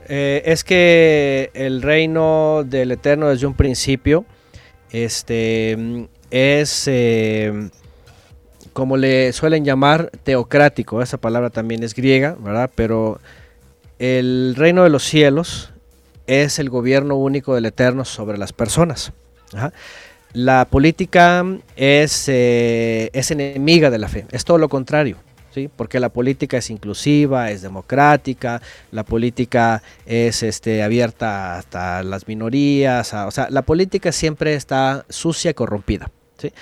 eh, 0.09 0.43
es 0.47 0.65
que 0.65 1.51
el 1.55 1.81
reino 1.83 2.65
del 2.67 2.91
Eterno 2.91 3.29
desde 3.29 3.47
un 3.47 3.55
principio 3.55 4.25
este, 4.91 6.09
es, 6.31 6.85
eh, 6.87 7.71
como 8.73 8.97
le 8.97 9.33
suelen 9.33 9.65
llamar, 9.65 10.11
teocrático. 10.23 11.03
Esa 11.03 11.19
palabra 11.19 11.51
también 11.51 11.83
es 11.83 11.95
griega, 11.95 12.37
¿verdad? 12.41 12.71
Pero 12.75 13.21
el 13.99 14.55
reino 14.57 14.85
de 14.85 14.91
los 14.91 15.05
cielos 15.05 15.71
es 16.27 16.59
el 16.59 16.71
gobierno 16.71 17.17
único 17.17 17.55
del 17.55 17.67
Eterno 17.67 18.05
sobre 18.05 18.39
las 18.39 18.53
personas. 18.53 19.13
La 20.35 20.67
política 20.67 21.45
es, 21.75 22.29
eh, 22.29 23.11
es 23.13 23.31
enemiga 23.31 23.91
de 23.91 23.99
la 23.99 24.09
fe, 24.09 24.27
es 24.31 24.45
todo 24.45 24.59
lo 24.59 24.69
contrario. 24.69 25.17
¿sí? 25.55 25.71
Porque 25.75 26.01
la 26.01 26.11
política 26.11 26.59
es 26.59 26.71
inclusiva, 26.71 27.51
es 27.51 27.63
democrática, 27.63 28.61
la 28.93 29.05
política 29.05 29.83
es 30.07 30.43
este, 30.43 30.83
abierta 30.83 31.57
hasta 31.57 32.03
las 32.03 32.29
minorías, 32.29 33.15
o 33.15 33.31
sea, 33.31 33.49
la 33.51 33.63
política 33.63 34.13
siempre 34.13 34.55
está 34.55 35.07
sucia 35.09 35.51
y 35.51 35.55
corrompida. 35.55 36.11
¿Sí? 36.39 36.53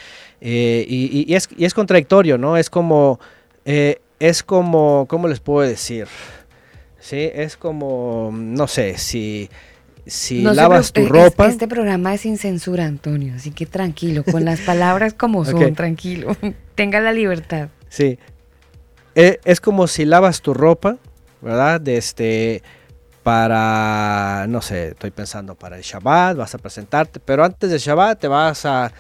Eh, 0.40 0.85
y, 0.89 1.20
y- 1.20 1.32
y 1.32 1.35
es, 1.35 1.48
y 1.57 1.65
es 1.65 1.74
contradictorio, 1.74 2.39
¿no? 2.39 2.57
Es 2.57 2.69
como, 2.70 3.20
eh, 3.65 4.01
es 4.19 4.43
como, 4.43 5.07
¿cómo 5.09 5.28
les 5.28 5.40
puedo 5.40 5.66
decir? 5.69 6.09
Sí, 6.98 7.31
es 7.35 7.57
como, 7.57 8.31
no 8.35 8.66
sé, 8.66 8.98
si, 8.98 9.48
si 10.07 10.43
No 10.43 10.53
lavas 10.53 10.93
tu 10.93 11.07
ropa... 11.07 11.47
Este 11.47 11.69
programa 11.69 12.15
es 12.15 12.23
sin 12.23 12.36
censura, 12.39 12.85
Antonio, 12.86 13.35
así 13.36 13.51
que 13.53 13.66
tranquilo, 13.66 14.24
con 14.24 14.44
las 14.44 14.61
palabras 14.61 15.15
como 15.15 15.44
son, 15.44 15.74
tranquilo. 15.74 16.36
Tenga 16.74 17.01
la 17.01 17.12
libertad. 17.12 17.69
Sí. 17.89 18.19
Eh, 19.15 19.39
es 19.44 19.61
como 19.61 19.86
si 19.86 20.05
lavas 20.05 20.43
tu 20.43 20.53
ropa, 20.53 20.97
¿verdad? 21.40 21.81
De 21.81 21.97
este 21.97 22.62
para 23.23 24.47
no 24.48 24.62
sé, 24.62 24.89
estoy 24.89 25.11
pensando 25.11 25.55
para 25.57 25.77
el 25.77 25.82
Shabbat, 25.82 26.36
vas 26.36 26.55
a 26.55 26.59
presentarte, 26.59 27.19
pero 27.19 27.44
antes 27.44 27.70
del 27.70 27.81
Shabbat 27.81 28.20
te 28.20 28.28
vas 28.28 28.65
a, 28.65 28.93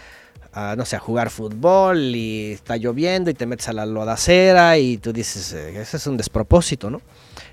a, 0.56 0.74
no 0.74 0.86
sé, 0.86 0.96
a 0.96 0.98
jugar 0.98 1.28
fútbol 1.28 2.16
y 2.16 2.52
está 2.52 2.78
lloviendo 2.78 3.30
y 3.30 3.34
te 3.34 3.44
metes 3.44 3.68
a 3.68 3.74
la 3.74 3.84
lodacera 3.84 4.78
y 4.78 4.96
tú 4.96 5.12
dices, 5.12 5.52
eh, 5.52 5.78
ese 5.78 5.98
es 5.98 6.06
un 6.06 6.16
despropósito, 6.16 6.88
¿no? 6.88 7.02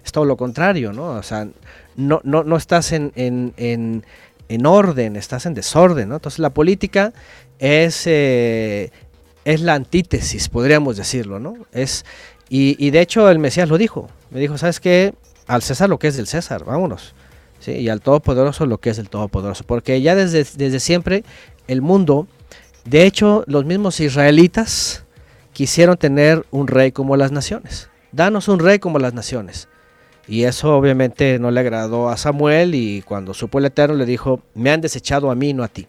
Es 0.06 0.14
todo 0.14 0.24
lo 0.24 0.38
contrario, 0.38 0.94
¿no? 0.94 1.10
O 1.10 1.24
sea, 1.24 1.46
no, 1.98 2.22
no, 2.24 2.46
no 2.46 2.56
estás 2.56 2.94
en, 2.94 3.12
en, 3.16 3.54
en, 3.58 4.06
en 4.48 4.66
orden, 4.66 5.18
estás 5.18 5.46
en 5.46 5.54
desorden, 5.54 6.08
¿no? 6.08 6.16
Entonces 6.16 6.40
la 6.40 6.52
política 6.52 7.12
es, 7.60 8.08
eh, 8.08 8.90
es 9.44 9.60
la 9.60 9.74
antítesis, 9.74 10.48
podríamos 10.48 10.96
decirlo, 10.96 11.40
¿no? 11.42 11.56
Es, 11.74 12.06
y, 12.48 12.90
de 12.92 13.02
hecho 13.02 13.30
el 13.30 13.40
Mesías 13.40 13.68
lo 13.68 13.78
dijo, 13.78 14.08
me 14.30 14.40
dijo, 14.40 14.58
¿sabes 14.58 14.80
qué? 14.80 15.14
Al 15.48 15.62
César 15.62 15.90
lo 15.90 16.00
que 16.00 16.08
es 16.08 16.16
del 16.16 16.28
César, 16.28 16.64
vámonos. 16.64 17.16
¿sí? 17.60 17.72
Y 17.72 17.90
al 17.90 18.00
Todopoderoso 18.00 18.66
lo 18.66 18.78
que 18.78 18.92
es 18.92 18.98
del 18.98 19.10
Todopoderoso. 19.10 19.66
Porque 19.66 20.02
ya 20.02 20.16
desde, 20.16 20.46
desde 20.56 20.80
siempre 20.80 21.24
el 21.68 21.82
mundo, 21.82 22.28
de 22.86 23.06
hecho 23.06 23.44
los 23.48 23.66
mismos 23.66 24.00
israelitas 24.00 25.06
quisieron 25.54 25.98
tener 25.98 26.46
un 26.52 26.68
rey 26.68 26.92
como 26.92 27.16
las 27.16 27.32
naciones. 27.32 27.90
Danos 28.12 28.48
un 28.48 28.60
rey 28.60 28.80
como 28.80 29.00
las 29.00 29.14
naciones. 29.14 29.68
Y 30.28 30.44
eso 30.44 30.76
obviamente 30.76 31.38
no 31.40 31.52
le 31.52 31.60
agradó 31.60 32.10
a 32.10 32.18
Samuel 32.18 32.76
y 32.76 33.02
cuando 33.02 33.34
supo 33.34 33.60
el 33.60 33.66
Eterno 33.66 33.96
le 33.96 34.06
dijo, 34.06 34.42
me 34.54 34.72
han 34.72 34.82
desechado 34.82 35.30
a 35.30 35.36
mí, 35.36 35.54
no 35.54 35.64
a 35.64 35.68
ti. 35.68 35.88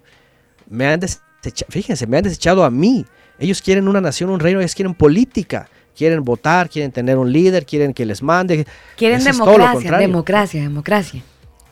Me 0.69 0.87
han 0.87 1.01
desechado, 1.01 1.71
fíjense, 1.71 2.07
me 2.07 2.17
han 2.17 2.25
desechado 2.25 2.65
a 2.65 2.71
mí. 2.71 3.05
Ellos 3.39 3.63
quieren 3.63 3.89
una 3.89 4.01
nación, 4.01 4.31
un 4.31 4.41
reino, 4.41 4.61
ellos 4.61 4.75
quieren 4.75 4.95
política. 4.95 5.69
Quieren 5.97 6.25
votar, 6.25 6.69
quieren 6.69 6.91
tener 6.91 7.19
un 7.19 7.33
líder, 7.33 7.65
quieren 7.65 7.95
que 7.95 8.05
les 8.05 8.21
mande. 8.21 8.67
Quieren 8.97 9.21
Eso 9.21 9.31
democracia, 9.31 9.99
democracia, 9.99 10.63
democracia. 10.63 11.23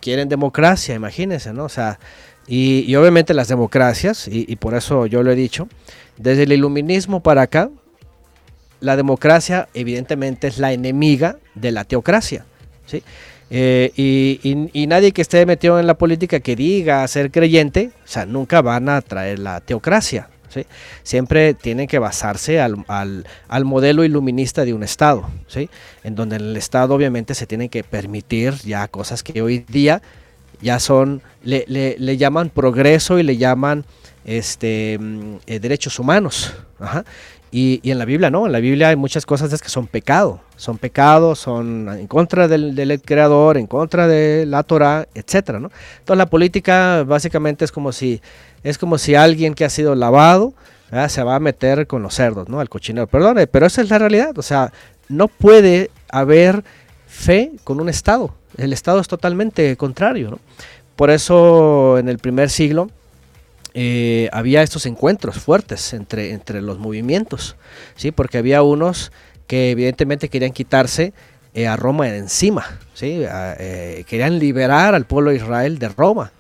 Quieren 0.00 0.28
democracia, 0.28 0.94
imagínense, 0.94 1.52
¿no? 1.52 1.64
O 1.64 1.68
sea, 1.68 1.98
y, 2.46 2.94
obviamente 2.96 3.34
las 3.34 3.48
democracias, 3.48 4.28
y, 4.30 4.56
por 4.56 4.74
eso 4.74 5.06
yo 5.06 5.22
lo 5.22 5.30
he 5.30 5.36
dicho, 5.36 5.68
desde 6.16 6.42
el 6.44 6.52
iluminismo 6.52 7.20
para 7.22 7.42
acá, 7.42 7.70
la 8.80 8.96
democracia 8.96 9.68
evidentemente 9.74 10.48
es 10.48 10.58
la 10.58 10.72
enemiga 10.72 11.36
de 11.54 11.70
la 11.72 11.84
teocracia, 11.84 12.44
¿sí? 12.86 13.02
Eh, 13.54 13.92
y, 14.72 14.86
nadie 14.86 15.12
que 15.12 15.22
esté 15.22 15.44
metido 15.46 15.78
en 15.78 15.86
la 15.86 15.94
política 15.94 16.40
que 16.40 16.56
diga 16.56 17.06
ser 17.06 17.30
creyente, 17.30 17.90
o 18.04 18.08
sea, 18.08 18.26
nunca 18.26 18.60
van 18.62 18.88
a 18.88 19.00
traer 19.02 19.38
la 19.38 19.60
teocracia, 19.60 20.28
¿sí? 20.48 20.66
Siempre 21.02 21.54
tienen 21.54 21.86
que 21.86 21.98
basarse 21.98 22.60
al, 22.60 22.84
al- 22.88 23.26
al 23.48 23.64
modelo 23.64 24.04
iluminista 24.04 24.64
de 24.64 24.74
un 24.74 24.82
Estado, 24.82 25.28
¿sí? 25.46 25.68
En 26.02 26.14
donde 26.16 26.36
en 26.36 26.42
el 26.42 26.56
Estado 26.56 26.94
obviamente 26.94 27.34
se 27.34 27.46
tienen 27.46 27.68
que 27.68 27.84
permitir 27.84 28.54
ya 28.64 28.88
cosas 28.88 29.22
que 29.22 29.42
hoy 29.42 29.64
día 29.68 30.02
ya 30.62 30.78
son, 30.78 31.22
le, 31.42 31.64
le- 31.66 32.16
llaman 32.16 32.50
progreso 32.50 33.18
y 33.18 33.22
le 33.22 33.36
llaman 33.36 33.84
este, 34.24 34.98
mm, 35.00 35.34
eh, 35.46 35.58
derechos 35.60 35.98
humanos. 35.98 36.54
Ajá. 36.78 37.04
Y, 37.54 37.80
y 37.82 37.90
en 37.90 37.98
la 37.98 38.06
Biblia 38.06 38.30
no, 38.30 38.46
en 38.46 38.52
la 38.52 38.60
Biblia 38.60 38.88
hay 38.88 38.96
muchas 38.96 39.26
cosas 39.26 39.60
que 39.60 39.68
son 39.68 39.86
pecado, 39.86 40.40
son 40.56 40.78
pecados, 40.78 41.38
son 41.38 41.86
en 41.90 42.06
contra 42.06 42.48
del, 42.48 43.02
creador, 43.04 43.58
en 43.58 43.66
contra 43.66 44.08
de 44.08 44.46
la 44.46 44.62
Torah, 44.62 45.06
etcétera, 45.14 45.60
¿no? 45.60 45.70
Entonces 45.98 46.16
la 46.16 46.26
política 46.30 47.04
básicamente 47.06 47.66
es 47.66 47.70
como 47.70 47.92
si 47.92 48.22
es 48.62 48.78
como 48.78 48.96
si 48.96 49.14
alguien 49.16 49.52
que 49.52 49.66
ha 49.66 49.70
sido 49.70 49.94
lavado 49.94 50.54
se 51.08 51.22
va 51.22 51.34
a 51.36 51.40
meter 51.40 51.86
con 51.86 52.02
los 52.02 52.14
cerdos, 52.14 52.48
¿no? 52.48 52.58
Al 52.60 52.70
cochinero. 52.70 53.06
Perdone, 53.06 53.46
pero 53.46 53.66
esa 53.66 53.82
es 53.82 53.90
la 53.90 53.98
realidad, 53.98 54.38
o 54.38 54.42
sea, 54.42 54.72
no 55.08 55.28
puede 55.28 55.90
haber 56.10 56.64
fe 57.06 57.52
con 57.64 57.80
un 57.80 57.88
Estado. 57.90 58.34
El 58.56 58.72
Estado 58.72 59.00
es 59.00 59.08
totalmente 59.08 59.76
contrario, 59.76 60.30
¿no? 60.30 60.38
Por 60.96 61.10
eso 61.10 61.98
en 61.98 62.08
el 62.08 62.18
primer 62.18 62.50
siglo 62.50 62.90
eh, 63.74 64.28
había 64.32 64.62
estos 64.62 64.84
encuentros 64.86 65.36
fuertes 65.36 65.94
entre, 65.94 66.32
entre 66.32 66.60
los 66.60 66.78
movimientos, 66.78 67.56
¿sí? 67.96 68.10
Porque 68.12 68.38
había 68.38 68.62
unos 68.62 69.12
que 69.46 69.70
evidentemente 69.70 70.28
querían 70.28 70.52
quitarse 70.52 71.12
eh, 71.54 71.66
a 71.66 71.76
Roma 71.76 72.06
de 72.06 72.18
encima, 72.18 72.78
¿sí? 72.94 73.24
A- 73.24 73.56
eh, 73.58 74.04
querían 74.06 74.38
liberar 74.38 74.94
al 74.94 75.06
pueblo 75.06 75.30
de 75.30 75.36
Israel 75.36 75.78
de 75.78 75.88
Roma. 75.88 76.32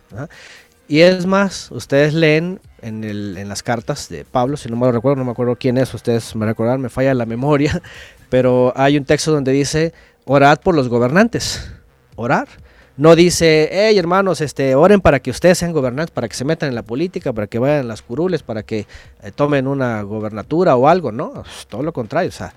Y 0.88 1.00
es 1.00 1.24
más, 1.24 1.70
ustedes 1.70 2.12
leen 2.12 2.60
en 2.82 3.48
las 3.48 3.62
cartas 3.62 4.08
de 4.10 4.24
Pablo, 4.26 4.56
si 4.58 4.68
no 4.68 4.76
me 4.76 4.84
lo 4.86 4.92
recuerdo, 4.92 5.16
no 5.16 5.24
me 5.24 5.30
acuerdo 5.30 5.56
quién 5.56 5.78
es, 5.78 5.94
ustedes 5.94 6.34
me 6.36 6.44
recordarán, 6.44 6.80
me 6.82 6.90
falla 6.90 7.14
la 7.14 7.24
memoria, 7.24 7.80
pero 8.28 8.72
hay 8.76 8.98
un 8.98 9.04
texto 9.04 9.32
donde 9.32 9.52
dice, 9.52 9.94
orad 10.26 10.60
por 10.60 10.74
los 10.74 10.88
gobernantes, 10.88 11.70
orar. 12.16 12.48
No 12.96 13.16
dice, 13.16 13.70
hey 13.72 13.98
hermanos, 13.98 14.40
este, 14.42 14.74
oren 14.74 15.00
para 15.00 15.20
que 15.20 15.30
ustedes 15.30 15.56
sean 15.58 15.72
gobernantes, 15.72 16.10
para 16.12 16.28
que 16.28 16.34
se 16.34 16.44
metan 16.44 16.68
en 16.68 16.74
la 16.74 16.82
política, 16.82 17.32
para 17.32 17.46
que 17.46 17.58
vayan 17.58 17.80
a 17.80 17.82
las 17.84 18.02
curules, 18.02 18.42
para 18.42 18.62
que 18.64 18.86
eh, 19.22 19.32
tomen 19.34 19.66
una 19.66 20.02
gobernatura 20.02 20.76
o 20.76 20.86
algo, 20.88 21.10
¿no? 21.10 21.32
Pues, 21.32 21.66
todo 21.68 21.82
lo 21.82 21.92
contrario, 21.94 22.28
o 22.28 22.32
sea, 22.32 22.52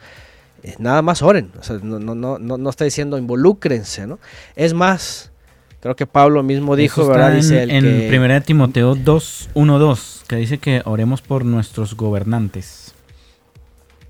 eh, 0.61 0.76
nada 0.77 1.02
más 1.02 1.22
oren, 1.22 1.52
o 1.57 1.64
sea, 1.64 1.80
no, 1.82 1.99
no, 1.99 2.15
no, 2.15 2.38
no, 2.57 2.69
está 2.69 2.84
diciendo 2.84 3.18
involúcrense, 3.18 4.06
¿no? 4.07 4.19
Es 4.57 4.73
más, 4.73 5.32
creo 5.80 5.95
que 5.95 6.06
Pablo 6.06 6.44
mismo 6.44 6.76
dijo, 6.76 7.03
Eso 7.03 7.11
¿verdad? 7.11 7.32
en, 7.32 7.36
Dice 7.41 7.64
el 7.64 7.72
en 7.72 7.84
que- 7.84 8.19
1 8.19 8.41
Timoteo 8.41 8.95
2, 8.95 9.49
1, 9.53 9.80
2, 9.80 10.23
que 10.27 10.36
dice 10.36 10.57
que 10.57 10.82
oremos 10.84 11.22
por 11.22 11.45
nuestros 11.45 11.95
gobernantes. 11.95 12.94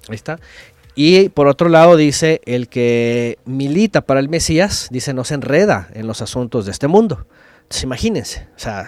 Ahí 0.10 0.16
está. 0.16 0.40
Y 0.96 1.30
por 1.30 1.48
otro 1.48 1.68
lado 1.70 1.98
dice, 1.98 2.42
el 2.46 2.68
que 2.70 3.38
milita 3.46 4.02
para 4.02 4.20
el 4.22 4.30
Mesías, 4.30 4.88
dice, 4.92 5.14
no 5.14 5.24
se 5.26 5.34
enreda 5.34 5.90
en 5.94 6.08
los 6.08 6.22
asuntos 6.22 6.66
de 6.66 6.72
este 6.72 6.88
mundo. 6.88 7.26
Entonces 7.64 7.84
imagínense, 7.84 8.48
o 8.56 8.60
sea, 8.60 8.88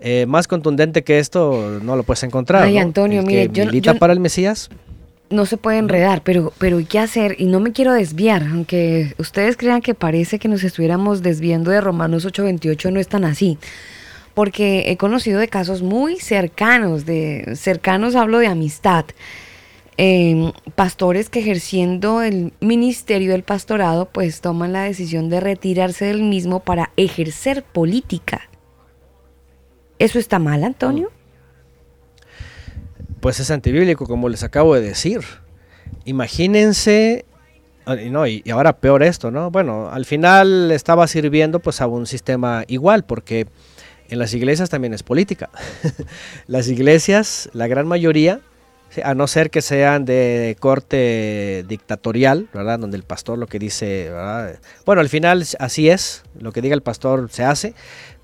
eh, 0.00 0.24
más 0.26 0.46
contundente 0.48 1.02
que 1.04 1.18
esto 1.18 1.80
no 1.82 1.96
lo 1.96 2.02
puedes 2.04 2.22
encontrar. 2.22 2.62
Ay, 2.62 2.74
¿no? 2.76 2.80
Antonio, 2.80 3.20
El 3.20 3.26
mire, 3.26 3.48
que 3.48 3.52
yo- 3.60 3.66
milita 3.66 3.92
yo- 3.94 3.98
para 3.98 4.12
el 4.12 4.20
Mesías, 4.20 4.70
no 5.30 5.44
se 5.44 5.58
puede 5.58 5.76
enredar, 5.76 6.22
pero, 6.22 6.54
pero 6.56 6.80
¿y 6.80 6.86
qué 6.86 6.98
hacer? 7.00 7.36
Y 7.38 7.44
no 7.46 7.60
me 7.60 7.72
quiero 7.72 7.92
desviar, 7.92 8.44
aunque 8.44 9.14
ustedes 9.18 9.58
crean 9.58 9.82
que 9.82 9.92
parece 9.94 10.38
que 10.38 10.48
nos 10.48 10.64
estuviéramos 10.64 11.22
desviando 11.22 11.70
de 11.70 11.82
Romanos 11.82 12.24
8:28, 12.24 12.90
no 12.90 12.98
es 13.00 13.08
tan 13.08 13.24
así. 13.26 13.58
Porque 14.32 14.84
he 14.90 14.96
conocido 14.96 15.38
de 15.40 15.48
casos 15.48 15.82
muy 15.82 16.16
cercanos, 16.20 17.04
de 17.04 17.52
cercanos 17.56 18.14
hablo 18.14 18.38
de 18.38 18.46
amistad, 18.46 19.04
eh, 19.98 20.52
pastores 20.74 21.28
que 21.28 21.40
ejerciendo 21.40 22.22
el 22.22 22.54
ministerio 22.60 23.32
del 23.32 23.42
pastorado, 23.42 24.06
pues 24.06 24.40
toman 24.40 24.72
la 24.72 24.84
decisión 24.84 25.28
de 25.28 25.40
retirarse 25.40 26.06
del 26.06 26.22
mismo 26.22 26.60
para 26.60 26.92
ejercer 26.96 27.62
política. 27.62 28.48
¿Eso 29.98 30.18
está 30.18 30.38
mal, 30.38 30.64
Antonio? 30.64 31.10
pues 33.20 33.40
es 33.40 33.50
antibíblico, 33.50 34.06
como 34.06 34.28
les 34.28 34.42
acabo 34.42 34.74
de 34.74 34.80
decir. 34.80 35.20
Imagínense, 36.04 37.24
ah, 37.86 37.96
y 37.96 38.10
no, 38.10 38.26
y, 38.26 38.42
ahora 38.50 38.78
peor 38.78 39.02
esto, 39.02 39.30
¿no? 39.30 39.50
Bueno, 39.50 39.90
al 39.90 40.04
final 40.04 40.70
estaba 40.70 41.06
sirviendo 41.06 41.60
pues 41.60 41.80
a 41.80 41.86
un 41.86 42.06
sistema 42.06 42.64
igual, 42.68 43.04
porque 43.04 43.46
en 44.08 44.18
las 44.18 44.34
iglesias 44.34 44.70
también 44.70 44.94
es 44.94 45.02
política. 45.02 45.50
las 46.46 46.68
iglesias, 46.68 47.50
la 47.52 47.66
gran 47.66 47.86
mayoría, 47.86 48.40
a 49.04 49.14
no 49.14 49.26
ser 49.26 49.50
que 49.50 49.62
sean 49.62 50.04
de 50.04 50.56
corte 50.60 51.64
dictatorial, 51.68 52.48
¿verdad? 52.52 52.78
Donde 52.78 52.96
el 52.96 53.02
pastor 53.02 53.38
lo 53.38 53.46
que 53.46 53.58
dice, 53.58 54.10
¿verdad? 54.10 54.58
Bueno, 54.84 55.00
al 55.00 55.08
final 55.08 55.44
así 55.58 55.88
es, 55.88 56.22
lo 56.38 56.52
que 56.52 56.62
diga 56.62 56.74
el 56.74 56.82
pastor 56.82 57.28
se 57.30 57.44
hace, 57.44 57.74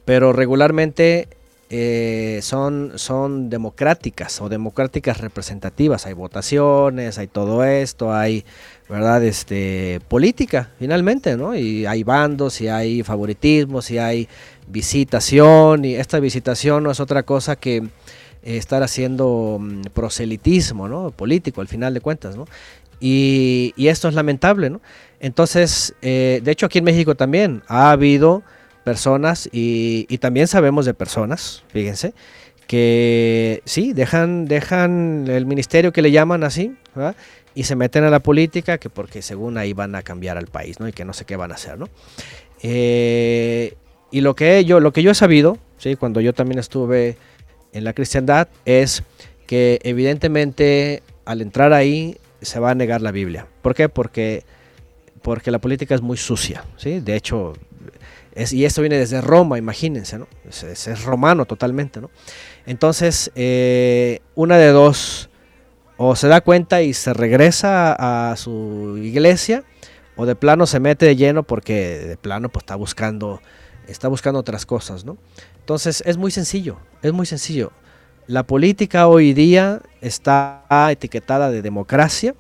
pero 0.05 0.33
regularmente 0.33 1.29
eh, 1.71 2.41
son, 2.43 2.93
son 2.97 3.49
democráticas 3.51 4.41
o 4.41 4.49
democráticas 4.49 5.21
representativas. 5.21 6.07
Hay 6.07 6.13
votaciones, 6.13 7.19
hay 7.19 7.27
todo 7.27 7.65
esto, 7.65 8.15
hay, 8.15 8.45
¿verdad? 8.89 9.25
Este, 9.25 10.01
política, 10.09 10.71
finalmente, 10.79 11.37
¿no? 11.37 11.57
Y 11.57 11.87
hay 11.87 12.05
bandos, 12.05 12.61
y 12.61 12.69
hay 12.69 13.03
favoritismos, 13.03 13.91
y 13.91 13.99
hay 13.99 14.29
visitación, 14.69 15.85
y 15.85 15.95
esta 15.95 16.21
visitación 16.21 16.85
no 16.85 16.91
es 16.91 17.01
otra 17.01 17.23
cosa 17.23 17.57
que 17.57 17.83
estar 18.45 18.83
haciendo 18.83 19.59
mm, 19.61 19.83
proselitismo, 19.95 20.89
¿no? 20.89 21.11
Político, 21.11 21.61
al 21.61 21.69
final 21.69 21.95
de 21.95 22.01
cuentas, 22.01 22.37
¿no? 22.37 22.47
Y, 23.01 23.75
esto 23.77 24.09
es 24.09 24.15
lamentable, 24.15 24.71
¿no? 24.71 24.81
Entonces, 25.21 25.95
eh, 26.03 26.41
de 26.43 26.51
hecho 26.51 26.67
aquí 26.67 26.79
en 26.79 26.85
México 26.85 27.15
también 27.15 27.63
ha 27.67 27.91
habido 27.91 28.43
personas 28.85 29.49
y, 29.53 30.07
también 30.19 30.47
sabemos 30.47 30.87
de 30.87 30.95
personas, 30.95 31.65
fíjense, 31.69 32.15
que 32.67 33.63
sí, 33.65 33.93
dejan, 33.93 34.47
dejan 34.47 35.27
el 35.29 35.47
ministerio 35.47 35.93
que 35.93 36.03
le 36.03 36.11
llaman 36.11 36.45
así, 36.45 36.75
y 37.55 37.65
se 37.65 37.77
meten 37.77 38.05
a 38.05 38.11
la 38.11 38.21
política, 38.21 38.79
que 38.79 38.91
porque 38.91 39.23
según 39.23 39.59
ahí 39.59 39.73
van 39.73 39.95
a 39.95 40.03
cambiar 40.03 40.39
al 40.39 40.47
país, 40.47 40.81
¿no? 40.81 40.89
Y 40.89 40.93
que 40.93 41.05
no 41.05 41.13
sé 41.13 41.25
qué 41.25 41.37
van 41.37 41.53
a 41.53 41.55
hacer, 41.55 41.79
¿no? 41.79 41.89
Eh, 42.63 43.75
y 44.11 44.21
lo 44.21 44.35
que 44.35 44.65
yo, 44.65 44.81
lo 44.81 44.93
que 44.93 45.03
yo 45.03 45.11
he 45.11 45.15
sabido, 45.15 45.59
¿sí? 45.79 45.97
Cuando 45.97 46.21
yo 46.21 46.33
también 46.33 46.59
estuve 46.59 47.17
en 47.75 47.85
la 47.85 47.93
cristiandad, 47.93 48.49
es 48.65 49.03
que 49.47 49.79
evidentemente 49.83 51.03
al 51.27 51.43
entrar 51.43 51.73
ahí 51.73 52.17
se 52.41 52.61
va 52.61 52.71
a 52.71 52.75
negar 52.75 53.03
la 53.03 53.11
Biblia. 53.11 53.47
¿Por 53.61 53.75
qué? 53.75 53.89
Porque, 53.89 54.45
porque 55.21 55.51
la 55.51 55.59
política 55.59 55.95
es 55.95 56.01
muy 56.01 56.17
sucia, 56.17 56.65
¿sí? 56.77 57.01
De 57.01 57.17
hecho, 57.17 57.53
es, 58.35 58.53
y 58.53 58.65
esto 58.65 58.81
viene 58.81 58.97
desde 58.97 59.21
Roma, 59.21 59.59
imagínense, 59.59 60.19
¿no? 60.19 60.29
Es, 60.49 61.05
romano 61.05 61.45
totalmente, 61.45 62.01
¿no? 62.01 62.11
Entonces, 62.67 63.31
eh, 63.35 64.21
una 64.35 64.57
de 64.57 64.69
dos, 64.69 65.29
o 65.97 66.17
se 66.17 66.29
da 66.29 66.41
cuenta 66.41 66.83
y 66.83 66.95
se 66.95 67.13
regresa 67.13 68.31
a 68.31 68.37
su 68.37 68.99
iglesia, 69.03 69.65
o 70.17 70.27
de 70.27 70.37
plano 70.37 70.67
se 70.67 70.81
mete 70.81 71.07
de 71.07 71.17
lleno 71.17 71.43
porque 71.43 71.99
de 71.99 72.17
plano 72.17 72.49
pues 72.49 72.63
está 72.63 72.77
buscando, 72.77 73.41
está 73.89 74.09
buscando 74.09 74.39
otras 74.41 74.65
cosas, 74.65 75.05
¿no? 75.05 75.17
Entonces, 75.65 76.03
es 76.05 76.19
muy 76.19 76.31
sencillo, 76.31 76.77
es 77.01 77.15
muy 77.15 77.25
sencillo. 77.25 77.73
La 78.27 78.43
política 78.43 79.09
hoy 79.09 79.33
día 79.33 79.81
está 80.03 80.63
etiquetada 80.91 81.51
de 81.51 81.63
democracia, 81.63 82.35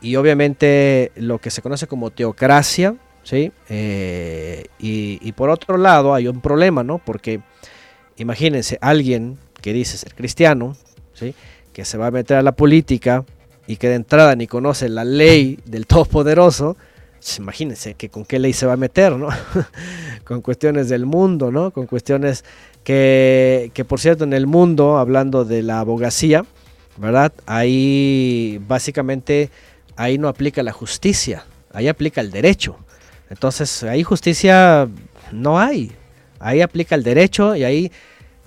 y 0.00 0.14
obviamente 0.14 1.10
lo 1.16 1.40
que 1.40 1.50
se 1.50 1.60
conoce 1.60 1.88
como 1.88 2.12
teocracia, 2.12 2.94
¿sí? 3.24 3.50
Eh, 3.68 4.66
y, 4.78 5.32
por 5.32 5.50
otro 5.50 5.76
lado 5.76 6.14
hay 6.14 6.28
un 6.28 6.40
problema, 6.40 6.84
¿no? 6.84 6.98
Porque 6.98 7.40
imagínense, 8.16 8.78
alguien 8.80 9.36
que 9.60 9.72
dice 9.72 9.96
ser 9.96 10.14
cristiano, 10.14 10.76
¿sí? 11.14 11.34
Que 11.72 11.84
se 11.84 11.98
va 11.98 12.06
a 12.06 12.10
meter 12.12 12.36
a 12.36 12.42
la 12.42 12.52
política 12.52 13.24
y 13.66 13.74
que 13.74 13.88
de 13.88 13.96
entrada 13.96 14.36
ni 14.36 14.46
conoce 14.46 14.88
la 14.88 15.02
ley 15.02 15.58
del 15.64 15.88
Todopoderoso, 15.88 16.76
imagínense 17.38 17.94
que 17.94 18.08
con 18.08 18.24
qué 18.24 18.38
ley 18.38 18.52
se 18.52 18.66
va 18.66 18.74
a 18.74 18.76
meter, 18.76 19.16
¿no? 19.16 19.28
con 20.24 20.40
cuestiones 20.40 20.88
del 20.88 21.06
mundo, 21.06 21.50
¿no? 21.50 21.70
Con 21.70 21.86
cuestiones 21.86 22.44
que, 22.82 23.70
que, 23.74 23.84
por 23.84 24.00
cierto, 24.00 24.24
en 24.24 24.32
el 24.32 24.46
mundo, 24.46 24.98
hablando 24.98 25.44
de 25.44 25.62
la 25.62 25.80
abogacía, 25.80 26.44
¿verdad? 26.96 27.32
Ahí 27.46 28.60
básicamente, 28.66 29.50
ahí 29.96 30.18
no 30.18 30.28
aplica 30.28 30.62
la 30.62 30.72
justicia, 30.72 31.44
ahí 31.72 31.88
aplica 31.88 32.20
el 32.20 32.30
derecho. 32.30 32.76
Entonces, 33.30 33.82
ahí 33.82 34.02
justicia 34.02 34.88
no 35.32 35.58
hay. 35.58 35.92
Ahí 36.38 36.60
aplica 36.60 36.94
el 36.94 37.02
derecho 37.02 37.56
y 37.56 37.64
ahí, 37.64 37.92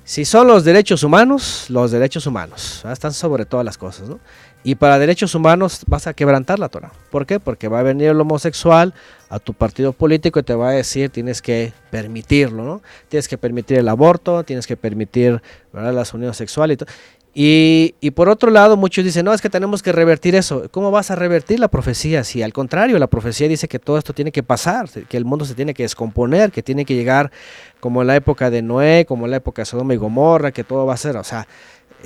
si 0.03 0.23
son 0.23 0.47
los 0.47 0.63
derechos 0.63 1.03
humanos, 1.03 1.65
los 1.69 1.91
derechos 1.91 2.27
humanos 2.27 2.81
¿verdad? 2.83 2.93
están 2.93 3.13
sobre 3.13 3.45
todas 3.45 3.65
las 3.65 3.77
cosas, 3.77 4.07
¿no? 4.07 4.19
Y 4.67 4.75
para 4.75 4.99
derechos 4.99 5.33
humanos 5.33 5.83
vas 5.87 6.07
a 6.07 6.13
quebrantar 6.13 6.59
la 6.59 6.67
Torah. 6.67 6.91
¿Por 7.09 7.25
qué? 7.25 7.39
Porque 7.39 7.69
va 7.69 7.79
a 7.79 7.83
venir 7.83 8.09
el 8.09 8.19
homosexual 8.19 8.93
a 9.29 9.39
tu 9.39 9.53
partido 9.53 9.93
político 9.93 10.41
y 10.41 10.43
te 10.43 10.55
va 10.55 10.67
a 10.67 10.71
decir 10.73 11.09
tienes 11.09 11.41
que 11.41 11.71
permitirlo, 11.89 12.65
¿no? 12.65 12.81
Tienes 13.07 13.29
que 13.29 13.37
permitir 13.37 13.77
el 13.77 13.87
aborto, 13.87 14.43
tienes 14.43 14.67
que 14.67 14.75
permitir 14.75 15.41
las 15.71 16.13
uniones 16.13 16.35
sexuales 16.35 16.73
y 16.73 16.77
todo. 16.79 16.89
Y, 17.33 17.95
y, 18.01 18.11
por 18.11 18.29
otro 18.29 18.49
lado, 18.49 18.75
muchos 18.77 19.05
dicen, 19.05 19.23
no, 19.23 19.33
es 19.33 19.41
que 19.41 19.49
tenemos 19.49 19.83
que 19.83 19.91
revertir 19.91 20.35
eso. 20.35 20.67
¿Cómo 20.71 20.89
vas 20.89 21.11
a 21.11 21.15
revertir 21.15 21.59
la 21.59 21.67
profecía? 21.67 22.23
Si 22.23 22.41
al 22.41 22.51
contrario, 22.51 22.97
la 22.97 23.07
profecía 23.07 23.47
dice 23.47 23.67
que 23.67 23.77
todo 23.79 23.97
esto 23.97 24.11
tiene 24.11 24.31
que 24.31 24.41
pasar, 24.41 24.89
que 24.89 25.15
el 25.17 25.23
mundo 25.23 25.45
se 25.45 25.53
tiene 25.53 25.75
que 25.75 25.83
descomponer, 25.83 26.51
que 26.51 26.63
tiene 26.63 26.83
que 26.83 26.95
llegar 26.95 27.31
como 27.79 28.01
en 28.01 28.07
la 28.07 28.15
época 28.15 28.49
de 28.49 28.63
Noé, 28.63 29.05
como 29.05 29.25
en 29.25 29.31
la 29.31 29.37
época 29.37 29.61
de 29.61 29.67
Sodoma 29.67 29.93
y 29.93 29.97
Gomorra, 29.97 30.51
que 30.51 30.63
todo 30.63 30.87
va 30.87 30.95
a 30.95 30.97
ser, 30.97 31.15
o 31.15 31.23
sea, 31.23 31.47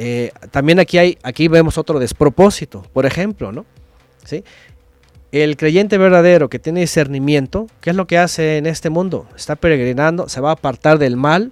eh, 0.03 0.31
también 0.49 0.79
aquí, 0.79 0.97
hay, 0.97 1.19
aquí 1.21 1.47
vemos 1.47 1.77
otro 1.77 1.99
despropósito, 1.99 2.81
por 2.91 3.05
ejemplo, 3.05 3.51
¿no? 3.51 3.67
¿Sí? 4.25 4.43
El 5.31 5.57
creyente 5.57 5.99
verdadero 5.99 6.49
que 6.49 6.57
tiene 6.57 6.79
discernimiento, 6.79 7.67
¿qué 7.81 7.91
es 7.91 7.95
lo 7.95 8.07
que 8.07 8.17
hace 8.17 8.57
en 8.57 8.65
este 8.65 8.89
mundo? 8.89 9.27
Está 9.35 9.55
peregrinando, 9.55 10.27
se 10.27 10.41
va 10.41 10.49
a 10.49 10.53
apartar 10.53 10.97
del 10.97 11.17
mal, 11.17 11.51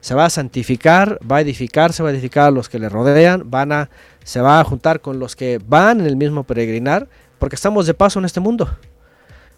se 0.00 0.14
va 0.14 0.24
a 0.24 0.30
santificar, 0.30 1.18
va 1.30 1.36
a 1.36 1.40
edificar, 1.42 1.92
se 1.92 2.02
va 2.02 2.08
a 2.08 2.12
edificar 2.12 2.46
a 2.46 2.50
los 2.50 2.70
que 2.70 2.78
le 2.78 2.88
rodean, 2.88 3.50
van 3.50 3.70
a, 3.70 3.90
se 4.24 4.40
va 4.40 4.60
a 4.60 4.64
juntar 4.64 5.02
con 5.02 5.18
los 5.18 5.36
que 5.36 5.60
van 5.62 6.00
en 6.00 6.06
el 6.06 6.16
mismo 6.16 6.44
peregrinar, 6.44 7.06
porque 7.38 7.56
estamos 7.56 7.86
de 7.86 7.92
paso 7.92 8.18
en 8.18 8.24
este 8.24 8.40
mundo. 8.40 8.66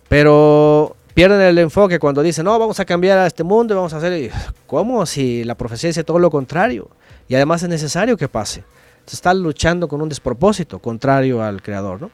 Pero 0.08 0.96
pierden 1.14 1.40
el 1.42 1.58
enfoque 1.58 2.00
cuando 2.00 2.24
dicen, 2.24 2.44
no, 2.44 2.58
vamos 2.58 2.80
a 2.80 2.84
cambiar 2.84 3.18
a 3.18 3.26
este 3.28 3.44
mundo 3.44 3.72
y 3.72 3.76
vamos 3.76 3.94
a 3.94 3.98
hacer... 3.98 4.32
¿Cómo? 4.66 5.06
Si 5.06 5.44
la 5.44 5.54
profecía 5.54 5.90
dice 5.90 6.02
todo 6.02 6.18
lo 6.18 6.28
contrario. 6.28 6.90
Y 7.28 7.34
además 7.34 7.62
es 7.62 7.68
necesario 7.68 8.16
que 8.16 8.28
pase. 8.28 8.64
Se 9.06 9.16
está 9.16 9.34
luchando 9.34 9.88
con 9.88 10.00
un 10.00 10.08
despropósito 10.08 10.78
contrario 10.78 11.42
al 11.42 11.62
Creador, 11.62 12.00
¿no? 12.00 12.10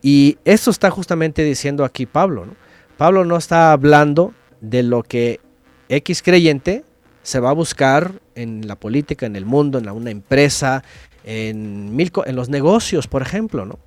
Y 0.00 0.38
esto 0.44 0.70
está 0.70 0.90
justamente 0.90 1.44
diciendo 1.44 1.84
aquí 1.84 2.06
Pablo, 2.06 2.46
¿no? 2.46 2.54
Pablo 2.96 3.24
no 3.24 3.36
está 3.36 3.72
hablando 3.72 4.34
de 4.60 4.82
lo 4.82 5.02
que 5.02 5.40
X 5.88 6.22
creyente 6.22 6.84
se 7.22 7.40
va 7.40 7.50
a 7.50 7.54
buscar 7.54 8.20
en 8.34 8.66
la 8.66 8.76
política, 8.76 9.26
en 9.26 9.36
el 9.36 9.44
mundo, 9.44 9.78
en 9.78 9.88
una 9.88 10.10
empresa, 10.10 10.82
en, 11.24 11.94
mil, 11.94 12.10
en 12.26 12.36
los 12.36 12.48
negocios, 12.48 13.06
por 13.06 13.22
ejemplo, 13.22 13.64
¿no? 13.64 13.78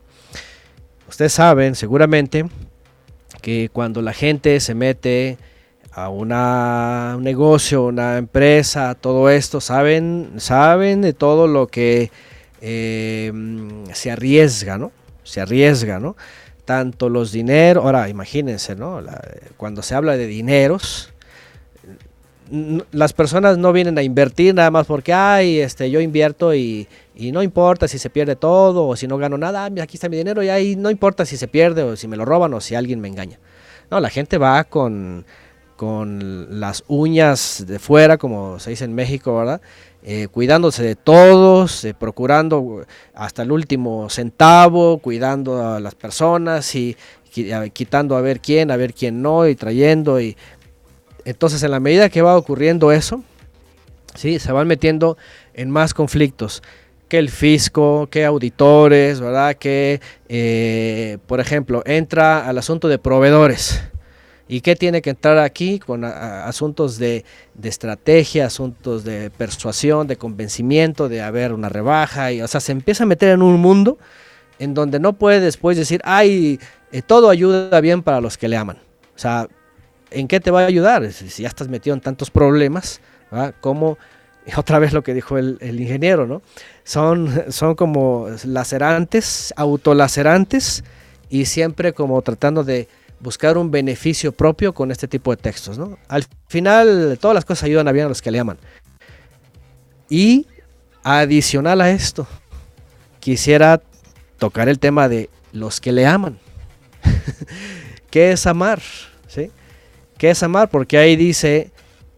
Ustedes 1.07 1.33
saben 1.33 1.75
seguramente 1.75 2.45
que 3.41 3.69
cuando 3.71 4.01
la 4.01 4.13
gente 4.13 4.59
se 4.59 4.73
mete 4.73 5.37
a 5.95 6.09
una, 6.09 7.13
un 7.15 7.23
negocio, 7.23 7.85
una 7.85 8.17
empresa, 8.17 8.95
todo 8.95 9.29
esto, 9.29 9.61
saben, 9.61 10.33
saben 10.37 11.01
de 11.01 11.13
todo 11.13 11.47
lo 11.47 11.67
que 11.67 12.11
eh, 12.59 13.31
se 13.93 14.11
arriesga, 14.11 14.77
¿no? 14.77 14.91
Se 15.23 15.39
arriesga, 15.39 15.99
¿no? 15.99 16.17
Tanto 16.65 17.07
los 17.07 17.31
dineros, 17.31 17.85
ahora 17.85 18.09
imagínense, 18.09 18.75
¿no? 18.75 19.01
Cuando 19.55 19.81
se 19.81 19.95
habla 19.95 20.17
de 20.17 20.27
dineros, 20.27 21.13
las 22.91 23.13
personas 23.13 23.57
no 23.57 23.71
vienen 23.71 23.97
a 23.97 24.03
invertir 24.03 24.53
nada 24.53 24.71
más 24.71 24.85
porque, 24.87 25.13
ay, 25.13 25.61
este, 25.61 25.89
yo 25.89 26.01
invierto 26.01 26.53
y, 26.53 26.89
y 27.15 27.31
no 27.31 27.41
importa 27.41 27.87
si 27.87 27.99
se 27.99 28.09
pierde 28.09 28.35
todo 28.35 28.85
o 28.85 28.97
si 28.97 29.07
no 29.07 29.17
gano 29.17 29.37
nada, 29.37 29.65
ah, 29.65 29.81
aquí 29.81 29.95
está 29.95 30.09
mi 30.09 30.17
dinero 30.17 30.43
y 30.43 30.49
ahí 30.49 30.75
no 30.75 30.91
importa 30.91 31.25
si 31.25 31.37
se 31.37 31.47
pierde 31.47 31.83
o 31.83 31.95
si 31.95 32.09
me 32.09 32.17
lo 32.17 32.25
roban 32.25 32.53
o 32.53 32.59
si 32.59 32.75
alguien 32.75 32.99
me 32.99 33.07
engaña. 33.07 33.39
No, 33.89 34.01
la 34.01 34.09
gente 34.09 34.37
va 34.37 34.63
con, 34.65 35.25
con 35.75 36.59
las 36.59 36.83
uñas 36.87 37.65
de 37.67 37.79
fuera, 37.79 38.17
como 38.17 38.59
se 38.59 38.71
dice 38.71 38.85
en 38.85 38.93
México, 38.93 39.37
¿verdad? 39.37 39.61
Eh, 40.03 40.27
cuidándose 40.31 40.83
de 40.83 40.95
todos, 40.95 41.83
eh, 41.83 41.93
procurando 41.93 42.85
hasta 43.13 43.41
el 43.41 43.51
último 43.51 44.09
centavo, 44.09 44.99
cuidando 44.99 45.65
a 45.65 45.79
las 45.79 45.95
personas 45.95 46.75
y 46.75 46.95
quitando 47.73 48.15
a 48.15 48.21
ver 48.21 48.39
quién, 48.39 48.71
a 48.71 48.77
ver 48.77 48.93
quién 48.93 49.21
no, 49.21 49.47
y 49.47 49.55
trayendo. 49.55 50.21
y 50.21 50.37
Entonces, 51.25 51.63
en 51.63 51.71
la 51.71 51.79
medida 51.79 52.09
que 52.09 52.21
va 52.21 52.37
ocurriendo 52.37 52.91
eso, 52.91 53.23
¿sí? 54.13 54.39
se 54.39 54.51
van 54.51 54.67
metiendo 54.67 55.17
en 55.53 55.69
más 55.71 55.93
conflictos 55.93 56.61
que 57.09 57.17
el 57.17 57.29
fisco, 57.29 58.07
que 58.09 58.25
auditores, 58.25 59.19
¿verdad? 59.19 59.55
Que, 59.55 60.01
eh, 60.29 61.17
por 61.27 61.39
ejemplo, 61.39 61.83
entra 61.85 62.47
al 62.47 62.57
asunto 62.57 62.87
de 62.87 62.97
proveedores. 62.97 63.81
¿Y 64.47 64.61
qué 64.61 64.75
tiene 64.75 65.01
que 65.01 65.09
entrar 65.09 65.39
aquí? 65.39 65.79
Con 65.79 66.03
asuntos 66.03 66.99
de, 66.99 67.25
estrategia, 67.63 68.45
asuntos 68.45 69.03
de 69.03 69.31
persuasión, 69.31 70.05
de 70.05 70.17
convencimiento, 70.17 71.09
de 71.09 71.21
haber 71.21 71.51
una 71.51 71.69
rebaja. 71.69 72.31
Y, 72.31 72.41
o 72.41 72.47
sea, 72.47 72.61
se 72.61 72.71
empieza 72.71 73.03
a 73.03 73.07
meter 73.07 73.29
en 73.29 73.41
un 73.41 73.59
mundo 73.59 73.97
en 74.59 74.73
donde 74.73 74.99
no 74.99 75.13
puede 75.13 75.39
después 75.39 75.77
decir, 75.77 76.01
ay, 76.05 76.59
eh, 76.91 77.01
todo 77.01 77.29
ayuda 77.29 77.81
bien 77.81 78.03
para 78.03 78.21
los 78.21 78.37
que 78.37 78.47
le 78.47 78.55
aman. 78.55 78.77
O 79.15 79.19
sea, 79.19 79.47
¿en 80.11 80.27
qué 80.27 80.39
te 80.39 80.51
va 80.51 80.61
a 80.61 80.65
ayudar? 80.67 81.11
Si 81.11 81.41
ya 81.41 81.47
estás 81.47 81.67
metido 81.67 81.95
en 81.95 82.01
tantos 82.01 82.29
problemas, 82.29 83.01
¿verdad? 83.31 83.55
Como 83.61 83.97
otra 84.57 84.77
vez 84.77 84.93
lo 84.93 85.01
que 85.01 85.15
dijo 85.15 85.39
el, 85.39 85.57
el 85.59 85.79
ingeniero, 85.81 86.27
¿no? 86.27 86.43
Son, 86.83 87.45
son 87.49 87.73
como 87.73 88.27
lacerantes, 88.45 89.53
autolacerantes 89.57 90.83
y 91.29 91.45
siempre 91.45 91.93
como 91.93 92.21
tratando 92.21 92.63
de 92.63 92.87
buscar 93.19 93.57
un 93.57 93.71
beneficio 93.71 94.31
propio 94.31 94.73
con 94.73 94.91
este 94.91 95.07
tipo 95.07 95.31
de 95.31 95.37
textos, 95.37 95.77
¿no? 95.77 95.97
Al 96.07 96.25
final, 96.47 97.17
todas 97.19 97.35
las 97.35 97.45
cosas 97.45 97.63
ayudan 97.63 97.87
a 97.87 97.91
bien 97.91 98.05
a 98.05 98.09
los 98.09 98.21
que 98.21 98.31
le 98.31 98.39
aman. 98.39 98.57
Y 100.09 100.47
adicional 101.03 101.81
a 101.81 101.91
esto, 101.91 102.27
quisiera 103.19 103.81
tocar 104.37 104.69
el 104.69 104.79
tema 104.79 105.09
de 105.09 105.29
los 105.51 105.81
que 105.81 105.91
le 105.91 106.05
aman. 106.05 106.39
¿Qué 108.09 108.31
es 108.31 108.45
amar? 108.45 108.81
¿Sí? 109.27 109.51
¿Qué 110.17 110.31
es 110.31 110.43
amar? 110.43 110.69
Porque 110.69 110.97
ahí 110.97 111.15
dice, 111.15 111.71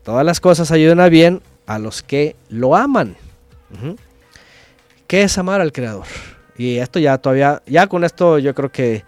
todas 0.03 0.26
las 0.26 0.40
cosas 0.40 0.72
ayudan 0.72 0.99
a 0.99 1.10
bien 1.10 1.41
a 1.65 1.80
los 1.80 2.03
que 2.03 2.36
lo 2.49 2.76
aman. 2.76 3.15
¿Qué 5.07 5.24
es 5.24 5.38
amar 5.38 5.61
al 5.61 5.72
Creador? 5.72 6.07
Y 6.57 6.78
esto 6.78 6.99
ya 6.99 7.18
todavía, 7.18 7.61
ya 7.65 7.88
con 7.88 8.03
esto 8.03 8.40
yo 8.40 8.56
creo 8.56 8.72
que 8.72 9.03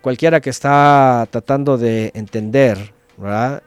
cualquiera 0.00 0.40
que 0.40 0.50
está 0.50 1.26
tratando 1.30 1.78
de 1.78 2.10
entender 2.14 2.92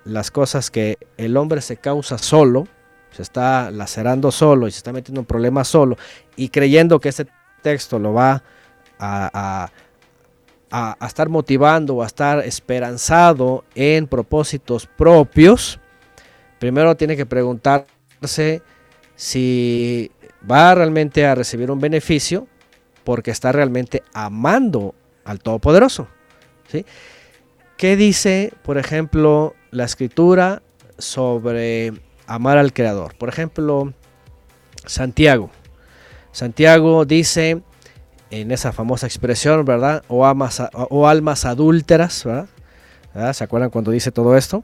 las 0.05 0.31
cosas 0.31 0.71
que 0.71 0.97
el 1.17 1.35
hombre 1.37 1.61
se 1.61 1.77
causa 1.77 2.17
solo, 2.17 2.67
se 3.11 3.21
está 3.21 3.69
lacerando 3.71 4.31
solo 4.31 4.67
y 4.67 4.71
se 4.71 4.77
está 4.77 4.93
metiendo 4.93 5.21
en 5.21 5.25
problemas 5.25 5.67
solo 5.67 5.97
y 6.35 6.49
creyendo 6.49 6.99
que 6.99 7.09
este 7.09 7.27
texto 7.61 7.99
lo 7.99 8.13
va 8.13 8.43
a- 8.99 9.69
a 10.73 11.05
estar 11.05 11.27
motivando 11.27 11.95
o 11.95 12.03
a 12.03 12.07
estar 12.07 12.39
esperanzado 12.45 13.65
en 13.75 14.07
propósitos 14.07 14.87
propios, 14.87 15.79
primero 16.59 16.95
tiene 16.95 17.17
que 17.17 17.25
preguntarse 17.25 18.61
si 19.15 20.09
va 20.49 20.73
realmente 20.73 21.25
a 21.25 21.35
recibir 21.35 21.69
un 21.71 21.79
beneficio 21.81 22.47
porque 23.03 23.31
está 23.31 23.51
realmente 23.51 24.01
amando 24.13 24.95
al 25.25 25.39
Todopoderoso. 25.39 26.07
¿sí? 26.67 26.85
¿Qué 27.77 27.95
dice, 27.95 28.53
por 28.63 28.77
ejemplo, 28.77 29.55
la 29.71 29.85
escritura 29.85 30.61
sobre 30.97 31.93
amar 32.27 32.57
al 32.57 32.73
Creador? 32.73 33.15
Por 33.15 33.29
ejemplo, 33.29 33.93
Santiago. 34.85 35.49
Santiago 36.31 37.05
dice 37.05 37.61
en 38.29 38.51
esa 38.51 38.71
famosa 38.71 39.07
expresión, 39.07 39.65
¿verdad? 39.65 40.03
O, 40.07 40.25
o 40.25 41.07
almas 41.07 41.45
adúlteras, 41.45 42.23
¿verdad? 42.23 42.47
¿verdad? 43.13 43.33
¿Se 43.33 43.43
acuerdan 43.43 43.69
cuando 43.69 43.91
dice 43.91 44.11
todo 44.11 44.37
esto? 44.37 44.63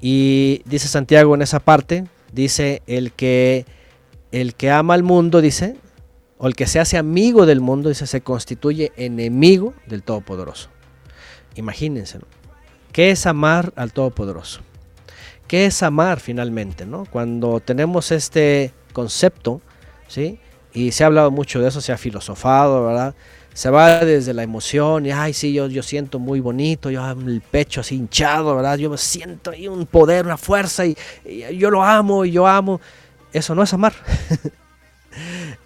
Y 0.00 0.62
dice 0.66 0.88
Santiago 0.88 1.34
en 1.34 1.42
esa 1.42 1.60
parte, 1.60 2.04
dice 2.32 2.82
el 2.86 3.12
que 3.12 3.64
el 4.32 4.54
que 4.54 4.70
ama 4.70 4.94
al 4.94 5.02
mundo, 5.02 5.40
dice, 5.40 5.76
o 6.44 6.46
el 6.46 6.54
que 6.54 6.66
se 6.66 6.78
hace 6.78 6.98
amigo 6.98 7.46
del 7.46 7.62
mundo, 7.62 7.88
dice, 7.88 8.06
se 8.06 8.20
constituye 8.20 8.92
enemigo 8.96 9.72
del 9.86 10.02
Todopoderoso. 10.02 10.68
Imagínense, 11.54 12.18
¿no? 12.18 12.26
¿Qué 12.92 13.10
es 13.10 13.24
amar 13.24 13.72
al 13.76 13.94
Todopoderoso? 13.94 14.60
¿Qué 15.48 15.64
es 15.64 15.82
amar 15.82 16.20
finalmente, 16.20 16.84
no? 16.84 17.06
Cuando 17.06 17.60
tenemos 17.60 18.12
este 18.12 18.74
concepto, 18.92 19.62
¿sí? 20.06 20.38
Y 20.74 20.92
se 20.92 21.04
ha 21.04 21.06
hablado 21.06 21.30
mucho 21.30 21.62
de 21.62 21.68
eso, 21.68 21.80
se 21.80 21.92
ha 21.92 21.96
filosofado, 21.96 22.84
¿verdad? 22.84 23.14
Se 23.54 23.70
va 23.70 24.04
desde 24.04 24.34
la 24.34 24.42
emoción 24.42 25.06
y, 25.06 25.12
ay, 25.12 25.32
sí, 25.32 25.54
yo, 25.54 25.68
yo 25.68 25.82
siento 25.82 26.18
muy 26.18 26.40
bonito, 26.40 26.90
yo 26.90 27.10
el 27.10 27.40
pecho 27.40 27.80
así 27.80 27.96
hinchado, 27.96 28.54
¿verdad? 28.54 28.76
Yo 28.76 28.90
me 28.90 28.98
siento 28.98 29.52
ahí 29.52 29.66
un 29.66 29.86
poder, 29.86 30.26
una 30.26 30.36
fuerza 30.36 30.84
y, 30.84 30.94
y 31.24 31.56
yo 31.56 31.70
lo 31.70 31.82
amo 31.82 32.26
y 32.26 32.32
yo 32.32 32.46
amo. 32.46 32.82
Eso 33.32 33.54
no 33.54 33.62
es 33.62 33.72
amar. 33.72 33.94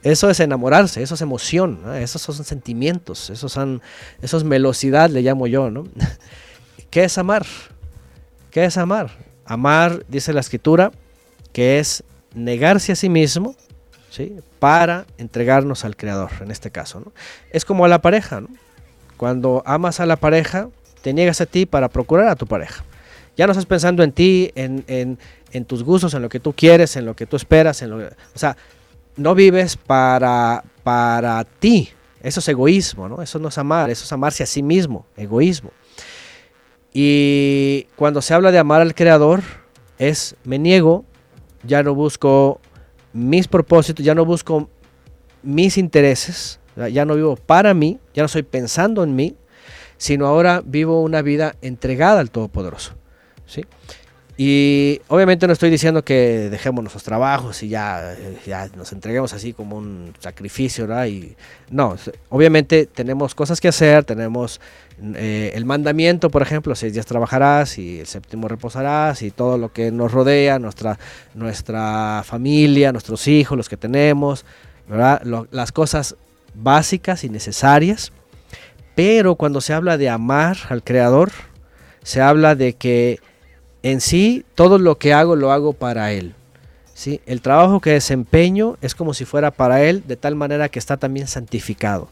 Eso 0.02 0.30
es 0.30 0.40
enamorarse, 0.40 1.02
eso 1.02 1.14
es 1.14 1.20
emoción, 1.20 1.80
¿no? 1.82 1.94
esos 1.94 2.22
son 2.22 2.44
sentimientos, 2.44 3.30
esos 3.30 3.50
son, 3.52 3.82
eso 4.22 4.36
es 4.36 4.44
velocidad, 4.44 5.10
le 5.10 5.22
llamo 5.22 5.46
yo, 5.46 5.70
¿no? 5.70 5.84
¿Qué 6.90 7.04
es 7.04 7.18
amar? 7.18 7.44
¿Qué 8.50 8.64
es 8.64 8.76
amar? 8.76 9.10
Amar, 9.44 10.04
dice 10.08 10.32
la 10.32 10.40
escritura, 10.40 10.92
que 11.52 11.78
es 11.78 12.04
negarse 12.34 12.92
a 12.92 12.96
sí 12.96 13.08
mismo, 13.08 13.56
¿sí? 14.10 14.36
Para 14.58 15.06
entregarnos 15.18 15.84
al 15.84 15.96
Creador, 15.96 16.30
en 16.40 16.50
este 16.50 16.70
caso, 16.70 17.00
¿no? 17.00 17.12
Es 17.50 17.64
como 17.64 17.84
a 17.84 17.88
la 17.88 18.00
pareja, 18.00 18.40
¿no? 18.40 18.48
Cuando 19.16 19.62
amas 19.66 20.00
a 20.00 20.06
la 20.06 20.16
pareja, 20.16 20.68
te 21.02 21.12
niegas 21.12 21.40
a 21.40 21.46
ti 21.46 21.66
para 21.66 21.88
procurar 21.88 22.28
a 22.28 22.36
tu 22.36 22.46
pareja. 22.46 22.84
Ya 23.36 23.46
no 23.46 23.52
estás 23.52 23.66
pensando 23.66 24.02
en 24.02 24.12
ti, 24.12 24.50
en, 24.54 24.84
en- 24.88 25.18
en 25.52 25.64
tus 25.64 25.82
gustos, 25.82 26.12
en 26.14 26.20
lo 26.22 26.28
que 26.28 26.40
tú 26.40 26.52
quieres, 26.52 26.96
en 26.96 27.06
lo 27.06 27.16
que 27.16 27.24
tú 27.26 27.36
esperas, 27.36 27.80
en 27.82 27.90
lo 27.90 27.96
o 28.06 28.10
sea, 28.38 28.56
no 29.18 29.34
vives 29.34 29.76
para, 29.76 30.64
para 30.82 31.44
ti. 31.44 31.90
Eso 32.22 32.40
es 32.40 32.48
egoísmo, 32.48 33.08
¿no? 33.08 33.20
Eso 33.20 33.38
no 33.38 33.48
es 33.48 33.58
amar, 33.58 33.90
eso 33.90 34.04
es 34.04 34.12
amarse 34.12 34.42
a 34.42 34.46
sí 34.46 34.62
mismo, 34.62 35.06
egoísmo. 35.16 35.70
Y 36.92 37.86
cuando 37.96 38.22
se 38.22 38.34
habla 38.34 38.50
de 38.50 38.58
amar 38.58 38.80
al 38.80 38.94
Creador, 38.94 39.42
es 39.98 40.36
me 40.44 40.58
niego, 40.58 41.04
ya 41.62 41.82
no 41.82 41.94
busco 41.94 42.60
mis 43.12 43.46
propósitos, 43.46 44.04
ya 44.04 44.14
no 44.14 44.24
busco 44.24 44.68
mis 45.42 45.76
intereses, 45.78 46.60
ya 46.92 47.04
no 47.04 47.14
vivo 47.14 47.36
para 47.36 47.74
mí, 47.74 47.98
ya 48.14 48.22
no 48.22 48.26
estoy 48.26 48.42
pensando 48.42 49.02
en 49.04 49.14
mí, 49.14 49.36
sino 49.96 50.26
ahora 50.26 50.62
vivo 50.64 51.02
una 51.02 51.22
vida 51.22 51.56
entregada 51.60 52.20
al 52.20 52.30
Todopoderoso. 52.30 52.94
¿sí? 53.46 53.64
Y 54.40 55.00
obviamente 55.08 55.48
no 55.48 55.52
estoy 55.52 55.68
diciendo 55.68 56.04
que 56.04 56.48
dejemos 56.48 56.80
nuestros 56.84 57.02
trabajos 57.02 57.60
y 57.64 57.70
ya, 57.70 58.12
eh, 58.12 58.38
ya 58.46 58.68
nos 58.76 58.92
entreguemos 58.92 59.32
así 59.32 59.52
como 59.52 59.76
un 59.76 60.14
sacrificio, 60.20 60.86
¿verdad? 60.86 61.06
Y 61.06 61.34
no, 61.70 61.96
obviamente 62.28 62.86
tenemos 62.86 63.34
cosas 63.34 63.60
que 63.60 63.66
hacer, 63.66 64.04
tenemos 64.04 64.60
eh, 65.16 65.50
el 65.56 65.64
mandamiento, 65.64 66.30
por 66.30 66.42
ejemplo, 66.42 66.76
seis 66.76 66.92
días 66.92 67.04
trabajarás 67.04 67.78
y 67.78 67.98
el 67.98 68.06
séptimo 68.06 68.46
reposarás 68.46 69.22
y 69.22 69.32
todo 69.32 69.58
lo 69.58 69.72
que 69.72 69.90
nos 69.90 70.12
rodea, 70.12 70.60
nuestra, 70.60 71.00
nuestra 71.34 72.22
familia, 72.24 72.92
nuestros 72.92 73.26
hijos, 73.26 73.58
los 73.58 73.68
que 73.68 73.76
tenemos, 73.76 74.44
¿verdad? 74.88 75.20
Las 75.50 75.72
cosas 75.72 76.14
básicas 76.54 77.24
y 77.24 77.28
necesarias. 77.28 78.12
Pero 78.94 79.34
cuando 79.34 79.60
se 79.60 79.72
habla 79.72 79.98
de 79.98 80.08
amar 80.08 80.58
al 80.68 80.84
Creador, 80.84 81.32
se 82.04 82.20
habla 82.20 82.54
de 82.54 82.74
que 82.74 83.18
en 83.82 84.00
sí 84.00 84.44
todo 84.54 84.78
lo 84.78 84.98
que 84.98 85.12
hago 85.12 85.36
lo 85.36 85.52
hago 85.52 85.72
para 85.72 86.12
Él. 86.12 86.34
¿sí? 86.94 87.20
El 87.26 87.40
trabajo 87.40 87.80
que 87.80 87.90
desempeño 87.90 88.76
es 88.80 88.94
como 88.94 89.14
si 89.14 89.24
fuera 89.24 89.50
para 89.50 89.82
Él, 89.84 90.02
de 90.06 90.16
tal 90.16 90.34
manera 90.34 90.68
que 90.68 90.78
está 90.78 90.96
también 90.96 91.26
santificado. 91.26 92.08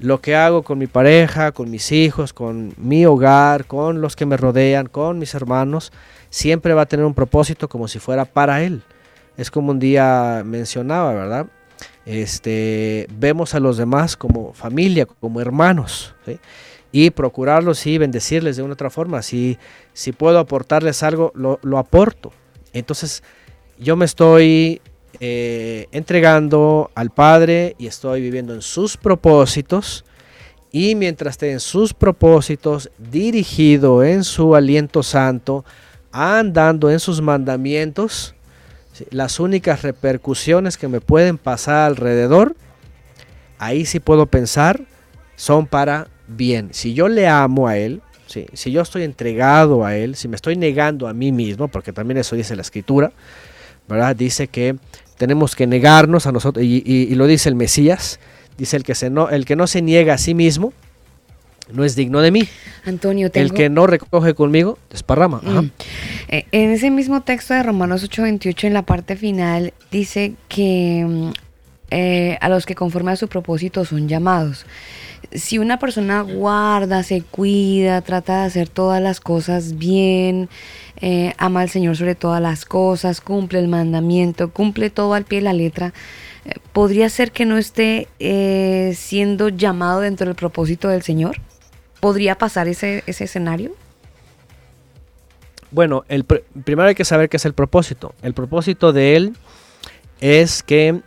lo 0.00 0.20
que 0.20 0.36
hago 0.36 0.62
con 0.62 0.78
mi 0.78 0.86
pareja, 0.86 1.50
con 1.50 1.70
mis 1.70 1.90
hijos, 1.90 2.32
con 2.32 2.72
mi 2.76 3.04
hogar, 3.04 3.64
con 3.64 4.00
los 4.00 4.14
que 4.14 4.26
me 4.26 4.36
rodean, 4.36 4.86
con 4.86 5.18
mis 5.18 5.34
hermanos, 5.34 5.92
siempre 6.30 6.72
va 6.72 6.82
a 6.82 6.86
tener 6.86 7.04
un 7.04 7.14
propósito 7.14 7.68
como 7.68 7.88
si 7.88 7.98
fuera 7.98 8.24
para 8.24 8.62
Él. 8.62 8.82
Es 9.36 9.50
como 9.50 9.72
un 9.72 9.80
día 9.80 10.42
mencionaba, 10.44 11.14
¿verdad? 11.14 11.46
Este, 12.06 13.06
vemos 13.12 13.54
a 13.54 13.60
los 13.60 13.76
demás 13.76 14.16
como 14.16 14.52
familia, 14.52 15.06
como 15.06 15.40
hermanos. 15.40 16.14
Y 16.92 17.10
procurarlos 17.10 17.86
y 17.86 17.98
bendecirles 17.98 18.56
de 18.56 18.62
una 18.62 18.74
otra 18.74 18.90
forma. 18.90 19.22
Si, 19.22 19.58
si 19.92 20.12
puedo 20.12 20.38
aportarles 20.38 21.02
algo, 21.02 21.32
lo, 21.34 21.58
lo 21.62 21.78
aporto. 21.78 22.32
Entonces, 22.72 23.22
yo 23.78 23.96
me 23.96 24.04
estoy 24.04 24.80
eh, 25.20 25.88
entregando 25.92 26.90
al 26.94 27.10
Padre 27.10 27.74
y 27.78 27.86
estoy 27.86 28.20
viviendo 28.20 28.54
en 28.54 28.62
sus 28.62 28.96
propósitos. 28.96 30.04
Y 30.70 30.94
mientras 30.94 31.32
esté 31.32 31.52
en 31.52 31.60
sus 31.60 31.94
propósitos, 31.94 32.90
dirigido 32.98 34.04
en 34.04 34.22
su 34.22 34.54
aliento 34.54 35.02
santo, 35.02 35.64
andando 36.12 36.90
en 36.90 37.00
sus 37.00 37.20
mandamientos, 37.20 38.34
las 39.10 39.40
únicas 39.40 39.82
repercusiones 39.82 40.76
que 40.76 40.88
me 40.88 41.00
pueden 41.00 41.38
pasar 41.38 41.86
alrededor, 41.86 42.54
ahí 43.58 43.86
sí 43.86 44.00
puedo 44.00 44.26
pensar, 44.26 44.82
son 45.36 45.66
para 45.66 46.08
bien. 46.28 46.68
Si 46.72 46.94
yo 46.94 47.08
le 47.08 47.26
amo 47.26 47.66
a 47.68 47.76
Él, 47.76 48.00
¿sí? 48.26 48.46
si 48.52 48.70
yo 48.70 48.82
estoy 48.82 49.02
entregado 49.02 49.84
a 49.84 49.96
Él, 49.96 50.14
si 50.14 50.28
me 50.28 50.36
estoy 50.36 50.56
negando 50.56 51.08
a 51.08 51.12
mí 51.14 51.32
mismo, 51.32 51.68
porque 51.68 51.92
también 51.92 52.18
eso 52.18 52.36
dice 52.36 52.54
la 52.56 52.62
Escritura, 52.62 53.10
¿verdad? 53.88 54.14
Dice 54.14 54.48
que 54.48 54.76
tenemos 55.16 55.56
que 55.56 55.66
negarnos 55.66 56.26
a 56.26 56.32
nosotros, 56.32 56.64
y, 56.64 56.82
y- 56.86 57.02
y 57.10 57.14
lo 57.14 57.26
dice 57.26 57.48
el 57.48 57.54
Mesías, 57.54 58.20
dice 58.56 58.76
el 58.76 58.84
que, 58.84 58.94
se 58.94 59.10
no, 59.10 59.28
el 59.30 59.44
que 59.44 59.56
no 59.56 59.66
se 59.66 59.82
niega 59.82 60.14
a 60.14 60.18
sí 60.18 60.34
mismo, 60.34 60.72
no 61.72 61.84
es 61.84 61.94
digno 61.96 62.20
de 62.20 62.30
mí. 62.30 62.48
Antonio, 62.86 63.30
tengo... 63.30 63.44
El 63.46 63.52
que 63.52 63.68
no 63.68 63.86
recoge 63.86 64.32
conmigo, 64.34 64.78
desparrama. 64.90 65.40
Ajá. 65.44 65.62
Mm. 65.62 65.70
Eh, 66.28 66.46
En 66.52 66.70
ese 66.70 66.90
mismo 66.90 67.20
texto 67.22 67.52
de 67.54 67.62
Romanos 67.62 68.02
8:28, 68.08 68.64
en 68.68 68.74
la 68.74 68.82
parte 68.82 69.16
final, 69.16 69.74
dice 69.90 70.32
que 70.48 71.04
mm, 71.06 71.30
eh, 71.90 72.38
a 72.40 72.48
los 72.48 72.66
que 72.66 72.74
conforme 72.74 73.12
a 73.12 73.16
su 73.16 73.28
propósito 73.28 73.84
son 73.84 74.08
llamados. 74.08 74.66
Si 75.32 75.58
una 75.58 75.78
persona 75.78 76.22
guarda, 76.22 77.02
se 77.02 77.22
cuida, 77.22 78.00
trata 78.02 78.40
de 78.40 78.46
hacer 78.46 78.68
todas 78.68 79.02
las 79.02 79.20
cosas 79.20 79.76
bien, 79.76 80.48
eh, 81.00 81.34
ama 81.38 81.60
al 81.60 81.70
Señor 81.70 81.96
sobre 81.96 82.14
todas 82.14 82.40
las 82.40 82.64
cosas, 82.64 83.20
cumple 83.20 83.58
el 83.58 83.68
mandamiento, 83.68 84.50
cumple 84.50 84.90
todo 84.90 85.14
al 85.14 85.24
pie 85.24 85.38
de 85.38 85.44
la 85.44 85.52
letra, 85.52 85.92
eh, 86.44 86.54
¿podría 86.72 87.08
ser 87.08 87.32
que 87.32 87.44
no 87.44 87.58
esté 87.58 88.08
eh, 88.20 88.94
siendo 88.96 89.48
llamado 89.48 90.00
dentro 90.00 90.26
del 90.26 90.36
propósito 90.36 90.88
del 90.88 91.02
Señor? 91.02 91.36
¿Podría 92.00 92.38
pasar 92.38 92.68
ese, 92.68 93.02
ese 93.06 93.24
escenario? 93.24 93.72
Bueno, 95.70 96.04
el 96.08 96.26
pr- 96.26 96.44
primero 96.64 96.88
hay 96.88 96.94
que 96.94 97.04
saber 97.04 97.28
qué 97.28 97.36
es 97.36 97.44
el 97.44 97.52
propósito. 97.52 98.14
El 98.22 98.32
propósito 98.32 98.92
de 98.92 99.16
Él 99.16 99.36
es 100.20 100.62
que 100.62 101.02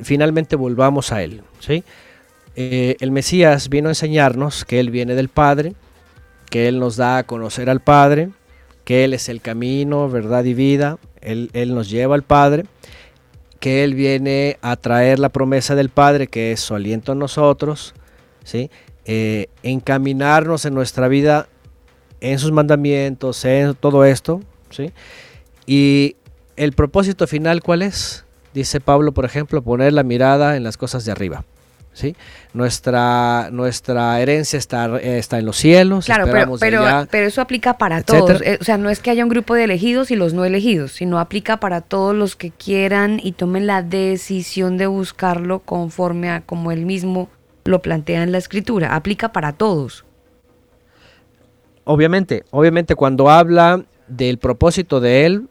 finalmente 0.00 0.56
volvamos 0.56 1.12
a 1.12 1.22
Él. 1.22 1.42
¿sí? 1.60 1.84
Eh, 2.54 2.96
el 3.00 3.10
Mesías 3.10 3.68
vino 3.68 3.88
a 3.88 3.92
enseñarnos 3.92 4.64
que 4.64 4.80
Él 4.80 4.90
viene 4.90 5.14
del 5.14 5.28
Padre, 5.28 5.74
que 6.50 6.68
Él 6.68 6.78
nos 6.78 6.96
da 6.96 7.18
a 7.18 7.24
conocer 7.24 7.68
al 7.70 7.80
Padre, 7.80 8.30
que 8.84 9.04
Él 9.04 9.14
es 9.14 9.28
el 9.28 9.40
camino, 9.40 10.08
verdad 10.08 10.44
y 10.44 10.54
vida. 10.54 10.98
Él, 11.20 11.50
Él 11.52 11.74
nos 11.74 11.90
lleva 11.90 12.14
al 12.14 12.22
Padre, 12.22 12.64
que 13.60 13.84
Él 13.84 13.94
viene 13.94 14.58
a 14.62 14.76
traer 14.76 15.18
la 15.18 15.28
promesa 15.28 15.74
del 15.74 15.88
Padre, 15.88 16.28
que 16.28 16.52
es 16.52 16.60
su 16.60 16.74
aliento 16.74 17.12
en 17.12 17.18
nosotros, 17.18 17.94
¿sí? 18.44 18.70
Eh, 19.04 19.48
encaminarnos 19.62 20.64
en 20.64 20.74
nuestra 20.74 21.08
vida 21.08 21.48
en 22.20 22.38
sus 22.38 22.52
mandamientos, 22.52 23.44
en 23.44 23.74
todo 23.74 24.04
esto, 24.04 24.40
¿sí? 24.70 24.92
Y 25.66 26.16
el 26.56 26.72
propósito 26.72 27.26
final, 27.26 27.62
¿cuál 27.62 27.82
es? 27.82 28.25
Dice 28.56 28.80
Pablo, 28.80 29.12
por 29.12 29.26
ejemplo, 29.26 29.60
poner 29.60 29.92
la 29.92 30.02
mirada 30.02 30.56
en 30.56 30.64
las 30.64 30.78
cosas 30.78 31.04
de 31.04 31.12
arriba, 31.12 31.44
¿sí? 31.92 32.16
Nuestra, 32.54 33.50
nuestra 33.52 34.18
herencia 34.18 34.58
está, 34.58 34.86
eh, 34.98 35.18
está 35.18 35.38
en 35.38 35.44
los 35.44 35.58
cielos, 35.58 36.06
Claro, 36.06 36.24
pero, 36.32 36.56
pero, 36.58 36.80
allá. 36.86 37.06
pero 37.10 37.26
eso 37.26 37.42
aplica 37.42 37.76
para 37.76 37.98
etcétera. 37.98 38.20
todos. 38.38 38.40
Eh, 38.40 38.56
O 38.58 38.64
sea, 38.64 38.78
no 38.78 38.88
es 38.88 39.00
que 39.00 39.10
haya 39.10 39.24
un 39.24 39.28
grupo 39.28 39.54
de 39.54 39.64
elegidos 39.64 40.10
y 40.10 40.16
los 40.16 40.32
no 40.32 40.46
elegidos, 40.46 40.92
sino 40.92 41.18
aplica 41.20 41.58
para 41.60 41.82
todos 41.82 42.14
los 42.14 42.34
que 42.34 42.50
quieran 42.50 43.20
y 43.22 43.32
tomen 43.32 43.66
la 43.66 43.82
decisión 43.82 44.78
de 44.78 44.86
buscarlo 44.86 45.58
conforme 45.58 46.30
a 46.30 46.40
como 46.40 46.72
él 46.72 46.86
mismo 46.86 47.28
lo 47.66 47.82
plantea 47.82 48.22
en 48.22 48.32
la 48.32 48.38
escritura. 48.38 48.94
Aplica 48.94 49.32
para 49.32 49.52
todos. 49.52 50.06
Obviamente, 51.84 52.44
obviamente 52.52 52.94
cuando 52.94 53.28
habla 53.28 53.84
del 54.08 54.38
propósito 54.38 55.00
de 55.00 55.26
él 55.26 55.48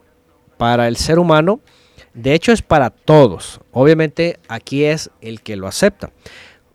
para 0.57 0.87
el 0.87 0.95
ser 0.97 1.19
humano, 1.19 1.59
de 2.15 2.33
hecho 2.33 2.51
es 2.51 2.61
para 2.61 2.89
todos. 2.89 3.59
Obviamente 3.71 4.39
aquí 4.47 4.85
es 4.85 5.11
el 5.21 5.41
que 5.41 5.55
lo 5.55 5.67
acepta. 5.67 6.11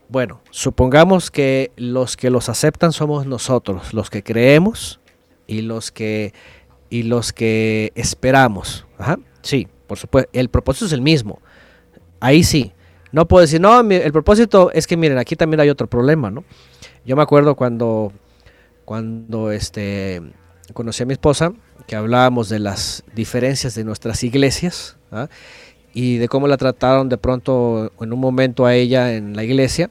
Bueno, 0.08 0.40
supongamos 0.50 1.30
que 1.30 1.72
los 1.76 2.16
que 2.16 2.30
los 2.30 2.48
aceptan 2.48 2.92
somos 2.92 3.26
nosotros, 3.26 3.94
los 3.94 4.10
que 4.10 4.22
creemos 4.22 5.00
y 5.46 5.62
los 5.62 5.90
que 5.90 6.34
y 6.90 7.04
los 7.04 7.32
que 7.32 7.92
esperamos. 7.94 8.86
Ajá. 8.98 9.18
Sí, 9.42 9.66
por 9.86 9.98
supuesto, 9.98 10.30
el 10.32 10.50
propósito 10.50 10.86
es 10.86 10.92
el 10.92 11.00
mismo. 11.00 11.40
Ahí 12.20 12.44
sí. 12.44 12.72
No 13.12 13.26
puedo 13.26 13.40
decir, 13.40 13.60
no, 13.60 13.80
el 13.80 14.12
propósito 14.12 14.70
es 14.72 14.86
que 14.86 14.96
miren, 14.96 15.18
aquí 15.18 15.34
también 15.34 15.60
hay 15.60 15.68
otro 15.68 15.88
problema, 15.88 16.30
¿no? 16.30 16.44
Yo 17.04 17.16
me 17.16 17.22
acuerdo 17.22 17.56
cuando 17.56 18.12
cuando 18.84 19.50
este 19.50 20.22
conocí 20.74 21.02
a 21.02 21.06
mi 21.06 21.12
esposa, 21.12 21.52
que 21.86 21.96
hablábamos 21.96 22.48
de 22.48 22.58
las 22.58 23.04
diferencias 23.14 23.74
de 23.74 23.84
nuestras 23.84 24.22
iglesias 24.22 24.96
¿ah? 25.12 25.28
y 25.92 26.18
de 26.18 26.28
cómo 26.28 26.46
la 26.46 26.56
trataron 26.56 27.08
de 27.08 27.18
pronto 27.18 27.92
en 28.00 28.12
un 28.12 28.20
momento 28.20 28.64
a 28.66 28.74
ella 28.74 29.12
en 29.14 29.34
la 29.34 29.42
iglesia, 29.44 29.90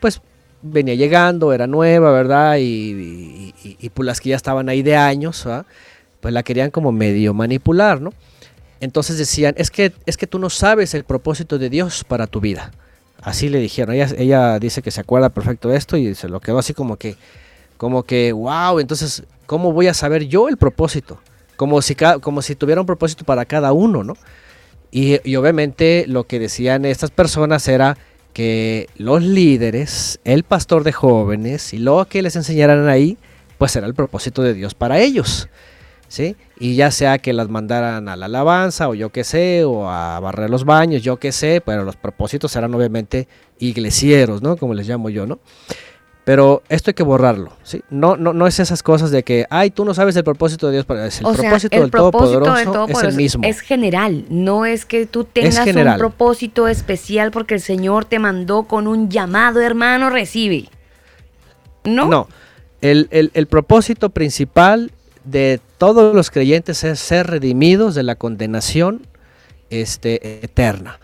pues 0.00 0.20
venía 0.62 0.94
llegando, 0.94 1.52
era 1.52 1.66
nueva, 1.66 2.10
¿verdad? 2.12 2.56
Y, 2.58 3.54
y- 3.80 3.88
pues 3.90 4.06
las 4.06 4.20
que 4.20 4.30
ya 4.30 4.36
estaban 4.36 4.68
ahí 4.68 4.82
de 4.82 4.96
años, 4.96 5.46
¿ah? 5.46 5.64
pues 6.20 6.32
la 6.34 6.42
querían 6.42 6.70
como 6.70 6.92
medio 6.92 7.32
manipular, 7.34 8.00
¿no? 8.00 8.12
Entonces 8.80 9.16
decían, 9.18 9.54
es 9.56 9.70
que, 9.70 9.92
es 10.04 10.16
que 10.16 10.26
tú 10.26 10.38
no 10.38 10.50
sabes 10.50 10.94
el 10.94 11.04
propósito 11.04 11.58
de 11.58 11.70
Dios 11.70 12.04
para 12.04 12.26
tu 12.26 12.40
vida. 12.40 12.70
Así 13.22 13.48
le 13.48 13.58
dijeron. 13.58 13.94
Ella, 13.94 14.08
ella 14.18 14.58
dice 14.58 14.82
que 14.82 14.90
se 14.90 15.00
acuerda 15.00 15.30
perfecto 15.30 15.68
de 15.68 15.78
esto 15.78 15.96
y 15.96 16.14
se 16.14 16.28
lo 16.28 16.40
quedó 16.40 16.58
así 16.58 16.74
como 16.74 16.96
que, 16.96 17.16
como 17.78 18.02
que, 18.02 18.32
wow, 18.32 18.78
entonces, 18.80 19.22
¿cómo 19.46 19.72
voy 19.72 19.86
a 19.86 19.94
saber 19.94 20.26
yo 20.26 20.48
el 20.48 20.58
propósito? 20.58 21.18
Como 21.56 21.80
si, 21.82 21.94
como 21.94 22.42
si 22.42 22.54
tuviera 22.54 22.80
un 22.80 22.86
propósito 22.86 23.24
para 23.24 23.44
cada 23.44 23.72
uno, 23.72 24.04
¿no? 24.04 24.16
Y, 24.90 25.18
y 25.28 25.36
obviamente 25.36 26.04
lo 26.06 26.24
que 26.24 26.38
decían 26.38 26.84
estas 26.84 27.10
personas 27.10 27.66
era 27.68 27.96
que 28.34 28.88
los 28.96 29.22
líderes, 29.22 30.20
el 30.24 30.42
pastor 30.42 30.84
de 30.84 30.92
jóvenes 30.92 31.72
y 31.72 31.78
lo 31.78 32.04
que 32.06 32.20
les 32.20 32.36
enseñaran 32.36 32.88
ahí, 32.88 33.16
pues 33.56 33.74
era 33.76 33.86
el 33.86 33.94
propósito 33.94 34.42
de 34.42 34.52
Dios 34.52 34.74
para 34.74 34.98
ellos. 34.98 35.48
¿Sí? 36.06 36.36
Y 36.60 36.76
ya 36.76 36.92
sea 36.92 37.18
que 37.18 37.32
las 37.32 37.48
mandaran 37.48 38.08
a 38.08 38.14
la 38.14 38.26
alabanza 38.26 38.88
o 38.88 38.94
yo 38.94 39.10
qué 39.10 39.24
sé, 39.24 39.64
o 39.64 39.88
a 39.88 40.20
barrer 40.20 40.48
los 40.48 40.64
baños, 40.64 41.02
yo 41.02 41.16
qué 41.16 41.32
sé, 41.32 41.60
pero 41.64 41.82
los 41.82 41.96
propósitos 41.96 42.54
eran 42.54 42.72
obviamente 42.74 43.26
iglesieros, 43.58 44.40
¿no? 44.40 44.56
Como 44.56 44.74
les 44.74 44.86
llamo 44.86 45.08
yo, 45.10 45.26
¿no? 45.26 45.40
Pero 46.24 46.62
esto 46.70 46.88
hay 46.90 46.94
que 46.94 47.02
borrarlo, 47.02 47.52
¿sí? 47.64 47.82
No, 47.90 48.16
no, 48.16 48.32
no 48.32 48.46
es 48.46 48.58
esas 48.58 48.82
cosas 48.82 49.10
de 49.10 49.22
que, 49.22 49.44
ay, 49.50 49.70
tú 49.70 49.84
no 49.84 49.92
sabes 49.92 50.16
el 50.16 50.24
propósito 50.24 50.68
de 50.68 50.72
Dios, 50.72 50.86
para 50.86 51.06
es 51.06 51.20
el 51.20 51.26
o 51.26 51.34
sea, 51.34 51.42
propósito 51.42 51.76
el 51.76 51.82
del 51.82 51.90
propósito 51.90 52.20
Todopoderoso 52.40 52.54
del 52.56 52.64
Todopoderoso 52.64 53.06
es 53.06 53.12
el 53.12 53.16
mismo. 53.16 53.44
es 53.44 53.60
general, 53.60 54.24
no 54.30 54.64
es 54.64 54.86
que 54.86 55.04
tú 55.04 55.24
tengas 55.24 55.66
un 55.66 55.98
propósito 55.98 56.66
especial 56.66 57.30
porque 57.30 57.52
el 57.54 57.60
Señor 57.60 58.06
te 58.06 58.18
mandó 58.18 58.62
con 58.62 58.86
un 58.86 59.10
llamado, 59.10 59.60
hermano, 59.60 60.08
recibe. 60.08 60.70
¿No? 61.84 62.06
No, 62.08 62.28
el, 62.80 63.08
el- 63.10 63.30
el 63.34 63.46
propósito 63.46 64.08
principal 64.08 64.92
de 65.24 65.60
todos 65.76 66.14
los 66.14 66.30
creyentes 66.30 66.84
es 66.84 66.98
ser 67.00 67.26
redimidos 67.26 67.94
de 67.94 68.02
la 68.02 68.14
condenación 68.14 69.06
este, 69.68 70.42
eterna. 70.44 70.98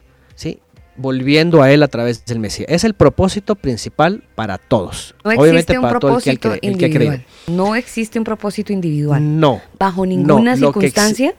Volviendo 1.00 1.62
a 1.62 1.70
Él 1.72 1.82
a 1.82 1.88
través 1.88 2.24
del 2.24 2.38
Mesías. 2.38 2.66
Es 2.70 2.84
el 2.84 2.94
propósito 2.94 3.56
principal 3.56 4.22
para 4.34 4.58
todos. 4.58 5.14
No 5.24 5.30
Obviamente 5.32 5.76
un 5.76 5.82
para 5.82 5.98
todo 5.98 6.18
el 6.18 6.22
que, 6.22 6.38
propósito 6.38 6.58
el 6.62 6.78
que 6.78 6.86
ha 6.86 6.90
creído. 6.90 7.18
No 7.48 7.74
existe 7.74 8.18
un 8.18 8.24
propósito 8.24 8.72
individual. 8.72 9.40
No. 9.40 9.60
Bajo 9.78 10.06
ninguna 10.06 10.56
circunstancia. 10.56 11.34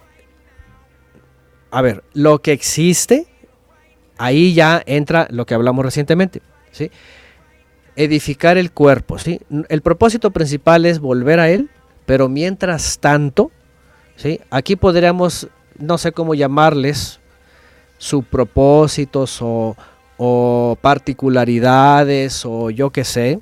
A 1.70 1.82
ver, 1.82 2.04
lo 2.14 2.42
que 2.42 2.52
existe, 2.52 3.28
ahí 4.18 4.54
ya 4.54 4.84
entra 4.86 5.28
lo 5.30 5.46
que 5.46 5.54
hablamos 5.54 5.86
recientemente, 5.86 6.42
¿sí? 6.72 6.92
Edificar 7.96 8.58
el 8.58 8.72
cuerpo, 8.72 9.18
¿sí? 9.18 9.40
El 9.70 9.82
propósito 9.82 10.32
principal 10.32 10.86
es 10.86 11.00
volver 11.00 11.40
a 11.40 11.50
él, 11.50 11.70
pero 12.06 12.28
mientras 12.28 13.00
tanto, 13.00 13.52
¿sí? 14.18 14.42
Aquí 14.50 14.76
podríamos, 14.76 15.48
no 15.78 15.98
sé 15.98 16.12
cómo 16.12 16.36
llamarles, 16.36 17.21
subpropósitos 18.02 19.44
o, 19.44 19.78
o 20.18 20.76
particularidades 20.82 22.44
o 22.48 22.72
yo 22.72 22.90
qué 22.90 23.04
sé, 23.04 23.40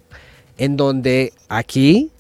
en 0.57 0.76
donde 0.76 1.31
aquí, 1.48 2.11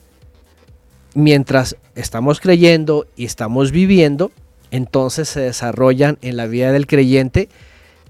mientras 1.13 1.75
estamos 1.95 2.39
creyendo 2.39 3.07
y 3.17 3.25
estamos 3.25 3.73
viviendo, 3.73 4.31
entonces 4.71 5.27
se 5.27 5.41
desarrollan 5.41 6.17
en 6.21 6.37
la 6.37 6.47
vida 6.47 6.71
del 6.71 6.87
creyente, 6.87 7.49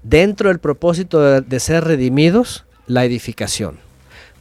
dentro 0.04 0.50
del 0.50 0.60
propósito 0.60 1.20
de, 1.20 1.42
de 1.42 1.60
ser 1.60 1.86
redimidos, 1.86 2.66
la 2.86 3.06
edificación. 3.06 3.80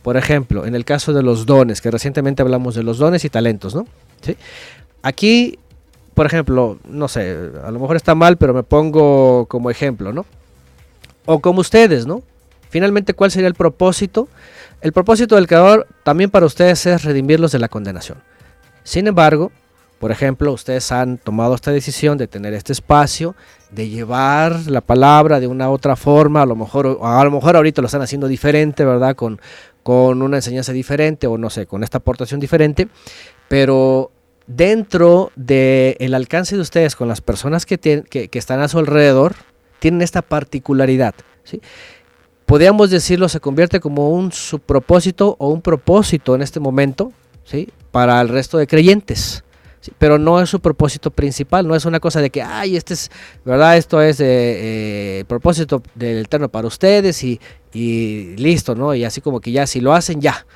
Por 0.03 0.19
ejemplo, 0.19 0.67
en 0.67 0.75
el 0.75 0.85
caso 0.85 1.15
de 1.15 1.23
los 1.23 1.47
dones, 1.47 1.81
que 1.81 1.91
recientemente 1.91 2.43
hablamos 2.43 2.75
de 2.75 2.83
los 2.83 2.99
dones 2.99 3.25
y 3.25 3.31
talentos, 3.31 3.75
¿no? 3.75 3.87
¿Sí? 4.21 4.37
Aquí, 5.01 5.59
por 6.19 6.27
ejemplo, 6.27 6.81
no 6.89 7.07
sé, 7.07 7.53
a 7.63 7.71
lo 7.71 7.79
mejor 7.79 7.95
está 7.95 8.17
mal, 8.17 8.39
pero 8.39 8.53
me 8.53 8.65
pongo 8.65 9.47
como 9.47 9.71
ejemplo, 9.71 10.13
¿no? 10.13 10.27
O 11.27 11.39
como 11.39 11.61
ustedes, 11.61 12.09
¿no? 12.09 12.25
Finalmente, 12.71 13.15
¿cuál 13.15 13.31
sería 13.31 13.47
el 13.47 13.55
propósito? 13.55 14.27
El 14.81 14.93
propósito 14.93 15.37
del 15.37 15.47
Creador 15.47 15.87
también 16.03 16.29
para 16.29 16.45
ustedes 16.45 16.85
es 16.87 17.05
redimirlos 17.05 17.53
de 17.53 17.61
la 17.61 17.69
condenación. 17.69 18.19
Sin 18.83 19.07
embargo, 19.07 19.53
por 20.01 20.11
ejemplo, 20.11 20.53
ustedes 20.53 20.91
han 20.91 21.19
tomado 21.19 21.55
esta 21.55 21.71
decisión 21.71 22.19
de 22.19 22.27
tener 22.27 22.53
este 22.53 22.73
espacio, 22.73 23.37
de 23.71 23.89
llevar 23.89 24.67
la 24.67 24.81
palabra 24.81 25.39
de 25.39 25.47
una 25.47 25.71
otra 25.71 25.95
forma, 25.95 26.43
a 26.43 26.47
lo 26.47 26.57
mejor, 26.57 26.99
a 27.01 27.23
lo 27.23 27.31
mejor 27.31 27.55
ahorita 27.55 27.81
lo 27.81 27.87
están 27.87 28.03
haciendo 28.03 28.27
diferente, 28.27 28.85
¿verdad? 28.85 29.15
Con, 29.15 29.41
con 29.85 30.21
una 30.21 30.39
enseñanza 30.39 30.73
diferente 30.73 31.29
o 31.29 31.39
no 31.39 31.49
sé, 31.49 31.67
con 31.67 31.85
esta 31.85 31.99
aportación 31.99 32.41
diferente, 32.41 32.89
pero 33.47 34.11
dentro 34.49 35.31
del 35.37 36.15
alcance 36.15 36.57
de 36.57 36.63
ustedes 36.63 36.97
con 36.97 37.07
las 37.07 37.21
personas 37.21 37.67
que, 37.67 37.79
tienen, 37.79 38.05
que, 38.05 38.29
que 38.29 38.39
están 38.39 38.61
a 38.61 38.69
su 38.69 38.79
alrededor, 38.79 39.37
tienen 39.79 40.03
esta 40.03 40.23
particularidad. 40.23 41.15
¿sí? 41.45 41.61
Podríamos 42.47 42.91
decirlo, 42.91 43.29
se 43.29 43.41
convierte 43.41 43.79
como 43.79 44.11
un 44.11 44.33
subpropósito 44.33 45.37
o 45.39 45.49
un 45.49 45.61
propósito 45.61 46.35
en 46.35 46.43
este 46.43 46.61
momento 46.61 47.13
¿sí? 47.45 47.69
para 47.91 48.21
el 48.21 48.29
resto 48.29 48.59
de 48.59 48.67
creyentes. 48.67 49.45
Pero 49.99 50.19
no 50.19 50.41
es 50.41 50.51
su 50.51 50.61
propósito 50.61 51.11
principal, 51.11 51.67
no 51.67 51.75
es 51.75 51.85
una 51.85 52.01
cosa 52.01 52.21
de 52.21 52.31
que, 52.31 52.43
ay, 52.43 52.77
este 52.77 52.95
es, 52.95 53.11
¿verdad? 53.45 53.77
Esto 53.77 54.03
es 54.03 54.19
eh, 54.21 54.25
eh, 54.27 55.25
propósito 55.27 55.83
del 55.95 56.25
Eterno 56.25 56.49
para 56.49 56.67
ustedes 56.67 57.23
y, 57.23 57.41
y, 57.73 58.35
listo, 58.37 58.75
¿no? 58.75 58.95
Y 58.95 59.05
así 59.05 59.21
como 59.21 59.41
que 59.41 59.53
ya, 59.53 59.67
si 59.67 59.81
lo 59.81 59.95
hacen, 59.95 60.21
ya. 60.21 60.47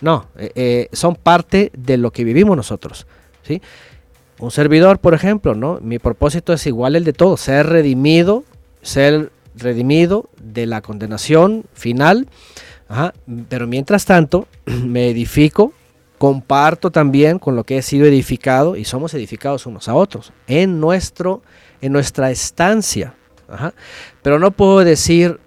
No, 0.00 0.26
eh, 0.36 0.88
son 0.92 1.14
parte 1.14 1.70
de 1.74 1.96
lo 1.96 2.10
que 2.10 2.24
vivimos 2.24 2.56
nosotros, 2.56 3.06
¿sí? 3.42 3.62
Un 4.38 4.50
servidor, 4.50 4.98
por 4.98 5.14
ejemplo, 5.14 5.54
¿no? 5.54 5.78
Mi 5.80 5.98
propósito 5.98 6.52
es 6.52 6.66
igual 6.66 6.96
el 6.96 7.04
de 7.04 7.12
todos, 7.12 7.40
ser 7.40 7.66
redimido, 7.66 8.44
ser 8.82 9.30
redimido 9.54 10.28
de 10.42 10.66
la 10.66 10.80
condenación 10.80 11.64
final, 11.74 12.28
pero 13.48 13.66
mientras 13.66 14.04
tanto 14.04 14.48
me 14.66 15.08
edifico, 15.08 15.72
comparto 16.18 16.90
también 16.90 17.38
con 17.38 17.56
lo 17.56 17.64
que 17.64 17.78
he 17.78 17.82
sido 17.82 18.06
edificado 18.06 18.76
y 18.76 18.84
somos 18.84 19.12
edificados 19.14 19.66
unos 19.66 19.88
a 19.88 19.94
otros 19.94 20.32
en, 20.46 20.80
nuestro, 20.80 21.42
en 21.80 21.92
nuestra 21.92 22.30
estancia. 22.30 23.14
Ajá. 23.48 23.74
Pero 24.22 24.38
no 24.38 24.52
puedo 24.52 24.84
decir, 24.84 25.40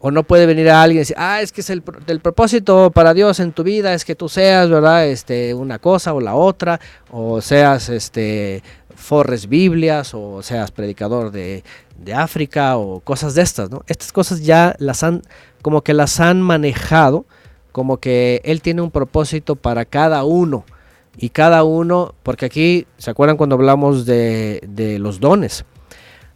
o 0.00 0.10
no 0.10 0.22
puede 0.22 0.46
venir 0.46 0.70
a 0.70 0.82
alguien 0.82 0.98
y 0.98 1.00
decir, 1.00 1.16
ah, 1.18 1.40
es 1.42 1.52
que 1.52 1.60
es 1.60 1.70
el, 1.70 1.82
el, 2.06 2.20
propósito 2.20 2.90
para 2.90 3.14
Dios 3.14 3.40
en 3.40 3.52
tu 3.52 3.62
vida, 3.64 3.94
es 3.94 4.04
que 4.04 4.14
tú 4.14 4.28
seas, 4.28 4.70
¿verdad? 4.70 5.06
Este, 5.06 5.54
una 5.54 5.78
cosa 5.78 6.14
o 6.14 6.20
la 6.20 6.34
otra, 6.34 6.80
o 7.10 7.40
seas, 7.40 7.88
este, 7.88 8.62
forres 8.94 9.48
Biblias, 9.48 10.14
o 10.14 10.42
seas 10.42 10.70
predicador 10.70 11.30
de, 11.30 11.64
de 11.96 12.14
África, 12.14 12.76
o 12.76 13.00
cosas 13.00 13.34
de 13.34 13.42
estas, 13.42 13.70
¿no? 13.70 13.82
Estas 13.86 14.12
cosas 14.12 14.42
ya 14.42 14.76
las 14.78 15.02
han, 15.02 15.22
como 15.62 15.82
que 15.82 15.94
las 15.94 16.20
han 16.20 16.42
manejado, 16.42 17.26
como 17.72 17.98
que 17.98 18.40
Él 18.44 18.62
tiene 18.62 18.82
un 18.82 18.90
propósito 18.90 19.56
para 19.56 19.84
cada 19.84 20.24
uno, 20.24 20.64
y 21.20 21.30
cada 21.30 21.64
uno, 21.64 22.14
porque 22.22 22.46
aquí, 22.46 22.86
¿se 22.96 23.10
acuerdan 23.10 23.36
cuando 23.36 23.56
hablamos 23.56 24.06
de, 24.06 24.60
de 24.68 25.00
los 25.00 25.18
dones? 25.18 25.64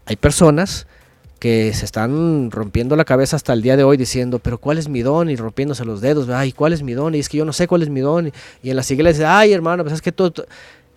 Hay 0.06 0.16
personas 0.16 0.88
que 1.42 1.74
se 1.74 1.84
están 1.84 2.52
rompiendo 2.52 2.94
la 2.94 3.04
cabeza 3.04 3.34
hasta 3.34 3.52
el 3.52 3.62
día 3.62 3.76
de 3.76 3.82
hoy 3.82 3.96
diciendo, 3.96 4.38
pero 4.38 4.58
¿cuál 4.58 4.78
es 4.78 4.88
mi 4.88 5.02
don? 5.02 5.28
Y 5.28 5.34
rompiéndose 5.34 5.84
los 5.84 6.00
dedos, 6.00 6.28
ay, 6.28 6.52
¿cuál 6.52 6.72
es 6.72 6.84
mi 6.84 6.92
don? 6.92 7.16
Y 7.16 7.18
es 7.18 7.28
que 7.28 7.38
yo 7.38 7.44
no 7.44 7.52
sé 7.52 7.66
cuál 7.66 7.82
es 7.82 7.88
mi 7.88 7.98
don. 7.98 8.30
Y 8.62 8.70
en 8.70 8.76
las 8.76 8.88
iglesias, 8.92 9.28
ay, 9.28 9.52
hermano, 9.52 9.82
pues 9.82 9.94
es 9.94 10.00
que 10.00 10.12
tú, 10.12 10.32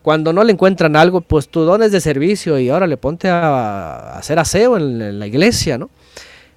cuando 0.04 0.34
no 0.34 0.44
le 0.44 0.52
encuentran 0.52 0.96
algo, 0.96 1.22
pues 1.22 1.48
tu 1.48 1.62
don 1.62 1.82
es 1.82 1.92
de 1.92 2.00
servicio 2.00 2.60
y 2.60 2.70
ahora 2.70 2.86
le 2.86 2.96
ponte 2.96 3.28
a, 3.28 4.20
hacer 4.20 4.38
aseo 4.38 4.78
en, 4.78 5.02
en, 5.02 5.18
la 5.18 5.26
iglesia, 5.26 5.80
¿no? 5.80 5.90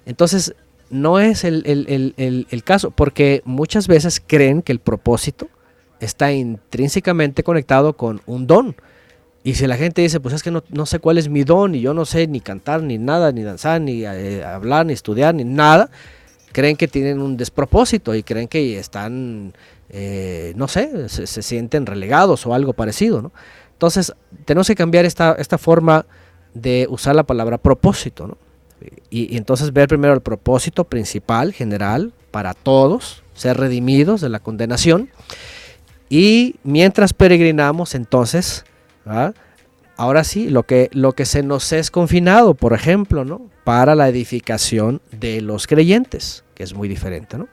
Entonces, 0.05 0.53
no 0.91 1.19
es 1.19 1.43
el, 1.43 1.63
el, 1.65 2.13
el, 2.15 2.45
el, 2.47 2.63
caso, 2.63 2.91
porque 2.91 3.41
muchas 3.43 3.87
veces 3.87 4.21
creen 4.23 4.61
que 4.61 4.71
el 4.71 4.77
propósito 4.77 5.47
está 5.99 6.31
intrínsecamente 6.31 7.41
conectado 7.41 7.93
con 7.93 8.21
un 8.27 8.45
don. 8.45 8.75
Y 9.49 9.55
si 9.55 9.65
la 9.65 9.77
gente 9.77 10.03
dice, 10.03 10.19
pues 10.19 10.35
es 10.35 10.43
que 10.43 10.51
no, 10.51 10.63
no, 10.69 10.85
sé 10.85 10.99
cuál 10.99 11.17
es 11.17 11.27
mi 11.27 11.43
don, 11.43 11.73
y 11.73 11.81
yo 11.81 11.95
no 11.95 12.05
sé 12.05 12.27
ni 12.27 12.39
cantar, 12.39 12.83
ni 12.83 12.99
nada, 12.99 13.31
ni 13.31 13.41
danzar, 13.41 13.81
ni 13.81 14.05
eh, 14.05 14.43
hablar, 14.43 14.85
ni 14.85 14.93
estudiar, 14.93 15.33
ni 15.33 15.43
nada, 15.43 15.89
creen 16.51 16.77
que 16.77 16.87
tienen 16.87 17.19
un 17.19 17.35
despropósito 17.35 18.13
y 18.13 18.21
creen 18.21 18.47
que 18.47 18.77
están, 18.77 19.55
eh, 19.89 20.53
no 20.55 20.67
sé, 20.67 21.09
se, 21.09 21.41
sienten 21.41 21.87
relegados 21.87 22.45
o 22.45 22.53
algo 22.53 22.73
parecido, 22.73 23.23
¿no? 23.23 23.31
Entonces, 23.71 24.13
tenemos 24.45 24.67
que 24.67 24.75
cambiar 24.75 25.05
esta, 25.05 25.35
esta 25.39 25.57
forma 25.57 26.05
de 26.53 26.85
usar 26.87 27.15
la 27.15 27.23
palabra 27.23 27.57
propósito, 27.57 28.27
¿no? 28.27 28.37
Y 29.09 29.35
entonces 29.35 29.73
ver 29.73 29.87
primero 29.87 30.13
el 30.13 30.21
propósito 30.21 30.83
principal, 30.83 31.53
general, 31.53 32.13
para 32.29 32.53
todos, 32.53 33.23
ser 33.33 33.57
redimidos 33.57 34.21
de 34.21 34.29
la 34.29 34.41
condenación. 34.41 35.09
Y 36.07 36.57
mientras 36.63 37.13
peregrinamos, 37.13 37.95
entonces, 37.95 38.63
Ahora 39.97 40.23
sí, 40.23 40.49
lo 40.49 40.63
que, 40.63 40.89
lo 40.93 41.13
que 41.13 41.25
se 41.25 41.43
nos 41.43 41.71
es 41.73 41.91
confinado, 41.91 42.53
por 42.53 42.73
ejemplo, 42.73 43.25
¿no? 43.25 43.49
para 43.63 43.95
la 43.95 44.07
edificación 44.07 45.01
de 45.11 45.41
los 45.41 45.67
creyentes, 45.67 46.43
que 46.55 46.63
es 46.63 46.73
muy 46.73 46.87
diferente. 46.87 47.37
¿no? 47.37 47.47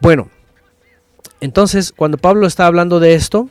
Bueno, 0.00 0.28
entonces 1.40 1.92
cuando 1.92 2.18
Pablo 2.18 2.46
está 2.46 2.66
hablando 2.66 3.00
de 3.00 3.14
esto, 3.14 3.48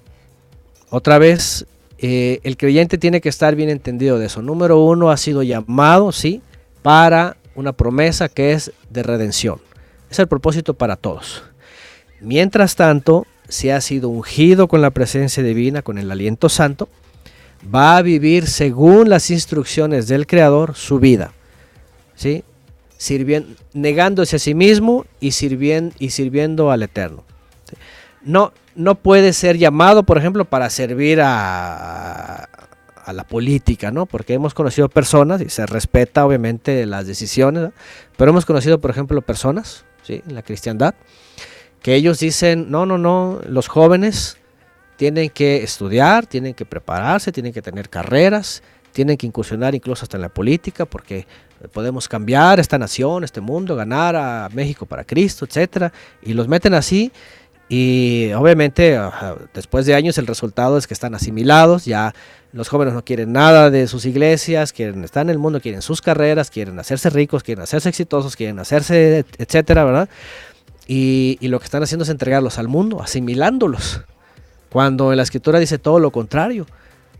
otra 0.89 1.17
vez 1.17 1.65
eh, 1.97 2.39
el 2.43 2.57
creyente 2.57 2.97
tiene 2.97 3.21
que 3.21 3.29
estar 3.29 3.55
bien 3.55 3.69
entendido 3.69 4.19
de 4.19 4.27
eso. 4.27 4.41
Número 4.41 4.79
uno, 4.79 5.09
ha 5.09 5.17
sido 5.17 5.43
llamado, 5.43 6.11
sí, 6.11 6.41
para 6.81 7.37
una 7.55 7.73
promesa 7.73 8.29
que 8.29 8.51
es 8.51 8.71
de 8.89 9.03
redención. 9.03 9.59
Es 10.09 10.19
el 10.19 10.27
propósito 10.27 10.75
para 10.75 10.95
todos. 10.95 11.43
Mientras 12.21 12.75
tanto, 12.75 13.25
si 13.49 13.69
ha 13.69 13.81
sido 13.81 14.09
ungido 14.09 14.67
con 14.67 14.81
la 14.81 14.91
presencia 14.91 15.43
divina, 15.43 15.81
con 15.81 15.97
el 15.97 16.11
aliento 16.11 16.49
santo, 16.49 16.89
va 17.73 17.97
a 17.97 18.01
vivir 18.01 18.47
según 18.47 19.09
las 19.09 19.29
instrucciones 19.31 20.07
del 20.07 20.27
Creador 20.27 20.75
su 20.75 20.99
vida, 20.99 21.31
¿sí? 22.15 22.43
Sirviendo, 22.97 23.49
negándose 23.73 24.37
a 24.37 24.39
sí 24.39 24.53
mismo 24.53 25.05
y 25.19 25.31
sirviendo, 25.31 25.95
y 25.99 26.09
sirviendo 26.09 26.71
al 26.71 26.83
Eterno. 26.83 27.23
No, 28.21 28.51
no 28.75 28.95
puede 28.95 29.33
ser 29.33 29.57
llamado, 29.57 30.03
por 30.03 30.17
ejemplo, 30.17 30.45
para 30.45 30.69
servir 30.69 31.21
a, 31.21 32.47
a, 33.05 33.13
la 33.13 33.23
política, 33.23 33.91
¿no? 33.91 34.05
Porque 34.05 34.33
hemos 34.33 34.53
conocido 34.53 34.89
personas, 34.89 35.41
y 35.41 35.49
se 35.49 35.65
respeta 35.65 36.25
obviamente 36.25 36.85
las 36.85 37.07
decisiones, 37.07 37.69
pero 38.17 38.31
hemos 38.31 38.45
conocido, 38.45 38.79
por 38.79 38.91
ejemplo, 38.91 39.21
personas, 39.21 39.85
¿sí? 40.03 40.21
En 40.27 40.35
la 40.35 40.41
cristiandad, 40.41 40.95
que 41.87 41.95
ellos 41.95 42.19
dicen, 42.19 42.69
no, 42.69 42.85
no, 42.85 42.97
no, 42.97 43.39
los 43.47 43.69
jóvenes 43.69 44.37
tienen 44.97 45.29
que 45.29 45.63
estudiar, 45.63 46.25
tienen 46.25 46.53
que 46.53 46.65
prepararse, 46.65 47.31
tienen 47.31 47.53
que 47.53 47.61
tener 47.61 47.89
carreras, 47.89 48.61
tienen 48.91 49.15
que 49.15 49.25
incursionar 49.25 49.73
incluso 49.73 50.03
hasta 50.03 50.17
en 50.17 50.23
la 50.23 50.27
política, 50.27 50.83
porque 50.83 51.25
podemos 51.71 52.09
cambiar 52.09 52.59
esta 52.59 52.77
nación, 52.77 53.23
este 53.23 53.39
mundo, 53.39 53.77
ganar 53.77 54.17
a 54.17 54.49
México 54.51 54.85
para 54.85 55.05
Cristo, 55.05 55.45
etcétera, 55.45 55.93
y 56.21 56.33
los 56.33 56.49
meten 56.49 56.73
así. 56.73 57.09
Y 57.69 58.33
obviamente 58.33 58.99
después 59.53 59.85
de 59.85 59.95
años 59.95 60.17
el 60.17 60.27
resultado 60.27 60.77
es 60.77 60.87
que 60.87 60.93
están 60.93 61.15
asimilados, 61.15 61.85
ya 61.85 62.13
los 62.51 62.67
jóvenes 62.67 62.95
no 62.95 63.05
quieren 63.05 63.31
nada 63.31 63.69
de 63.69 63.87
sus 63.87 64.05
iglesias, 64.05 64.73
quieren 64.73 65.05
estar 65.05 65.21
en 65.21 65.29
el 65.29 65.37
mundo, 65.37 65.61
quieren 65.61 65.81
sus 65.81 66.01
carreras, 66.01 66.51
quieren 66.51 66.77
hacerse 66.79 67.09
ricos, 67.09 67.43
quieren 67.43 67.63
hacerse 67.63 67.87
exitosos, 67.87 68.35
quieren 68.35 68.59
hacerse, 68.59 69.23
etcétera, 69.37 69.85
¿verdad? 69.85 70.09
Y, 70.87 71.37
lo 71.41 71.59
que 71.59 71.65
están 71.65 71.83
haciendo 71.83 72.03
es 72.03 72.09
entregarlos 72.09 72.57
al 72.57 72.69
mundo, 72.69 73.01
asimilándolos, 73.01 74.01
cuando 74.69 75.11
en 75.11 75.17
la 75.17 75.23
escritura 75.23 75.59
dice 75.59 75.77
todo 75.77 75.99
lo 75.99 76.11
contrario. 76.11 76.65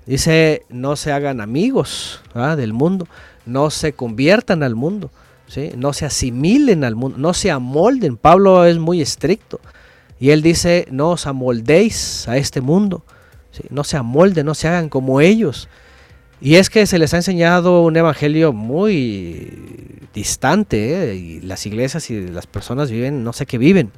Dice, 0.06 0.64
no 0.70 0.96
se 0.96 1.12
hagan 1.12 1.42
amigos 1.42 2.22
del 2.34 2.72
mundo, 2.72 3.08
no 3.46 3.70
se 3.70 3.92
conviertan 3.92 4.64
al 4.64 4.74
mundo, 4.74 5.12
¿sí? 5.48 5.72
no 5.76 5.92
se 5.92 6.06
asimilen 6.06 6.86
al 6.86 6.96
mundo, 6.96 7.18
no 7.18 7.34
se 7.34 7.52
amolden. 7.52 8.16
Pablo 8.16 8.64
es 8.64 8.78
muy 8.78 9.02
estricto. 9.02 9.60
Y 10.18 10.30
él 10.30 10.42
dice, 10.42 10.88
no 10.90 11.12
os 11.12 11.28
amoldéis 11.28 12.26
a 12.30 12.38
este 12.38 12.62
mundo, 12.62 13.04
¿sí? 13.52 13.64
no 13.70 13.84
se 13.84 13.98
amolden, 13.98 14.46
no 14.46 14.56
se 14.56 14.70
hagan 14.70 14.88
como 14.88 15.20
ellos. 15.20 15.68
Y 16.40 16.56
es 16.56 16.70
que 16.70 16.86
se 16.86 17.00
les 17.00 17.14
ha 17.14 17.18
enseñado 17.18 17.82
un 17.82 17.96
evangelio 17.96 18.54
muy 18.54 20.08
distante, 20.14 21.12
¿eh? 21.12 21.16
y 21.16 21.42
las 21.42 21.66
iglesias 21.66 22.10
y 22.10 22.28
las 22.28 22.48
personas 22.48 22.92
viven, 22.92 23.24
no 23.24 23.34
sé 23.34 23.46
qué 23.46 23.58
viven. 23.58 23.92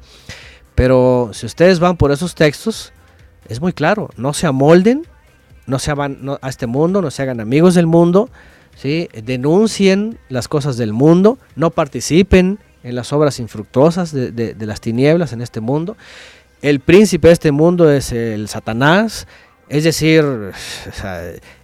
Pero 0.76 1.32
si 1.34 1.46
ustedes 1.46 1.80
van 1.80 1.98
por 1.98 2.12
esos 2.12 2.36
textos, 2.36 2.94
es 3.50 3.60
muy 3.60 3.74
claro, 3.74 4.10
no 4.16 4.34
se 4.34 4.48
amolden, 4.48 5.06
no 5.66 5.80
se 5.80 5.94
van 5.94 6.20
a 6.42 6.50
este 6.50 6.68
mundo, 6.68 7.02
no 7.02 7.12
se 7.12 7.22
hagan 7.22 7.42
amigos 7.42 7.76
del 7.76 7.88
mundo, 7.88 8.30
¿sí? 8.76 9.10
denuncien 9.24 10.18
las 10.30 10.48
cosas 10.48 10.78
del 10.78 10.94
mundo, 10.94 11.38
no 11.56 11.72
participen 11.72 12.60
en 12.84 12.96
las 12.96 13.12
obras 13.12 13.40
infructuosas 13.40 14.14
de, 14.14 14.56
las 14.60 14.82
tinieblas 14.82 15.34
en 15.34 15.42
este 15.42 15.60
mundo. 15.60 15.98
El 16.62 16.80
príncipe 16.80 17.28
de 17.28 17.34
este 17.34 17.52
mundo 17.52 17.92
es 17.92 18.12
el 18.12 18.48
Satanás, 18.48 19.28
es 19.68 19.84
decir, 19.84 20.24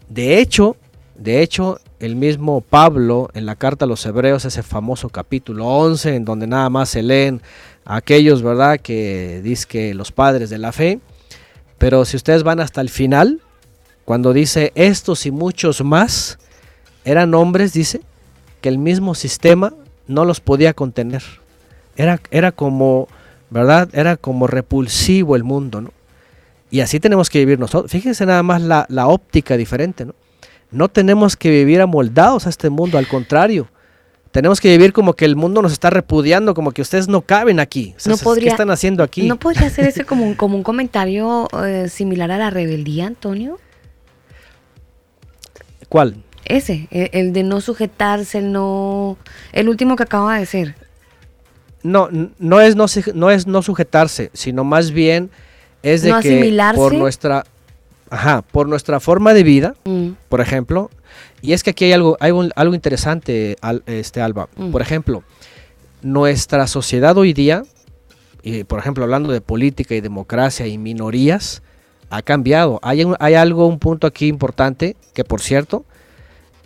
de 0.10 0.40
hecho, 0.40 0.76
de 1.16 1.42
hecho, 1.42 1.80
el 2.00 2.16
mismo 2.16 2.62
Pablo 2.62 3.30
en 3.34 3.46
la 3.46 3.56
carta 3.56 3.86
a 3.86 3.88
los 3.88 4.06
Hebreos, 4.06 4.46
ese 4.46 4.64
famoso 4.64 5.10
capítulo 5.10 5.66
11, 5.66 6.16
en 6.16 6.26
donde 6.26 6.48
nada 6.48 6.70
más 6.70 6.90
se 6.90 7.04
leen 7.04 7.42
aquellos, 7.86 8.42
¿verdad?, 8.42 8.80
que 8.80 9.42
dice 9.44 9.66
que 9.68 9.94
los 9.94 10.12
padres 10.12 10.50
de 10.50 10.58
la 10.58 10.72
fe, 10.72 11.00
pero 11.78 12.06
si 12.06 12.18
ustedes 12.18 12.44
van 12.44 12.60
hasta 12.60 12.82
el 12.82 12.90
final, 12.90 13.42
cuando 14.04 14.34
dice 14.34 14.72
estos 14.76 15.26
y 15.26 15.32
muchos 15.32 15.84
más, 15.84 16.38
eran 17.06 17.34
hombres, 17.34 17.74
dice, 17.74 18.02
que 18.62 18.70
el 18.70 18.78
mismo 18.78 19.16
sistema 19.16 19.74
no 20.08 20.26
los 20.26 20.40
podía 20.40 20.74
contener. 20.74 21.24
Era, 21.96 22.20
era 22.32 22.52
como, 22.52 23.08
¿verdad? 23.50 23.90
Era 23.94 24.18
como 24.18 24.48
repulsivo 24.48 25.36
el 25.36 25.44
mundo, 25.44 25.82
¿no? 25.82 25.92
Y 26.72 26.82
así 26.82 27.00
tenemos 27.00 27.30
que 27.30 27.40
vivir 27.40 27.60
nosotros. 27.60 27.92
Fíjense 27.92 28.26
nada 28.26 28.44
más 28.44 28.62
la, 28.62 28.86
la 28.90 29.08
óptica 29.08 29.58
diferente, 29.58 30.06
¿no? 30.06 30.16
No 30.72 30.90
tenemos 30.90 31.38
que 31.38 31.50
vivir 31.50 31.80
amoldados 31.80 32.48
a 32.48 32.50
este 32.50 32.70
mundo, 32.70 32.98
al 32.98 33.08
contrario. 33.08 33.68
Tenemos 34.32 34.60
que 34.60 34.68
vivir 34.70 34.92
como 34.92 35.14
que 35.14 35.24
el 35.24 35.38
mundo 35.38 35.62
nos 35.62 35.72
está 35.72 35.90
repudiando, 35.90 36.54
como 36.54 36.72
que 36.72 36.82
ustedes 36.82 37.08
no 37.08 37.22
caben 37.22 37.62
aquí. 37.62 37.94
O 37.96 38.00
sea, 38.00 38.16
No 38.22 38.36
¿qué 38.36 38.48
están 38.50 38.70
haciendo 38.70 39.02
aquí? 39.02 39.26
¿No 39.28 39.38
podría 39.40 39.70
ser 39.70 39.88
ese 39.88 40.04
como 40.04 40.26
un, 40.26 40.34
como 40.36 40.58
un 40.58 40.64
comentario 40.64 41.48
eh, 41.64 41.88
similar 41.88 42.30
a 42.32 42.38
la 42.38 42.50
rebeldía, 42.50 43.08
Antonio? 43.08 43.58
¿Cuál? 45.88 46.18
Ese, 46.44 46.90
el, 46.92 47.10
el 47.14 47.32
de 47.32 47.44
no 47.44 47.62
sujetarse, 47.62 48.40
el 48.40 48.52
no... 48.52 49.18
El 49.54 49.70
último 49.70 49.96
que 49.96 50.04
acaba 50.04 50.38
de 50.38 50.46
ser. 50.46 50.76
No, 51.82 52.10
no 52.12 52.60
es 52.60 52.76
no, 52.76 52.88
no 53.14 53.32
es 53.32 53.48
no 53.48 53.62
sujetarse, 53.62 54.32
sino 54.34 54.66
más 54.66 54.92
bien 54.92 55.30
es 55.86 56.02
de 56.02 56.10
¿No 56.10 56.20
que 56.20 56.30
asimilarse? 56.30 56.78
por 56.80 56.94
nuestra 56.94 57.46
ajá, 58.10 58.42
por 58.44 58.68
nuestra 58.68 59.00
forma 59.00 59.34
de 59.34 59.44
vida, 59.44 59.76
Mm, 59.86 60.10
por 60.30 60.42
ejemplo, 60.42 60.90
y 61.42 61.54
es 61.54 61.64
que 61.64 61.72
aquí 61.72 61.86
hay 61.86 61.94
algo 61.94 62.18
hay 62.20 62.32
un- 62.32 62.52
algo 62.56 62.74
interesante 62.76 63.56
Al- 63.62 63.84
este 63.86 64.22
Alba. 64.22 64.48
Mm. 64.56 64.72
Por 64.72 64.82
ejemplo, 64.82 65.24
nuestra 66.02 66.68
sociedad 66.68 67.18
hoy 67.18 67.34
día, 67.34 67.64
y 68.44 68.64
por 68.64 68.80
ejemplo 68.80 69.04
hablando 69.04 69.32
de 69.32 69.42
política 69.42 69.96
y 69.96 70.02
democracia 70.02 70.68
y 70.68 70.78
minorías, 70.78 71.62
ha 72.10 72.22
cambiado. 72.22 72.80
Hay, 72.84 73.04
un- 73.04 73.16
hay 73.20 73.34
algo, 73.34 73.68
un 73.68 73.80
punto 73.80 74.06
aquí 74.08 74.28
importante, 74.28 74.96
que 75.14 75.24
por 75.24 75.42
cierto, 75.42 75.86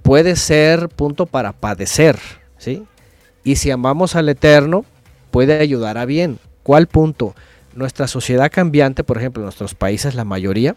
puede 0.04 0.36
ser 0.36 0.90
punto 0.90 1.26
para 1.26 1.54
padecer, 1.54 2.20
¿sí? 2.58 2.84
Y 3.44 3.56
si 3.56 3.72
amamos 3.72 4.16
al 4.16 4.28
Eterno, 4.30 4.84
puede 5.32 5.60
ayudar 5.60 5.98
a 5.98 6.06
bien. 6.06 6.40
¿Cuál 6.64 6.88
punto? 6.88 7.34
Nuestra 7.76 8.08
sociedad 8.08 8.52
cambiante, 8.52 9.04
por 9.04 9.18
ejemplo, 9.18 9.41
en 9.41 9.46
nuestros 9.46 9.76
países, 9.76 10.16
la 10.16 10.26
mayoría, 10.26 10.76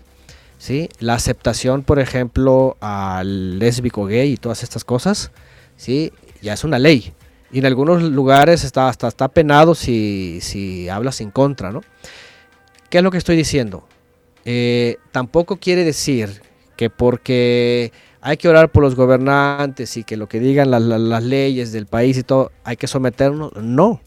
¿sí? 0.59 0.89
La 1.01 1.15
aceptación, 1.15 1.83
por 1.83 1.99
ejemplo, 1.99 2.77
al 2.81 3.59
lésbico 3.59 4.07
gay 4.07 4.33
y 4.33 4.37
todas 4.37 4.63
estas 4.63 4.85
cosas, 4.85 5.31
¿sí? 5.77 6.13
Ya 6.43 6.53
es 6.53 6.65
una 6.65 6.79
ley. 6.79 7.13
Y 7.51 7.59
en 7.59 7.67
algunos 7.67 8.03
lugares 8.03 8.65
está, 8.65 8.89
hasta 8.89 9.09
está 9.09 9.29
penado 9.29 9.75
si, 9.75 10.39
si 10.43 10.89
hablas 10.89 11.21
en 11.21 11.31
contra, 11.31 11.71
¿no? 11.73 11.83
¿Qué 12.91 12.99
es 12.99 13.05
lo 13.05 13.11
que 13.11 13.19
estoy 13.19 13.37
diciendo? 13.37 13.87
Eh, 14.45 14.97
tampoco 15.13 15.57
quiere 15.57 15.85
decir 15.85 16.43
que 16.77 16.91
porque 16.91 17.93
hay 18.21 18.37
que 18.37 18.49
orar 18.49 18.71
por 18.71 18.83
los 18.83 18.95
gobernantes 18.95 19.97
y 19.97 20.05
que 20.05 20.17
lo 20.17 20.29
que 20.29 20.41
digan 20.41 20.71
la- 20.71 20.81
la- 20.81 20.99
las 20.99 21.23
leyes 21.23 21.73
del 21.73 21.87
país 21.87 22.17
y 22.19 22.23
todo, 22.23 22.53
hay 22.65 22.77
que 22.77 22.87
someternos. 22.87 23.53
No. 23.57 24.01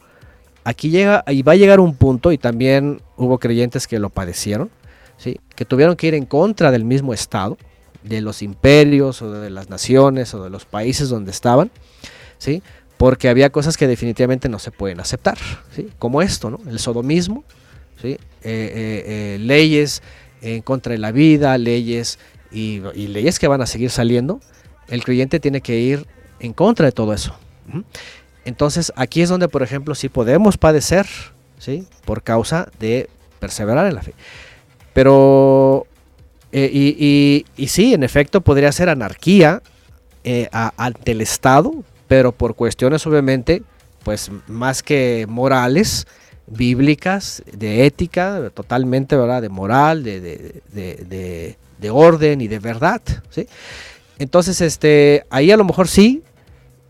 Aquí 0.65 0.89
llega, 0.89 1.23
y 1.27 1.43
va 1.43 1.53
a 1.53 1.55
llegar 1.55 1.79
un 1.79 1.95
punto, 1.95 2.31
y 2.31 2.39
también 2.39 2.99
hubo 3.17 3.37
creyentes 3.37 3.87
que 3.87 3.99
lo 3.99 4.09
padecieron, 4.09 4.71
¿sí? 5.15 5.39
que 5.55 5.63
tuvieron 5.63 5.95
que 5.95 6.07
ir 6.07 6.15
en 6.15 6.25
contra 6.25 6.71
del 6.71 6.83
mismo 6.83 7.13
Estado, 7.13 7.57
de 8.03 8.19
los 8.21 8.41
imperios 8.41 9.21
o 9.21 9.31
de 9.31 9.51
las 9.51 9.69
naciones 9.69 10.33
o 10.33 10.43
de 10.43 10.49
los 10.49 10.65
países 10.65 11.07
donde 11.09 11.29
estaban, 11.29 11.69
¿sí? 12.39 12.63
porque 12.97 13.29
había 13.29 13.51
cosas 13.51 13.77
que 13.77 13.87
definitivamente 13.87 14.49
no 14.49 14.57
se 14.57 14.71
pueden 14.71 14.99
aceptar, 14.99 15.37
¿sí? 15.75 15.89
como 15.99 16.23
esto, 16.23 16.49
¿no? 16.49 16.59
el 16.67 16.79
sodomismo, 16.79 17.43
¿sí? 18.01 18.13
Eh, 18.13 18.19
eh, 18.43 19.03
eh, 19.05 19.37
leyes 19.39 20.01
en 20.41 20.63
contra 20.63 20.93
de 20.93 20.97
la 20.97 21.11
vida, 21.11 21.57
leyes 21.59 22.19
y, 22.51 22.81
y 22.95 23.07
leyes 23.07 23.37
que 23.37 23.47
van 23.47 23.61
a 23.61 23.67
seguir 23.67 23.91
saliendo, 23.91 24.39
el 24.87 25.03
creyente 25.03 25.39
tiene 25.39 25.61
que 25.61 25.77
ir 25.79 26.07
en 26.39 26.53
contra 26.53 26.87
de 26.87 26.91
todo 26.91 27.13
eso. 27.13 27.35
Entonces 28.45 28.93
aquí 28.95 29.21
es 29.21 29.29
donde, 29.29 29.47
por 29.47 29.63
ejemplo, 29.63 29.95
sí 29.95 30.07
podemos 30.09 30.57
padecer, 30.57 31.07
¿sí? 31.59 31.87
Por 32.05 32.21
causa 32.23 32.69
de 32.79 33.09
perseverar 33.39 33.87
en 33.87 33.95
la 33.95 34.01
fe. 34.03 34.13
Pero, 34.93 35.87
eh, 36.51 36.69
y, 36.71 37.45
y- 37.57 37.67
sí, 37.67 37.93
en 37.93 38.03
efecto, 38.03 38.41
podría 38.41 38.71
ser 38.71 38.87
anarquía 38.89 39.61
eh, 40.23 40.47
ante 40.51 41.11
el 41.11 41.21
Estado, 41.21 41.73
pero 42.07 42.31
por 42.31 42.55
cuestiones 42.55 43.05
obviamente, 43.05 43.61
pues 44.03 44.31
más 44.47 44.81
que 44.83 45.25
morales, 45.27 46.07
bíblicas, 46.47 47.43
de 47.51 47.85
ética, 47.85 48.51
totalmente, 48.53 49.15
¿verdad? 49.17 49.41
De 49.41 49.49
moral, 49.49 50.03
de, 50.03 50.21
de- 50.21 50.61
de- 50.71 50.95
de- 51.05 51.57
de 51.79 51.89
orden 51.89 52.39
y 52.41 52.47
de 52.47 52.59
verdad, 52.59 53.01
¿sí? 53.29 53.47
Entonces, 54.17 54.61
este, 54.61 55.25
ahí 55.29 55.51
a 55.51 55.57
lo 55.57 55.65
mejor 55.65 55.87
sí, 55.89 56.23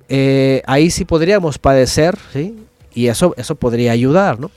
eh, 0.10 0.62
ahí 0.66 0.90
sí 0.90 1.06
podríamos 1.06 1.58
padecer, 1.58 2.18
¿sí? 2.32 2.56
Y 2.94 3.08
eso, 3.08 3.34
eso 3.38 3.56
podría 3.56 3.92
ayudar, 3.92 4.40
¿no? 4.40 4.52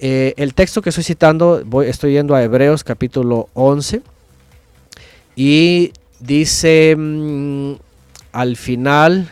Eh, 0.00 0.34
el 0.36 0.54
texto 0.54 0.82
que 0.82 0.90
estoy 0.90 1.04
citando, 1.04 1.62
voy, 1.64 1.86
estoy 1.86 2.12
yendo 2.12 2.34
a 2.34 2.42
Hebreos 2.42 2.84
capítulo 2.84 3.48
11 3.54 4.02
y 5.36 5.92
dice 6.20 6.94
mm, 6.96 7.74
al 8.32 8.56
final, 8.56 9.30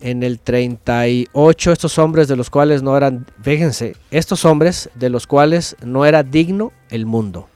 en 0.00 0.22
el 0.22 0.38
38, 0.38 1.72
estos 1.72 1.98
hombres 1.98 2.28
de 2.28 2.36
los 2.36 2.48
cuales 2.48 2.82
no 2.82 2.96
eran, 2.96 3.26
fíjense, 3.42 3.96
estos 4.10 4.44
hombres 4.46 4.88
de 4.94 5.10
los 5.10 5.26
cuales 5.26 5.76
no 5.84 6.06
era 6.06 6.22
digno 6.22 6.72
el 6.88 7.04
mundo. 7.04 7.49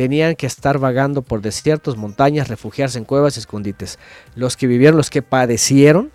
Tenían 0.00 0.34
que 0.34 0.46
estar 0.46 0.78
vagando 0.78 1.20
por 1.20 1.42
desiertos, 1.42 1.98
montañas, 1.98 2.48
refugiarse 2.48 2.96
en 2.96 3.04
cuevas 3.04 3.36
y 3.36 3.40
escondites. 3.40 3.98
Los 4.34 4.56
que 4.56 4.66
vivieron, 4.66 4.96
los 4.96 5.10
que 5.10 5.20
padecieron 5.20 6.10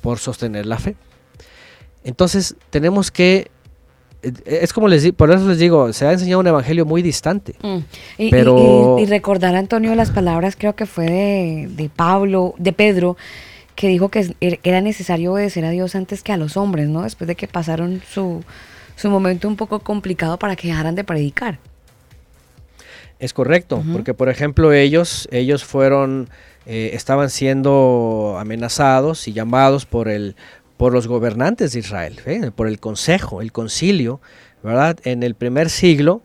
por 0.00 0.18
sostener 0.18 0.64
la 0.64 0.78
fe. 0.78 0.96
Entonces 2.04 2.54
tenemos 2.70 3.10
que, 3.10 3.50
eh, 4.22 4.32
es 4.62 4.72
como 4.72 4.88
les 4.88 5.02
digo, 5.02 5.16
por 5.16 5.30
eso 5.30 5.46
les 5.48 5.58
digo, 5.58 5.92
se 5.92 6.06
ha 6.06 6.12
enseñado 6.12 6.40
un 6.40 6.46
evangelio 6.46 6.86
muy 6.86 7.02
distante. 7.02 7.56
mm. 7.62 7.78
Y, 8.18 8.30
Pero- 8.30 8.96
y- 8.98 9.02
y 9.02 9.06
recordar, 9.06 9.54
Antonio, 9.54 9.94
las 9.94 10.10
palabras 10.10 10.56
creo 10.56 10.74
que 10.74 10.86
fue 10.86 11.04
de, 11.04 11.68
de 11.70 11.88
Pablo, 11.88 12.54
de 12.56 12.72
Pedro, 12.72 13.16
que 13.74 13.88
dijo 13.88 14.08
que 14.08 14.20
er- 14.40 14.60
era 14.62 14.80
necesario 14.80 15.32
obedecer 15.34 15.66
a 15.66 15.70
Dios 15.70 15.94
antes 15.94 16.22
que 16.22 16.32
a 16.32 16.38
los 16.38 16.56
hombres, 16.56 16.88
¿no? 16.88 17.02
Después 17.02 17.28
de 17.28 17.34
que 17.34 17.48
pasaron 17.48 18.00
su, 18.10 18.42
su 18.94 19.10
momento 19.10 19.46
un 19.46 19.56
poco 19.56 19.80
complicado 19.80 20.38
para 20.38 20.56
que 20.56 20.68
dejaran 20.68 20.94
de 20.94 21.04
predicar. 21.04 21.58
Es 23.18 23.32
correcto, 23.32 23.82
porque 23.92 24.12
por 24.12 24.28
ejemplo 24.28 24.74
ellos, 24.74 25.26
ellos 25.30 25.64
fueron, 25.64 26.28
eh, 26.66 26.90
estaban 26.92 27.30
siendo 27.30 28.36
amenazados 28.38 29.26
y 29.26 29.32
llamados 29.32 29.86
por 29.86 30.08
el, 30.08 30.36
por 30.76 30.92
los 30.92 31.08
gobernantes 31.08 31.72
de 31.72 31.78
Israel, 31.78 32.20
¿eh? 32.26 32.50
por 32.54 32.68
el 32.68 32.78
consejo, 32.78 33.40
el 33.40 33.52
concilio, 33.52 34.20
¿verdad? 34.62 34.98
En 35.04 35.22
el 35.22 35.34
primer 35.34 35.70
siglo, 35.70 36.20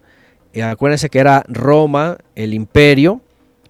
eh, 0.52 0.64
acuérdense 0.64 1.10
que 1.10 1.20
era 1.20 1.46
Roma, 1.48 2.18
el 2.36 2.54
imperio, 2.54 3.22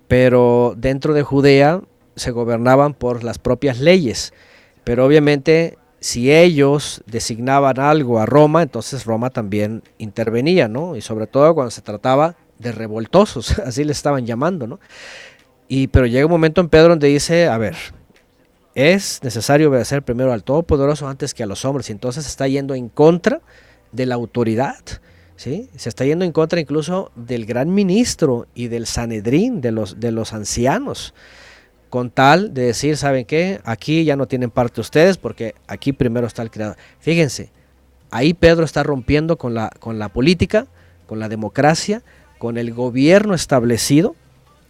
pero 0.07 0.73
dentro 0.75 1.13
de 1.13 1.21
Judea 1.21 1.81
se 2.15 2.31
gobernaban 2.31 2.95
por 2.95 3.23
las 3.23 3.37
propias 3.37 3.79
leyes, 3.79 4.33
pero 4.83 5.05
obviamente 5.05 5.77
si 5.99 6.31
ellos 6.31 7.03
designaban 7.05 7.79
algo 7.79 8.19
a 8.19 8.25
Roma, 8.25 8.63
entonces 8.63 9.05
Roma 9.05 9.29
también 9.29 9.83
intervenía, 9.99 10.67
¿no? 10.67 10.95
Y 10.95 11.01
sobre 11.01 11.27
todo 11.27 11.53
cuando 11.53 11.69
se 11.69 11.83
trataba 11.83 12.35
de 12.61 12.71
revoltosos, 12.71 13.59
así 13.65 13.83
le 13.83 13.91
estaban 13.91 14.25
llamando, 14.25 14.67
¿no? 14.67 14.79
Y 15.67 15.87
pero 15.87 16.05
llega 16.05 16.25
un 16.25 16.31
momento 16.31 16.61
en 16.61 16.69
Pedro 16.69 16.89
donde 16.89 17.07
dice, 17.07 17.47
a 17.47 17.57
ver, 17.57 17.75
es 18.75 19.19
necesario 19.23 19.69
obedecer 19.69 20.03
primero 20.03 20.33
al 20.33 20.43
Todopoderoso 20.43 21.07
antes 21.07 21.33
que 21.33 21.43
a 21.43 21.45
los 21.45 21.65
hombres, 21.65 21.89
y 21.89 21.93
entonces 21.93 22.25
está 22.27 22.47
yendo 22.47 22.75
en 22.75 22.89
contra 22.89 23.41
de 23.91 24.05
la 24.05 24.15
autoridad, 24.15 24.79
¿sí? 25.35 25.69
Se 25.75 25.89
está 25.89 26.05
yendo 26.05 26.23
en 26.25 26.31
contra 26.31 26.59
incluso 26.59 27.11
del 27.15 27.45
gran 27.45 27.73
ministro 27.73 28.47
y 28.53 28.67
del 28.67 28.85
Sanedrín, 28.85 29.61
de 29.61 29.71
los, 29.71 29.99
de 29.99 30.11
los 30.11 30.33
ancianos, 30.33 31.13
con 31.89 32.09
tal 32.09 32.53
de 32.53 32.63
decir, 32.63 32.95
¿saben 32.95 33.25
qué? 33.25 33.59
Aquí 33.65 34.05
ya 34.05 34.15
no 34.15 34.27
tienen 34.27 34.49
parte 34.49 34.79
ustedes 34.79 35.17
porque 35.17 35.55
aquí 35.67 35.91
primero 35.91 36.25
está 36.25 36.41
el 36.41 36.49
creador. 36.49 36.77
Fíjense, 36.99 37.51
ahí 38.11 38.33
Pedro 38.33 38.63
está 38.63 38.83
rompiendo 38.83 39.37
con 39.37 39.53
la, 39.53 39.69
con 39.79 39.99
la 39.99 40.09
política, 40.09 40.67
con 41.05 41.19
la 41.19 41.27
democracia, 41.27 42.01
con 42.41 42.57
el 42.57 42.73
gobierno 42.73 43.35
establecido, 43.35 44.15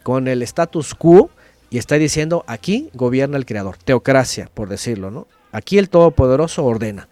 con 0.02 0.28
el 0.28 0.42
status 0.42 0.94
quo 0.94 1.30
y 1.70 1.78
está 1.78 1.94
diciendo, 1.94 2.44
aquí 2.46 2.90
gobierna 2.92 3.38
el 3.38 3.46
creador, 3.46 3.78
teocracia, 3.82 4.50
por 4.52 4.68
decirlo, 4.68 5.10
¿no? 5.10 5.26
Aquí 5.52 5.78
el 5.78 5.88
Todopoderoso 5.88 6.66
ordena. 6.66 7.08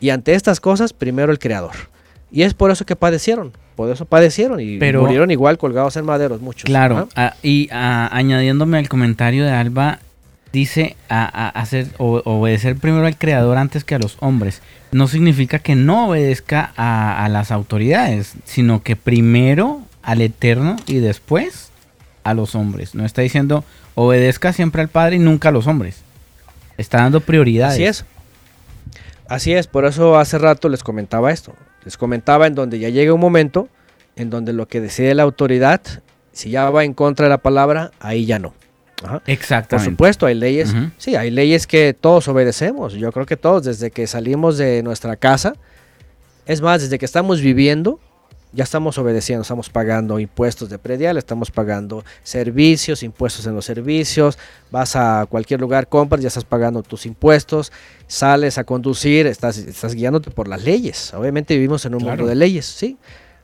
Y 0.00 0.10
ante 0.10 0.34
estas 0.34 0.58
cosas, 0.58 0.92
primero 0.92 1.30
el 1.30 1.38
creador. 1.38 1.74
Y 2.32 2.42
es 2.42 2.54
por 2.54 2.72
eso 2.72 2.84
que 2.84 2.96
padecieron, 2.96 3.52
por 3.76 3.88
eso 3.88 4.04
padecieron 4.04 4.58
y 4.58 4.78
Pero- 4.78 5.02
murieron 5.02 5.30
igual 5.30 5.58
colgados 5.58 5.96
en 5.96 6.04
maderos 6.06 6.40
muchos. 6.40 6.64
Claro, 6.64 7.08
¿ah? 7.14 7.28
ah, 7.30 7.36
y 7.44 7.68
ah, 7.70 8.08
añadiéndome 8.10 8.78
al 8.78 8.88
comentario 8.88 9.44
de 9.44 9.52
Alba, 9.52 10.00
dice 10.52 10.96
a, 11.08 11.22
a- 11.24 11.50
hacer, 11.50 11.86
o- 11.98 12.20
obedecer 12.24 12.74
primero 12.78 13.06
al 13.06 13.16
creador 13.16 13.58
antes 13.58 13.84
que 13.84 13.94
a 13.94 14.00
los 14.00 14.16
hombres. 14.18 14.60
No 14.94 15.08
significa 15.08 15.58
que 15.58 15.74
no 15.74 16.06
obedezca 16.06 16.72
a, 16.76 17.28
las 17.28 17.50
autoridades, 17.50 18.34
sino 18.44 18.84
que 18.84 18.94
primero 18.94 19.82
al 20.04 20.20
eterno 20.20 20.76
y 20.86 20.98
después 20.98 21.70
a 22.22 22.32
los 22.32 22.54
hombres. 22.54 22.94
No 22.94 23.04
está 23.04 23.20
diciendo 23.20 23.64
obedezca 23.96 24.52
siempre 24.52 24.82
al 24.82 24.88
Padre 24.88 25.16
y 25.16 25.18
nunca 25.18 25.48
a 25.48 25.50
los 25.50 25.66
hombres. 25.66 26.02
Está 26.78 26.98
dando 26.98 27.20
prioridades. 27.20 27.74
Así 27.74 27.84
es. 27.84 28.04
Así 29.26 29.52
es, 29.52 29.66
por 29.66 29.84
eso 29.84 30.16
hace 30.16 30.38
rato 30.38 30.68
les 30.68 30.84
comentaba 30.84 31.32
esto. 31.32 31.56
Les 31.84 31.96
comentaba 31.96 32.46
en 32.46 32.54
donde 32.54 32.78
ya 32.78 32.88
llega 32.88 33.12
un 33.12 33.20
momento 33.20 33.68
en 34.14 34.30
donde 34.30 34.52
lo 34.52 34.68
que 34.68 34.80
decide 34.80 35.12
la 35.16 35.24
autoridad, 35.24 35.80
si 36.30 36.50
ya 36.50 36.70
va 36.70 36.84
en 36.84 36.94
contra 36.94 37.24
de 37.26 37.30
la 37.30 37.38
palabra, 37.38 37.90
ahí 37.98 38.26
ya 38.26 38.38
no. 38.38 38.54
Ajá. 39.04 39.20
Por 39.20 39.30
Exactamente. 39.30 39.90
supuesto, 39.90 40.26
hay 40.26 40.34
leyes, 40.34 40.74
sí, 40.98 41.14
hay 41.16 41.30
leyes 41.30 41.66
que 41.66 41.94
todos 41.98 42.26
obedecemos. 42.28 42.94
Yo 42.94 43.12
creo 43.12 43.26
que 43.26 43.36
todos, 43.36 43.64
desde 43.64 43.90
que 43.90 44.06
salimos 44.06 44.58
de 44.58 44.82
nuestra 44.82 45.16
casa, 45.16 45.54
es 46.46 46.60
más, 46.60 46.82
desde 46.82 46.98
que 46.98 47.04
estamos 47.04 47.40
viviendo, 47.40 48.00
ya 48.52 48.62
estamos 48.62 48.98
obedeciendo, 48.98 49.42
estamos 49.42 49.68
pagando 49.68 50.20
impuestos 50.20 50.68
de 50.70 50.78
predial, 50.78 51.16
estamos 51.16 51.50
pagando 51.50 52.04
servicios, 52.22 53.02
impuestos 53.02 53.46
en 53.46 53.54
los 53.56 53.64
servicios, 53.64 54.38
vas 54.70 54.94
a 54.94 55.26
cualquier 55.28 55.60
lugar, 55.60 55.88
compras, 55.88 56.22
ya 56.22 56.28
estás 56.28 56.44
pagando 56.44 56.82
tus 56.84 57.04
impuestos, 57.04 57.72
sales 58.06 58.56
a 58.58 58.62
conducir, 58.64 59.26
estás, 59.26 59.58
estás 59.58 59.94
guiándote 59.94 60.30
por 60.30 60.46
las 60.46 60.62
leyes. 60.62 61.12
Obviamente 61.14 61.54
vivimos 61.54 61.84
en 61.84 61.94
un 61.94 62.00
Claro. 62.02 62.16
mundo 62.18 62.28
de 62.28 62.36
leyes, 62.36 62.66
¿sí? 62.66 62.96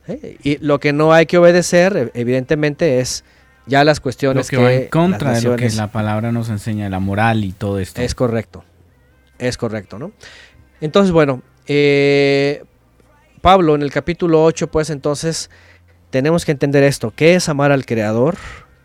¿Eh? 0.07 0.37
Y 0.43 0.57
lo 0.59 0.79
que 0.79 0.93
no 0.93 1.11
hay 1.11 1.25
que 1.25 1.37
obedecer, 1.37 2.11
evidentemente, 2.13 2.99
es 3.01 3.23
ya 3.65 3.83
las 3.83 3.99
Lo 3.99 4.03
cuestiones 4.03 4.49
que 4.49 4.57
va 4.57 4.73
en 4.73 4.87
contra 4.89 5.33
de 5.33 5.41
lo 5.41 5.55
que 5.55 5.69
la 5.71 5.91
palabra 5.91 6.31
nos 6.31 6.49
enseña, 6.49 6.89
la 6.89 6.99
moral 6.99 7.43
y 7.43 7.51
todo 7.51 7.79
esto. 7.79 8.01
es 8.01 8.15
correcto. 8.15 8.63
Es 9.37 9.57
correcto, 9.57 9.97
¿no? 9.97 10.11
Entonces, 10.81 11.11
bueno, 11.11 11.41
eh, 11.67 12.63
Pablo 13.41 13.75
en 13.75 13.81
el 13.81 13.91
capítulo 13.91 14.43
8, 14.43 14.67
pues 14.67 14.89
entonces 14.89 15.49
tenemos 16.09 16.45
que 16.45 16.51
entender 16.51 16.83
esto. 16.83 17.11
¿Qué 17.15 17.35
es 17.35 17.49
amar 17.49 17.71
al 17.71 17.85
Creador? 17.85 18.37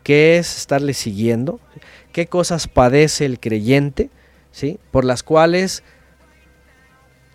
¿Qué 0.03 0.37
es 0.37 0.57
estarle 0.57 0.93
siguiendo? 0.93 1.59
¿Qué 2.11 2.27
cosas 2.27 2.67
padece 2.67 3.25
el 3.25 3.39
creyente? 3.39 4.09
¿Sí? 4.51 4.79
Por 4.89 5.05
las 5.05 5.21
cuales, 5.21 5.83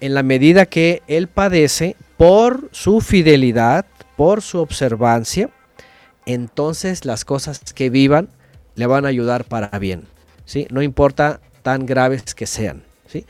en 0.00 0.14
la 0.14 0.22
medida 0.22 0.66
que 0.66 1.02
él 1.06 1.28
padece, 1.28 1.94
por 2.16 2.68
su 2.72 3.00
fidelidad, 3.00 3.84
por 4.16 4.42
su 4.42 4.58
observancia, 4.58 5.50
entonces 6.26 7.04
las 7.04 7.24
cosas 7.24 7.60
que 7.74 7.90
vivan 7.90 8.28
le 8.74 8.86
van 8.86 9.04
a 9.04 9.08
ayudar 9.08 9.44
para 9.44 9.78
bien. 9.78 10.04
¿sí? 10.44 10.66
No 10.70 10.82
importa 10.82 11.40
tan 11.62 11.86
graves 11.86 12.34
que 12.34 12.46
sean, 12.46 12.82
¿sí? 13.06 13.26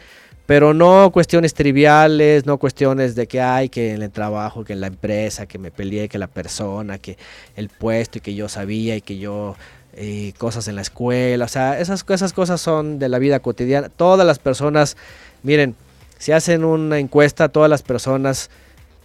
Pero 0.46 0.74
no 0.74 1.10
cuestiones 1.12 1.54
triviales, 1.54 2.46
no 2.46 2.58
cuestiones 2.58 3.14
de 3.14 3.26
que 3.26 3.40
hay 3.40 3.68
que 3.68 3.92
en 3.92 4.02
el 4.02 4.10
trabajo, 4.10 4.64
que 4.64 4.72
en 4.72 4.80
la 4.80 4.88
empresa, 4.88 5.46
que 5.46 5.58
me 5.58 5.70
peleé, 5.70 6.08
que 6.08 6.18
la 6.18 6.26
persona, 6.26 6.98
que 6.98 7.16
el 7.56 7.68
puesto 7.68 8.18
y 8.18 8.20
que 8.20 8.34
yo 8.34 8.48
sabía 8.48 8.96
y 8.96 9.00
que 9.00 9.18
yo 9.18 9.54
eh, 9.94 10.32
cosas 10.38 10.66
en 10.68 10.74
la 10.74 10.82
escuela, 10.82 11.44
o 11.44 11.48
sea, 11.48 11.78
esas, 11.78 12.04
esas 12.08 12.32
cosas 12.32 12.60
son 12.60 12.98
de 12.98 13.08
la 13.08 13.18
vida 13.18 13.38
cotidiana. 13.38 13.88
Todas 13.88 14.26
las 14.26 14.38
personas, 14.38 14.96
miren, 15.42 15.76
si 16.18 16.32
hacen 16.32 16.64
una 16.64 16.98
encuesta, 16.98 17.48
todas 17.48 17.70
las 17.70 17.82
personas 17.82 18.50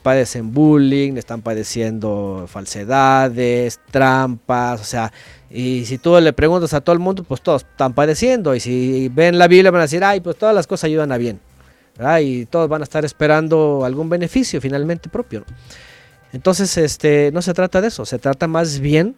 padecen 0.08 0.54
bullying, 0.54 1.18
están 1.18 1.42
padeciendo 1.42 2.46
falsedades, 2.48 3.82
trampas, 3.92 4.80
o 4.80 4.86
sea, 4.86 5.12
y 5.50 5.84
si 5.84 5.98
tú 5.98 6.18
le 6.22 6.32
preguntas 6.32 6.74
a 6.74 6.80
todo 6.80 6.94
el 6.94 7.00
mundo, 7.00 7.26
pues 7.26 7.42
todos 7.42 7.66
están 7.70 7.94
padeciendo, 7.94 8.56
y 8.56 8.62
si 8.62 9.10
ven 9.10 9.38
la 9.38 9.50
Biblia 9.50 9.70
van 9.70 9.82
a 9.82 9.84
decir, 9.84 10.06
ay, 10.06 10.22
pues 10.22 10.38
todas 10.38 10.56
las 10.56 10.66
cosas 10.66 10.86
ayudan 10.86 11.12
a 11.12 11.18
bien, 11.18 11.42
y 12.22 12.46
todos 12.46 12.70
van 12.70 12.84
a 12.84 12.84
estar 12.86 13.04
esperando 13.04 13.84
algún 13.84 14.08
beneficio 14.08 14.62
finalmente 14.62 15.10
propio. 15.10 15.44
Entonces, 16.32 16.78
este, 16.78 17.30
no 17.34 17.42
se 17.42 17.54
trata 17.54 17.82
de 17.82 17.90
eso, 17.90 18.06
se 18.06 18.18
trata 18.18 18.48
más 18.48 18.80
bien 18.80 19.18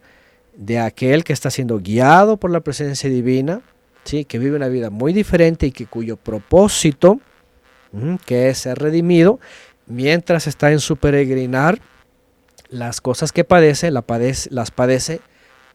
de 0.55 0.79
aquel 0.79 1.23
que 1.23 1.33
está 1.33 1.51
siendo 1.51 1.77
guiado 1.77 2.37
por 2.37 2.49
la 2.49 2.61
presencia 2.61 3.11
divina, 3.11 3.61
¿sí? 4.05 4.25
que 4.25 4.39
vive 4.39 4.55
una 4.55 4.69
vida 4.69 4.89
muy 4.89 5.13
diferente 5.13 5.67
y 5.67 5.71
que 5.71 5.85
cuyo 5.85 6.17
propósito, 6.17 7.19
que 8.25 8.49
es 8.49 8.59
ser 8.59 8.79
redimido, 8.79 9.39
mientras 9.89 10.47
está 10.47 10.71
en 10.71 10.79
su 10.79 10.95
peregrinar, 10.95 11.79
las 12.69 13.01
cosas 13.01 13.31
que 13.31 13.43
padece, 13.43 13.91
la 13.91 14.03
padece 14.03 14.49
las 14.51 14.71
padece 14.71 15.19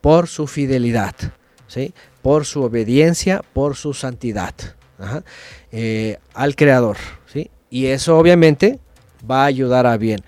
por 0.01 0.29
su 0.29 0.47
fidelidad, 0.47 1.15
¿sí? 1.67 1.93
por 2.23 2.47
su 2.47 2.63
obediencia, 2.63 3.43
por 3.53 3.77
su 3.77 3.93
santidad 3.93 4.55
eh, 5.73 6.19
al 6.33 6.57
Creador. 6.57 6.97
¿sí? 7.27 7.51
Y 7.69 7.87
eso 7.87 8.17
obviamente 8.17 8.79
va 9.29 9.43
a 9.43 9.47
ayudar 9.47 9.87
a 9.87 9.97
bien. 9.97 10.21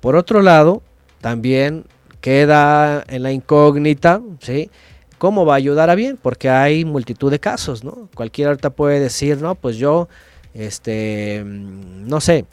Por 0.00 0.16
otro 0.16 0.42
lado, 0.42 0.82
también 1.20 1.84
queda 2.20 3.04
en 3.08 3.22
la 3.22 3.32
incógnita, 3.32 4.20
¿sí? 4.40 4.70
¿Cómo 5.18 5.44
va 5.44 5.54
a 5.54 5.56
ayudar 5.56 5.90
a 5.90 5.96
bien? 5.96 6.16
Porque 6.20 6.48
hay 6.48 6.84
multitud 6.84 7.30
de 7.30 7.40
casos, 7.40 7.82
¿no? 7.82 8.08
Cualquiera 8.14 8.50
ahorita 8.50 8.70
puede 8.70 9.00
decir, 9.00 9.38
no, 9.38 9.56
pues 9.56 9.76
yo, 9.76 10.08
este, 10.54 11.42
mm, 11.44 12.06
no 12.06 12.20
sé, 12.20 12.44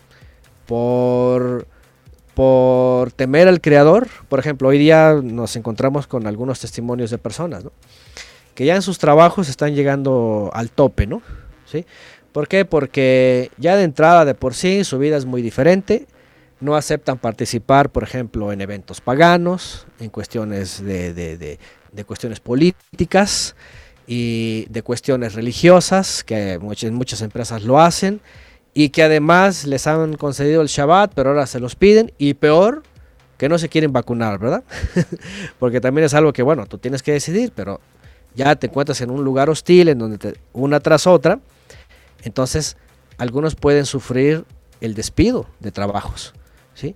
por, 0.65 1.67
por 2.33 3.11
temer 3.11 3.47
al 3.47 3.61
Creador, 3.61 4.07
por 4.29 4.39
ejemplo, 4.39 4.67
hoy 4.69 4.77
día 4.77 5.19
nos 5.23 5.55
encontramos 5.55 6.07
con 6.07 6.27
algunos 6.27 6.59
testimonios 6.59 7.09
de 7.11 7.17
personas. 7.17 7.65
Que 8.53 8.65
ya 8.65 8.75
en 8.75 8.81
sus 8.81 8.97
trabajos 8.99 9.49
están 9.49 9.75
llegando 9.75 10.49
al 10.53 10.69
tope, 10.71 11.07
¿no? 11.07 11.21
¿Sí? 11.65 11.85
¿Por 12.31 12.47
qué? 12.47 12.65
Porque 12.65 13.51
ya 13.57 13.75
de 13.75 13.83
entrada 13.83 14.25
de 14.25 14.33
por 14.35 14.53
sí 14.53 14.83
su 14.83 14.97
vida 14.99 15.17
es 15.17 15.25
muy 15.25 15.41
diferente, 15.41 16.07
no 16.61 16.75
aceptan 16.75 17.17
participar, 17.17 17.89
por 17.89 18.03
ejemplo, 18.03 18.51
en 18.51 18.61
eventos 18.61 19.01
paganos, 19.01 19.85
en 19.99 20.09
cuestiones 20.09 20.83
de- 20.83 21.13
de- 21.13 21.59
de 21.91 22.03
cuestiones 22.05 22.39
políticas 22.39 23.55
y 24.07 24.65
de 24.69 24.81
cuestiones 24.83 25.33
religiosas, 25.33 26.23
que 26.23 26.59
muchas, 26.59 26.91
muchas 26.91 27.21
empresas 27.21 27.63
lo 27.63 27.79
hacen, 27.79 28.21
y 28.75 28.89
que 28.89 29.01
además 29.01 29.65
les 29.65 29.87
han 29.87 30.15
concedido 30.17 30.61
el 30.61 30.67
Shabbat, 30.67 31.13
pero 31.15 31.29
ahora 31.31 31.47
se 31.47 31.59
los 31.59 31.75
piden, 31.75 32.11
y 32.19 32.35
peor, 32.35 32.83
que 33.37 33.49
no 33.49 33.57
se 33.57 33.69
quieren 33.69 33.91
vacunar, 33.93 34.37
¿verdad? 34.37 34.63
Porque 35.59 35.81
también 35.81 36.05
es 36.05 36.13
algo 36.13 36.33
que, 36.33 36.43
bueno, 36.43 36.67
tú 36.67 36.77
tienes 36.77 37.01
que 37.01 37.13
decidir, 37.13 37.51
pero 37.55 37.79
ya 38.35 38.55
te 38.57 38.67
encuentras 38.67 38.99
en 39.01 39.09
un 39.11 39.23
lugar 39.23 39.49
hostil, 39.49 39.87
en 39.87 39.97
donde 39.97 40.17
te- 40.17 40.35
una 40.53 40.79
tras 40.81 41.07
otra, 41.07 41.39
entonces 42.23 42.77
algunos 43.17 43.55
pueden 43.55 43.85
sufrir 43.85 44.43
el 44.81 44.93
despido 44.93 45.47
de 45.61 45.71
trabajos, 45.71 46.33
¿sí? 46.73 46.95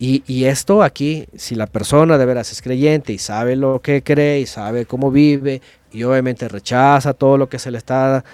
Y, 0.00 0.24
y 0.26 0.46
esto 0.46 0.82
aquí, 0.82 1.26
si 1.36 1.54
la 1.54 1.66
persona 1.66 2.16
de 2.18 2.24
veras 2.24 2.50
es 2.52 2.62
creyente 2.62 3.12
y 3.12 3.18
sabe 3.18 3.54
lo 3.54 3.80
que 3.82 4.02
cree 4.02 4.40
y 4.40 4.46
sabe 4.46 4.86
cómo 4.86 5.10
vive 5.10 5.60
y 5.92 6.02
obviamente 6.04 6.48
rechaza 6.48 7.12
todo 7.12 7.36
lo 7.36 7.48
que 7.50 7.58
se 7.58 7.70
le 7.70 7.76
está, 7.78 8.24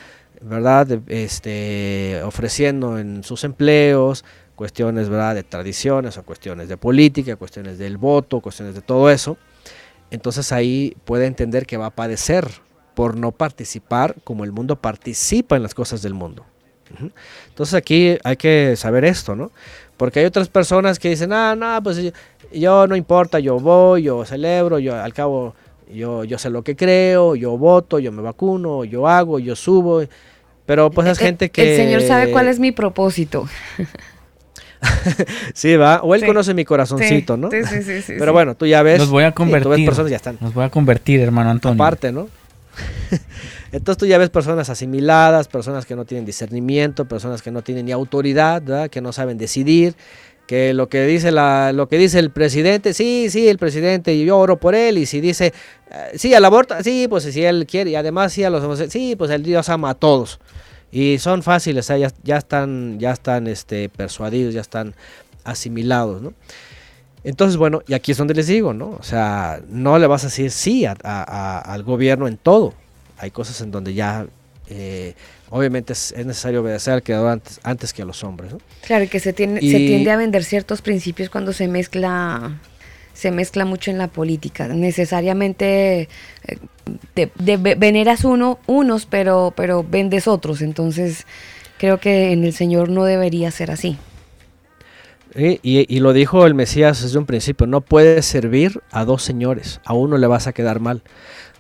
¿verdad? 0.41 1.01
Este, 1.09 2.21
ofreciendo 2.25 2.99
en 2.99 3.25
sus 3.25 3.45
empleos, 3.45 4.25
cuestiones, 4.55 5.09
¿verdad? 5.09 5.35
De 5.35 5.43
tradiciones 5.43 6.17
o 6.19 6.23
cuestiones 6.25 6.69
de 6.69 6.77
política, 6.77 7.37
cuestiones 7.37 7.79
del 7.79 7.99
voto, 7.99 8.41
cuestiones 8.41 8.75
de 8.75 8.83
todo 8.83 9.11
eso. 9.11 9.37
Entonces 10.11 10.53
ahí 10.53 10.97
puede 11.05 11.27
entender 11.27 11.67
que 11.67 11.77
va 11.77 11.87
a 11.87 11.95
padecer 11.95 12.49
por 12.95 13.17
no 13.17 13.33
participar 13.33 14.17
como 14.25 14.45
el 14.45 14.53
mundo 14.53 14.77
participa 14.77 15.57
en 15.57 15.63
las 15.63 15.75
cosas 15.75 16.03
del 16.03 16.15
mundo. 16.15 16.47
Entonces 17.49 17.75
aquí 17.75 18.17
hay 18.23 18.37
que 18.37 18.75
saber 18.77 19.05
esto, 19.05 19.35
¿no? 19.35 19.51
Porque 19.97 20.21
hay 20.21 20.27
otras 20.27 20.49
personas 20.49 20.99
que 20.99 21.09
dicen, 21.09 21.33
ah, 21.33 21.55
no, 21.57 21.83
pues 21.83 22.13
yo 22.53 22.87
no 22.87 22.97
importa, 22.97 23.39
yo 23.41 23.59
voy, 23.59 24.05
yo 24.05 24.25
celebro, 24.25 24.79
yo 24.79 24.95
al 24.95 25.13
cabo, 25.13 25.55
yo, 25.93 26.25
yo 26.25 26.39
sé 26.39 26.51
lo 26.51 26.63
que 26.63 26.77
creo, 26.77 27.35
yo 27.37 27.57
voto, 27.59 27.99
yo 27.99 28.13
me 28.13 28.23
vacuno, 28.23 28.85
yo 28.85 29.07
hago, 29.09 29.39
yo 29.39 29.55
subo. 29.57 30.03
Pero 30.67 30.91
pues 30.91 31.07
es 31.09 31.19
El- 31.21 31.25
gente 31.27 31.51
que... 31.51 31.71
El 31.71 31.77
Señor 31.77 32.03
sabe 32.03 32.31
cuál 32.33 32.49
es 32.49 32.59
mi 32.59 32.73
propósito. 32.73 33.47
Sí, 35.55 35.77
va. 35.77 36.01
O 36.03 36.15
él 36.15 36.21
Sí. 36.21 36.27
conoce 36.27 36.55
mi 36.55 36.65
corazoncito, 36.65 37.35
Sí, 37.37 37.41
¿no? 37.41 37.51
sí, 37.51 37.65
sí, 37.65 37.83
sí, 37.83 38.03
sí, 38.07 38.13
Pero 38.19 38.33
bueno, 38.33 38.55
tú 38.55 38.67
ya 38.67 38.83
ves. 38.83 38.99
Los 38.99 39.09
voy 39.11 39.25
a 39.25 39.29
sí, 39.29 39.35
tú 39.35 39.45
ves 39.45 39.63
convertir. 39.63 39.87
personas 39.87 40.07
que 40.07 40.11
ya 40.11 40.17
están 40.17 40.39
Los 40.41 40.55
voy 40.55 40.65
a 40.65 40.69
convertir, 40.71 41.21
hermano 41.21 41.51
Antonio. 41.51 41.83
aparte, 41.83 42.13
¿no? 42.13 42.29
Entonces 43.73 43.99
tú 43.99 44.07
ya 44.07 44.19
ves 44.19 44.31
personas 44.31 44.69
asimiladas, 44.69 45.49
personas 45.49 45.87
que 45.87 45.97
no 45.97 46.05
tienen 46.05 46.25
discernimiento, 46.27 47.07
personas 47.07 47.41
que 47.43 47.51
no 47.51 47.63
tienen 47.63 47.87
ni 47.87 47.93
autoridad, 47.93 48.63
¿verdad? 48.63 48.91
que 48.91 49.01
no 49.01 49.13
saben 49.13 49.39
decidir, 49.39 49.95
que 50.47 50.75
lo 50.75 50.89
que 50.89 51.05
dice 51.07 51.31
la, 51.31 51.73
lo 51.73 51.89
que 51.89 51.99
dice 51.99 52.19
el 52.19 52.31
presidente, 52.31 52.95
sí, 52.95 53.29
sí, 53.31 53.49
el 53.49 53.59
presidente, 53.59 54.15
y 54.15 54.25
yo 54.25 54.39
oro 54.39 54.59
por 54.59 54.75
él, 54.75 54.99
y 54.99 55.07
si 55.07 55.21
dice, 55.21 55.53
eh, 55.91 56.13
sí, 56.17 56.35
al 56.35 56.45
aborto, 56.45 56.75
sí, 56.83 57.07
pues 57.09 57.25
si 57.25 57.45
él 57.45 57.67
quiere, 57.67 57.91
y 57.91 57.97
además 57.97 58.33
sí 58.33 58.45
a 58.45 58.51
los 58.51 58.91
sí, 58.91 59.17
pues 59.17 59.31
el 59.31 59.43
Dios 59.43 59.69
ama 59.69 59.91
a 59.91 59.95
todos. 59.95 60.41
Y 60.93 61.19
son 61.19 61.43
fáciles, 61.43 61.89
ya, 61.89 62.13
ya 62.23 62.37
están, 62.37 62.99
ya 62.99 63.13
están 63.13 63.49
este, 63.49 63.89
persuadidos, 63.89 64.55
ya 64.55 64.61
están 64.61 64.95
asimilados, 65.45 66.23
¿no? 66.23 66.33
Entonces, 67.27 67.57
bueno, 67.57 67.83
y 67.89 67.95
aquí 67.95 68.13
es 68.13 68.19
donde 68.19 68.35
les 68.35 68.47
digo, 68.47 68.73
¿no? 68.73 68.91
O 68.91 69.03
sea, 69.03 69.61
no 69.69 69.99
le 69.99 70.07
vas 70.07 70.23
a 70.23 70.29
decir 70.29 70.53
sí 70.53 70.87
al 70.87 71.83
gobierno 71.83 72.29
en 72.29 72.37
todo. 72.37 72.73
Hay 73.19 73.33
cosas 73.33 73.61
en 73.63 73.73
donde 73.73 73.95
ya, 73.95 74.27
eh, 74.69 75.15
obviamente, 75.57 75.93
es, 75.93 76.13
es 76.13 76.27
necesario 76.27 76.61
obedecer 76.63 76.95
al 76.95 77.03
creador 77.03 77.31
antes, 77.31 77.61
antes 77.63 77.93
que 77.93 78.03
a 78.03 78.05
los 78.05 78.23
hombres, 78.25 78.53
¿no? 78.53 78.61
Claro, 78.83 79.05
y 79.05 79.09
que 79.09 79.21
se 79.21 79.33
tiende, 79.33 79.63
se 79.63 79.81
Y- 79.81 79.81
tiende 79.81 80.11
a 80.13 80.17
vender 80.17 80.45
ciertos 80.45 80.83
principios 80.83 81.29
cuando 81.31 81.53
se 81.53 81.69
mezcla 81.69 82.61
se 83.13 83.31
mezcla 83.31 83.65
mucho 83.65 83.91
en 83.91 83.97
la 83.99 84.09
política. 84.09 84.69
Necesariamente 84.69 86.09
eh, 87.17 87.29
veneras 87.79 88.25
uno, 88.25 88.59
unos, 88.67 89.07
pero, 89.07 89.55
pero 89.57 89.83
vendes 89.83 90.29
otros. 90.29 90.61
Entonces, 90.61 91.25
creo 91.79 91.99
que 91.99 92.33
en 92.33 92.45
el 92.45 92.53
Señor 92.53 92.91
no 92.91 93.05
debería 93.05 93.51
ser 93.51 93.71
así. 93.71 93.99
Sí, 95.35 95.61
Y, 95.63 95.95
y 95.95 96.01
lo 96.01 96.13
dijo 96.13 96.47
el 96.47 96.55
Mesías 96.55 97.03
desde 97.03 97.19
un 97.19 97.27
principio, 97.27 97.67
no 97.67 97.81
puedes 97.81 98.25
servir 98.27 98.81
a 98.91 99.05
dos 99.05 99.23
señores, 99.23 99.81
a 99.85 99.93
uno 99.93 100.17
le 100.19 100.27
vas 100.27 100.47
a 100.47 100.53
quedar 100.53 100.81
mal. 100.81 101.03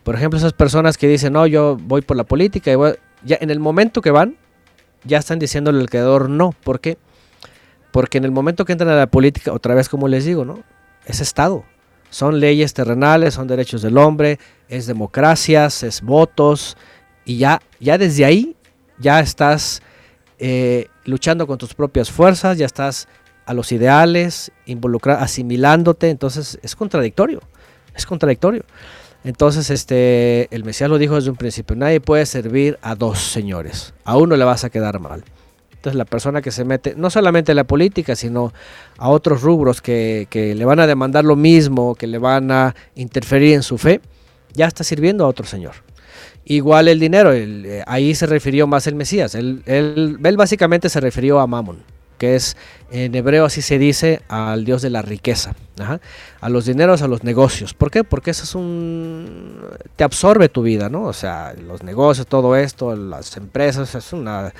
Por 0.04 0.14
ejemplo, 0.14 0.38
esas 0.38 0.52
personas 0.52 0.96
que 0.98 1.08
dicen, 1.08 1.32
no, 1.34 1.46
yo 1.46 1.76
voy 1.80 2.02
por 2.02 2.16
la 2.16 2.24
política, 2.24 2.72
y 2.72 2.76
voy-", 2.76 2.96
ya 3.26 3.36
en 3.40 3.50
el 3.50 3.60
momento 3.60 4.00
que 4.00 4.10
van, 4.10 4.36
ya 5.04 5.18
están 5.18 5.38
diciéndole 5.38 5.80
al 5.80 5.90
creador 5.90 6.30
no. 6.30 6.54
¿Por 6.64 6.80
qué? 6.80 6.96
Porque 7.90 8.18
en 8.18 8.24
el 8.24 8.30
momento 8.30 8.64
que 8.64 8.72
entran 8.72 8.90
a 8.90 8.96
la 8.96 9.08
política, 9.08 9.52
otra 9.52 9.74
vez 9.74 9.88
como 9.88 10.08
les 10.08 10.24
digo, 10.24 10.44
¿no? 10.44 10.62
Es 11.04 11.20
Estado. 11.20 11.64
Son 12.10 12.40
leyes 12.40 12.72
terrenales, 12.72 13.34
son 13.34 13.48
derechos 13.48 13.82
del 13.82 13.98
hombre, 13.98 14.38
es 14.68 14.86
democracias, 14.86 15.82
es 15.82 16.00
votos, 16.02 16.76
y 17.24 17.38
ya, 17.38 17.60
ya 17.80 17.98
desde 17.98 18.24
ahí 18.24 18.56
ya 18.98 19.20
estás 19.20 19.82
eh, 20.38 20.86
luchando 21.04 21.46
con 21.46 21.58
tus 21.58 21.74
propias 21.74 22.10
fuerzas, 22.10 22.56
ya 22.56 22.66
estás 22.66 23.08
a 23.44 23.54
los 23.54 23.72
ideales, 23.72 24.52
involucrar, 24.66 25.22
asimilándote, 25.22 26.10
entonces 26.10 26.58
es 26.62 26.76
contradictorio, 26.76 27.40
es 27.94 28.06
contradictorio. 28.06 28.64
Entonces, 29.26 29.70
este, 29.70 30.46
el 30.54 30.62
Mesías 30.62 30.88
lo 30.88 30.98
dijo 30.98 31.16
desde 31.16 31.30
un 31.30 31.36
principio, 31.36 31.74
nadie 31.74 32.00
puede 32.00 32.24
servir 32.26 32.78
a 32.80 32.94
dos 32.94 33.18
señores, 33.18 33.92
a 34.04 34.16
uno 34.16 34.36
le 34.36 34.44
vas 34.44 34.62
a 34.62 34.70
quedar 34.70 35.00
mal. 35.00 35.24
Entonces 35.72 35.96
la 35.98 36.04
persona 36.04 36.42
que 36.42 36.52
se 36.52 36.64
mete, 36.64 36.94
no 36.96 37.10
solamente 37.10 37.50
en 37.50 37.56
la 37.56 37.64
política, 37.64 38.14
sino 38.14 38.52
a 38.98 39.08
otros 39.08 39.42
rubros 39.42 39.82
que, 39.82 40.28
que 40.30 40.54
le 40.54 40.64
van 40.64 40.78
a 40.78 40.86
demandar 40.86 41.24
lo 41.24 41.34
mismo, 41.34 41.96
que 41.96 42.06
le 42.06 42.18
van 42.18 42.52
a 42.52 42.76
interferir 42.94 43.54
en 43.54 43.64
su 43.64 43.78
fe, 43.78 44.00
ya 44.54 44.66
está 44.66 44.84
sirviendo 44.84 45.24
a 45.24 45.28
otro 45.28 45.44
señor. 45.44 45.72
Igual 46.44 46.86
el 46.86 47.00
dinero, 47.00 47.32
eh, 47.34 47.82
ahí 47.88 48.14
se 48.14 48.26
refirió 48.26 48.68
más 48.68 48.86
el 48.86 48.94
Mesías. 48.94 49.34
Él, 49.34 49.62
él- 49.66 50.18
él 50.22 50.36
básicamente 50.36 50.88
se 50.88 51.00
refirió 51.00 51.40
a 51.40 51.48
Mammon, 51.48 51.78
que 52.16 52.36
es 52.36 52.56
en 52.90 53.14
hebreo 53.14 53.44
así 53.44 53.62
se 53.62 53.78
dice 53.78 54.20
al 54.28 54.64
dios 54.64 54.82
de 54.82 54.90
la 54.90 55.02
riqueza, 55.02 55.54
ajá, 55.78 56.00
a 56.40 56.48
los 56.48 56.66
dineros, 56.66 57.02
a 57.02 57.08
los 57.08 57.24
negocios. 57.24 57.74
¿Por 57.74 57.90
qué? 57.90 58.04
Porque 58.04 58.30
eso 58.30 58.44
es 58.44 58.54
un... 58.54 59.60
te 59.96 60.04
absorbe 60.04 60.48
tu 60.48 60.62
vida, 60.62 60.88
¿no? 60.88 61.04
O 61.04 61.12
sea, 61.12 61.54
los 61.54 61.82
negocios, 61.82 62.26
todo 62.26 62.56
esto, 62.56 62.94
las 62.94 63.36
empresas, 63.36 63.94
es 63.94 64.12
una... 64.12 64.52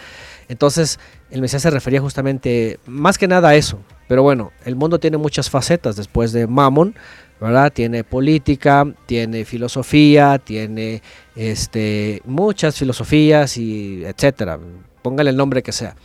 Entonces, 0.49 0.99
el 1.31 1.41
Mesías 1.41 1.63
se 1.63 1.71
refería 1.71 2.01
justamente 2.01 2.79
más 2.87 3.19
que 3.19 3.29
nada 3.29 3.51
a 3.51 3.55
eso. 3.55 3.79
Pero 4.09 4.23
bueno, 4.23 4.53
el 4.65 4.77
mundo 4.77 4.99
tiene 4.99 5.17
muchas 5.17 5.51
facetas 5.51 5.97
después 5.97 6.33
de 6.33 6.47
Mammon, 6.47 6.95
¿verdad? 7.41 7.73
Tiene 7.73 8.05
política, 8.05 8.87
tiene 9.07 9.45
filosofía, 9.45 10.39
tiene 10.39 11.03
este, 11.35 12.23
muchas 12.25 12.77
filosofías 12.77 13.57
y 13.57 14.05
etcétera. 14.05 14.59
Póngale 15.03 15.31
el 15.31 15.37
nombre 15.37 15.63
que 15.63 15.73
sea. 15.73 15.97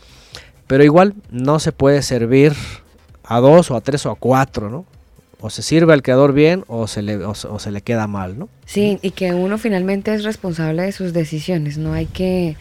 Pero 0.66 0.84
igual 0.84 1.14
no 1.30 1.58
se 1.58 1.72
puede 1.72 2.02
servir 2.02 2.54
a 3.24 3.40
dos 3.40 3.70
o 3.70 3.76
a 3.76 3.80
tres 3.80 4.06
o 4.06 4.10
a 4.10 4.16
cuatro, 4.16 4.70
¿no? 4.70 4.84
O 5.40 5.50
se 5.50 5.62
sirve 5.62 5.92
al 5.92 6.02
creador 6.02 6.32
bien 6.32 6.64
o 6.68 6.86
se 6.86 7.02
le, 7.02 7.16
o 7.24 7.34
se- 7.34 7.70
le 7.72 7.80
queda 7.82 8.06
mal, 8.06 8.38
¿no? 8.38 8.48
Sí, 8.64 8.98
y 9.02 9.10
que 9.10 9.34
uno 9.34 9.58
finalmente 9.58 10.14
es 10.14 10.22
responsable 10.24 10.82
de 10.82 10.92
sus 10.92 11.12
decisiones. 11.12 11.78
No 11.78 11.92
hay 11.94 12.06
que, 12.06 12.56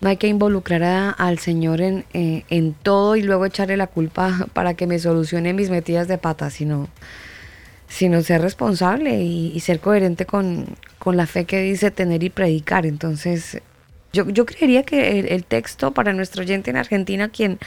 no 0.00 0.08
hay 0.08 0.16
que 0.18 0.28
involucrar 0.28 0.82
a- 0.84 1.10
al 1.10 1.38
Señor 1.40 1.80
en, 1.80 2.04
eh, 2.14 2.44
en 2.48 2.74
todo 2.74 3.16
y 3.16 3.22
luego 3.22 3.44
echarle 3.44 3.76
la 3.76 3.88
culpa 3.88 4.46
para 4.52 4.74
que 4.74 4.86
me 4.86 4.98
solucione 5.00 5.52
mis 5.52 5.68
metidas 5.70 6.06
de 6.06 6.16
pata, 6.18 6.48
sino, 6.50 6.88
sino 7.88 8.22
ser 8.22 8.40
responsable 8.40 9.20
y, 9.22 9.52
y 9.54 9.60
ser 9.60 9.80
coherente 9.80 10.24
con, 10.24 10.66
con 11.00 11.16
la 11.16 11.26
fe 11.26 11.44
que 11.44 11.60
dice 11.60 11.90
tener 11.90 12.22
y 12.22 12.30
predicar. 12.30 12.86
Entonces, 12.86 13.60
yo, 14.12 14.28
yo 14.28 14.44
creería 14.44 14.82
que 14.82 15.20
el, 15.20 15.44
texto 15.44 15.92
para 15.92 16.12
nuestro 16.12 16.42
oyente 16.42 16.70
en 16.70 16.76
Argentina, 16.76 17.30
quien, 17.30 17.58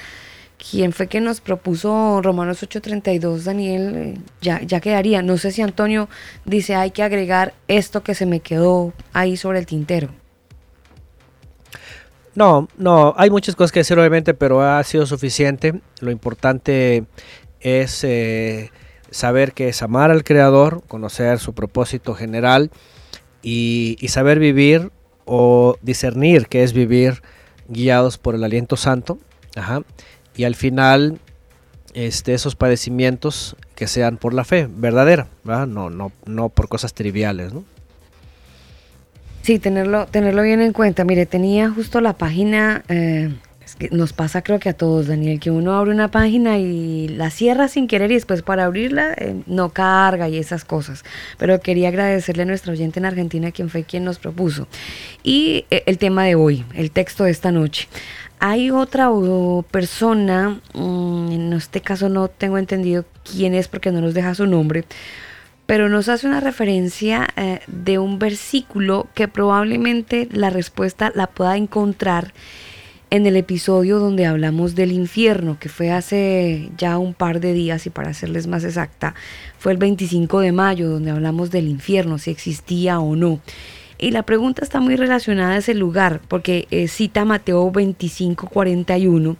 quien 0.58 0.94
fue 0.94 1.08
que 1.08 1.20
nos 1.20 1.42
propuso 1.42 2.22
Romanos 2.22 2.62
8:32, 2.62 3.44
Daniel, 3.44 4.20
ya, 4.42 4.62
ya 4.62 4.80
quedaría. 4.80 5.22
No 5.24 5.38
sé 5.38 5.52
si 5.52 5.62
Antonio 5.62 6.08
dice 6.46 6.76
hay 6.76 6.92
que 6.92 7.04
agregar 7.04 7.54
esto 7.68 8.04
que 8.04 8.14
se 8.14 8.26
me 8.26 8.42
quedó 8.42 8.94
ahí 9.12 9.38
sobre 9.38 9.60
el 9.60 9.66
tintero. 9.66 10.10
No, 12.36 12.68
no, 12.78 13.14
hay 13.18 13.30
muchas 13.30 13.56
cosas 13.56 13.72
que 13.72 13.80
decir 13.80 13.98
obviamente, 13.98 14.34
pero 14.34 14.62
ha 14.62 14.84
sido 14.84 15.06
suficiente. 15.06 15.82
Lo 16.00 16.12
importante 16.12 17.06
es 17.60 18.04
eh, 18.04 18.72
saber 19.10 19.54
que 19.54 19.70
es 19.70 19.82
amar 19.82 20.12
al 20.12 20.24
Creador, 20.24 20.84
conocer 20.88 21.40
su 21.40 21.54
propósito 21.54 22.14
general 22.14 22.72
y 23.42 23.98
saber 24.10 24.40
vivir 24.40 24.92
o 25.26 25.78
discernir 25.82 26.48
que 26.48 26.64
es 26.64 26.74
vivir 26.74 27.22
guiados 27.68 28.18
por 28.18 28.36
el 28.36 28.44
aliento 28.44 28.78
santo. 28.78 29.18
Y 30.36 30.44
al 30.44 30.56
final, 30.56 31.20
este, 31.94 32.34
esos 32.34 32.56
padecimientos 32.56 33.56
que 33.76 33.88
sean 33.88 34.18
por 34.18 34.34
la 34.34 34.44
fe 34.44 34.68
verdadera, 34.70 35.28
¿verdad? 35.44 35.68
No, 35.68 35.90
no, 35.90 36.12
no 36.26 36.50
por 36.50 36.68
cosas 36.68 36.94
triviales. 36.94 37.54
Sí, 39.42 39.60
tenerlo, 39.60 40.08
tenerlo 40.08 40.42
bien 40.42 40.62
en 40.62 40.74
cuenta. 40.74 41.04
Mire, 41.04 41.26
tenía 41.26 41.70
justo 41.70 42.02
la 42.02 42.14
página, 42.14 42.84
eh, 42.90 43.34
nos 43.92 44.14
pasa 44.14 44.42
creo 44.42 44.60
que 44.60 44.70
a 44.70 44.74
todos, 44.74 45.08
Daniel, 45.08 45.40
que 45.40 45.52
uno 45.52 45.74
abre 45.74 45.92
una 45.92 46.10
página 46.10 46.58
y 46.58 47.08
la 47.08 47.30
cierra 47.30 47.68
sin 47.68 47.88
querer 47.88 48.12
y 48.12 48.16
después 48.16 48.42
para 48.42 48.66
abrirla 48.66 49.14
eh, 49.18 49.36
no 49.48 49.70
carga 49.70 50.30
y 50.30 50.38
esas 50.38 50.66
cosas. 50.66 51.04
Pero 51.38 51.60
quería 51.60 51.90
agradecerle 51.90 52.44
a 52.44 52.46
nuestro 52.46 52.74
oyente 52.74 53.00
en 53.00 53.06
Argentina, 53.06 53.52
quien 53.52 53.70
fue 53.70 53.84
quien 53.84 54.04
nos 54.06 54.20
propuso. 54.20 54.68
Y 55.24 55.66
eh, 55.72 55.84
el 55.86 55.98
tema 55.98 56.26
de 56.26 56.36
hoy, 56.36 56.66
el 56.76 56.92
texto 56.92 57.24
de 57.24 57.32
esta 57.32 57.52
noche. 57.52 57.88
Hay 58.40 58.70
otra 58.70 59.10
persona, 59.72 60.60
mm, 60.74 61.32
en 61.32 61.54
este 61.54 61.82
caso 61.82 62.10
no 62.10 62.28
tengo 62.28 62.58
entendido 62.58 63.06
quién 63.24 63.54
es 63.54 63.68
porque 63.68 63.92
no 63.92 64.02
nos 64.02 64.14
deja 64.14 64.36
su 64.36 64.46
nombre, 64.46 64.86
pero 65.66 65.90
nos 65.90 66.10
hace 66.10 66.28
una 66.28 66.42
referencia 66.42 67.28
eh, 67.38 67.60
de 67.68 67.98
un 67.98 68.20
versículo 68.20 69.08
que 69.16 69.28
probablemente 69.28 70.28
la 70.32 70.50
respuesta 70.50 71.12
la 71.16 71.28
pueda 71.28 71.58
encontrar 71.58 72.34
en 73.10 73.26
el 73.26 73.38
episodio 73.38 74.00
donde 74.00 74.26
hablamos 74.26 74.76
del 74.76 74.92
infierno, 74.92 75.58
que 75.60 75.70
fue 75.70 75.92
hace 75.92 76.70
ya 76.78 76.98
un 76.98 77.14
par 77.14 77.40
de 77.40 77.54
días 77.54 77.86
y 77.86 77.90
para 77.90 78.14
serles 78.14 78.48
más 78.48 78.64
exacta, 78.64 79.16
fue 79.58 79.72
el 79.72 79.78
25 79.78 80.40
de 80.40 80.52
mayo 80.52 80.90
donde 80.90 81.12
hablamos 81.12 81.52
del 81.52 81.68
infierno, 81.68 82.18
si 82.18 82.32
existía 82.32 83.00
o 83.00 83.16
no. 83.16 83.40
Y 83.98 84.12
la 84.12 84.24
pregunta 84.24 84.64
está 84.64 84.80
muy 84.80 84.96
relacionada 84.96 85.54
a 85.54 85.58
ese 85.58 85.74
lugar, 85.74 86.22
porque 86.28 86.68
eh, 86.72 86.88
cita 86.88 87.24
Mateo 87.24 87.72
25, 87.72 88.48
41. 88.50 89.38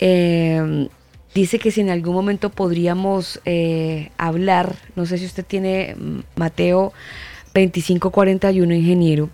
Eh, 0.00 0.88
dice 1.34 1.58
que 1.58 1.70
si 1.70 1.80
en 1.80 1.90
algún 1.90 2.14
momento 2.14 2.50
podríamos 2.50 3.40
eh, 3.44 4.10
hablar, 4.18 4.74
no 4.96 5.06
sé 5.06 5.18
si 5.18 5.26
usted 5.26 5.44
tiene 5.44 5.94
mm, 5.96 6.20
Mateo 6.36 6.92
2541, 7.54 8.74
ingeniero, 8.74 9.30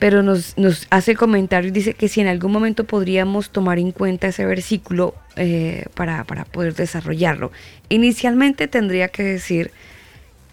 pero 0.00 0.22
nos, 0.22 0.56
hace 0.88 1.10
el 1.12 1.18
comentario 1.18 1.68
y 1.68 1.72
dice 1.72 1.92
que 1.92 2.08
si 2.08 2.22
en 2.22 2.26
algún 2.26 2.50
momento 2.50 2.84
podríamos 2.84 3.50
tomar 3.50 3.78
en 3.78 3.92
cuenta 3.92 4.28
ese 4.28 4.46
versículo 4.46 5.14
eh, 5.36 5.84
para, 5.94 6.24
para 6.24 6.46
poder 6.46 6.74
desarrollarlo. 6.74 7.52
Inicialmente 7.90 8.66
tendría 8.66 9.08
que 9.08 9.22
decir 9.22 9.72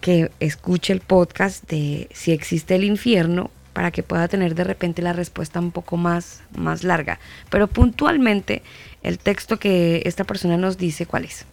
que 0.01 0.29
escuche 0.41 0.91
el 0.91 0.99
podcast 0.99 1.67
de 1.69 2.09
si 2.11 2.33
existe 2.33 2.75
el 2.75 2.83
infierno 2.83 3.49
para 3.71 3.91
que 3.91 4.03
pueda 4.03 4.27
tener 4.27 4.53
de 4.53 4.65
repente 4.65 5.01
la 5.01 5.13
respuesta 5.13 5.61
un 5.61 5.71
poco 5.71 5.95
más, 5.95 6.43
más 6.53 6.83
larga. 6.83 7.17
Pero 7.49 7.67
puntualmente 7.67 8.63
el 9.01 9.17
texto 9.17 9.59
que 9.59 10.01
esta 10.03 10.25
persona 10.25 10.57
nos 10.57 10.77
dice, 10.77 11.05
¿cuál 11.05 11.23
es? 11.23 11.45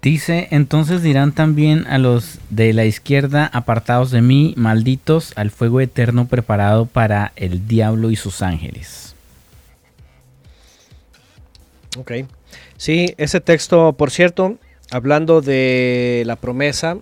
Dice, 0.00 0.46
entonces 0.52 1.02
dirán 1.02 1.32
también 1.32 1.84
a 1.88 1.98
los 1.98 2.38
de 2.50 2.72
la 2.72 2.84
izquierda, 2.84 3.50
apartados 3.52 4.12
de 4.12 4.22
mí, 4.22 4.54
malditos, 4.56 5.32
al 5.34 5.50
fuego 5.50 5.80
eterno 5.80 6.28
preparado 6.28 6.86
para 6.86 7.32
el 7.34 7.66
diablo 7.66 8.12
y 8.12 8.16
sus 8.16 8.42
ángeles. 8.42 9.16
Ok. 11.98 12.12
Sí, 12.76 13.12
ese 13.16 13.40
texto, 13.40 13.92
por 13.94 14.12
cierto, 14.12 14.56
hablando 14.92 15.40
de 15.40 16.22
la 16.26 16.36
promesa 16.36 16.98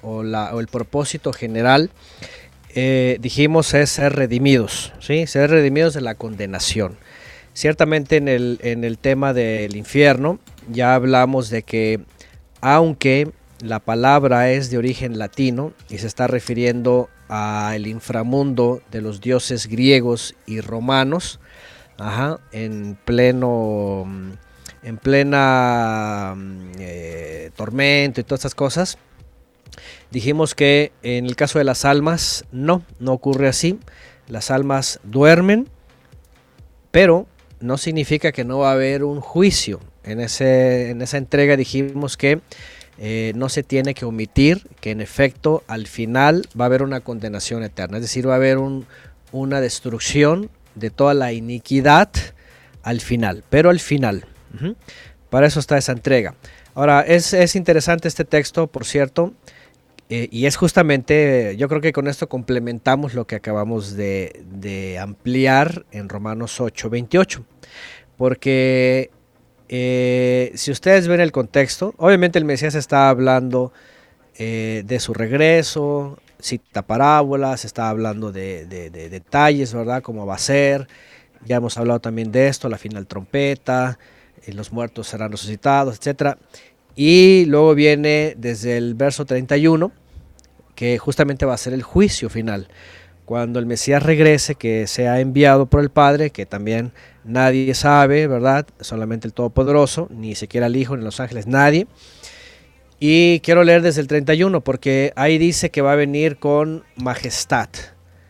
o, 0.00 0.22
el 0.22 0.68
propósito 0.68 1.34
general, 1.34 1.90
eh, 2.74 3.18
dijimos 3.20 3.74
es 3.74 3.90
ser 3.90 4.14
redimidos, 4.14 4.94
¿sí? 5.00 5.26
Ser 5.26 5.50
redimidos 5.50 5.92
de 5.92 6.00
la 6.00 6.14
condenación. 6.14 6.96
Ciertamente 7.52 8.16
en 8.16 8.84
el 8.84 8.98
tema 8.98 9.34
del 9.34 9.76
infierno 9.76 10.38
ya 10.70 10.94
hablamos 10.94 11.50
de 11.50 11.62
que 11.62 12.00
aunque 12.60 13.32
la 13.60 13.80
palabra 13.80 14.50
es 14.50 14.70
de 14.70 14.78
origen 14.78 15.18
latino 15.18 15.72
y 15.88 15.98
se 15.98 16.06
está 16.06 16.26
refiriendo 16.26 17.08
al 17.28 17.86
inframundo 17.86 18.80
de 18.90 19.02
los 19.02 19.20
dioses 19.20 19.66
griegos 19.66 20.34
y 20.46 20.60
romanos, 20.60 21.40
ajá, 21.98 22.40
en 22.52 22.96
pleno, 23.04 24.06
en 24.82 24.96
plena 24.98 26.34
mm, 26.36 26.70
eh, 26.78 27.50
tormento 27.56 28.20
y 28.20 28.24
todas 28.24 28.40
estas 28.40 28.54
cosas. 28.54 28.98
Dijimos 30.10 30.54
que 30.54 30.92
en 31.02 31.26
el 31.26 31.36
caso 31.36 31.58
de 31.58 31.64
las 31.64 31.84
almas, 31.84 32.44
no, 32.50 32.82
no 32.98 33.12
ocurre 33.12 33.48
así. 33.48 33.78
Las 34.26 34.50
almas 34.50 35.00
duermen, 35.04 35.68
pero 36.90 37.26
no 37.60 37.76
significa 37.76 38.32
que 38.32 38.44
no 38.44 38.60
va 38.60 38.70
a 38.70 38.74
haber 38.74 39.04
un 39.04 39.20
juicio. 39.20 39.80
En, 40.08 40.20
ese, 40.20 40.90
en 40.90 41.02
esa 41.02 41.18
entrega 41.18 41.56
dijimos 41.56 42.16
que 42.16 42.40
eh, 42.98 43.32
no 43.36 43.48
se 43.48 43.62
tiene 43.62 43.94
que 43.94 44.04
omitir 44.04 44.66
que 44.80 44.90
en 44.90 45.00
efecto 45.00 45.62
al 45.68 45.86
final 45.86 46.46
va 46.58 46.64
a 46.64 46.66
haber 46.66 46.82
una 46.82 47.00
condenación 47.00 47.62
eterna, 47.62 47.98
es 47.98 48.02
decir, 48.02 48.28
va 48.28 48.32
a 48.32 48.36
haber 48.36 48.58
un, 48.58 48.86
una 49.30 49.60
destrucción 49.60 50.50
de 50.74 50.90
toda 50.90 51.14
la 51.14 51.32
iniquidad 51.32 52.10
al 52.82 53.00
final, 53.00 53.44
pero 53.50 53.70
al 53.70 53.80
final. 53.80 54.24
Para 55.30 55.46
eso 55.46 55.60
está 55.60 55.76
esa 55.76 55.92
entrega. 55.92 56.34
Ahora, 56.74 57.02
es, 57.02 57.34
es 57.34 57.54
interesante 57.54 58.08
este 58.08 58.24
texto, 58.24 58.66
por 58.66 58.86
cierto, 58.86 59.34
eh, 60.10 60.28
y 60.32 60.46
es 60.46 60.56
justamente, 60.56 61.54
yo 61.58 61.68
creo 61.68 61.80
que 61.80 61.92
con 61.92 62.08
esto 62.08 62.28
complementamos 62.28 63.14
lo 63.14 63.26
que 63.26 63.36
acabamos 63.36 63.94
de, 63.94 64.42
de 64.50 64.98
ampliar 64.98 65.84
en 65.92 66.08
Romanos 66.08 66.60
8, 66.60 66.88
28. 66.88 67.44
Porque 68.16 69.10
eh, 69.68 70.52
si 70.54 70.70
ustedes 70.70 71.08
ven 71.08 71.20
el 71.20 71.32
contexto, 71.32 71.94
obviamente 71.98 72.38
el 72.38 72.44
Mesías 72.44 72.74
está 72.74 73.08
hablando 73.08 73.72
eh, 74.38 74.82
de 74.86 75.00
su 75.00 75.14
regreso, 75.14 76.18
cita 76.40 76.82
parábolas, 76.82 77.64
está 77.64 77.88
hablando 77.88 78.32
de, 78.32 78.66
de- 78.66 78.90
de 78.90 79.08
detalles, 79.08 79.74
¿verdad? 79.74 80.02
Cómo 80.02 80.26
va 80.26 80.36
a 80.36 80.38
ser. 80.38 80.88
Ya 81.44 81.56
hemos 81.56 81.76
hablado 81.78 82.00
también 82.00 82.32
de 82.32 82.48
esto, 82.48 82.68
la 82.68 82.78
final 82.78 83.06
trompeta, 83.06 83.98
eh, 84.46 84.52
los 84.52 84.72
muertos 84.72 85.08
serán 85.08 85.32
resucitados, 85.32 85.98
etc. 85.98 86.36
Y 86.96 87.44
luego 87.46 87.74
viene 87.74 88.34
desde 88.36 88.76
el 88.76 88.94
verso 88.94 89.24
31, 89.24 89.92
que 90.74 90.98
justamente 90.98 91.44
va 91.46 91.54
a 91.54 91.58
ser 91.58 91.72
el 91.74 91.82
juicio 91.82 92.28
final. 92.30 92.68
Cuando 93.28 93.58
el 93.58 93.66
Mesías 93.66 94.02
regrese, 94.02 94.54
que 94.54 94.86
sea 94.86 95.20
enviado 95.20 95.66
por 95.66 95.82
el 95.82 95.90
Padre, 95.90 96.30
que 96.30 96.46
también 96.46 96.92
nadie 97.24 97.74
sabe, 97.74 98.26
¿verdad? 98.26 98.66
Solamente 98.80 99.28
el 99.28 99.34
Todopoderoso, 99.34 100.08
ni 100.10 100.34
siquiera 100.34 100.68
el 100.68 100.76
Hijo, 100.76 100.96
ni 100.96 101.04
los 101.04 101.20
ángeles, 101.20 101.46
nadie. 101.46 101.86
Y 102.98 103.40
quiero 103.40 103.64
leer 103.64 103.82
desde 103.82 104.00
el 104.00 104.06
31, 104.06 104.62
porque 104.62 105.12
ahí 105.14 105.36
dice 105.36 105.68
que 105.68 105.82
va 105.82 105.92
a 105.92 105.96
venir 105.96 106.38
con 106.38 106.84
majestad, 106.96 107.68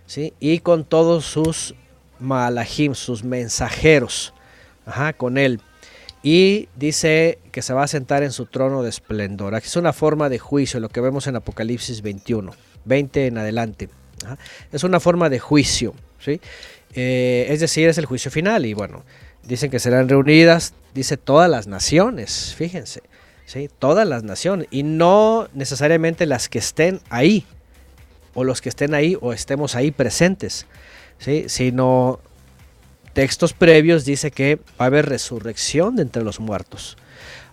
¿sí? 0.04 0.34
Y 0.40 0.58
con 0.58 0.84
todos 0.84 1.24
sus 1.26 1.76
malahim, 2.18 2.96
sus 2.96 3.22
mensajeros, 3.22 4.34
ajá, 4.84 5.12
con 5.12 5.38
él. 5.38 5.60
Y 6.24 6.68
dice 6.74 7.38
que 7.52 7.62
se 7.62 7.72
va 7.72 7.84
a 7.84 7.86
sentar 7.86 8.24
en 8.24 8.32
su 8.32 8.46
trono 8.46 8.82
de 8.82 8.88
esplendor. 8.88 9.54
Aquí 9.54 9.68
es 9.68 9.76
una 9.76 9.92
forma 9.92 10.28
de 10.28 10.40
juicio, 10.40 10.80
lo 10.80 10.88
que 10.88 11.00
vemos 11.00 11.28
en 11.28 11.36
Apocalipsis 11.36 12.02
21, 12.02 12.50
20 12.84 13.26
en 13.28 13.38
adelante. 13.38 13.88
Es 14.72 14.84
una 14.84 15.00
forma 15.00 15.28
de 15.28 15.38
juicio, 15.38 15.94
¿sí? 16.18 16.40
Eh, 16.94 17.46
es 17.50 17.60
decir, 17.60 17.88
es 17.88 17.98
el 17.98 18.06
juicio 18.06 18.30
final. 18.30 18.66
Y 18.66 18.74
bueno, 18.74 19.04
dicen 19.42 19.70
que 19.70 19.78
serán 19.78 20.08
reunidas, 20.08 20.74
dice 20.94 21.16
todas 21.16 21.50
las 21.50 21.66
naciones, 21.66 22.54
fíjense, 22.56 23.02
¿sí? 23.46 23.68
Todas 23.78 24.06
las 24.06 24.22
naciones. 24.22 24.68
Y 24.70 24.82
no 24.82 25.48
necesariamente 25.54 26.26
las 26.26 26.48
que 26.48 26.58
estén 26.58 27.00
ahí, 27.10 27.46
o 28.34 28.44
los 28.44 28.60
que 28.60 28.68
estén 28.68 28.94
ahí, 28.94 29.16
o 29.20 29.32
estemos 29.32 29.74
ahí 29.74 29.90
presentes, 29.90 30.66
¿sí? 31.18 31.44
Sino 31.48 32.20
textos 33.12 33.52
previos 33.52 34.04
dice 34.04 34.30
que 34.30 34.56
va 34.80 34.84
a 34.84 34.86
haber 34.86 35.08
resurrección 35.08 35.96
de 35.96 36.02
entre 36.02 36.22
los 36.22 36.38
muertos. 36.38 36.96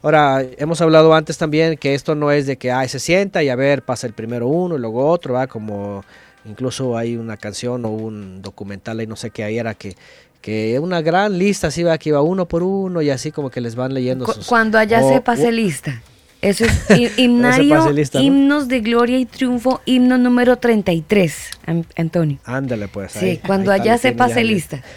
Ahora, 0.03 0.45
hemos 0.59 0.81
hablado 0.81 1.15
antes 1.15 1.39
también 1.39 1.77
que 1.77 1.95
esto 1.95 2.13
no 2.13 2.31
es 2.31 2.45
de 2.45 2.57
que 2.57 2.71
ay, 2.71 2.87
se 2.87 2.99
sienta 2.99 3.41
y 3.41 3.49
a 3.49 3.55
ver, 3.55 3.81
pasa 3.81 4.05
el 4.05 4.13
primero 4.13 4.47
uno 4.47 4.75
y 4.75 4.79
luego 4.79 5.09
otro, 5.09 5.33
¿va? 5.33 5.47
como 5.47 6.05
incluso 6.45 6.97
hay 6.97 7.15
una 7.17 7.37
canción 7.37 7.85
o 7.85 7.89
un 7.89 8.41
documental 8.41 8.99
ahí, 8.99 9.07
no 9.07 9.15
sé 9.15 9.29
qué 9.31 9.43
ahí 9.43 9.57
era, 9.57 9.73
que, 9.73 9.95
que 10.41 10.77
una 10.79 11.01
gran 11.01 11.37
lista 11.37 11.67
así 11.67 11.83
va, 11.83 11.97
que 11.97 12.09
iba 12.09 12.21
uno 12.21 12.47
por 12.47 12.63
uno 12.63 13.01
y 13.01 13.09
así 13.09 13.31
como 13.31 13.49
que 13.49 13.61
les 13.61 13.75
van 13.75 13.93
leyendo 13.93 14.25
Cu- 14.25 14.33
sus... 14.33 14.47
Cuando 14.47 14.77
allá 14.77 15.01
se 15.03 15.21
pase 15.21 15.47
o- 15.47 15.51
lista. 15.51 16.01
Eso 16.41 16.65
es 16.65 16.71
hi- 16.97 17.09
himnario, 17.17 17.75
pase 17.77 17.93
lista, 17.93 18.19
¿no? 18.19 18.25
himnos 18.25 18.67
de 18.67 18.81
gloria 18.81 19.17
y 19.17 19.25
triunfo, 19.25 19.81
himno 19.85 20.17
número 20.19 20.57
33, 20.57 21.49
An- 21.65 21.85
Antonio. 21.95 22.37
Ándale 22.45 22.87
pues. 22.87 23.13
Sí, 23.13 23.25
ahí- 23.25 23.37
cuando 23.37 23.71
ahí 23.71 23.81
allá 23.81 23.97
se 23.97 24.11
pase 24.11 24.43
lista. 24.43 24.83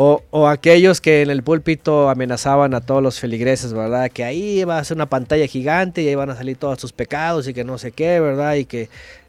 O, 0.00 0.22
o 0.30 0.46
aquellos 0.46 1.00
que 1.00 1.22
en 1.22 1.30
el 1.30 1.42
púlpito 1.42 2.08
amenazaban 2.08 2.72
a 2.72 2.80
todos 2.80 3.02
los 3.02 3.18
feligreses, 3.18 3.72
¿verdad? 3.72 4.08
Que 4.12 4.22
ahí 4.22 4.62
va 4.62 4.78
a 4.78 4.84
ser 4.84 4.96
una 4.96 5.06
pantalla 5.06 5.44
gigante 5.48 6.02
y 6.02 6.08
ahí 6.08 6.14
van 6.14 6.30
a 6.30 6.36
salir 6.36 6.56
todos 6.56 6.80
sus 6.80 6.92
pecados 6.92 7.48
y 7.48 7.54
que 7.54 7.64
no 7.64 7.78
sé 7.78 7.90
qué, 7.90 8.20
¿verdad? 8.20 8.54
Y 8.54 8.64
que 8.64 8.88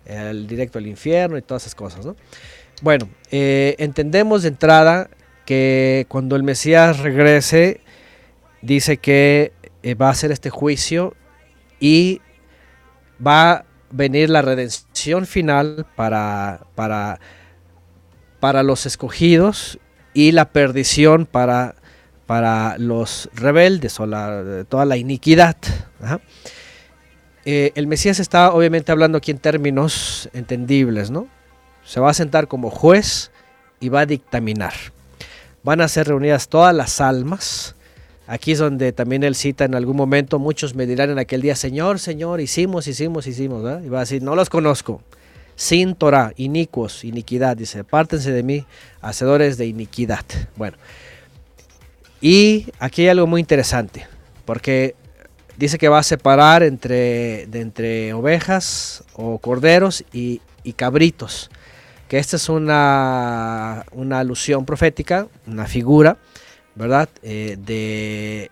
el 0.10 0.48
directo 0.48 0.80
al 0.80 0.88
infierno 0.88 1.38
y 1.38 1.41
todas 1.41 1.64
esas 1.64 1.76
cosas, 1.76 2.06
¿no? 2.06 2.15
Bueno, 2.81 3.10
eh, 3.31 3.76
entendemos 3.77 4.44
de 4.44 4.49
entrada 4.49 5.10
que 5.45 6.06
cuando 6.07 6.36
el 6.36 6.44
Mesías 6.44 6.99
regrese, 6.99 7.81
dice 8.61 8.98
que 8.98 9.52
eh, 9.84 9.95
va 9.95 10.07
a 10.07 10.11
hacer 10.11 10.31
este 10.31 10.49
juicio 10.49 11.15
y 11.80 12.22
va 13.26 13.52
a 13.52 13.65
venir 13.91 14.30
la 14.30 14.41
redención 14.41 15.26
final 15.26 15.86
para, 15.95 16.61
para, 16.76 17.19
para 18.40 18.64
los 18.64 18.86
escogidos 18.86 19.80
y 20.14 20.31
la 20.31 20.52
perdición 20.52 21.26
para, 21.26 21.76
para 22.26 22.77
los 22.77 23.30
rebeldes 23.34 23.99
o 23.99 24.06
la, 24.06 24.64
toda 24.69 24.86
la 24.86 24.98
iniquidad. 24.98 25.57
Eh, 27.52 27.72
el 27.74 27.88
Mesías 27.88 28.20
está 28.20 28.54
obviamente 28.54 28.92
hablando 28.92 29.18
aquí 29.18 29.32
en 29.32 29.40
términos 29.40 30.30
entendibles, 30.34 31.10
¿no? 31.10 31.28
Se 31.84 32.00
va 32.00 32.12
a 32.12 32.14
sentar 32.14 32.48
como 32.48 32.70
juez 32.70 33.32
y 33.80 33.90
va 33.90 34.02
a 34.02 34.06
dictaminar. 34.06 34.74
Van 35.64 35.82
a 35.82 35.88
ser 35.88 36.10
reunidas 36.10 36.48
todas 36.48 36.76
las 36.76 37.02
almas. 37.02 37.74
Aquí 38.28 38.52
es 38.52 38.60
donde 38.60 38.92
también 38.92 39.24
él 39.24 39.34
cita 39.34 39.66
en 39.66 39.74
algún 39.74 39.98
momento, 39.98 40.38
muchos 40.38 40.76
me 40.76 40.86
dirán 40.86 41.10
en 41.10 41.18
aquel 41.18 41.42
día, 41.42 41.56
Señor, 41.56 41.98
Señor, 41.98 42.40
hicimos, 42.40 42.86
hicimos, 42.86 43.26
hicimos. 43.26 43.64
Y 43.84 43.90
va 43.90 43.98
a 43.98 44.02
decir, 44.02 44.22
no 44.22 44.36
los 44.36 44.52
conozco. 44.52 45.02
Sin 45.56 45.96
Torah, 45.96 46.34
inicuos, 46.38 47.04
iniquidad, 47.04 47.58
dice, 47.58 47.80
apártense 47.80 48.32
de 48.32 48.44
mí, 48.44 48.66
hacedores 49.02 49.58
de 49.58 49.66
iniquidad. 49.66 50.24
Bueno, 50.56 50.78
y 52.22 52.68
aquí 52.78 53.02
hay 53.02 53.08
algo 53.08 53.26
muy 53.26 53.42
interesante, 53.42 54.06
porque 54.46 54.94
dice 55.60 55.77
que 55.77 55.90
va 55.90 55.99
a 55.99 56.03
separar 56.03 56.64
entre, 56.64 57.45
de 57.48 57.60
entre 57.60 58.14
ovejas 58.14 59.03
o 59.14 59.40
corderos 59.40 60.06
y, 60.14 60.41
y 60.64 60.73
cabritos, 60.73 61.52
que 62.07 62.18
esta 62.18 62.38
es 62.38 62.48
una, 62.48 63.86
una 63.91 64.19
alusión 64.19 64.65
profética, 64.65 65.27
una 65.45 65.68
figura, 65.68 66.18
¿verdad? 66.76 67.10
Eh, 67.23 67.57
de, 67.60 68.52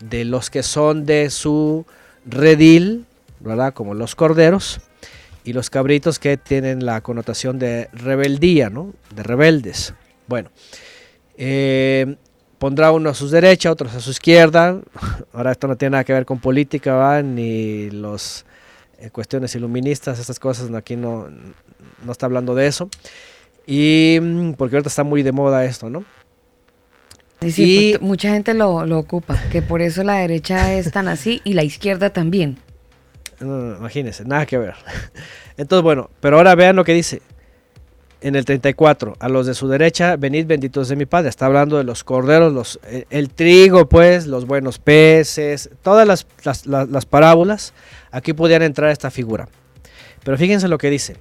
de 0.00 0.24
los 0.26 0.50
que 0.50 0.62
son 0.62 1.06
de 1.06 1.30
su 1.30 1.86
redil, 2.26 3.06
¿verdad? 3.40 3.72
Como 3.72 3.94
los 3.94 4.14
corderos, 4.14 4.80
y 5.44 5.54
los 5.54 5.70
cabritos 5.70 6.18
que 6.18 6.36
tienen 6.36 6.84
la 6.84 7.00
connotación 7.00 7.58
de 7.58 7.88
rebeldía, 7.92 8.68
¿no? 8.68 8.92
De 9.14 9.22
rebeldes. 9.22 9.94
Bueno, 10.28 10.50
eh, 11.36 12.16
pondrá 12.62 12.92
uno 12.92 13.10
a 13.10 13.14
su 13.14 13.28
derecha, 13.28 13.72
otros 13.72 13.92
a 13.92 13.98
su 13.98 14.12
izquierda. 14.12 14.78
Ahora 15.32 15.50
esto 15.50 15.66
no 15.66 15.74
tiene 15.74 15.90
nada 15.90 16.04
que 16.04 16.12
ver 16.12 16.24
con 16.24 16.38
política, 16.38 16.94
¿va? 16.94 17.20
ni 17.20 17.90
los 17.90 18.44
eh, 19.00 19.10
cuestiones 19.10 19.52
iluministas, 19.56 20.20
estas 20.20 20.38
cosas, 20.38 20.70
no, 20.70 20.76
aquí 20.76 20.94
no, 20.94 21.26
no 22.04 22.12
está 22.12 22.26
hablando 22.26 22.54
de 22.54 22.68
eso. 22.68 22.88
Y 23.66 24.16
mm, 24.22 24.52
porque 24.52 24.76
ahorita 24.76 24.90
está 24.90 25.02
muy 25.02 25.24
de 25.24 25.32
moda 25.32 25.64
esto, 25.64 25.90
¿no? 25.90 26.04
Sí, 27.40 27.50
sí, 27.50 27.64
Y- 27.64 27.90
pues, 27.94 28.02
mucha 28.02 28.30
gente 28.30 28.54
lo, 28.54 28.86
lo 28.86 28.96
ocupa, 29.00 29.42
que 29.50 29.60
por 29.60 29.82
eso 29.82 30.04
la 30.04 30.18
derecha 30.18 30.72
es 30.72 30.92
tan 30.92 31.08
así 31.08 31.40
y 31.42 31.54
la 31.54 31.64
izquierda 31.64 32.10
también. 32.10 32.58
No, 33.40 33.46
no, 33.48 33.76
imagínense, 33.78 34.24
nada 34.24 34.46
que 34.46 34.58
ver. 34.58 34.76
Entonces, 35.56 35.82
bueno, 35.82 36.10
pero 36.20 36.36
ahora 36.36 36.54
vean 36.54 36.76
lo 36.76 36.84
que 36.84 36.94
dice. 36.94 37.22
En 38.22 38.36
el 38.36 38.44
34, 38.44 39.16
a 39.18 39.28
los 39.28 39.46
de 39.46 39.54
su 39.54 39.66
derecha, 39.68 40.16
venid 40.16 40.46
benditos 40.46 40.88
de 40.88 40.94
mi 40.96 41.06
Padre. 41.06 41.28
Está 41.28 41.46
hablando 41.46 41.76
de 41.76 41.84
los 41.84 42.04
corderos, 42.04 42.52
los, 42.52 42.78
el, 43.10 43.28
trigo, 43.30 43.88
pues, 43.88 44.26
los 44.28 44.46
buenos 44.46 44.78
peces, 44.78 45.70
todas 45.82 46.06
las, 46.06 46.26
las- 46.44 46.66
las- 46.66 46.88
las 46.88 47.04
parábolas. 47.04 47.72
Aquí 48.12 48.32
podían 48.32 48.62
entrar 48.62 48.90
esta 48.90 49.10
figura. 49.10 49.48
Pero 50.24 50.38
fíjense 50.38 50.68
lo 50.68 50.78
que 50.78 50.88
dice. 50.88 51.16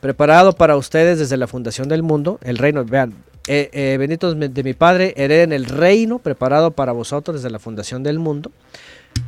Preparado 0.00 0.52
para 0.52 0.76
ustedes 0.76 1.18
desde 1.20 1.36
la 1.36 1.46
fundación 1.46 1.88
del 1.88 2.02
mundo, 2.02 2.38
el 2.42 2.58
reino, 2.58 2.84
vean, 2.84 3.14
eh, 3.48 3.70
eh, 3.72 3.96
benditos 3.98 4.36
de 4.38 4.62
mi 4.64 4.74
Padre, 4.74 5.14
hereden 5.16 5.52
el 5.52 5.64
reino 5.64 6.18
preparado 6.18 6.72
para 6.72 6.90
vosotros 6.92 7.36
desde 7.36 7.50
la 7.50 7.58
fundación 7.60 8.02
del 8.02 8.18
mundo. 8.18 8.50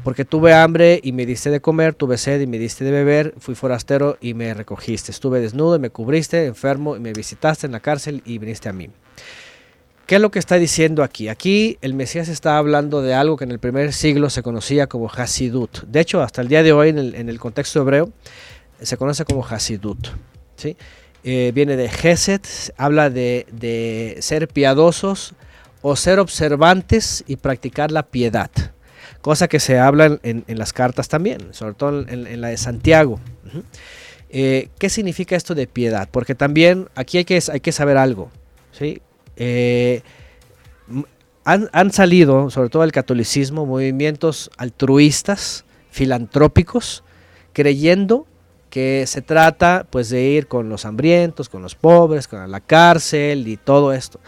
Porque 0.05 0.25
tuve 0.25 0.55
hambre 0.55 1.01
y 1.03 1.13
me 1.13 1.27
diste 1.27 1.51
de 1.51 1.61
comer, 1.61 1.95
tuve 1.95 2.17
sed 2.17 2.41
y 2.41 2.47
me 2.47 2.59
diste 2.59 2.85
de 2.85 2.91
beber, 2.91 3.35
fui 3.39 3.55
forastero 3.55 4.17
y 4.21 4.35
me 4.35 4.55
recogiste, 4.55 5.11
estuve 5.11 5.41
desnudo 5.41 5.77
y 5.77 5.79
me 5.79 5.91
cubriste, 5.91 6.47
enfermo 6.47 6.97
y 6.97 7.01
me 7.01 7.13
visitaste 7.13 7.67
en 7.67 7.73
la 7.73 7.81
cárcel 7.81 8.23
y 8.25 8.39
viniste 8.39 8.69
a 8.69 8.73
mí. 8.73 8.89
¿Qué 10.07 10.15
es 10.15 10.21
lo 10.23 10.31
que 10.31 10.39
está 10.39 10.57
diciendo 10.57 11.03
aquí? 11.03 11.29
Aquí 11.29 11.77
el 11.83 11.93
Mesías 11.93 12.29
está 12.29 12.57
hablando 12.57 13.03
de 13.03 13.13
algo 13.13 13.37
que 13.37 13.45
en 13.45 13.51
el 13.51 13.59
primer 13.59 13.93
siglo 13.93 14.31
se 14.31 14.43
conocía 14.43 14.87
como 14.87 15.11
Hasidut. 15.11 15.83
De 15.83 16.01
hecho, 16.01 16.23
hasta 16.23 16.41
el 16.41 16.49
día 16.49 16.63
de 16.63 16.73
hoy 16.73 16.89
en 16.89 17.29
el, 17.29 17.39
contexto 17.39 17.81
hebreo 17.81 18.11
se 18.81 18.97
conoce 18.97 19.27
como 19.27 19.47
Hasidut. 19.47 20.09
¿sí? 20.57 20.79
Eh, 21.25 21.53
viene 21.55 21.77
de 21.77 21.91
Gesed, 21.91 22.41
habla 22.79 23.11
de 23.11 24.17
ser 24.21 24.49
piadosos 24.49 25.35
o 25.83 25.95
ser 25.95 26.19
observantes 26.19 27.23
y 27.27 27.37
practicar 27.37 27.93
la 27.93 28.05
piedad 28.05 28.51
cosa 29.29 29.47
que 29.47 29.61
se 29.61 29.79
habla 29.79 30.19
en, 30.23 30.45
las 30.47 30.73
cartas 30.73 31.07
también, 31.09 31.53
sobre 31.53 31.75
todo 31.75 32.09
en, 32.09 32.41
la 32.41 32.49
de 32.49 32.57
Santiago. 32.57 33.21
Eh, 34.31 34.71
¿Qué 34.79 34.89
significa 34.89 35.37
esto 35.37 35.55
de 35.55 35.67
piedad? 35.67 36.09
Porque 36.11 36.35
también 36.35 36.89
aquí 36.95 37.19
hay 37.19 37.27
que, 37.27 37.39
hay 37.53 37.61
que 37.61 37.71
saber 37.71 37.99
algo. 37.99 38.31
¿sí? 38.73 39.03
Eh, 39.37 40.01
han, 41.45 41.69
han 41.75 41.93
salido, 41.93 42.49
sobre 42.49 42.71
todo 42.71 42.85
el 42.85 42.93
catolicismo, 42.93 43.67
movimientos 43.67 44.51
altruistas, 44.57 45.67
filantrópicos, 45.91 47.05
creyendo 47.53 48.27
que 48.71 49.05
se 49.07 49.21
trata 49.21 49.87
pues 49.91 50.09
de 50.09 50.23
ir 50.23 50.47
con 50.47 50.71
los 50.71 50.87
hambrientos, 50.87 51.51
con 51.51 51.61
los 51.61 51.75
pobres, 51.75 52.29
con 52.29 52.51
la 52.51 52.61
cárcel 52.61 53.47
y 53.47 53.59
todo 53.59 53.93
esto. 53.93 54.21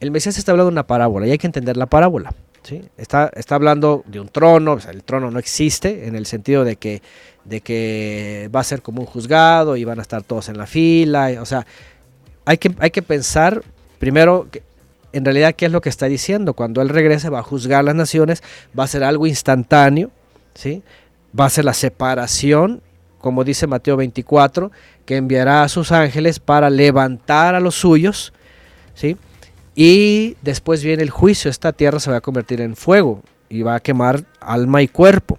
El 0.00 0.12
Mesías 0.12 0.38
está 0.38 0.52
hablando 0.52 0.70
de 0.70 0.76
una 0.76 0.86
parábola 0.86 1.26
y 1.26 1.32
hay 1.32 1.38
que 1.38 1.46
entender 1.46 1.76
la 1.76 1.84
parábola. 1.84 2.32
Está, 2.96 3.30
está 3.34 3.54
hablando 3.54 4.02
de 4.06 4.20
un 4.20 4.28
trono, 4.28 4.78
el 4.90 5.02
trono 5.02 5.30
no 5.30 5.38
existe 5.38 6.06
en 6.06 6.16
el 6.16 6.26
sentido 6.26 6.64
de 6.64 6.76
que, 6.76 7.02
de 7.44 7.60
que 7.60 8.50
va 8.54 8.60
a 8.60 8.64
ser 8.64 8.82
como 8.82 9.00
un 9.00 9.06
juzgado 9.06 9.76
y 9.76 9.84
van 9.84 9.98
a 9.98 10.02
estar 10.02 10.22
todos 10.22 10.48
en 10.48 10.58
la 10.58 10.66
fila, 10.66 11.30
o 11.40 11.46
sea, 11.46 11.66
hay 12.44 12.58
que, 12.58 12.74
hay 12.78 12.90
que 12.90 13.02
pensar 13.02 13.62
primero 13.98 14.48
que, 14.50 14.62
en 15.12 15.24
realidad 15.24 15.54
qué 15.54 15.66
es 15.66 15.72
lo 15.72 15.80
que 15.80 15.88
está 15.88 16.06
diciendo. 16.06 16.54
Cuando 16.54 16.82
él 16.82 16.88
regrese 16.88 17.30
va 17.30 17.38
a 17.38 17.42
juzgar 17.42 17.84
las 17.84 17.94
naciones, 17.94 18.42
va 18.78 18.84
a 18.84 18.88
ser 18.88 19.02
algo 19.02 19.26
instantáneo, 19.26 20.10
¿sí? 20.54 20.82
va 21.38 21.46
a 21.46 21.50
ser 21.50 21.64
la 21.64 21.74
separación, 21.74 22.82
como 23.18 23.44
dice 23.44 23.66
Mateo 23.66 23.96
24, 23.96 24.70
que 25.04 25.16
enviará 25.16 25.62
a 25.62 25.68
sus 25.68 25.92
ángeles 25.92 26.38
para 26.38 26.70
levantar 26.70 27.54
a 27.54 27.60
los 27.60 27.74
suyos, 27.74 28.32
¿sí? 28.94 29.16
Y 29.76 30.36
después 30.42 30.82
viene 30.82 31.02
el 31.02 31.10
juicio, 31.10 31.50
esta 31.50 31.72
tierra 31.72 32.00
se 32.00 32.10
va 32.10 32.16
a 32.16 32.20
convertir 32.22 32.60
en 32.62 32.74
fuego 32.76 33.22
y 33.50 33.60
va 33.62 33.74
a 33.76 33.80
quemar 33.80 34.24
alma 34.40 34.80
y 34.82 34.88
cuerpo. 34.88 35.38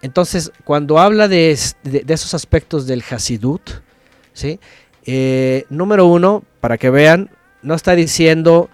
Entonces, 0.00 0.52
cuando 0.64 0.98
habla 1.00 1.26
de, 1.26 1.58
de 1.82 2.14
esos 2.14 2.32
aspectos 2.34 2.86
del 2.86 3.02
Hasidut, 3.10 3.68
¿sí? 4.32 4.60
Eh, 5.04 5.64
número 5.70 6.06
uno, 6.06 6.44
para 6.60 6.78
que 6.78 6.88
vean, 6.88 7.30
no 7.62 7.74
está 7.74 7.96
diciendo 7.96 8.70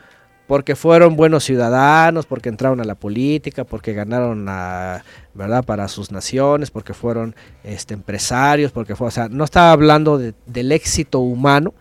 porque 0.46 0.76
fueron 0.76 1.16
buenos 1.16 1.44
ciudadanos, 1.44 2.26
porque 2.26 2.50
entraron 2.50 2.78
a 2.82 2.84
la 2.84 2.94
política, 2.96 3.64
porque 3.64 3.94
ganaron 3.94 4.44
a, 4.50 5.02
¿verdad? 5.32 5.64
para 5.64 5.88
sus 5.88 6.12
naciones, 6.12 6.70
porque 6.70 6.92
fueron 6.92 7.34
este, 7.62 7.94
empresarios, 7.94 8.70
porque 8.70 8.94
fue, 8.94 9.06
o 9.06 9.10
sea, 9.10 9.30
no 9.30 9.44
está 9.44 9.72
hablando 9.72 10.18
de- 10.18 10.34
del 10.44 10.72
éxito 10.72 11.20
humano, 11.20 11.72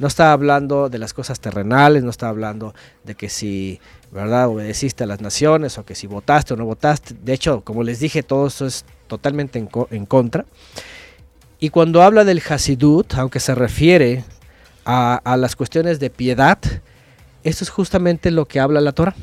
no 0.00 0.08
está 0.08 0.32
hablando 0.32 0.88
de 0.88 0.98
las 0.98 1.12
cosas 1.12 1.38
terrenales, 1.38 2.02
no 2.02 2.10
está 2.10 2.28
hablando 2.28 2.74
de 3.04 3.14
que 3.14 3.28
si, 3.28 3.78
¿verdad?, 4.10 4.48
obedeciste 4.48 5.04
a 5.04 5.06
las 5.06 5.20
naciones 5.20 5.78
o 5.78 5.84
que 5.84 5.94
si 5.94 6.06
votaste 6.08 6.54
o 6.54 6.56
no 6.56 6.64
votaste. 6.64 7.14
De 7.22 7.32
hecho, 7.34 7.60
como 7.60 7.84
les 7.84 8.00
dije, 8.00 8.22
todo 8.22 8.46
eso 8.48 8.66
es 8.66 8.84
totalmente 9.06 9.58
en, 9.58 9.66
co- 9.66 9.88
en 9.90 10.06
contra. 10.06 10.46
Y 11.58 11.68
cuando 11.68 12.02
habla 12.02 12.24
del 12.24 12.42
Hasidut, 12.48 13.14
aunque 13.14 13.38
se 13.38 13.54
refiere 13.54 14.24
a, 14.86 15.36
las 15.36 15.54
cuestiones 15.54 16.00
de 16.00 16.08
piedad, 16.08 16.58
esto 17.44 17.62
es 17.64 17.70
justamente 17.70 18.30
lo 18.30 18.46
que 18.46 18.58
habla 18.58 18.80
la 18.80 18.92
Torah. 18.92 19.14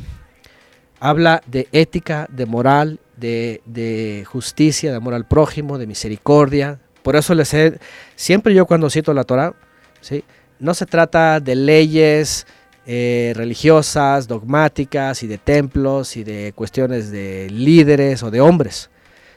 Habla 1.00 1.42
de 1.48 1.68
ética, 1.72 2.28
de 2.32 2.46
moral, 2.46 3.00
de, 3.18 3.62
de 3.66 4.26
justicia, 4.28 4.92
de 4.92 4.98
amor 4.98 5.16
al 5.16 5.28
prójimo, 5.28 5.80
de 5.80 5.88
misericordia. 5.88 6.80
Por 7.02 7.16
eso 7.16 7.34
les 7.34 7.54
he, 7.54 7.80
siempre 8.16 8.54
yo 8.54 8.68
cuando 8.68 8.90
cito 8.90 9.14
la 9.14 9.24
Torah, 9.24 9.54
¿sí? 10.02 10.24
No 10.60 10.74
se 10.74 10.86
trata 10.86 11.40
de 11.40 11.56
leyes 11.56 12.48
eh, 12.86 13.34
religiosas, 13.36 14.28
dogmáticas 14.28 15.22
y 15.24 15.28
de 15.28 15.38
templos 15.38 16.16
y 16.16 16.24
de 16.24 16.54
cuestiones 16.56 17.12
de 17.12 17.50
líderes 17.50 18.24
o 18.24 18.32
de 18.32 18.42
hombres, 18.42 18.90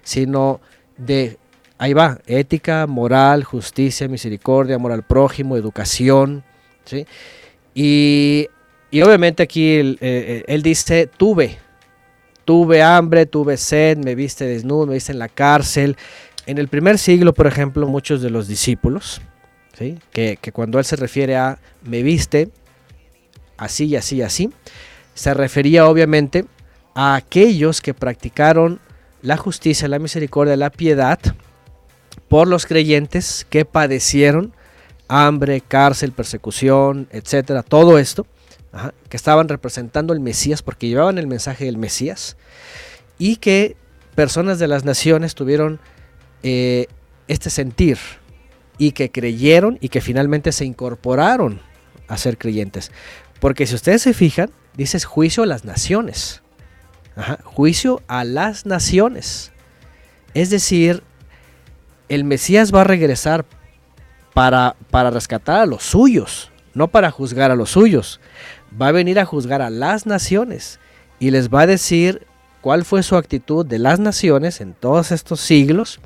sino 0.02 0.60
de, 0.96 1.36
ahí 1.76 1.92
va, 1.92 2.18
ética, 2.26 2.86
moral, 2.86 3.44
justicia, 3.44 4.08
misericordia, 4.08 4.76
amor 4.76 4.92
al 4.92 5.02
prójimo, 5.02 5.56
educación, 5.56 6.44
¿sí? 6.84 7.06
Y, 7.74 8.48
obviamente 9.02 9.42
aquí 9.42 9.76
él, 9.76 9.98
eh, 10.00 10.44
él 10.46 10.62
dice, 10.62 11.08
tuve, 11.08 11.58
tuve 12.44 12.82
hambre, 12.82 13.26
tuve 13.26 13.56
sed, 13.56 13.98
me 13.98 14.14
viste 14.14 14.44
desnudo, 14.44 14.86
me 14.86 14.94
viste 14.94 15.12
en 15.12 15.18
la 15.18 15.28
cárcel. 15.28 15.96
En 16.46 16.58
el 16.58 16.68
primer 16.68 16.98
siglo, 16.98 17.32
por 17.32 17.46
ejemplo, 17.46 17.86
muchos 17.86 18.22
de 18.22 18.30
los 18.30 18.48
discípulos, 18.48 19.20
que, 20.12 20.38
cuando 20.52 20.78
él 20.78 20.84
se 20.84 20.96
refiere 20.96 21.36
a 21.36 21.58
me 21.82 22.02
viste 22.02 22.50
así 23.56 23.86
y 23.86 23.96
así 23.96 24.16
y 24.16 24.22
así, 24.22 24.50
se 25.14 25.34
refería 25.34 25.86
obviamente 25.86 26.44
a 26.94 27.14
aquellos 27.14 27.80
que 27.80 27.94
practicaron 27.94 28.80
la 29.22 29.36
justicia, 29.36 29.88
la 29.88 29.98
misericordia, 29.98 30.56
la 30.56 30.70
piedad 30.70 31.18
por 32.28 32.48
los 32.48 32.66
creyentes 32.66 33.46
que 33.48 33.64
padecieron 33.64 34.54
hambre, 35.08 35.60
cárcel, 35.60 36.12
persecución, 36.12 37.08
etcétera, 37.10 37.62
todo 37.62 37.98
esto, 37.98 38.26
que 39.08 39.16
estaban 39.16 39.48
representando 39.48 40.12
el 40.12 40.20
Mesías 40.20 40.62
porque 40.62 40.88
llevaban 40.88 41.18
el 41.18 41.26
mensaje 41.26 41.64
del 41.64 41.76
Mesías 41.76 42.36
y 43.18 43.36
que 43.36 43.76
personas 44.14 44.58
de 44.60 44.68
las 44.68 44.84
naciones 44.84 45.34
tuvieron 45.34 45.80
eh, 46.44 46.86
este 47.26 47.50
sentir 47.50 47.98
y 48.80 48.92
que 48.92 49.10
creyeron 49.10 49.76
y 49.82 49.90
que 49.90 50.00
finalmente 50.00 50.52
se 50.52 50.64
incorporaron 50.64 51.60
a 52.08 52.16
ser 52.16 52.38
creyentes. 52.38 52.90
Porque 53.38 53.66
si 53.66 53.74
ustedes 53.74 54.00
se 54.00 54.14
fijan, 54.14 54.50
dices 54.74 55.04
juicio 55.04 55.42
a 55.42 55.46
las 55.46 55.66
naciones. 55.66 56.40
Ajá, 57.14 57.38
juicio 57.44 58.02
a 58.08 58.24
las 58.24 58.64
naciones. 58.64 59.52
Es 60.32 60.48
decir, 60.48 61.02
el 62.08 62.24
Mesías 62.24 62.74
va 62.74 62.80
a 62.80 62.84
regresar 62.84 63.44
para, 64.32 64.76
para 64.90 65.10
rescatar 65.10 65.60
a 65.60 65.66
los 65.66 65.82
suyos, 65.82 66.50
no 66.72 66.88
para 66.88 67.10
juzgar 67.10 67.50
a 67.50 67.56
los 67.56 67.68
suyos. 67.72 68.18
Va 68.80 68.88
a 68.88 68.92
venir 68.92 69.20
a 69.20 69.26
juzgar 69.26 69.60
a 69.60 69.68
las 69.68 70.06
naciones 70.06 70.80
y 71.18 71.32
les 71.32 71.50
va 71.50 71.62
a 71.62 71.66
decir 71.66 72.26
cuál 72.62 72.86
fue 72.86 73.02
su 73.02 73.16
actitud 73.16 73.66
de 73.66 73.78
las 73.78 74.00
naciones 74.00 74.62
en 74.62 74.72
todos 74.72 75.12
estos 75.12 75.40
siglos 75.40 76.00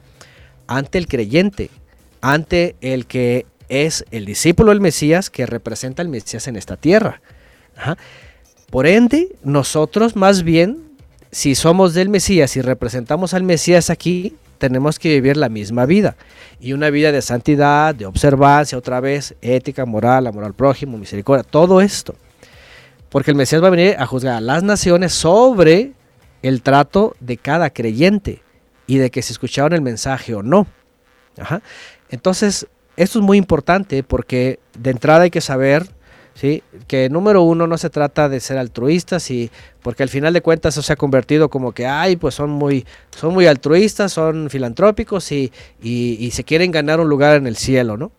ante 0.66 0.98
el 0.98 1.06
creyente, 1.06 1.70
ante 2.24 2.74
el 2.80 3.04
que 3.04 3.44
es 3.68 4.06
el 4.10 4.24
discípulo 4.24 4.70
del 4.70 4.80
Mesías 4.80 5.28
que 5.28 5.44
representa 5.44 6.00
al 6.00 6.08
Mesías 6.08 6.48
en 6.48 6.56
esta 6.56 6.78
tierra. 6.78 7.20
Por 8.70 8.86
ende, 8.86 9.36
nosotros 9.42 10.16
más 10.16 10.42
bien, 10.42 10.96
si 11.30 11.54
somos 11.54 11.92
del 11.92 12.08
Mesías 12.08 12.56
y 12.56 12.62
representamos 12.62 13.34
al 13.34 13.42
Mesías 13.42 13.90
aquí, 13.90 14.36
tenemos 14.56 14.98
que 14.98 15.10
vivir 15.10 15.36
la 15.36 15.50
misma 15.50 15.84
vida. 15.84 16.16
Y 16.60 16.72
una 16.72 16.88
vida 16.88 17.12
de 17.12 17.20
santidad, 17.20 17.94
de 17.94 18.06
observancia, 18.06 18.78
otra 18.78 19.00
vez, 19.00 19.34
ética, 19.42 19.84
moral, 19.84 20.26
amor 20.26 20.44
al 20.44 20.54
prójimo, 20.54 20.96
misericordia, 20.96 21.44
todo 21.44 21.82
esto. 21.82 22.14
Porque 23.10 23.32
el 23.32 23.36
Mesías 23.36 23.62
va 23.62 23.66
a 23.66 23.70
venir 23.70 23.96
a 23.98 24.06
juzgar 24.06 24.36
a 24.36 24.40
las 24.40 24.62
naciones 24.62 25.12
sobre 25.12 25.92
el 26.40 26.62
trato 26.62 27.16
de 27.20 27.36
cada 27.36 27.68
creyente 27.68 28.42
y 28.86 28.96
de 28.96 29.10
que 29.10 29.20
si 29.20 29.34
escucharon 29.34 29.74
el 29.74 29.82
mensaje 29.82 30.34
o 30.34 30.42
no. 30.42 30.66
Ajá. 31.38 31.62
Entonces, 32.10 32.66
esto 32.96 33.18
es 33.18 33.24
muy 33.24 33.38
importante 33.38 34.02
porque 34.02 34.58
de 34.78 34.90
entrada 34.90 35.22
hay 35.22 35.30
que 35.30 35.40
saber 35.40 35.86
¿sí? 36.34 36.62
Que 36.88 37.08
número 37.08 37.42
uno 37.42 37.66
no 37.66 37.78
se 37.78 37.90
trata 37.90 38.28
de 38.28 38.40
ser 38.40 38.58
altruistas 38.58 39.30
y 39.30 39.50
porque 39.82 40.02
al 40.02 40.08
final 40.08 40.32
de 40.32 40.40
cuentas 40.42 40.74
eso 40.74 40.82
se 40.82 40.92
ha 40.92 40.96
convertido 40.96 41.48
como 41.48 41.72
que, 41.72 41.86
ay, 41.86 42.16
pues 42.16 42.34
son 42.34 42.50
muy, 42.50 42.84
son 43.16 43.32
muy 43.34 43.46
altruistas, 43.46 44.12
son 44.12 44.50
filantrópicos 44.50 45.30
y, 45.32 45.52
y- 45.80 46.30
se 46.32 46.42
quieren 46.44 46.72
ganar 46.72 46.98
un 47.00 47.08
lugar 47.08 47.36
en 47.36 47.46
el 47.46 47.56
cielo, 47.56 47.96
¿no? 47.96 48.10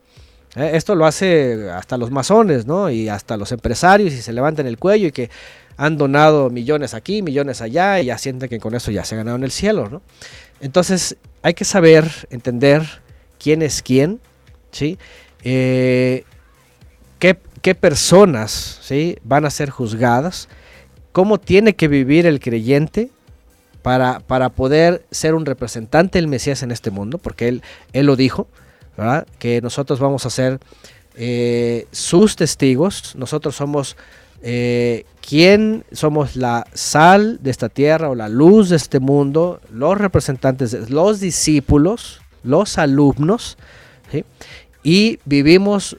Eh, 0.56 0.72
Esto 0.76 0.96
lo 0.96 1.06
hace 1.06 1.70
hasta 1.70 1.98
los 1.98 2.10
masones, 2.12 2.66
¿no? 2.66 2.90
Y 2.90 3.10
hasta 3.10 3.36
los 3.36 3.52
empresarios 3.52 4.14
y 4.14 4.22
se 4.22 4.32
levantan 4.32 4.66
el 4.68 4.78
cuello 4.78 5.08
y 5.08 5.12
que 5.12 5.30
han 5.76 5.98
donado 5.98 6.50
millones 6.50 6.94
aquí, 6.94 7.22
millones 7.22 7.62
allá 7.62 8.00
y 8.00 8.06
ya 8.06 8.18
sienten 8.18 8.48
que 8.48 8.60
con 8.62 8.76
eso 8.76 8.92
ya 8.92 9.04
se 9.04 9.18
ganaron 9.18 9.44
el 9.44 9.52
cielo, 9.52 9.90
¿no? 9.90 10.02
Entonces 10.62 11.18
hay 11.42 11.54
que 11.54 11.66
saber, 11.66 12.10
entender 12.30 12.84
quién 13.46 13.62
es 13.62 13.84
quién, 13.84 14.20
¿sí? 14.72 14.98
Eh, 15.44 16.24
qué, 17.20 17.76
personas 17.76 18.80
¿sí? 18.82 19.20
van 19.24 19.46
a 19.46 19.52
ser 19.52 19.70
juzgadas, 19.70 20.50
cómo 21.12 21.40
tiene 21.40 21.76
que 21.76 21.88
vivir 21.88 22.26
el 22.26 22.40
creyente 22.40 23.12
para, 23.84 24.20
para 24.22 24.50
poder 24.50 25.06
ser 25.12 25.36
un 25.36 25.46
representante 25.46 26.18
del 26.18 26.28
Mesías 26.28 26.64
en 26.64 26.72
este 26.72 26.90
mundo, 26.90 27.20
porque 27.20 27.48
él, 27.48 27.62
él 27.94 28.08
lo 28.08 28.16
dijo, 28.16 28.48
¿verdad? 28.98 29.28
que 29.38 29.62
nosotros 29.62 30.00
vamos 30.00 30.26
a 30.26 30.32
ser 30.32 30.60
eh, 31.16 31.86
sus 31.92 32.36
testigos, 32.36 33.16
nosotros 33.16 33.56
somos 33.56 33.96
eh, 34.42 35.06
quién 35.22 35.86
somos 35.92 36.36
la 36.36 36.66
sal 36.74 37.38
de 37.44 37.52
esta 37.52 37.70
tierra 37.70 38.10
o 38.10 38.16
la 38.16 38.28
luz 38.28 38.70
de 38.70 38.78
este 38.78 39.00
mundo, 39.00 39.62
los 39.72 40.00
representantes, 40.00 40.90
los 40.90 41.20
discípulos, 41.20 42.22
los 42.46 42.78
alumnos, 42.78 43.58
y 44.84 45.20
vivimos 45.26 45.98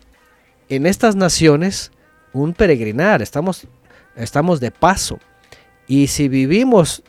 en 0.69 0.87
estas 0.87 1.17
naciones 1.17 1.91
un 2.33 2.55
peregrinar, 2.55 3.23
estamos, 3.23 3.67
estamos 4.15 4.61
de 4.61 4.71
paso. 4.71 5.19
Y 5.89 6.07
si 6.07 6.29
vivimos 6.29 7.03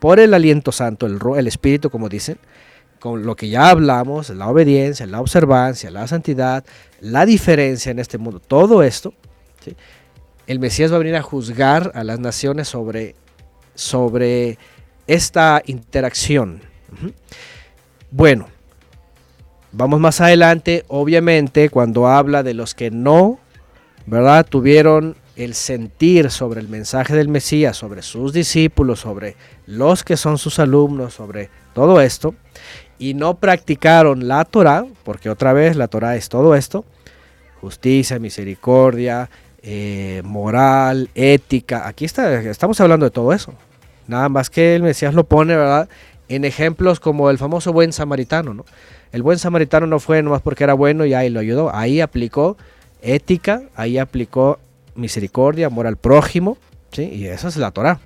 por 0.00 0.18
el 0.20 0.34
aliento 0.34 0.72
santo, 0.72 1.06
el, 1.06 1.18
el 1.36 1.46
espíritu, 1.46 1.90
como 1.90 2.08
dicen, 2.08 2.38
con 2.98 3.24
lo 3.24 3.34
que 3.34 3.48
ya 3.48 3.68
hablamos, 3.68 4.30
la 4.30 4.48
obediencia, 4.48 5.06
la 5.06 5.20
observancia, 5.20 5.90
la 5.90 6.06
santidad, 6.06 6.64
la 7.00 7.26
diferencia 7.26 7.90
en 7.90 7.98
este 7.98 8.18
mundo, 8.18 8.40
todo 8.40 8.82
esto, 8.82 9.12
el 10.46 10.58
Mesías 10.58 10.92
va 10.92 10.96
a 10.96 10.98
venir 11.00 11.16
a 11.16 11.22
juzgar 11.22 11.92
a 11.94 12.04
las 12.04 12.20
naciones 12.20 12.68
sobre, 12.68 13.14
sobre 13.74 14.58
esta 15.06 15.62
interacción. 15.66 16.60
Bueno, 18.10 18.48
vamos 19.72 20.00
más 20.00 20.20
adelante, 20.20 20.84
obviamente, 20.88 21.70
cuando 21.70 22.06
habla 22.06 22.42
de 22.42 22.54
los 22.54 22.74
que 22.74 22.90
no, 22.90 23.38
¿verdad? 24.06 24.46
Tuvieron 24.48 25.16
el 25.36 25.54
sentir 25.54 26.30
sobre 26.30 26.60
el 26.60 26.68
mensaje 26.68 27.14
del 27.14 27.28
Mesías, 27.28 27.76
sobre 27.76 28.02
sus 28.02 28.32
discípulos, 28.32 29.00
sobre 29.00 29.36
los 29.66 30.04
que 30.04 30.16
son 30.16 30.38
sus 30.38 30.58
alumnos, 30.58 31.14
sobre 31.14 31.48
todo 31.74 32.00
esto, 32.00 32.34
y 32.98 33.14
no 33.14 33.38
practicaron 33.38 34.28
la 34.28 34.44
Torah, 34.44 34.84
porque 35.04 35.30
otra 35.30 35.52
vez 35.52 35.76
la 35.76 35.88
Torah 35.88 36.16
es 36.16 36.28
todo 36.28 36.54
esto, 36.54 36.84
justicia, 37.60 38.18
misericordia, 38.18 39.30
eh, 39.62 40.20
moral, 40.24 41.08
ética, 41.14 41.88
aquí 41.88 42.04
está, 42.04 42.40
estamos 42.42 42.80
hablando 42.80 43.06
de 43.06 43.10
todo 43.10 43.32
eso. 43.32 43.54
Nada 44.06 44.28
más 44.28 44.50
que 44.50 44.74
el 44.74 44.82
Mesías 44.82 45.14
lo 45.14 45.24
pone, 45.24 45.56
¿verdad? 45.56 45.88
En 46.28 46.44
ejemplos 46.44 47.00
como 47.00 47.30
el 47.30 47.38
famoso 47.38 47.72
buen 47.72 47.92
samaritano, 47.92 48.52
¿no? 48.52 48.64
El 49.12 49.22
buen 49.22 49.38
samaritano 49.38 49.86
no 49.86 50.00
fue 50.00 50.22
nomás 50.22 50.42
porque 50.42 50.64
era 50.64 50.74
bueno 50.74 51.04
y 51.04 51.14
ahí 51.14 51.28
lo 51.28 51.40
ayudó. 51.40 51.74
Ahí 51.74 52.00
aplicó 52.00 52.56
ética, 53.02 53.62
ahí 53.76 53.98
aplicó 53.98 54.58
misericordia, 54.94 55.66
amor 55.66 55.86
al 55.86 55.96
prójimo, 55.96 56.56
¿sí? 56.92 57.02
Y 57.12 57.26
esa 57.26 57.48
es 57.48 57.56
la 57.56 57.70
Torah. 57.70 58.00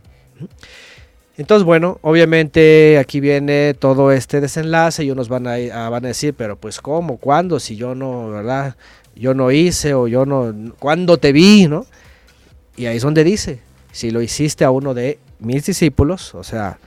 Entonces, 1.38 1.64
bueno, 1.64 1.98
obviamente 2.02 2.98
aquí 2.98 3.20
viene 3.20 3.74
todo 3.74 4.10
este 4.10 4.40
desenlace 4.40 5.04
y 5.04 5.10
unos 5.10 5.28
van 5.28 5.46
a, 5.46 5.54
a- 5.54 5.90
van 5.90 6.04
a 6.06 6.08
decir, 6.08 6.34
pero 6.36 6.56
pues 6.56 6.80
¿cómo? 6.80 7.18
¿Cuándo? 7.18 7.60
Si 7.60 7.76
yo 7.76 7.94
no, 7.94 8.30
¿verdad? 8.30 8.74
Yo 9.14 9.34
no 9.34 9.50
hice 9.50 9.94
o 9.94 10.08
yo 10.08 10.24
no, 10.24 10.54
¿cuándo 10.78 11.18
te 11.18 11.32
vi? 11.32 11.66
¿No? 11.68 11.86
Y 12.76 12.86
ahí 12.86 12.96
es 12.96 13.02
donde 13.02 13.22
dice, 13.22 13.60
si 13.92 14.10
lo 14.10 14.22
hiciste 14.22 14.64
a 14.64 14.70
uno 14.70 14.94
de 14.94 15.18
mis 15.38 15.64
discípulos, 15.66 16.34
o 16.34 16.42
sea, 16.44 16.78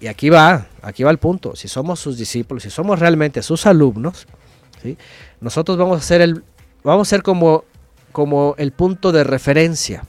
y 0.00 0.06
aquí 0.06 0.30
va, 0.30 0.66
aquí 0.82 1.02
va 1.02 1.10
el 1.10 1.18
punto, 1.18 1.54
si 1.54 1.68
somos 1.68 2.00
sus 2.00 2.16
discípulos, 2.16 2.62
si 2.62 2.70
somos 2.70 2.98
realmente 2.98 3.42
sus 3.42 3.66
alumnos, 3.66 4.26
¿sí? 4.82 4.96
nosotros 5.40 5.76
vamos 5.76 5.98
a 5.98 6.02
ser 6.02 6.22
el, 6.22 6.42
vamos 6.82 7.06
a 7.06 7.10
ser 7.10 7.22
como, 7.22 7.64
como 8.12 8.54
el 8.58 8.72
punto 8.72 9.12
de 9.12 9.24
referencia 9.24 10.04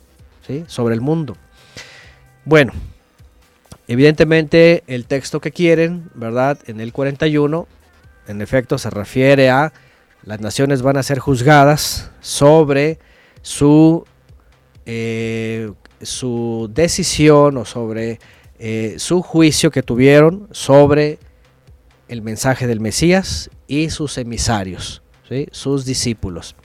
sobre 0.68 0.96
el 0.96 1.00
mundo. 1.00 1.38
Bueno, 2.44 2.74
evidentemente 3.88 4.84
el 4.88 5.06
texto 5.06 5.40
que 5.40 5.52
quieren, 5.52 6.10
¿verdad? 6.14 6.58
En 6.68 6.82
el 6.82 6.92
41, 6.92 7.68
en 8.28 8.42
efecto 8.42 8.78
se 8.78 8.90
refiere 8.90 9.50
a 9.50 9.72
las 10.24 10.40
naciones 10.40 10.82
van 10.82 10.98
a 10.98 11.04
ser 11.04 11.20
juzgadas 11.20 12.12
sobre 12.20 13.00
su, 13.42 14.06
eh, 14.86 15.72
su 16.02 16.70
decisión 16.74 17.58
o 17.58 17.66
sobre 17.66 18.20
eh, 18.64 18.96
su 19.00 19.24
juicio 19.24 19.72
que 19.72 19.82
tuvieron 19.82 20.48
sobre 20.52 21.18
el 22.08 22.22
mensaje 22.22 22.68
del 22.68 22.80
Mesías 22.80 23.50
y 23.68 23.90
sus 23.90 24.18
emisarios, 24.20 25.02
¿sí? 25.28 25.48
sus 25.52 25.84
discípulos. 25.84 26.56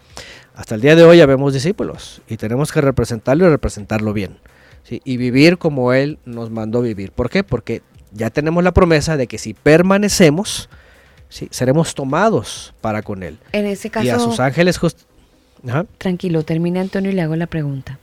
Hasta 0.54 0.74
el 0.74 0.82
día 0.82 0.94
de 0.94 1.04
hoy 1.04 1.16
ya 1.18 1.26
vemos 1.26 1.54
discípulos 1.54 2.20
y 2.28 2.36
tenemos 2.36 2.70
que 2.70 2.82
representarlo 2.82 3.46
y 3.46 3.48
representarlo 3.48 4.12
bien. 4.12 4.38
¿sí? 4.84 5.00
Y 5.04 5.16
vivir 5.16 5.56
como 5.56 5.94
Él 5.94 6.18
nos 6.26 6.50
mandó 6.50 6.82
vivir. 6.82 7.12
¿Por 7.12 7.30
qué? 7.30 7.42
Porque 7.42 7.80
ya 8.12 8.28
tenemos 8.28 8.62
la 8.62 8.72
promesa 8.72 9.16
de 9.16 9.26
que 9.26 9.38
si 9.38 9.54
permanecemos, 9.54 10.68
¿sí? 11.30 11.48
seremos 11.50 11.94
tomados 11.94 12.74
para 12.82 13.00
con 13.02 13.22
Él. 13.22 13.38
En 13.52 13.64
ese 13.66 13.88
Y 13.88 14.08
a 14.08 14.14
caso, 14.14 14.30
sus 14.30 14.40
ángeles 14.40 14.78
just- 14.78 15.00
Ajá. 15.66 15.86
tranquilo, 15.96 16.42
termina 16.42 16.82
Antonio 16.82 17.10
y 17.10 17.14
le 17.14 17.22
hago 17.22 17.36
la 17.36 17.46
pregunta. 17.46 17.98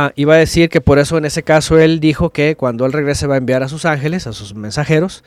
Ah, 0.00 0.12
iba 0.14 0.34
a 0.34 0.36
decir 0.36 0.68
que 0.68 0.80
por 0.80 1.00
eso 1.00 1.18
en 1.18 1.24
ese 1.24 1.42
caso 1.42 1.76
él 1.76 1.98
dijo 1.98 2.30
que 2.30 2.54
cuando 2.54 2.86
él 2.86 2.92
regrese 2.92 3.26
va 3.26 3.34
a 3.34 3.38
enviar 3.38 3.64
a 3.64 3.68
sus 3.68 3.84
ángeles, 3.84 4.28
a 4.28 4.32
sus 4.32 4.54
mensajeros, 4.54 5.24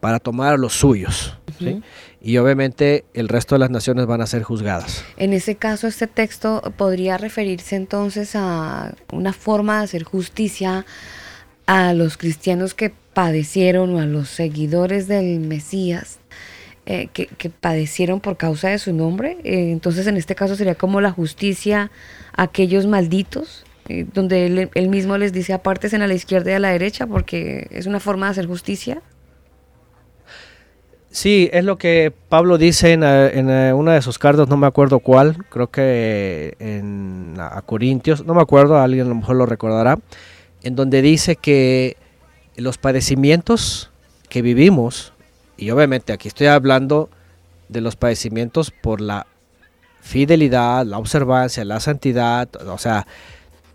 para 0.00 0.18
tomar 0.18 0.54
a 0.54 0.56
los 0.56 0.72
suyos. 0.72 1.38
Y 2.20 2.36
obviamente 2.38 3.04
el 3.14 3.28
resto 3.28 3.54
de 3.54 3.60
las 3.60 3.70
naciones 3.70 4.06
van 4.06 4.20
a 4.20 4.26
ser 4.26 4.42
juzgadas. 4.42 5.04
En 5.18 5.32
ese 5.32 5.54
caso, 5.54 5.86
este 5.86 6.08
texto 6.08 6.60
podría 6.76 7.16
referirse 7.16 7.76
entonces 7.76 8.32
a 8.34 8.92
una 9.12 9.32
forma 9.32 9.78
de 9.78 9.84
hacer 9.84 10.02
justicia 10.02 10.84
a 11.66 11.92
los 11.92 12.16
cristianos 12.16 12.74
que 12.74 12.92
padecieron 13.14 13.94
o 13.94 14.00
a 14.00 14.06
los 14.06 14.30
seguidores 14.30 15.06
del 15.06 15.38
Mesías 15.38 16.18
eh, 16.86 17.06
que, 17.12 17.26
que 17.26 17.50
padecieron 17.50 18.18
por 18.18 18.36
causa 18.36 18.70
de 18.70 18.80
su 18.80 18.92
nombre. 18.92 19.38
Eh, 19.44 19.70
entonces, 19.70 20.08
en 20.08 20.16
este 20.16 20.34
caso 20.34 20.56
sería 20.56 20.74
como 20.74 21.00
la 21.00 21.12
justicia 21.12 21.92
a 22.36 22.42
aquellos 22.42 22.86
malditos, 22.86 23.64
eh, 23.88 24.06
donde 24.12 24.68
él, 24.74 24.88
mismo 24.88 25.16
les 25.16 25.32
dice 25.32 25.52
apartes 25.52 25.94
a 25.94 25.98
la 25.98 26.12
izquierda 26.12 26.50
y 26.50 26.54
a 26.54 26.58
la 26.58 26.70
derecha, 26.70 27.06
porque 27.06 27.66
es 27.70 27.86
una 27.86 28.00
forma 28.00 28.26
de 28.26 28.32
hacer 28.32 28.46
justicia. 28.46 29.00
Sí, 31.10 31.48
es 31.52 31.64
lo 31.64 31.78
que 31.78 32.12
Pablo 32.28 32.58
dice 32.58 32.92
en, 32.92 33.02
eh, 33.02 33.38
en, 33.38 33.48
eh, 33.48 33.72
una 33.72 33.94
de 33.94 34.02
sus 34.02 34.18
cartas, 34.18 34.48
no 34.48 34.58
me 34.58 34.66
acuerdo 34.66 34.98
cuál, 34.98 35.44
creo 35.48 35.68
que 35.68 36.54
en, 36.58 37.34
a 37.38 37.62
Corintios, 37.62 38.26
no 38.26 38.34
me 38.34 38.42
acuerdo, 38.42 38.78
alguien 38.78 39.06
a 39.06 39.08
lo 39.08 39.14
mejor 39.14 39.36
lo 39.36 39.46
recordará, 39.46 39.98
en 40.62 40.76
donde 40.76 41.00
dice 41.00 41.36
que 41.36 41.96
los 42.56 42.76
padecimientos 42.76 43.90
que 44.28 44.42
vivimos, 44.42 45.14
y 45.56 45.70
obviamente 45.70 46.12
aquí 46.12 46.28
estoy 46.28 46.48
hablando 46.48 47.08
de 47.70 47.80
los 47.80 47.96
padecimientos 47.96 48.70
por 48.70 49.00
la 49.00 49.26
fidelidad, 50.02 50.84
la 50.84 50.98
observancia, 50.98 51.64
la 51.64 51.80
santidad, 51.80 52.48
o 52.66 52.78
sea, 52.78 53.06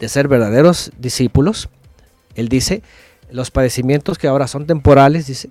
de 0.03 0.09
ser 0.09 0.27
verdaderos 0.27 0.91
discípulos, 0.97 1.69
él 2.35 2.49
dice, 2.49 2.83
los 3.31 3.51
padecimientos 3.51 4.17
que 4.17 4.27
ahora 4.27 4.47
son 4.47 4.67
temporales, 4.67 5.27
dice, 5.27 5.49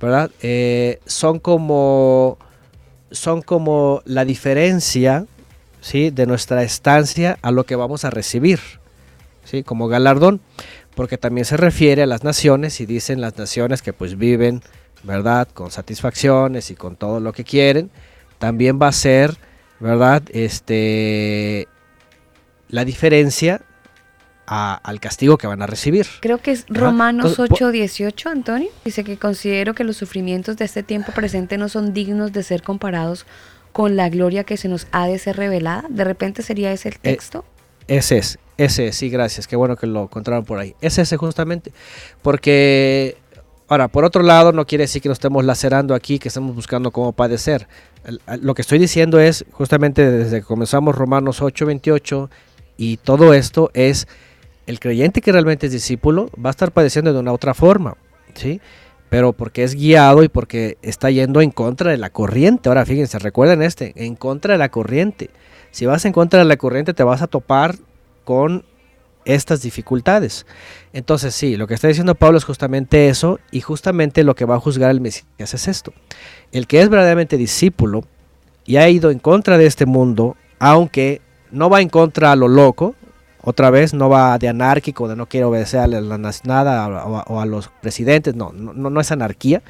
¿verdad? 0.00 0.30
Eh, 0.40 1.00
son 1.04 1.38
como 1.38 2.38
son 3.10 3.42
como 3.42 4.00
la 4.06 4.24
diferencia, 4.24 5.26
¿sí? 5.82 6.08
De 6.08 6.24
nuestra 6.24 6.62
estancia 6.62 7.38
a 7.42 7.50
lo 7.50 7.64
que 7.64 7.76
vamos 7.76 8.06
a 8.06 8.10
recibir, 8.10 8.58
¿sí? 9.44 9.64
Como 9.64 9.86
galardón, 9.86 10.40
porque 10.94 11.18
también 11.18 11.44
se 11.44 11.58
refiere 11.58 12.02
a 12.02 12.06
las 12.06 12.24
naciones 12.24 12.80
y 12.80 12.86
dicen 12.86 13.20
las 13.20 13.36
naciones 13.36 13.82
que 13.82 13.92
pues 13.92 14.16
viven, 14.16 14.62
¿verdad? 15.02 15.46
Con 15.52 15.70
satisfacciones 15.70 16.70
y 16.70 16.74
con 16.74 16.96
todo 16.96 17.20
lo 17.20 17.34
que 17.34 17.44
quieren, 17.44 17.90
también 18.38 18.78
va 18.80 18.88
a 18.88 18.92
ser, 18.92 19.36
¿verdad? 19.78 20.22
Este 20.32 21.68
la 22.70 22.86
diferencia 22.86 23.60
a- 24.52 24.74
al 24.82 24.98
castigo 24.98 25.38
que 25.38 25.46
van 25.46 25.62
a 25.62 25.66
recibir. 25.66 26.06
Creo 26.20 26.38
que 26.38 26.50
es. 26.50 26.64
Romanos 26.68 27.30
Entonces, 27.30 27.48
po- 27.50 27.54
8, 27.54 27.70
18, 27.70 28.28
Antonio. 28.30 28.68
Dice 28.84 29.04
que 29.04 29.16
considero 29.16 29.74
que 29.74 29.84
los 29.84 29.96
sufrimientos 29.96 30.56
de 30.56 30.64
este 30.64 30.82
tiempo 30.82 31.12
presente 31.12 31.56
no 31.56 31.68
son 31.68 31.92
dignos 31.94 32.32
de 32.32 32.42
ser 32.42 32.62
comparados 32.62 33.26
con 33.72 33.94
la 33.96 34.08
gloria 34.08 34.42
que 34.42 34.56
se 34.56 34.66
nos 34.68 34.88
ha 34.90 35.06
de 35.06 35.18
ser 35.20 35.36
revelada. 35.36 35.84
De 35.88 36.02
repente 36.02 36.42
sería 36.42 36.72
ese 36.72 36.88
el 36.88 36.94
Eh, 36.96 36.98
texto. 37.02 37.44
Ese 37.86 38.18
es, 38.18 38.38
ese 38.56 38.88
es, 38.88 38.96
sí, 38.96 39.08
gracias, 39.08 39.46
qué 39.46 39.54
bueno 39.56 39.76
que 39.76 39.86
lo 39.86 40.02
encontraron 40.02 40.44
por 40.44 40.58
ahí. 40.58 40.74
Es 40.80 40.98
ese 40.98 41.16
justamente, 41.16 41.72
porque, 42.22 43.16
ahora, 43.68 43.88
por 43.88 44.04
otro 44.04 44.22
lado, 44.22 44.52
no 44.52 44.66
quiere 44.66 44.82
decir 44.84 45.02
que 45.02 45.08
nos 45.08 45.16
estemos 45.16 45.44
lacerando 45.44 45.94
aquí, 45.94 46.18
que 46.18 46.28
estemos 46.28 46.54
buscando 46.54 46.90
cómo 46.90 47.12
padecer. 47.12 47.66
Lo 48.40 48.54
que 48.54 48.62
estoy 48.62 48.78
diciendo 48.78 49.18
es, 49.20 49.44
justamente 49.52 50.08
desde 50.10 50.40
que 50.40 50.46
comenzamos 50.46 50.94
Romanos 50.94 51.42
8, 51.42 51.66
28, 51.66 52.30
y 52.76 52.96
todo 52.98 53.34
esto 53.34 53.70
es, 53.74 54.06
el 54.66 54.80
creyente 54.80 55.20
que 55.20 55.32
realmente 55.32 55.66
es 55.66 55.72
discípulo 55.72 56.30
va 56.42 56.50
a 56.50 56.52
estar 56.52 56.72
padeciendo 56.72 57.12
de 57.12 57.18
una 57.18 57.32
otra 57.32 57.54
forma, 57.54 57.96
¿sí? 58.34 58.60
Pero 59.08 59.32
porque 59.32 59.64
es 59.64 59.74
guiado 59.74 60.22
y 60.22 60.28
porque 60.28 60.78
está 60.82 61.10
yendo 61.10 61.40
en 61.40 61.50
contra 61.50 61.90
de 61.90 61.96
la 61.98 62.10
corriente. 62.10 62.68
Ahora, 62.68 62.86
fíjense, 62.86 63.18
recuerden 63.18 63.62
este, 63.62 63.92
en 63.96 64.14
contra 64.14 64.54
de 64.54 64.58
la 64.58 64.68
corriente. 64.68 65.30
Si 65.72 65.86
vas 65.86 66.04
en 66.04 66.12
contra 66.12 66.38
de 66.38 66.44
la 66.44 66.56
corriente 66.56 66.94
te 66.94 67.02
vas 67.02 67.22
a 67.22 67.26
topar 67.26 67.74
con 68.24 68.64
estas 69.24 69.62
dificultades. 69.62 70.46
Entonces 70.92 71.34
sí, 71.34 71.56
lo 71.56 71.66
que 71.66 71.74
está 71.74 71.88
diciendo 71.88 72.14
Pablo 72.14 72.38
es 72.38 72.44
justamente 72.44 73.08
eso 73.08 73.38
y 73.50 73.60
justamente 73.60 74.24
lo 74.24 74.34
que 74.34 74.44
va 74.44 74.56
a 74.56 74.60
juzgar 74.60 74.90
el 74.90 75.00
Mesías 75.00 75.54
es 75.54 75.68
esto. 75.68 75.92
El 76.52 76.66
que 76.66 76.80
es 76.80 76.88
verdaderamente 76.88 77.36
discípulo 77.36 78.04
y 78.64 78.76
ha 78.76 78.88
ido 78.88 79.10
en 79.10 79.18
contra 79.18 79.58
de 79.58 79.66
este 79.66 79.86
mundo, 79.86 80.36
aunque 80.58 81.20
no 81.50 81.68
va 81.70 81.80
en 81.80 81.88
contra 81.88 82.32
a 82.32 82.36
lo 82.36 82.48
loco, 82.48 82.94
otra 83.42 83.70
vez 83.70 83.94
no 83.94 84.08
va 84.08 84.38
de 84.38 84.48
anárquico, 84.48 85.08
de 85.08 85.16
no 85.16 85.26
quiere 85.26 85.44
obedecer 85.44 85.80
a 85.80 85.86
la 85.86 86.18
nada 86.44 86.88
o 87.26 87.40
a, 87.40 87.46
los 87.46 87.68
presidentes, 87.80 88.34
no, 88.34 88.52
no, 88.52 88.72
no 88.90 89.00
es 89.00 89.10
anarquía, 89.12 89.62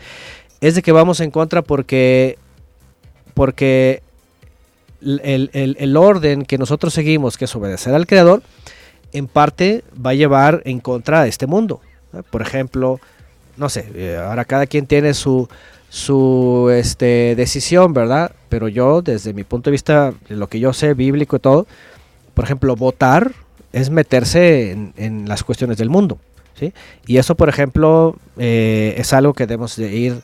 es 0.60 0.74
de 0.74 0.82
que 0.82 0.92
vamos 0.92 1.20
en 1.20 1.30
contra 1.30 1.62
porque, 1.62 2.36
porque 3.34 4.02
el, 5.02 5.50
el- 5.52 5.76
el 5.78 5.96
orden 5.96 6.44
que 6.44 6.58
nosotros 6.58 6.92
seguimos, 6.92 7.38
que 7.38 7.46
es 7.46 7.56
obedecer 7.56 7.94
al 7.94 8.06
Creador, 8.06 8.42
en 9.12 9.26
parte 9.26 9.82
va 10.04 10.10
a 10.10 10.14
llevar 10.14 10.62
en 10.64 10.80
contra 10.80 11.22
de 11.22 11.28
este 11.28 11.46
mundo. 11.46 11.80
Por 12.30 12.42
ejemplo, 12.42 13.00
no 13.56 13.68
sé, 13.68 13.88
eh, 13.94 14.20
ahora 14.22 14.44
cada 14.44 14.66
quien 14.66 14.86
tiene 14.86 15.14
su, 15.14 15.48
su 15.88 16.70
este, 16.72 17.34
decisión, 17.36 17.92
¿verdad? 17.92 18.32
Pero 18.48 18.68
yo, 18.68 19.00
desde 19.02 19.32
mi 19.32 19.44
punto 19.44 19.70
de 19.70 19.72
vista, 19.72 20.12
lo 20.28 20.48
que 20.48 20.60
yo 20.60 20.72
sé, 20.72 20.94
bíblico 20.94 21.36
y 21.36 21.40
todo, 21.40 21.66
por 22.34 22.44
ejemplo, 22.44 22.76
votar 22.76 23.32
es 23.72 23.90
meterse 23.90 24.72
en, 24.96 25.28
las 25.28 25.44
cuestiones 25.44 25.78
del 25.78 25.90
mundo. 25.90 26.18
¿sí? 26.58 26.72
Y 27.06 27.18
eso, 27.18 27.34
por 27.34 27.48
ejemplo, 27.48 28.16
eh, 28.36 28.94
es 28.98 29.12
algo 29.12 29.32
que 29.34 29.46
debemos 29.46 29.76
de 29.76 29.92
ir 29.92 30.22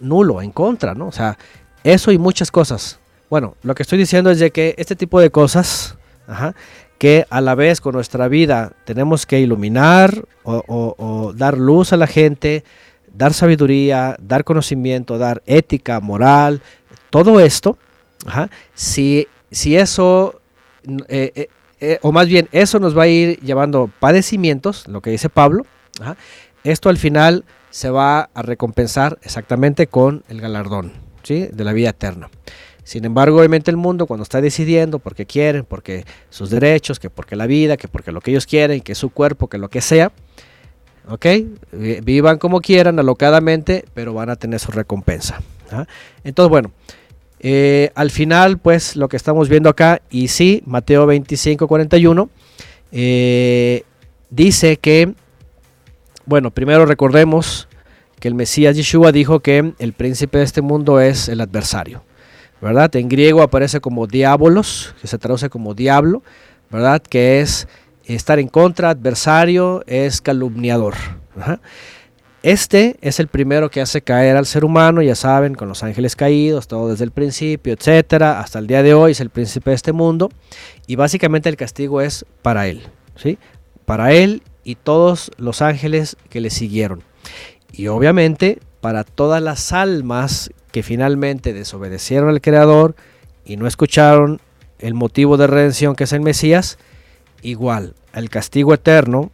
nulo, 0.00 0.42
en 0.42 0.50
contra, 0.50 0.94
¿no? 0.94 1.08
O 1.08 1.12
sea, 1.12 1.38
eso 1.84 2.12
y 2.12 2.18
muchas 2.18 2.50
cosas. 2.50 2.98
Bueno, 3.28 3.54
lo 3.62 3.74
que 3.74 3.82
estoy 3.82 3.98
diciendo 3.98 4.30
es 4.30 4.38
de 4.38 4.50
que 4.50 4.74
este 4.76 4.96
tipo 4.96 5.20
de 5.20 5.30
cosas, 5.30 5.96
que 6.98 7.26
a 7.30 7.40
la 7.40 7.54
vez 7.54 7.80
con 7.80 7.94
nuestra 7.94 8.28
vida 8.28 8.72
tenemos 8.84 9.24
que 9.24 9.40
iluminar 9.40 10.24
o, 10.42 11.32
dar 11.36 11.56
luz 11.56 11.92
a 11.92 11.96
la 11.96 12.06
gente, 12.06 12.64
dar 13.14 13.32
sabiduría, 13.32 14.16
dar 14.20 14.44
conocimiento, 14.44 15.16
dar 15.16 15.42
ética, 15.46 16.00
moral, 16.00 16.60
todo 17.10 17.40
esto, 17.40 17.78
si, 18.74 19.26
eso, 19.50 20.40
eh, 21.08 21.32
eh, 21.34 21.48
eh, 21.80 21.98
o 22.02 22.12
más 22.12 22.28
bien 22.28 22.48
eso 22.52 22.78
nos 22.78 22.96
va 22.96 23.04
a 23.04 23.08
ir 23.08 23.38
llevando 23.40 23.90
padecimientos, 24.00 24.86
lo 24.88 25.00
que 25.00 25.10
dice 25.10 25.28
Pablo, 25.28 25.64
esto 26.64 26.88
al 26.88 26.96
final 26.98 27.44
se 27.70 27.90
va 27.90 28.30
a 28.34 28.42
recompensar 28.42 29.18
exactamente 29.22 29.86
con 29.86 30.24
el 30.28 30.40
galardón 30.40 30.92
¿sí? 31.22 31.48
de 31.52 31.64
la 31.64 31.72
vida 31.72 31.90
eterna. 31.90 32.28
Sin 32.82 33.04
embargo, 33.04 33.38
obviamente 33.38 33.70
el 33.70 33.76
mundo 33.76 34.06
cuando 34.06 34.22
está 34.24 34.40
decidiendo 34.40 34.98
porque 34.98 35.24
quieren, 35.26 35.64
porque 35.64 36.04
sus 36.30 36.50
derechos, 36.50 36.98
que 36.98 37.08
porque 37.10 37.36
la 37.36 37.46
vida, 37.46 37.76
que 37.76 37.86
porque 37.88 38.10
lo 38.10 38.20
que 38.20 38.32
ellos 38.32 38.46
quieren, 38.46 38.80
que 38.80 38.94
su 38.94 39.10
cuerpo, 39.10 39.48
que 39.48 39.58
lo 39.58 39.68
que 39.68 39.80
sea, 39.80 40.10
¿ok? 41.08 41.26
Vi- 41.72 42.00
Vivan 42.00 42.38
como 42.38 42.60
quieran, 42.60 42.98
alocadamente, 42.98 43.84
pero 43.94 44.12
van 44.14 44.30
a 44.30 44.36
tener 44.36 44.58
su 44.58 44.72
recompensa. 44.72 45.40
Entonces, 46.24 46.50
bueno, 46.50 46.72
eh, 47.40 47.90
al 47.94 48.10
final, 48.10 48.58
pues 48.58 48.96
lo 48.96 49.08
que 49.08 49.16
estamos 49.16 49.48
viendo 49.48 49.68
acá, 49.68 50.02
y 50.10 50.28
sí, 50.28 50.62
Mateo 50.66 51.06
25, 51.06 51.66
41, 51.66 52.28
eh, 52.92 53.82
dice 54.28 54.76
que, 54.76 55.14
bueno, 56.26 56.50
primero 56.50 56.86
recordemos 56.86 57.68
que 58.20 58.28
el 58.28 58.34
Mesías 58.34 58.76
Yeshua 58.76 59.12
dijo 59.12 59.40
que 59.40 59.72
el 59.78 59.92
príncipe 59.94 60.38
de 60.38 60.44
este 60.44 60.60
mundo 60.60 61.00
es 61.00 61.28
el 61.28 61.40
adversario. 61.40 62.02
¿verdad? 62.60 62.94
En 62.96 63.08
griego 63.08 63.42
aparece 63.42 63.80
como 63.80 64.06
diabolos, 64.06 64.94
que 65.00 65.06
se 65.06 65.18
traduce 65.18 65.48
como 65.48 65.74
diablo, 65.74 66.22
¿verdad? 66.70 67.00
Que 67.02 67.40
es 67.40 67.66
estar 68.04 68.38
en 68.38 68.48
contra, 68.48 68.90
adversario, 68.90 69.82
es 69.86 70.20
calumniador. 70.20 70.94
Ajá. 71.38 71.60
Este 72.42 72.96
es 73.02 73.20
el 73.20 73.28
primero 73.28 73.70
que 73.70 73.82
hace 73.82 74.00
caer 74.00 74.36
al 74.36 74.46
ser 74.46 74.64
humano, 74.64 75.02
ya 75.02 75.14
saben, 75.14 75.54
con 75.54 75.68
los 75.68 75.82
ángeles 75.82 76.16
caídos, 76.16 76.68
todo 76.68 76.88
desde 76.88 77.04
el 77.04 77.10
principio, 77.10 77.74
etcétera, 77.74 78.40
hasta 78.40 78.58
el 78.58 78.66
día 78.66 78.82
de 78.82 78.94
hoy 78.94 79.12
es 79.12 79.20
el 79.20 79.28
príncipe 79.28 79.70
de 79.70 79.76
este 79.76 79.92
mundo 79.92 80.30
y 80.86 80.96
básicamente 80.96 81.50
el 81.50 81.56
castigo 81.56 82.00
es 82.00 82.24
para 82.40 82.66
él, 82.66 82.82
¿sí? 83.14 83.38
Para 83.84 84.14
él 84.14 84.42
y 84.64 84.76
todos 84.76 85.30
los 85.36 85.60
ángeles 85.60 86.16
que 86.30 86.40
le 86.40 86.48
siguieron. 86.48 87.02
Y 87.72 87.88
obviamente 87.88 88.58
para 88.80 89.04
todas 89.04 89.42
las 89.42 89.74
almas 89.74 90.50
que 90.72 90.82
finalmente 90.82 91.52
desobedecieron 91.52 92.30
al 92.30 92.40
Creador 92.40 92.96
y 93.44 93.58
no 93.58 93.66
escucharon 93.66 94.40
el 94.78 94.94
motivo 94.94 95.36
de 95.36 95.46
redención 95.46 95.94
que 95.94 96.04
es 96.04 96.12
el 96.14 96.22
Mesías, 96.22 96.78
igual, 97.42 97.94
el 98.14 98.30
castigo 98.30 98.72
eterno, 98.72 99.30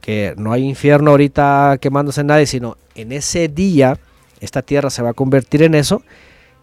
que 0.00 0.34
no 0.36 0.52
hay 0.52 0.64
infierno 0.68 1.10
ahorita 1.10 1.78
quemándose 1.80 2.24
nadie, 2.24 2.46
sino 2.46 2.76
en 2.94 3.12
ese 3.12 3.48
día, 3.48 3.98
esta 4.40 4.62
tierra 4.62 4.90
se 4.90 5.02
va 5.02 5.10
a 5.10 5.14
convertir 5.14 5.62
en 5.62 5.74
eso, 5.74 6.02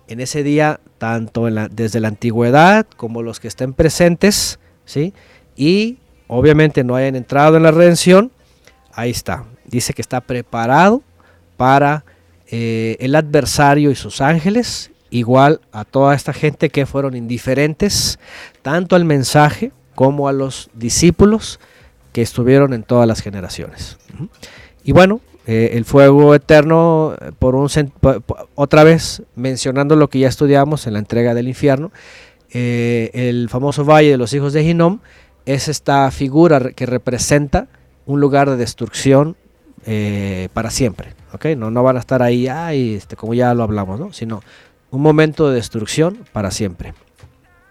en 0.07 0.19
ese 0.19 0.43
día, 0.43 0.79
tanto 0.97 1.47
en 1.47 1.55
la- 1.55 1.67
desde 1.67 1.99
la 1.99 2.07
antigüedad 2.07 2.85
como 2.97 3.21
los 3.21 3.39
que 3.39 3.47
estén 3.47 3.73
presentes, 3.73 4.59
¿sí? 4.85 5.13
Y 5.55 5.97
obviamente 6.27 6.83
no 6.83 6.95
hayan 6.95 7.15
entrado 7.15 7.57
en 7.57 7.63
la 7.63 7.71
redención, 7.71 8.31
ahí 8.93 9.11
está, 9.11 9.45
dice 9.65 9.93
que 9.93 10.01
está 10.01 10.21
preparado 10.21 11.01
para 11.57 12.03
eh, 12.49 12.95
el 13.01 13.13
adversario 13.15 13.91
y 13.91 13.95
sus 13.95 14.21
ángeles, 14.21 14.91
igual 15.09 15.59
a 15.73 15.83
toda 15.83 16.15
esta 16.15 16.31
gente 16.33 16.69
que 16.69 16.85
fueron 16.85 17.15
indiferentes 17.15 18.19
tanto 18.61 18.95
al 18.95 19.03
mensaje 19.05 19.71
como 19.95 20.27
a 20.29 20.31
los 20.33 20.69
discípulos 20.73 21.59
que 22.17 22.23
estuvieron 22.23 22.73
en 22.73 22.81
todas 22.81 23.07
las 23.07 23.21
generaciones. 23.21 23.99
Y 24.83 24.91
bueno, 24.91 25.21
eh, 25.45 25.69
el 25.73 25.85
fuego 25.85 26.33
eterno, 26.33 27.13
eh, 27.21 27.31
por 27.37 27.53
un 27.53 27.69
otra 28.55 28.83
vez 28.83 29.21
mencionando 29.35 29.95
lo 29.95 30.09
que 30.09 30.17
ya 30.17 30.27
estudiamos 30.27 30.87
en 30.87 30.93
la 30.93 30.99
entrega 30.99 31.35
del 31.35 31.47
infierno, 31.47 31.91
eh, 32.49 33.11
el 33.13 33.49
famoso 33.49 33.85
valle 33.85 34.09
de 34.09 34.17
los 34.17 34.33
hijos 34.33 34.51
de 34.53 34.63
Hinnom 34.63 34.97
es 35.45 35.67
esta 35.67 36.09
figura 36.09 36.71
que 36.71 36.87
representa 36.87 37.67
un 38.07 38.19
lugar 38.19 38.49
de 38.49 38.57
destrucción 38.57 39.37
eh, 39.85 40.49
para 40.53 40.71
siempre. 40.71 41.13
¿ok? 41.33 41.45
No, 41.55 41.69
no 41.69 41.83
van 41.83 41.97
a 41.97 41.99
estar 41.99 42.23
ahí, 42.23 42.47
ay, 42.47 42.95
este, 42.95 43.15
como 43.15 43.35
ya 43.35 43.53
lo 43.53 43.61
hablamos, 43.61 43.99
¿no? 43.99 44.11
sino 44.11 44.41
un 44.89 45.01
momento 45.03 45.49
de 45.49 45.57
destrucción 45.57 46.25
para 46.33 46.49
siempre. 46.49 46.95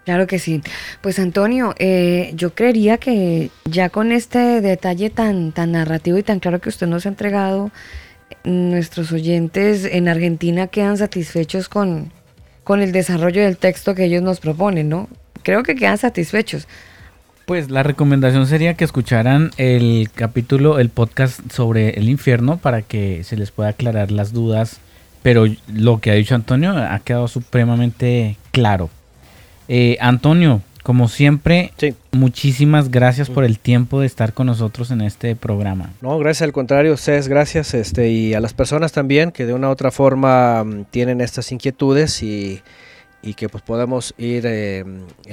Claro 0.06 0.28
que 0.28 0.38
sí. 0.38 0.62
Pues 1.00 1.18
Antonio, 1.18 1.74
eh, 1.80 2.30
yo 2.36 2.54
creería 2.54 2.96
que 2.96 3.50
ya 3.64 3.88
con 3.88 4.12
este 4.12 4.60
detalle 4.60 5.10
tan, 5.10 5.50
tan 5.50 5.72
narrativo 5.72 6.16
y 6.16 6.22
tan 6.22 6.38
claro 6.38 6.60
que 6.60 6.68
usted 6.68 6.86
nos 6.86 7.06
ha 7.06 7.08
entregado, 7.08 7.72
nuestros 8.44 9.10
oyentes 9.10 9.84
en 9.84 10.06
Argentina 10.06 10.68
quedan 10.68 10.96
satisfechos 10.96 11.68
con, 11.68 12.12
con 12.62 12.82
el 12.82 12.92
desarrollo 12.92 13.42
del 13.42 13.56
texto 13.56 13.96
que 13.96 14.04
ellos 14.04 14.22
nos 14.22 14.38
proponen, 14.38 14.88
¿no? 14.88 15.08
Creo 15.42 15.64
que 15.64 15.74
quedan 15.74 15.98
satisfechos. 15.98 16.68
Pues 17.44 17.68
la 17.68 17.82
recomendación 17.82 18.46
sería 18.46 18.74
que 18.74 18.84
escucharan 18.84 19.50
el 19.56 20.08
capítulo, 20.14 20.78
el 20.78 20.88
podcast 20.88 21.40
sobre 21.50 21.98
el 21.98 22.08
infierno 22.08 22.58
para 22.58 22.82
que 22.82 23.24
se 23.24 23.36
les 23.36 23.50
pueda 23.50 23.70
aclarar 23.70 24.12
las 24.12 24.32
dudas. 24.32 24.78
Pero 25.24 25.46
lo 25.66 26.00
que 26.00 26.12
ha 26.12 26.14
dicho 26.14 26.36
Antonio 26.36 26.76
ha 26.76 26.98
quedado 27.00 27.26
supremamente 27.26 28.36
claro. 28.52 28.88
Eh, 29.68 29.96
Antonio, 30.00 30.62
como 30.82 31.08
siempre, 31.08 31.72
Sí. 31.78 31.94
muchísimas 32.12 32.90
gracias 32.90 33.28
por 33.28 33.42
el 33.44 33.58
tiempo 33.58 34.00
de 34.00 34.06
estar 34.06 34.32
con 34.32 34.46
nosotros 34.46 34.90
en 34.92 35.00
este 35.00 35.34
programa. 35.34 35.90
No, 36.00 36.16
gracias 36.18 36.42
al 36.42 36.52
contrario, 36.52 36.92
ustedes 36.94 37.26
gracias, 37.26 37.74
este, 37.74 38.08
y 38.10 38.34
a 38.34 38.40
las 38.40 38.54
personas 38.54 38.92
también 38.92 39.32
que 39.32 39.46
de 39.46 39.52
una 39.54 39.68
u 39.68 39.72
otra 39.72 39.90
forma 39.90 40.62
mm, 40.62 40.84
tienen 40.90 41.20
estas 41.20 41.50
inquietudes 41.50 42.22
y, 42.22 42.62
y 43.22 43.34
que 43.34 43.48
pues 43.48 43.64
podemos 43.64 44.14
ir 44.18 44.44
eh, 44.46 44.84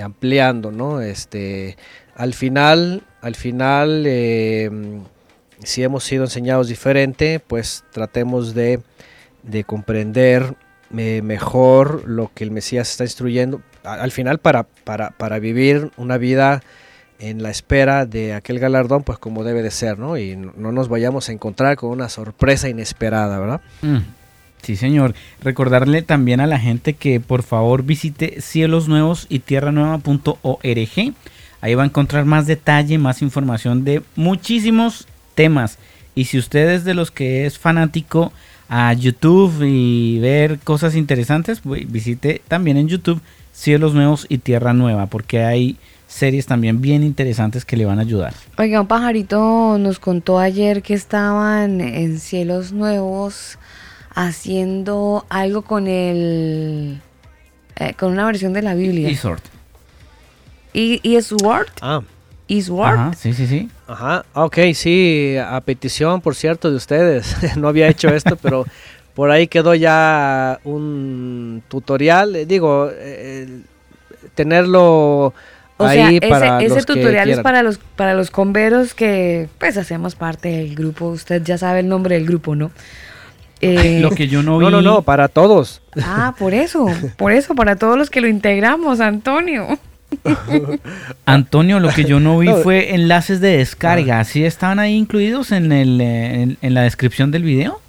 ampliando, 0.02 0.72
¿no? 0.72 1.02
Este, 1.02 1.78
al 2.16 2.34
final, 2.34 3.04
al 3.22 3.36
final, 3.36 4.06
eh, 4.08 4.70
mm, 4.72 5.02
si 5.64 5.84
hemos 5.84 6.04
sido 6.04 6.24
enseñados 6.24 6.68
diferente, 6.68 7.40
pues 7.40 7.84
tratemos 7.92 8.56
de, 8.56 8.80
de 9.44 9.64
comprender 9.64 10.56
eh, 10.98 11.22
mejor 11.24 12.08
lo 12.10 12.32
que 12.34 12.44
el 12.44 12.50
Mesías 12.52 12.90
está 12.90 13.04
instruyendo, 13.04 13.62
al 13.84 14.12
final 14.12 14.40
para, 14.40 14.64
para, 14.64 15.12
para 15.12 15.40
vivir 15.40 15.92
una 15.98 16.18
vida 16.18 16.64
en 17.20 17.42
la 17.42 17.50
espera 17.50 18.06
de 18.06 18.34
aquel 18.34 18.60
galardón, 18.60 19.04
pues 19.04 19.18
como 19.18 19.44
debe 19.44 19.62
de 19.62 19.72
ser, 19.72 19.98
¿no? 19.98 20.18
Y 20.18 20.36
no, 20.36 20.54
no 20.58 20.72
nos 20.72 20.90
vayamos 20.90 21.30
a 21.30 21.32
encontrar 21.32 21.78
con 21.78 21.92
una 21.92 22.10
sorpresa 22.10 22.70
inesperada, 22.70 23.40
¿verdad? 23.40 23.62
Mm, 23.82 24.00
Sí, 24.64 24.78
señor. 24.78 25.14
Recordarle 25.42 26.04
también 26.04 26.40
a 26.40 26.48
la 26.48 26.58
gente 26.58 26.94
que 26.94 27.20
por 27.20 27.44
favor 27.44 27.84
visite 27.84 28.40
cielos 28.40 28.88
nuevos 28.88 29.26
y 29.28 29.40
tierranueva.org. 29.40 31.14
Ahí 31.62 31.76
va 31.76 31.84
a 31.84 31.86
encontrar 31.86 32.24
más 32.24 32.48
detalle, 32.48 32.98
más 32.98 33.22
información 33.22 33.84
de 33.84 34.02
muchísimos 34.16 35.06
temas. 35.36 35.78
Y 36.16 36.26
si 36.26 36.38
usted 36.38 36.70
es 36.70 36.86
de 36.86 36.94
los 36.94 37.12
que 37.12 37.46
es 37.46 37.60
fanático 37.60 38.32
a 38.70 38.94
YouTube 38.94 39.64
y 39.64 40.20
ver 40.20 40.60
cosas 40.60 40.96
interesantes, 40.96 41.62
visite 41.64 42.42
también 42.48 42.78
en 42.78 42.88
YouTube 42.88 43.22
Cielos 43.54 43.94
Nuevos 43.94 44.26
y 44.28 44.40
Tierra 44.40 44.74
Nueva, 44.74 45.06
porque 45.06 45.44
hay 45.44 45.78
series 46.08 46.46
también 46.46 46.82
bien 46.82 47.02
interesantes 47.04 47.64
que 47.66 47.78
le 47.78 47.86
van 47.86 48.00
a 48.00 48.02
ayudar. 48.02 48.34
Oiga, 48.58 48.82
un 48.82 48.88
pajarito 48.88 49.78
nos 49.80 50.00
contó 50.00 50.40
ayer 50.40 50.82
que 50.82 50.94
estaban 50.94 51.80
en 51.82 52.20
Cielos 52.20 52.72
Nuevos 52.74 53.58
haciendo 54.14 55.26
algo 55.30 55.64
con 55.64 55.88
el... 55.88 57.02
eh, 57.78 57.94
con 57.98 58.12
una 58.12 58.26
versión 58.26 58.54
de 58.54 58.62
la 58.62 58.76
Biblia. 58.76 59.10
Y 59.10 59.16
Sword. 59.16 59.42
¿Y, 60.74 61.00
y 61.08 61.16
es 61.16 61.32
Word? 61.32 61.68
Ah, 61.82 62.02
¿Is 62.48 62.70
Word? 62.70 62.94
Ajá, 62.94 63.14
sí, 63.14 63.34
sí, 63.34 63.48
sí. 63.48 63.70
Ajá, 63.88 64.26
ok, 64.34 64.58
sí, 64.74 65.36
a 65.38 65.62
petición, 65.62 66.22
por 66.22 66.36
cierto, 66.36 66.70
de 66.70 66.78
ustedes. 66.78 67.36
no 67.58 67.68
había 67.68 67.88
hecho 67.88 68.10
esto, 68.10 68.36
pero 68.36 68.66
por 69.14 69.32
ahí 69.32 69.48
quedó 69.48 69.76
ya 69.76 70.60
un 70.64 71.64
tutorial. 71.68 72.36
eh, 72.36 72.46
Digo, 72.46 72.90
eh, 72.92 73.62
tenerlo 74.36 75.34
O 75.78 75.86
ahí 75.86 76.20
sea, 76.20 76.30
para 76.30 76.58
ese, 76.58 76.66
ese 76.66 76.76
los 76.76 76.86
que 76.86 76.94
tutorial 76.94 77.30
es 77.30 77.40
para 77.40 77.64
los, 77.64 77.78
para 77.78 78.14
los 78.14 78.32
converos 78.32 78.94
que 78.94 79.48
pues 79.60 79.78
hacemos 79.78 80.16
parte 80.16 80.50
del 80.50 80.76
grupo. 80.76 81.08
Usted 81.08 81.44
ya 81.44 81.58
sabe 81.58 81.82
el 81.82 81.88
nombre 81.88 82.16
del 82.16 82.26
grupo, 82.26 82.56
¿no? 82.56 82.72
Eh, 83.62 84.00
Lo 84.02 84.10
que 84.12 84.28
yo 84.28 84.44
no 84.44 84.58
vi. 84.58 84.66
No, 84.66 84.72
no, 84.72 84.82
no, 84.82 85.02
para 85.04 85.30
todos. 85.30 85.82
Ah, 86.04 86.36
por 86.38 86.54
eso, 86.54 86.86
por 87.16 87.32
eso, 87.32 87.56
para 87.56 87.78
todos 87.78 87.98
los 87.98 88.10
que 88.10 88.20
lo 88.20 88.28
integramos, 88.28 89.00
Antonio. 89.00 89.80
Antonio, 91.26 91.80
lo 91.80 91.90
que 91.90 92.04
yo 92.04 92.20
no 92.20 92.38
vi 92.40 92.48
No. 92.48 92.58
fue 92.58 92.94
enlaces 92.94 93.40
de 93.40 93.58
descarga. 93.58 94.24
¿Sí 94.26 94.44
estaban 94.46 94.80
ahí 94.80 94.96
incluidos 94.96 95.52
en, 95.52 95.72
el, 95.72 96.02
en, 96.02 96.58
en 96.62 96.74
la 96.74 96.82
descripción 96.82 97.32
del 97.32 97.44
video? 97.44 97.80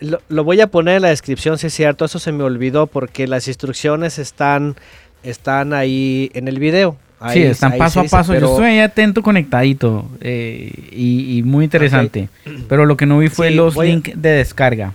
Lo, 0.00 0.20
lo 0.28 0.44
voy 0.44 0.60
a 0.60 0.66
poner 0.66 0.96
en 0.96 1.02
la 1.02 1.08
descripción, 1.08 1.56
si 1.58 1.68
es 1.68 1.74
cierto, 1.74 2.04
eso 2.04 2.18
se 2.18 2.30
me 2.32 2.44
olvidó 2.44 2.86
porque 2.86 3.26
las 3.26 3.48
instrucciones 3.48 4.18
están, 4.18 4.76
están 5.22 5.72
ahí 5.72 6.30
en 6.34 6.48
el 6.48 6.58
video. 6.58 6.96
Ahí- 7.18 7.40
sí, 7.40 7.42
están 7.44 7.78
paso 7.78 8.00
a 8.00 8.02
dice, 8.02 8.14
paso. 8.14 8.34
Yo 8.34 8.50
estoy 8.50 8.66
ahí 8.66 8.78
atento, 8.80 9.22
conectadito 9.22 10.04
eh, 10.20 10.70
y, 10.92 11.38
y 11.38 11.42
muy 11.42 11.64
interesante. 11.64 12.28
Pero 12.68 12.84
lo 12.84 12.96
que 12.98 13.06
no 13.06 13.18
vi 13.18 13.28
fue 13.30 13.48
Sí, 13.48 13.54
los 13.54 13.74
a- 13.78 13.84
links 13.84 14.10
de 14.14 14.28
descarga. 14.30 14.92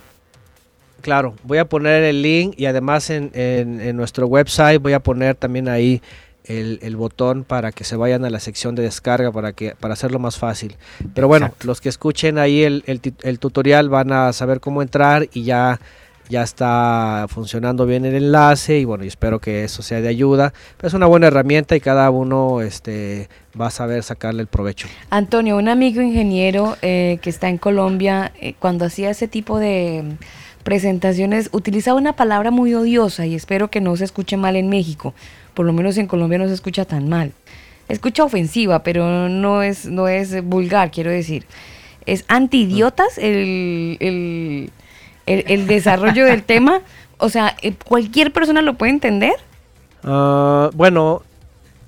Claro, 1.02 1.34
voy 1.44 1.58
a 1.58 1.66
poner 1.66 2.04
el 2.04 2.22
link 2.22 2.54
y 2.58 2.66
además 2.68 3.10
en, 3.10 3.32
en- 3.34 3.82
en 3.82 3.96
nuestro 3.98 4.28
website 4.28 4.80
voy 4.80 4.94
a 4.94 5.00
poner 5.00 5.34
también 5.36 5.68
ahí 5.68 6.00
el, 6.46 6.80
el 6.82 6.96
botón 6.96 7.44
para 7.44 7.72
que 7.72 7.84
se 7.84 7.96
vayan 7.96 8.26
a 8.26 8.30
la 8.30 8.40
sección 8.40 8.76
de 8.76 8.84
descarga 8.84 9.32
para 9.32 9.54
que 9.54 9.76
para 9.80 9.94
hacerlo 9.94 10.20
más 10.20 10.38
fácil. 10.38 10.76
Pero 11.14 11.28
bueno, 11.28 11.48
Exacto. 11.48 11.68
los 11.68 11.82
que 11.82 11.90
escuchen 11.90 12.38
ahí 12.38 12.64
el, 12.64 12.84
el 12.88 13.00
ti- 13.00 13.14
el 13.24 13.40
tutorial 13.40 13.90
van 13.90 14.12
a 14.12 14.34
saber 14.34 14.60
cómo 14.60 14.82
entrar 14.82 15.28
y 15.34 15.44
ya 15.44 15.80
ya 16.30 16.44
está 16.44 17.26
funcionando 17.28 17.86
bien 17.86 18.06
el 18.06 18.16
enlace 18.16 18.80
y 18.80 18.86
bueno, 18.86 19.04
y 19.04 19.08
espero 19.08 19.40
que 19.40 19.66
eso 19.66 19.82
sea 19.82 20.00
de 20.00 20.08
ayuda. 20.08 20.54
Es 20.82 20.94
una 20.94 21.06
buena 21.06 21.28
herramienta 21.28 21.76
y 21.76 21.82
cada 21.82 22.10
uno 22.10 22.62
este 22.62 23.28
va 23.60 23.68
a 23.68 23.72
saber 23.72 24.02
sacarle 24.02 24.42
el 24.42 24.48
provecho. 24.48 24.88
Antonio, 25.10 25.58
un 25.58 25.68
amigo 25.68 26.02
ingeniero 26.02 26.78
eh, 26.82 27.20
que 27.22 27.30
está 27.30 27.50
en 27.50 27.58
Colombia, 27.58 28.32
eh, 28.40 28.54
cuando 28.60 28.86
hacía 28.86 29.10
ese 29.10 29.28
tipo 29.28 29.60
de 29.60 30.04
mm, 30.06 30.64
presentaciones, 30.64 31.50
utilizaba 31.52 32.00
una 32.00 32.14
palabra 32.14 32.50
muy 32.50 32.74
odiosa 32.76 33.26
y 33.26 33.36
espero 33.36 33.70
que 33.70 33.82
no 33.82 33.98
se 33.98 34.06
escuche 34.06 34.38
mal 34.38 34.56
en 34.56 34.70
México. 34.70 35.14
Por 35.54 35.66
lo 35.66 35.74
menos 35.74 35.98
en 35.98 36.08
Colombia 36.08 36.38
no 36.38 36.48
se 36.48 36.54
escucha 36.54 36.86
tan 36.86 37.10
mal. 37.10 37.32
Escucha 37.90 38.24
ofensiva, 38.24 38.84
pero 38.84 39.28
no 39.30 39.64
es, 39.64 39.86
no 39.86 40.08
es 40.08 40.44
vulgar, 40.44 40.92
quiero 40.92 41.12
decir. 41.12 41.46
Es 42.06 42.24
antidiotas 42.28 43.18
el, 43.18 43.98
el, 44.00 44.72
el, 45.26 45.44
el 45.48 45.68
desarrollo 45.68 46.26
del 46.26 46.44
tema. 46.54 46.82
O 47.18 47.30
sea, 47.30 47.56
eh, 47.62 47.74
cualquier 47.86 48.32
persona 48.32 48.62
lo 48.62 48.76
puede 48.76 48.92
entender. 48.92 49.34
Ah, 50.04 50.70
bueno, 50.74 51.22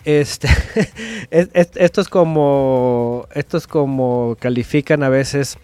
este, 0.05 0.47
es- 1.31 1.49
es- 1.53 1.71
esto 1.75 2.01
es 2.01 2.09
como, 2.09 3.25
esto 3.33 3.57
es 3.57 3.65
como 3.65 4.35
califican 4.39 5.03
a 5.03 5.09
veces. 5.09 5.57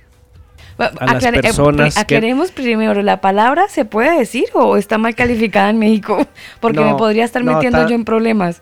A 0.79 1.13
las 1.13 1.23
eh, 1.23 1.31
que- 1.41 1.99
aclaremos 1.99 2.51
primero, 2.51 3.01
¿la 3.01 3.21
palabra 3.21 3.67
se 3.67 3.85
puede 3.85 4.17
decir 4.17 4.45
o 4.53 4.77
está 4.77 4.97
mal 4.97 5.13
calificada 5.15 5.69
en 5.69 5.77
México? 5.79 6.25
Porque 6.61 6.79
me 6.79 6.95
podría 6.95 7.25
estar 7.25 7.43
no, 7.43 7.53
metiendo 7.55 7.79
está- 7.79 7.89
yo 7.89 7.95
en 7.95 8.05
problemas. 8.05 8.61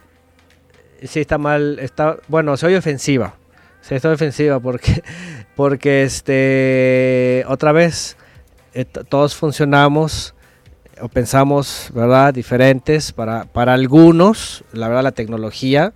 Sí, 1.03 1.19
está 1.19 1.38
mal, 1.38 1.77
está, 1.80 2.18
bueno, 2.27 2.57
soy 2.57 2.73
ofensiva. 2.76 3.35
Sí, 3.81 3.94
estoy 3.95 4.14
ofensiva 4.15 4.60
porque, 4.60 5.03
porque 5.56 6.02
este, 6.03 7.45
otra 7.48 7.72
vez, 7.72 8.18
eh, 8.73 8.84
todos 8.85 9.35
funcionamos 9.35 10.34
o 10.99 11.07
pensamos, 11.07 11.91
¿verdad? 11.94 12.34
Diferentes 12.34 13.11
para, 13.11 13.45
para 13.45 13.73
algunos, 13.73 14.64
la 14.73 14.88
verdad, 14.88 15.03
la 15.03 15.11
tecnología 15.11 15.94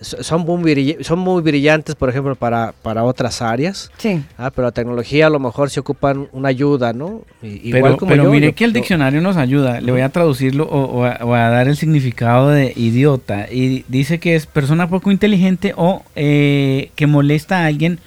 son 0.00 0.42
muy, 0.42 0.96
son 1.00 1.18
muy 1.18 1.40
brillantes, 1.42 1.94
por 1.94 2.08
ejemplo, 2.10 2.34
para, 2.36 2.74
para 2.82 3.02
otras 3.04 3.40
áreas. 3.40 3.90
Sí. 3.96 4.22
Ah, 4.36 4.50
pero 4.54 4.68
la 4.68 4.72
tecnología 4.72 5.26
a 5.26 5.30
lo 5.30 5.38
mejor 5.40 5.70
se 5.70 5.80
ocupan 5.80 6.28
una 6.32 6.48
ayuda, 6.48 6.92
¿no? 6.92 7.22
I- 7.42 7.58
Pero, 7.70 7.78
igual 7.78 7.96
como 7.96 8.10
pero 8.10 8.24
yo, 8.24 8.30
mire 8.30 8.48
yo- 8.48 8.54
que 8.54 8.64
el 8.64 8.72
yo- 8.72 8.80
diccionario 8.80 9.20
nos 9.20 9.36
ayuda. 9.36 9.80
Le 9.80 9.92
voy 9.92 10.02
a 10.02 10.08
traducirlo 10.10 10.64
o, 10.64 10.84
o 11.00 11.04
a, 11.04 11.18
o 11.22 11.34
a 11.34 11.48
dar 11.48 11.68
el 11.68 11.76
significado 11.76 12.50
de 12.50 12.72
idiota. 12.76 13.46
Y 13.50 13.84
dice 13.88 14.18
que 14.20 14.34
es 14.36 14.46
persona 14.46 14.88
poco 14.88 15.10
inteligente 15.10 15.72
o 15.76 16.02
eh, 16.14 16.90
que 16.94 17.06
molesta 17.06 17.60
a 17.62 17.66
alguien 17.66 17.98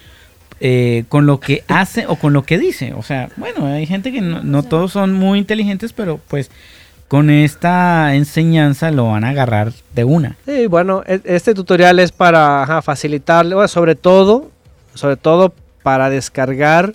eh, 0.61 1.05
con 1.09 1.25
lo 1.25 1.39
que 1.39 1.63
hace 1.69 2.05
o 2.07 2.17
con 2.17 2.33
lo 2.33 2.43
que 2.43 2.57
dice. 2.57 2.93
O 2.93 3.01
sea, 3.01 3.29
bueno, 3.37 3.65
hay 3.65 3.85
gente 3.85 4.11
que 4.11 4.21
no, 4.21 4.43
no 4.43 4.61
todos 4.63 4.91
son 4.91 5.13
muy 5.13 5.39
inteligentes, 5.39 5.93
pero 5.93 6.19
pues 6.27 6.51
con 7.09 7.31
esta 7.31 8.13
enseñanza 8.15 8.91
lo 8.91 9.09
van 9.09 9.23
a 9.25 9.29
agarrar 9.29 9.73
de 9.95 10.03
una. 10.03 10.37
Sí, 10.45 10.67
bueno, 10.67 11.03
e- 11.05 11.21
este 11.25 11.53
tutorial 11.55 11.99
es 11.99 12.11
para 12.11 12.81
facilitarle, 12.83 13.67
sobre 13.67 13.95
todo, 13.95 14.51
sobre 14.93 15.17
todo 15.17 15.51
para 15.83 16.09
descargar 16.11 16.93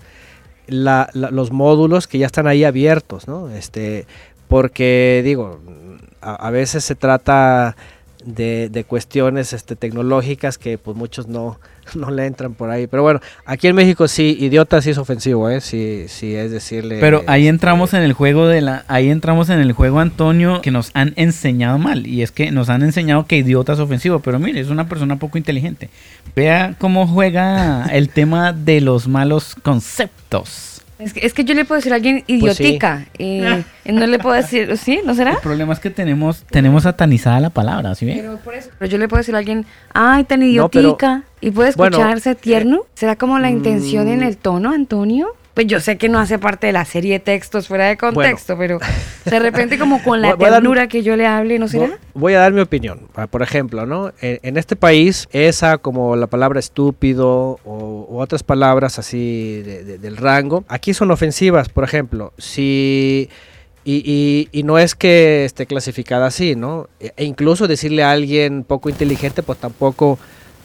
los 0.68 1.50
módulos 1.52 2.06
que 2.06 2.18
ya 2.18 2.26
están 2.26 2.46
ahí 2.46 2.64
abiertos, 2.64 3.28
¿no? 3.28 3.50
Este, 3.50 4.06
porque 4.48 5.20
digo, 5.24 5.60
a, 6.22 6.46
a 6.46 6.50
veces 6.50 6.84
se 6.84 6.94
trata 6.94 7.76
de, 8.24 8.68
de 8.70 8.84
cuestiones 8.84 9.52
este, 9.52 9.74
tecnológicas 9.74 10.58
que 10.58 10.78
pues 10.78 10.96
muchos 10.96 11.26
no, 11.26 11.58
no 11.94 12.10
le 12.10 12.26
entran 12.26 12.54
por 12.54 12.70
ahí. 12.70 12.86
Pero 12.86 13.02
bueno, 13.02 13.20
aquí 13.44 13.68
en 13.68 13.76
México 13.76 14.08
sí, 14.08 14.36
idiota 14.40 14.80
sí 14.82 14.90
es 14.90 14.98
ofensivo, 14.98 15.48
¿eh? 15.48 15.60
Sí, 15.60 16.06
sí 16.08 16.34
es 16.34 16.50
decirle... 16.50 16.98
Pero 17.00 17.22
ahí 17.26 17.42
este, 17.42 17.50
entramos 17.50 17.94
en 17.94 18.02
el 18.02 18.12
juego 18.12 18.46
de 18.46 18.60
la, 18.60 18.84
ahí 18.88 19.10
entramos 19.10 19.50
en 19.50 19.60
el 19.60 19.72
juego 19.72 20.00
Antonio 20.00 20.60
que 20.60 20.70
nos 20.70 20.90
han 20.94 21.12
enseñado 21.16 21.78
mal 21.78 22.06
y 22.06 22.22
es 22.22 22.30
que 22.30 22.50
nos 22.50 22.68
han 22.68 22.82
enseñado 22.82 23.26
que 23.26 23.36
idiota 23.36 23.74
es 23.74 23.78
ofensivo, 23.78 24.20
pero 24.20 24.38
mire 24.38 24.60
es 24.60 24.68
una 24.68 24.88
persona 24.88 25.16
poco 25.16 25.38
inteligente. 25.38 25.90
Vea 26.34 26.74
cómo 26.78 27.06
juega 27.06 27.86
el 27.92 28.08
tema 28.08 28.52
de 28.52 28.80
los 28.80 29.08
malos 29.08 29.54
conceptos. 29.62 30.73
Es 31.04 31.12
que, 31.12 31.26
es 31.26 31.34
que 31.34 31.44
yo 31.44 31.54
le 31.54 31.64
puedo 31.64 31.76
decir 31.78 31.92
a 31.92 31.96
alguien 31.96 32.24
Pues 32.26 32.56
sí. 32.56 32.64
idiotica. 32.64 33.04
eh, 33.18 33.62
no 33.84 34.06
le 34.06 34.18
puedo 34.18 34.34
decir, 34.34 34.76
¿sí? 34.78 35.00
¿No 35.04 35.14
será? 35.14 35.32
El 35.32 35.38
problema 35.38 35.72
es 35.72 35.78
que 35.80 35.90
tenemos 35.90 36.44
tenemos 36.50 36.84
satanizada 36.84 37.40
la 37.40 37.50
palabra, 37.50 37.94
¿sí 37.94 38.06
ve? 38.06 38.14
Pero, 38.16 38.38
por 38.38 38.54
eso. 38.54 38.70
Pero 38.78 38.90
yo 38.90 38.98
le 38.98 39.06
puedo 39.08 39.18
decir 39.20 39.34
a 39.34 39.38
alguien, 39.38 39.66
ay, 39.92 40.24
tan 40.24 40.40
No, 40.40 40.68
pero- 40.70 40.82
idiotica. 40.88 41.22
y 41.40 41.50
puede 41.50 41.72
Bueno, 41.76 41.96
escucharse 41.98 42.34
tierno. 42.34 42.80
¿Será 42.94 43.16
como 43.16 43.38
la 43.38 43.50
intención 43.50 44.08
en 44.08 44.20
mm. 44.20 44.24
el 44.24 44.36
tono, 44.38 44.70
Antonio? 44.72 45.28
Pues 45.54 45.68
yo 45.68 45.78
sé 45.78 45.96
que 45.98 46.08
no 46.08 46.18
hace 46.18 46.38
parte 46.40 46.66
de 46.66 46.72
la 46.72 46.84
serie 46.84 47.12
de 47.12 47.20
textos 47.20 47.68
fuera 47.68 47.86
de 47.86 47.96
contexto, 47.96 48.58
pero 48.58 48.80
de 49.24 49.38
repente 49.38 49.78
como 49.78 50.02
con 50.02 50.20
la 50.20 50.30
dar- 50.36 50.54
ternura 50.54 50.88
que 50.88 51.04
yo 51.04 51.14
le 51.14 51.26
hable, 51.26 51.60
¿no 51.60 51.68
será? 51.68 51.86
Vo- 51.86 51.98
Voy 52.14 52.34
a 52.34 52.40
dar 52.40 52.52
mi 52.52 52.60
opinión. 52.60 53.02
Ah, 53.14 53.28
Por 53.28 53.40
ejemplo, 53.42 53.86
¿no? 53.86 54.12
En, 54.20 54.40
en 54.42 54.56
este 54.56 54.74
país, 54.74 55.28
esa 55.32 55.78
como 55.78 56.16
la 56.16 56.26
palabra 56.26 56.58
estúpido 56.58 57.60
o, 57.64 58.06
otras 58.18 58.42
palabras 58.42 58.98
así 58.98 59.62
de- 59.64 59.84
de- 59.84 59.98
del 59.98 60.16
rango, 60.16 60.64
aquí 60.66 60.92
son 60.92 61.10
ofensivas. 61.12 61.68
Por 61.68 61.84
ejemplo, 61.84 62.32
si... 62.36 63.28
Y, 63.86 63.96
y- 64.04 64.48
y 64.58 64.62
no 64.62 64.78
es 64.78 64.94
que 64.94 65.44
esté 65.44 65.66
clasificada 65.66 66.26
así, 66.26 66.56
¿no? 66.56 66.88
E 67.00 67.12
e 67.16 67.24
incluso 67.24 67.68
decirle 67.68 68.02
a 68.02 68.10
alguien 68.12 68.64
poco 68.64 68.88
inteligente, 68.88 69.42
pues 69.42 69.58
tampoco 69.60 70.18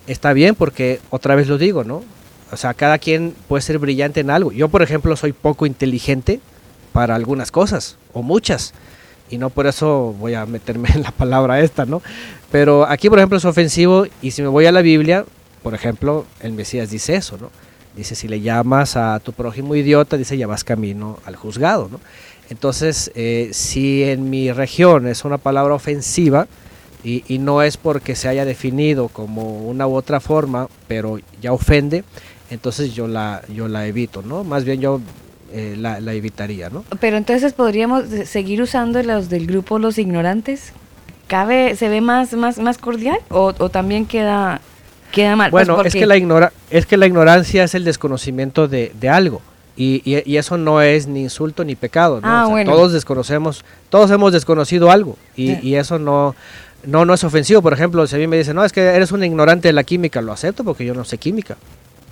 está 0.07 0.31
bien, 0.33 0.55
porque 0.55 0.99
otra 1.09 1.35
vez 1.35 1.47
lo 1.49 1.57
digo, 1.57 1.83
¿no? 1.83 2.01
O 2.51 2.57
sea, 2.57 2.73
cada 2.73 2.97
quien 2.97 3.35
puede 3.47 3.61
ser 3.61 3.79
brillante 3.79 4.19
en 4.19 4.29
algo. 4.29 4.51
Yo, 4.51 4.69
por 4.69 4.81
ejemplo, 4.81 5.15
soy 5.15 5.33
poco 5.33 5.65
inteligente, 5.65 6.39
para 6.91 7.15
algunas 7.15 7.51
cosas, 7.51 7.97
o 8.13 8.21
muchas. 8.21 8.73
Y 9.29 9.37
no 9.37 9.49
por 9.49 9.67
eso 9.67 10.15
voy 10.19 10.33
a 10.33 10.45
meterme 10.45 10.89
en 10.93 11.03
la 11.03 11.11
palabra 11.11 11.59
esta, 11.61 11.85
¿no? 11.85 12.01
Pero 12.51 12.87
aquí, 12.87 13.09
por 13.09 13.19
ejemplo, 13.19 13.37
es 13.37 13.45
ofensivo 13.45 14.05
y 14.21 14.31
si 14.31 14.41
me 14.41 14.47
voy 14.47 14.65
a 14.65 14.71
la 14.71 14.81
Biblia, 14.81 15.25
por 15.63 15.73
ejemplo, 15.73 16.25
el 16.41 16.53
Mesías 16.53 16.89
dice 16.89 17.15
eso, 17.15 17.37
¿no? 17.39 17.51
Dice, 17.95 18.15
si 18.15 18.27
le 18.27 18.39
llamas 18.39 18.95
a 18.95 19.19
tu 19.19 19.33
prójimo 19.33 19.75
idiota, 19.75 20.15
dice, 20.15 20.37
ya 20.37 20.47
vas 20.47 20.63
camino 20.63 21.19
al 21.25 21.35
juzgado, 21.35 21.89
¿no? 21.91 21.99
Entonces, 22.49 23.11
eh, 23.13 23.49
si 23.51 24.03
en 24.03 24.29
mi 24.29 24.51
región 24.51 25.07
es 25.07 25.25
una 25.25 25.37
palabra 25.37 25.73
ofensiva, 25.73 26.47
y, 27.03 27.23
y 27.27 27.37
no 27.37 27.61
es 27.61 27.77
porque 27.77 28.15
se 28.15 28.27
haya 28.27 28.43
definido 28.43 29.07
como 29.07 29.61
una 29.69 29.87
u 29.87 29.95
otra 29.95 30.19
forma, 30.19 30.67
pero 30.87 31.19
ya 31.41 31.53
ofende, 31.53 32.03
entonces 32.49 32.93
yo 32.93 33.07
la, 33.07 33.41
yo 33.53 33.67
la 33.67 33.85
evito, 33.87 34.21
¿no? 34.21 34.43
Más 34.43 34.63
bien 34.65 34.81
yo 34.81 35.01
eh, 35.51 35.75
la, 35.77 35.99
la 35.99 36.13
evitaría, 36.13 36.69
¿no? 36.69 36.83
Pero 36.99 37.17
entonces 37.17 37.53
podríamos 37.53 38.05
seguir 38.25 38.61
usando 38.61 39.01
los 39.03 39.29
del 39.29 39.47
grupo 39.47 39.79
Los 39.79 39.97
Ignorantes. 39.97 40.73
¿Cabe, 41.27 41.75
se 41.75 41.89
ve 41.89 42.01
más, 42.01 42.33
más, 42.33 42.57
más 42.57 42.77
cordial 42.79 43.19
o, 43.29 43.53
o 43.57 43.69
también 43.69 44.05
queda, 44.07 44.61
queda 45.11 45.35
mal? 45.35 45.51
Pues 45.51 45.67
Bueno, 45.67 45.83
es, 45.83 45.93
que 45.93 46.07
la 46.07 46.17
ignora 46.17 46.51
es 46.71 46.85
que 46.87 46.97
la 46.97 47.05
ignorancia 47.05 47.63
es 47.63 47.75
el 47.75 47.83
desconocimiento 47.83 48.67
de, 48.67 48.91
de 48.99 49.09
algo. 49.09 49.41
Y, 49.77 50.01
y- 50.03 50.23
y 50.25 50.37
eso 50.37 50.57
no 50.57 50.81
es 50.81 51.07
ni 51.07 51.21
insulto 51.21 51.63
ni 51.63 51.75
pecado. 51.75 52.19
¿no? 52.19 52.27
Ah, 52.27 52.41
O 52.43 52.45
sea, 52.47 52.51
bueno. 52.51 52.71
Todos 52.73 52.93
desconocemos, 52.93 53.63
todos 53.89 54.09
hemos 54.11 54.33
desconocido 54.33 54.89
algo. 54.91 55.17
Y, 55.35 55.51
y 55.65 55.75
eso 55.75 55.99
no, 55.99 56.35
no, 56.85 57.05
no 57.05 57.13
es 57.13 57.23
ofensivo. 57.23 57.61
Por 57.61 57.73
ejemplo, 57.73 58.05
si 58.07 58.15
a 58.15 58.19
mí 58.19 58.25
me 58.27 58.35
dicen, 58.37 58.55
no, 58.55 58.65
es 58.65 58.73
que 58.73 58.81
eres 58.81 59.11
un 59.11 59.23
ignorante 59.23 59.67
de 59.69 59.73
la 59.73 59.83
química, 59.83 60.21
lo 60.21 60.33
acepto 60.33 60.63
porque 60.63 60.83
yo 60.83 60.93
no 60.95 61.05
sé 61.05 61.17
química. 61.19 61.55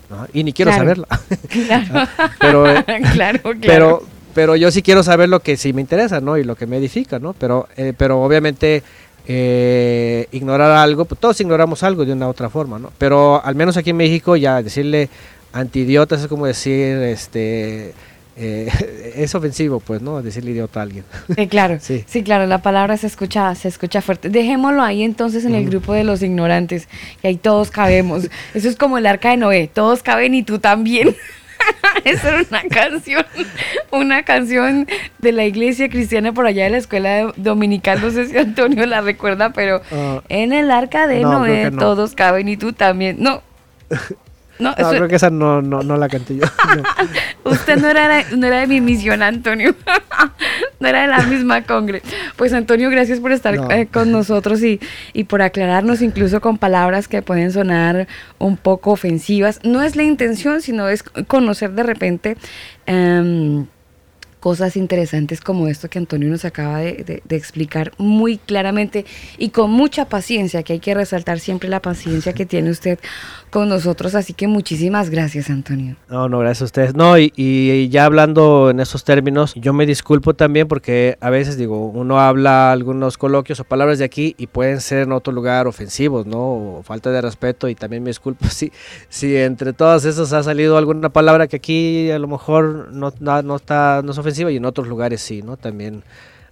¿No? 0.10 0.28
Y 0.34 0.44
ni 0.44 0.54
quiero 0.54 0.72
Claro. 0.72 0.84
saberla. 0.84 1.08
Claro, 1.50 2.10
Pero, 2.40 2.70
eh, 2.70 2.84
claro, 3.14 3.40
claro. 3.42 3.60
pero 3.62 4.04
pero 4.34 4.56
yo 4.56 4.70
sí 4.70 4.84
quiero 4.84 5.02
saber 5.02 5.30
lo 5.30 5.40
que 5.40 5.58
sí 5.58 5.74
me 5.74 5.82
interesa 5.82 6.22
no 6.22 6.38
y 6.38 6.44
lo 6.44 6.56
que 6.56 6.68
me 6.68 6.78
edifica 6.78 7.18
no 7.18 7.34
pero 7.34 7.68
eh, 7.76 7.94
pero 7.98 8.22
obviamente 8.22 8.84
eh, 9.28 10.28
ignorar 10.32 10.72
algo 10.72 11.06
pues 11.06 11.20
todos 11.20 11.42
ignoramos 11.42 11.82
algo 11.84 12.06
de 12.06 12.14
una 12.14 12.28
u 12.28 12.30
otra 12.30 12.50
forma 12.50 12.78
no 12.80 12.92
pero 13.00 13.44
al 13.44 13.56
menos 13.56 13.78
aquí 13.78 13.90
en 13.90 13.98
México 13.98 14.36
ya 14.36 14.62
decirle 14.62 15.10
antidiotas 15.54 16.22
es 16.22 16.28
como 16.28 16.46
decir 16.46 16.98
este 16.98 17.94
eh, 18.38 19.14
es 19.16 19.34
ofensivo 19.36 19.80
pues 19.80 20.02
no 20.02 20.22
decirle 20.22 20.52
idiota 20.52 20.80
a 20.80 20.84
alguien 20.84 21.04
Sí, 21.36 21.48
claro, 21.48 21.78
Sí. 21.82 22.04
sí. 22.08 22.24
claro, 22.24 22.46
la 22.46 22.62
palabra 22.62 22.96
se 22.98 23.08
escucha, 23.08 23.54
se 23.56 23.68
escucha 23.68 24.02
fuerte. 24.02 24.30
Dejémoslo 24.30 24.84
ahí 24.84 25.04
entonces 25.04 25.44
en 25.46 25.56
el 25.56 25.66
grupo 25.70 25.94
de 25.94 26.04
los 26.04 26.22
ignorantes, 26.22 26.88
que 27.22 27.28
ahí 27.30 27.38
todos 27.38 27.72
cabemos. 27.72 28.30
Eso 28.54 28.70
es 28.70 28.76
como 28.76 28.98
el 28.98 29.06
arca 29.08 29.32
de 29.32 29.38
Noé, 29.38 29.70
todos 29.74 30.04
caben 30.04 30.34
y 30.36 30.44
tú 30.44 30.60
también. 30.60 31.16
Esa 32.06 32.30
era 32.30 32.46
una 32.48 32.62
canción, 32.70 33.26
una 33.92 34.24
canción 34.24 34.88
de 35.18 35.32
la 35.32 35.44
iglesia 35.46 35.90
cristiana 35.90 36.32
por 36.32 36.46
allá 36.46 36.66
de 36.66 36.70
la 36.70 36.78
escuela 36.78 37.34
dominical, 37.36 38.00
no 38.00 38.12
sé 38.12 38.28
si 38.28 38.38
Antonio 38.38 38.86
la 38.86 39.02
recuerda, 39.02 39.52
pero 39.54 39.82
Ah, 39.92 40.22
en 40.30 40.54
el 40.54 40.70
arca 40.70 41.08
de 41.08 41.22
no, 41.22 41.40
Noé 41.40 41.72
no. 41.72 41.80
todos 41.80 42.14
caben 42.14 42.48
y 42.48 42.58
tú 42.58 42.74
también. 42.74 43.18
No, 43.20 43.42
no, 44.60 44.70
no, 44.78 44.90
creo 44.90 45.08
que 45.08 45.16
esa 45.16 45.30
no, 45.30 45.62
no, 45.62 45.84
no 45.84 45.98
la 45.98 46.08
canté 46.10 46.36
yo 46.38 46.44
No. 47.46 47.52
Usted 47.52 47.78
no 47.78 47.90
era, 47.90 48.08
de, 48.24 48.36
no 48.38 48.48
era 48.48 48.60
de 48.62 48.68
mi 48.68 48.82
misión, 48.82 49.22
Antonio. 49.22 49.76
no 50.80 50.88
era 50.88 51.02
de 51.02 51.08
la 51.08 51.20
misma 51.24 51.64
congre. 51.64 52.02
Pues 52.36 52.54
Antonio, 52.54 52.90
gracias 52.90 53.20
por 53.20 53.32
estar 53.32 53.56
eh, 53.72 53.88
con 53.92 54.12
nosotros 54.12 54.62
y, 54.64 54.80
y 55.14 55.24
por 55.26 55.42
aclararnos 55.42 56.02
incluso 56.02 56.42
con 56.42 56.58
palabras 56.58 57.08
que 57.08 57.22
pueden 57.22 57.52
sonar 57.52 58.08
un 58.38 58.58
poco 58.58 58.92
ofensivas. 58.92 59.60
No 59.64 59.82
es 59.82 59.96
la 59.96 60.04
intención, 60.04 60.62
sino 60.62 60.88
es 60.90 61.04
conocer 61.04 61.72
de 61.72 61.84
repente 61.84 62.38
em, 62.86 63.66
cosas 64.40 64.78
interesantes 64.78 65.42
como 65.42 65.68
esto 65.68 65.90
que 65.90 65.98
Antonio 65.98 66.30
nos 66.30 66.46
acaba 66.46 66.80
de, 66.80 66.94
de- 67.04 67.22
de 67.26 67.36
explicar 67.36 67.92
muy 67.98 68.38
claramente 68.38 69.04
y 69.38 69.50
con 69.50 69.72
mucha 69.72 70.06
paciencia, 70.06 70.62
que 70.64 70.74
hay 70.74 70.80
que 70.80 70.94
resaltar 70.94 71.40
siempre 71.40 71.70
la 71.70 71.82
paciencia 71.82 72.34
que 72.34 72.46
tiene 72.46 72.70
usted 72.70 73.00
con 73.50 73.70
nosotros. 73.70 74.16
Así 74.16 74.34
que 74.34 74.48
muchísimas 74.48 75.10
gracias, 75.10 75.50
Antonio. 75.50 75.96
No, 76.10 76.30
no, 76.30 76.40
gracias 76.40 76.62
a 76.64 76.66
ustedes. 76.66 76.96
No, 76.96 77.18
y, 77.18 77.32
y 77.36 77.90
ya 77.90 78.06
hablando 78.06 78.70
en 78.70 78.80
esos 78.80 79.04
términos, 79.04 79.54
yo 79.56 79.74
me 79.74 79.86
disculpo 79.86 80.34
también 80.34 80.68
porque 80.68 81.18
a 81.22 81.30
veces 81.30 81.58
digo, 81.58 81.88
uno 81.88 82.20
habla 82.20 82.72
algunos 82.72 83.18
coloquios 83.18 83.60
o 83.60 83.64
palabras 83.64 84.00
de 84.00 84.06
aquí 84.06 84.36
y 84.38 84.48
pueden 84.48 84.82
ser 84.82 85.04
en 85.04 85.12
otro 85.12 85.34
lugar 85.34 85.68
ofensivos, 85.68 86.26
¿no? 86.26 86.78
O 86.78 86.84
falta 86.84 87.12
de 87.12 87.22
respeto 87.22 87.70
y 87.70 87.76
también 87.76 88.04
me 88.04 88.10
disculpo 88.10 88.48
si, 88.50 88.72
si 89.10 89.36
entre 89.36 89.74
todas 89.74 90.06
esas 90.06 90.34
ha 90.34 90.44
salido 90.44 90.78
alguna 90.78 91.10
palabra 91.10 91.48
que 91.48 91.58
aquí 91.58 92.12
a 92.12 92.20
lo 92.20 92.28
mejor 92.28 92.92
no, 92.92 93.14
no, 93.20 93.42
no 93.42 93.56
está, 93.56 94.02
no 94.04 94.12
es 94.12 94.18
ofensiva 94.18 94.52
y 94.52 94.58
en 94.58 94.66
otros 94.66 94.88
lugares 94.88 95.22
sí, 95.22 95.42
¿no? 95.42 95.58
También 95.58 96.04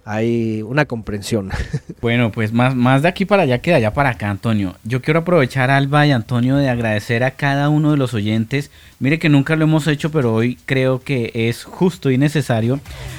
hay 0.06 0.62
una 0.62 0.86
comprensión. 0.86 1.50
Bueno, 2.02 2.30
pues 2.30 2.52
más, 2.52 2.76
más 2.76 3.02
de 3.02 3.08
aquí 3.08 3.24
para 3.24 3.42
allá 3.42 3.58
que 3.58 3.70
de 3.70 3.78
allá 3.78 3.92
para 3.92 4.10
acá, 4.10 4.30
Antonio. 4.30 4.76
Yo 4.84 5.02
quiero 5.02 5.20
aprovechar, 5.20 5.70
Alba 5.70 6.06
y 6.06 6.12
Antonio, 6.12 6.56
de 6.56 6.68
agradecer 6.68 7.24
a 7.24 7.32
cada 7.32 7.68
uno 7.68 7.90
de 7.90 7.96
los 7.96 8.14
oyentes. 8.14 8.70
Mire 9.00 9.18
que 9.18 9.28
nunca 9.28 9.56
lo 9.56 9.64
hemos 9.64 9.88
hecho, 9.88 10.12
pero 10.12 10.32
hoy 10.32 10.56
creo 10.66 11.02
que 11.02 11.32
es 11.34 11.64
justo 11.64 12.10
y 12.10 12.18
necesario 12.18 12.78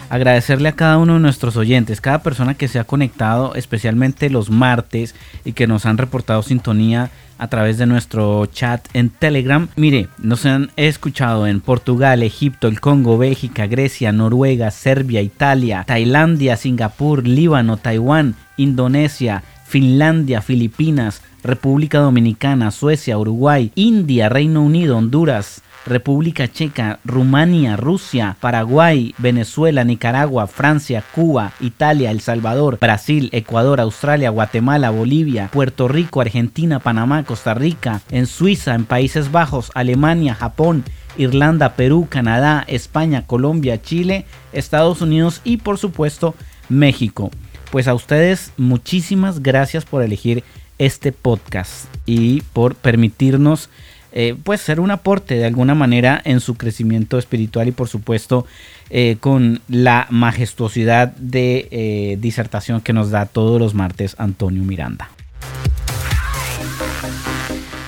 agradecerle 0.09 0.69
a 0.69 0.75
cada 0.75 0.97
uno 0.97 1.15
de 1.15 1.19
nuestros 1.19 1.57
oyentes, 1.57 2.01
cada 2.01 2.23
persona 2.23 2.53
que 2.53 2.67
se 2.67 2.79
ha 2.79 2.83
conectado, 2.83 3.55
especialmente 3.55 4.29
los 4.29 4.49
martes, 4.49 5.15
y 5.45 5.53
que 5.53 5.67
nos 5.67 5.85
han 5.85 5.97
reportado 5.97 6.41
sintonía 6.43 7.11
a 7.37 7.47
través 7.49 7.77
de 7.77 7.85
nuestro 7.85 8.45
chat 8.47 8.87
en 8.93 9.09
Telegram. 9.09 9.67
Mire, 9.75 10.07
nos 10.17 10.45
han 10.45 10.71
escuchado 10.75 11.47
en 11.47 11.61
Portugal, 11.61 12.23
Egipto, 12.23 12.67
el 12.67 12.79
Congo, 12.79 13.17
Bélgica, 13.17 13.67
Grecia, 13.67 14.11
Noruega, 14.11 14.71
Serbia, 14.71 15.21
Italia, 15.21 15.83
Tailandia, 15.85 16.57
Singapur, 16.57 17.27
Líbano, 17.27 17.77
Taiwán, 17.77 18.35
Indonesia, 18.57 19.43
Finlandia, 19.65 20.41
Filipinas, 20.41 21.21
República 21.43 21.99
Dominicana, 21.99 22.71
Suecia, 22.71 23.17
Uruguay, 23.17 23.71
India, 23.75 24.29
Reino 24.29 24.63
Unido, 24.63 24.97
Honduras, 24.97 25.61
República 25.87 26.47
Checa, 26.47 26.99
Rumania, 27.05 27.77
Rusia, 27.77 28.35
Paraguay, 28.39 29.15
Venezuela, 29.17 29.83
Nicaragua, 29.83 30.47
Francia, 30.47 31.03
Cuba, 31.15 31.53
Italia, 31.59 32.11
El 32.11 32.21
Salvador, 32.21 32.77
Brasil, 32.79 33.29
Ecuador, 33.31 33.79
Australia, 33.79 34.29
Guatemala, 34.29 34.89
Bolivia, 34.89 35.49
Puerto 35.51 35.87
Rico, 35.87 36.21
Argentina, 36.21 36.79
Panamá, 36.79 37.23
Costa 37.23 37.53
Rica, 37.53 38.01
en 38.11 38.27
Suiza, 38.27 38.75
en 38.75 38.85
Países 38.85 39.31
Bajos, 39.31 39.71
Alemania, 39.73 40.35
Japón, 40.35 40.83
Irlanda, 41.17 41.73
Perú, 41.75 42.07
Canadá, 42.09 42.63
España, 42.67 43.25
Colombia, 43.25 43.81
Chile, 43.81 44.25
Estados 44.53 45.01
Unidos 45.01 45.41
y 45.43 45.57
por 45.57 45.77
supuesto 45.77 46.35
México. 46.69 47.31
Pues 47.71 47.87
a 47.87 47.93
ustedes 47.93 48.51
muchísimas 48.57 49.41
gracias 49.41 49.85
por 49.85 50.03
elegir 50.03 50.43
este 50.77 51.11
podcast 51.11 51.85
y 52.05 52.41
por 52.53 52.75
permitirnos 52.75 53.69
eh, 54.11 54.35
pues 54.43 54.61
ser 54.61 54.79
un 54.79 54.91
aporte 54.91 55.35
de 55.35 55.45
alguna 55.45 55.75
manera 55.75 56.21
en 56.23 56.39
su 56.39 56.55
crecimiento 56.55 57.17
espiritual 57.17 57.67
y 57.67 57.71
por 57.71 57.87
supuesto 57.87 58.45
eh, 58.89 59.17
con 59.19 59.61
la 59.67 60.07
majestuosidad 60.09 61.09
de 61.09 61.67
eh, 61.71 62.17
disertación 62.19 62.81
que 62.81 62.93
nos 62.93 63.11
da 63.11 63.25
todos 63.25 63.59
los 63.59 63.73
martes 63.73 64.15
Antonio 64.17 64.63
Miranda. 64.63 65.09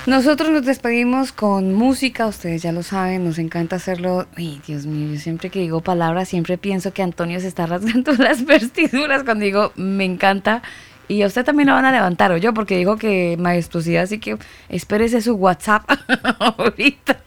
Nosotros 0.09 0.49
nos 0.49 0.65
despedimos 0.65 1.31
con 1.31 1.75
música, 1.75 2.25
ustedes 2.25 2.63
ya 2.63 2.71
lo 2.71 2.81
saben, 2.81 3.23
nos 3.23 3.37
encanta 3.37 3.75
hacerlo. 3.75 4.27
Ay, 4.35 4.59
Dios 4.65 4.87
mío, 4.87 5.13
yo 5.13 5.19
siempre 5.19 5.51
que 5.51 5.59
digo 5.59 5.81
palabras, 5.81 6.27
siempre 6.27 6.57
pienso 6.57 6.93
que 6.93 7.03
Antonio 7.03 7.39
se 7.39 7.47
está 7.47 7.67
rasgando 7.67 8.13
las 8.17 8.43
vestiduras 8.43 9.23
cuando 9.23 9.45
digo 9.45 9.71
me 9.75 10.05
encanta. 10.05 10.63
Y 11.09 11.23
a 11.23 11.27
usted 11.27 11.43
también 11.43 11.67
lo 11.67 11.73
van 11.73 11.85
a 11.85 11.91
levantar, 11.91 12.31
o 12.31 12.37
yo, 12.37 12.53
porque 12.53 12.77
digo 12.77 12.95
que 12.97 13.35
majestuosidad, 13.39 14.03
así 14.03 14.19
que 14.19 14.37
espérese 14.69 15.21
su 15.21 15.33
WhatsApp 15.33 15.89
ahorita. 16.39 17.19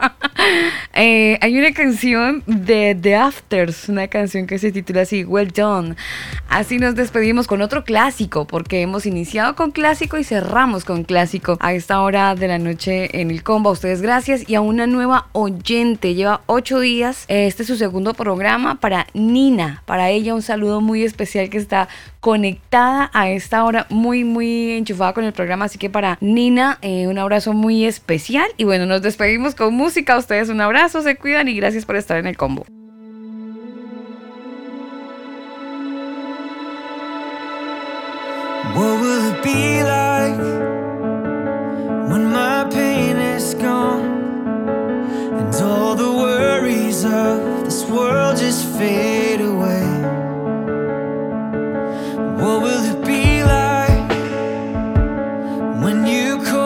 Eh, 0.94 1.36
hay 1.40 1.58
una 1.58 1.72
canción 1.72 2.44
de 2.46 2.96
The 3.00 3.16
Afters, 3.16 3.88
una 3.88 4.06
canción 4.06 4.46
que 4.46 4.58
se 4.58 4.70
titula 4.70 5.02
así, 5.02 5.24
Well 5.24 5.50
Done. 5.50 5.96
Así 6.48 6.78
nos 6.78 6.94
despedimos 6.94 7.46
con 7.48 7.60
otro 7.60 7.82
clásico, 7.82 8.46
porque 8.46 8.82
hemos 8.82 9.04
iniciado 9.04 9.56
con 9.56 9.72
clásico 9.72 10.16
y 10.16 10.24
cerramos 10.24 10.84
con 10.84 11.02
clásico 11.02 11.56
a 11.60 11.72
esta 11.72 12.00
hora 12.02 12.34
de 12.36 12.46
la 12.46 12.58
noche 12.58 13.20
en 13.20 13.30
el 13.30 13.42
combo. 13.42 13.70
A 13.70 13.72
ustedes 13.72 14.00
gracias 14.00 14.48
y 14.48 14.54
a 14.54 14.60
una 14.60 14.86
nueva 14.86 15.28
oyente. 15.32 16.14
Lleva 16.14 16.42
ocho 16.46 16.78
días. 16.78 17.24
Este 17.26 17.62
es 17.62 17.66
su 17.66 17.76
segundo 17.76 18.14
programa 18.14 18.76
para 18.76 19.06
Nina. 19.12 19.82
Para 19.86 20.10
ella 20.10 20.34
un 20.34 20.42
saludo 20.42 20.80
muy 20.80 21.02
especial 21.02 21.48
que 21.50 21.58
está 21.58 21.88
conectada 22.20 23.10
a 23.12 23.30
esta 23.30 23.64
hora, 23.64 23.71
muy, 23.88 24.24
muy 24.24 24.72
enchufada 24.72 25.12
con 25.12 25.24
el 25.24 25.32
programa. 25.32 25.66
Así 25.66 25.78
que 25.78 25.90
para 25.90 26.18
Nina, 26.20 26.78
eh, 26.82 27.06
un 27.06 27.18
abrazo 27.18 27.52
muy 27.52 27.84
especial. 27.84 28.46
Y 28.56 28.64
bueno, 28.64 28.86
nos 28.86 29.02
despedimos 29.02 29.54
con 29.54 29.74
música. 29.74 30.14
A 30.14 30.18
ustedes 30.18 30.48
un 30.48 30.60
abrazo, 30.60 31.02
se 31.02 31.16
cuidan 31.16 31.48
y 31.48 31.56
gracias 31.56 31.84
por 31.84 31.96
estar 31.96 32.18
en 32.18 32.26
el 32.26 32.36
combo. 32.36 32.64
What 38.74 39.00
will 39.00 39.34
it 39.34 39.42
be 39.42 39.82
like 39.82 40.38
when 42.10 42.32
my 42.32 42.66
pain 42.70 43.16
is 43.18 43.52
gone 43.54 44.00
and 45.38 45.54
all 45.56 45.94
the 45.94 46.10
worries 46.10 47.04
of 47.04 47.64
this 47.66 47.84
world 47.84 48.38
just 48.38 48.66
fade 48.78 49.42
away? 49.42 49.84
What 52.40 52.62
will 52.62 52.91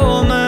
woman 0.07 0.46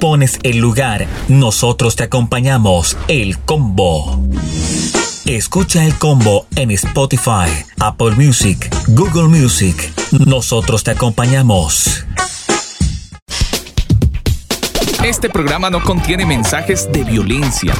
Pones 0.00 0.38
el 0.42 0.58
lugar, 0.58 1.06
nosotros 1.28 1.96
te 1.96 2.04
acompañamos, 2.04 2.96
el 3.08 3.38
combo. 3.38 4.20
Escucha 5.24 5.84
el 5.84 5.94
combo 5.96 6.46
en 6.54 6.70
Spotify, 6.70 7.48
Apple 7.80 8.10
Music, 8.12 8.70
Google 8.88 9.28
Music. 9.28 9.92
Nosotros 10.26 10.84
te 10.84 10.90
acompañamos. 10.90 12.04
Este 15.02 15.30
programa 15.30 15.70
no 15.70 15.82
contiene 15.82 16.26
mensajes 16.26 16.90
de 16.92 17.02
violencia. 17.04 17.74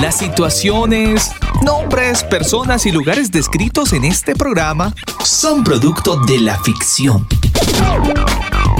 Las 0.00 0.16
situaciones, 0.18 1.32
nombres, 1.62 2.22
personas 2.24 2.86
y 2.86 2.92
lugares 2.92 3.30
descritos 3.30 3.92
en 3.92 4.04
este 4.04 4.34
programa 4.34 4.94
son 5.24 5.64
producto 5.64 6.16
de 6.16 6.38
la 6.40 6.58
ficción. 6.58 7.26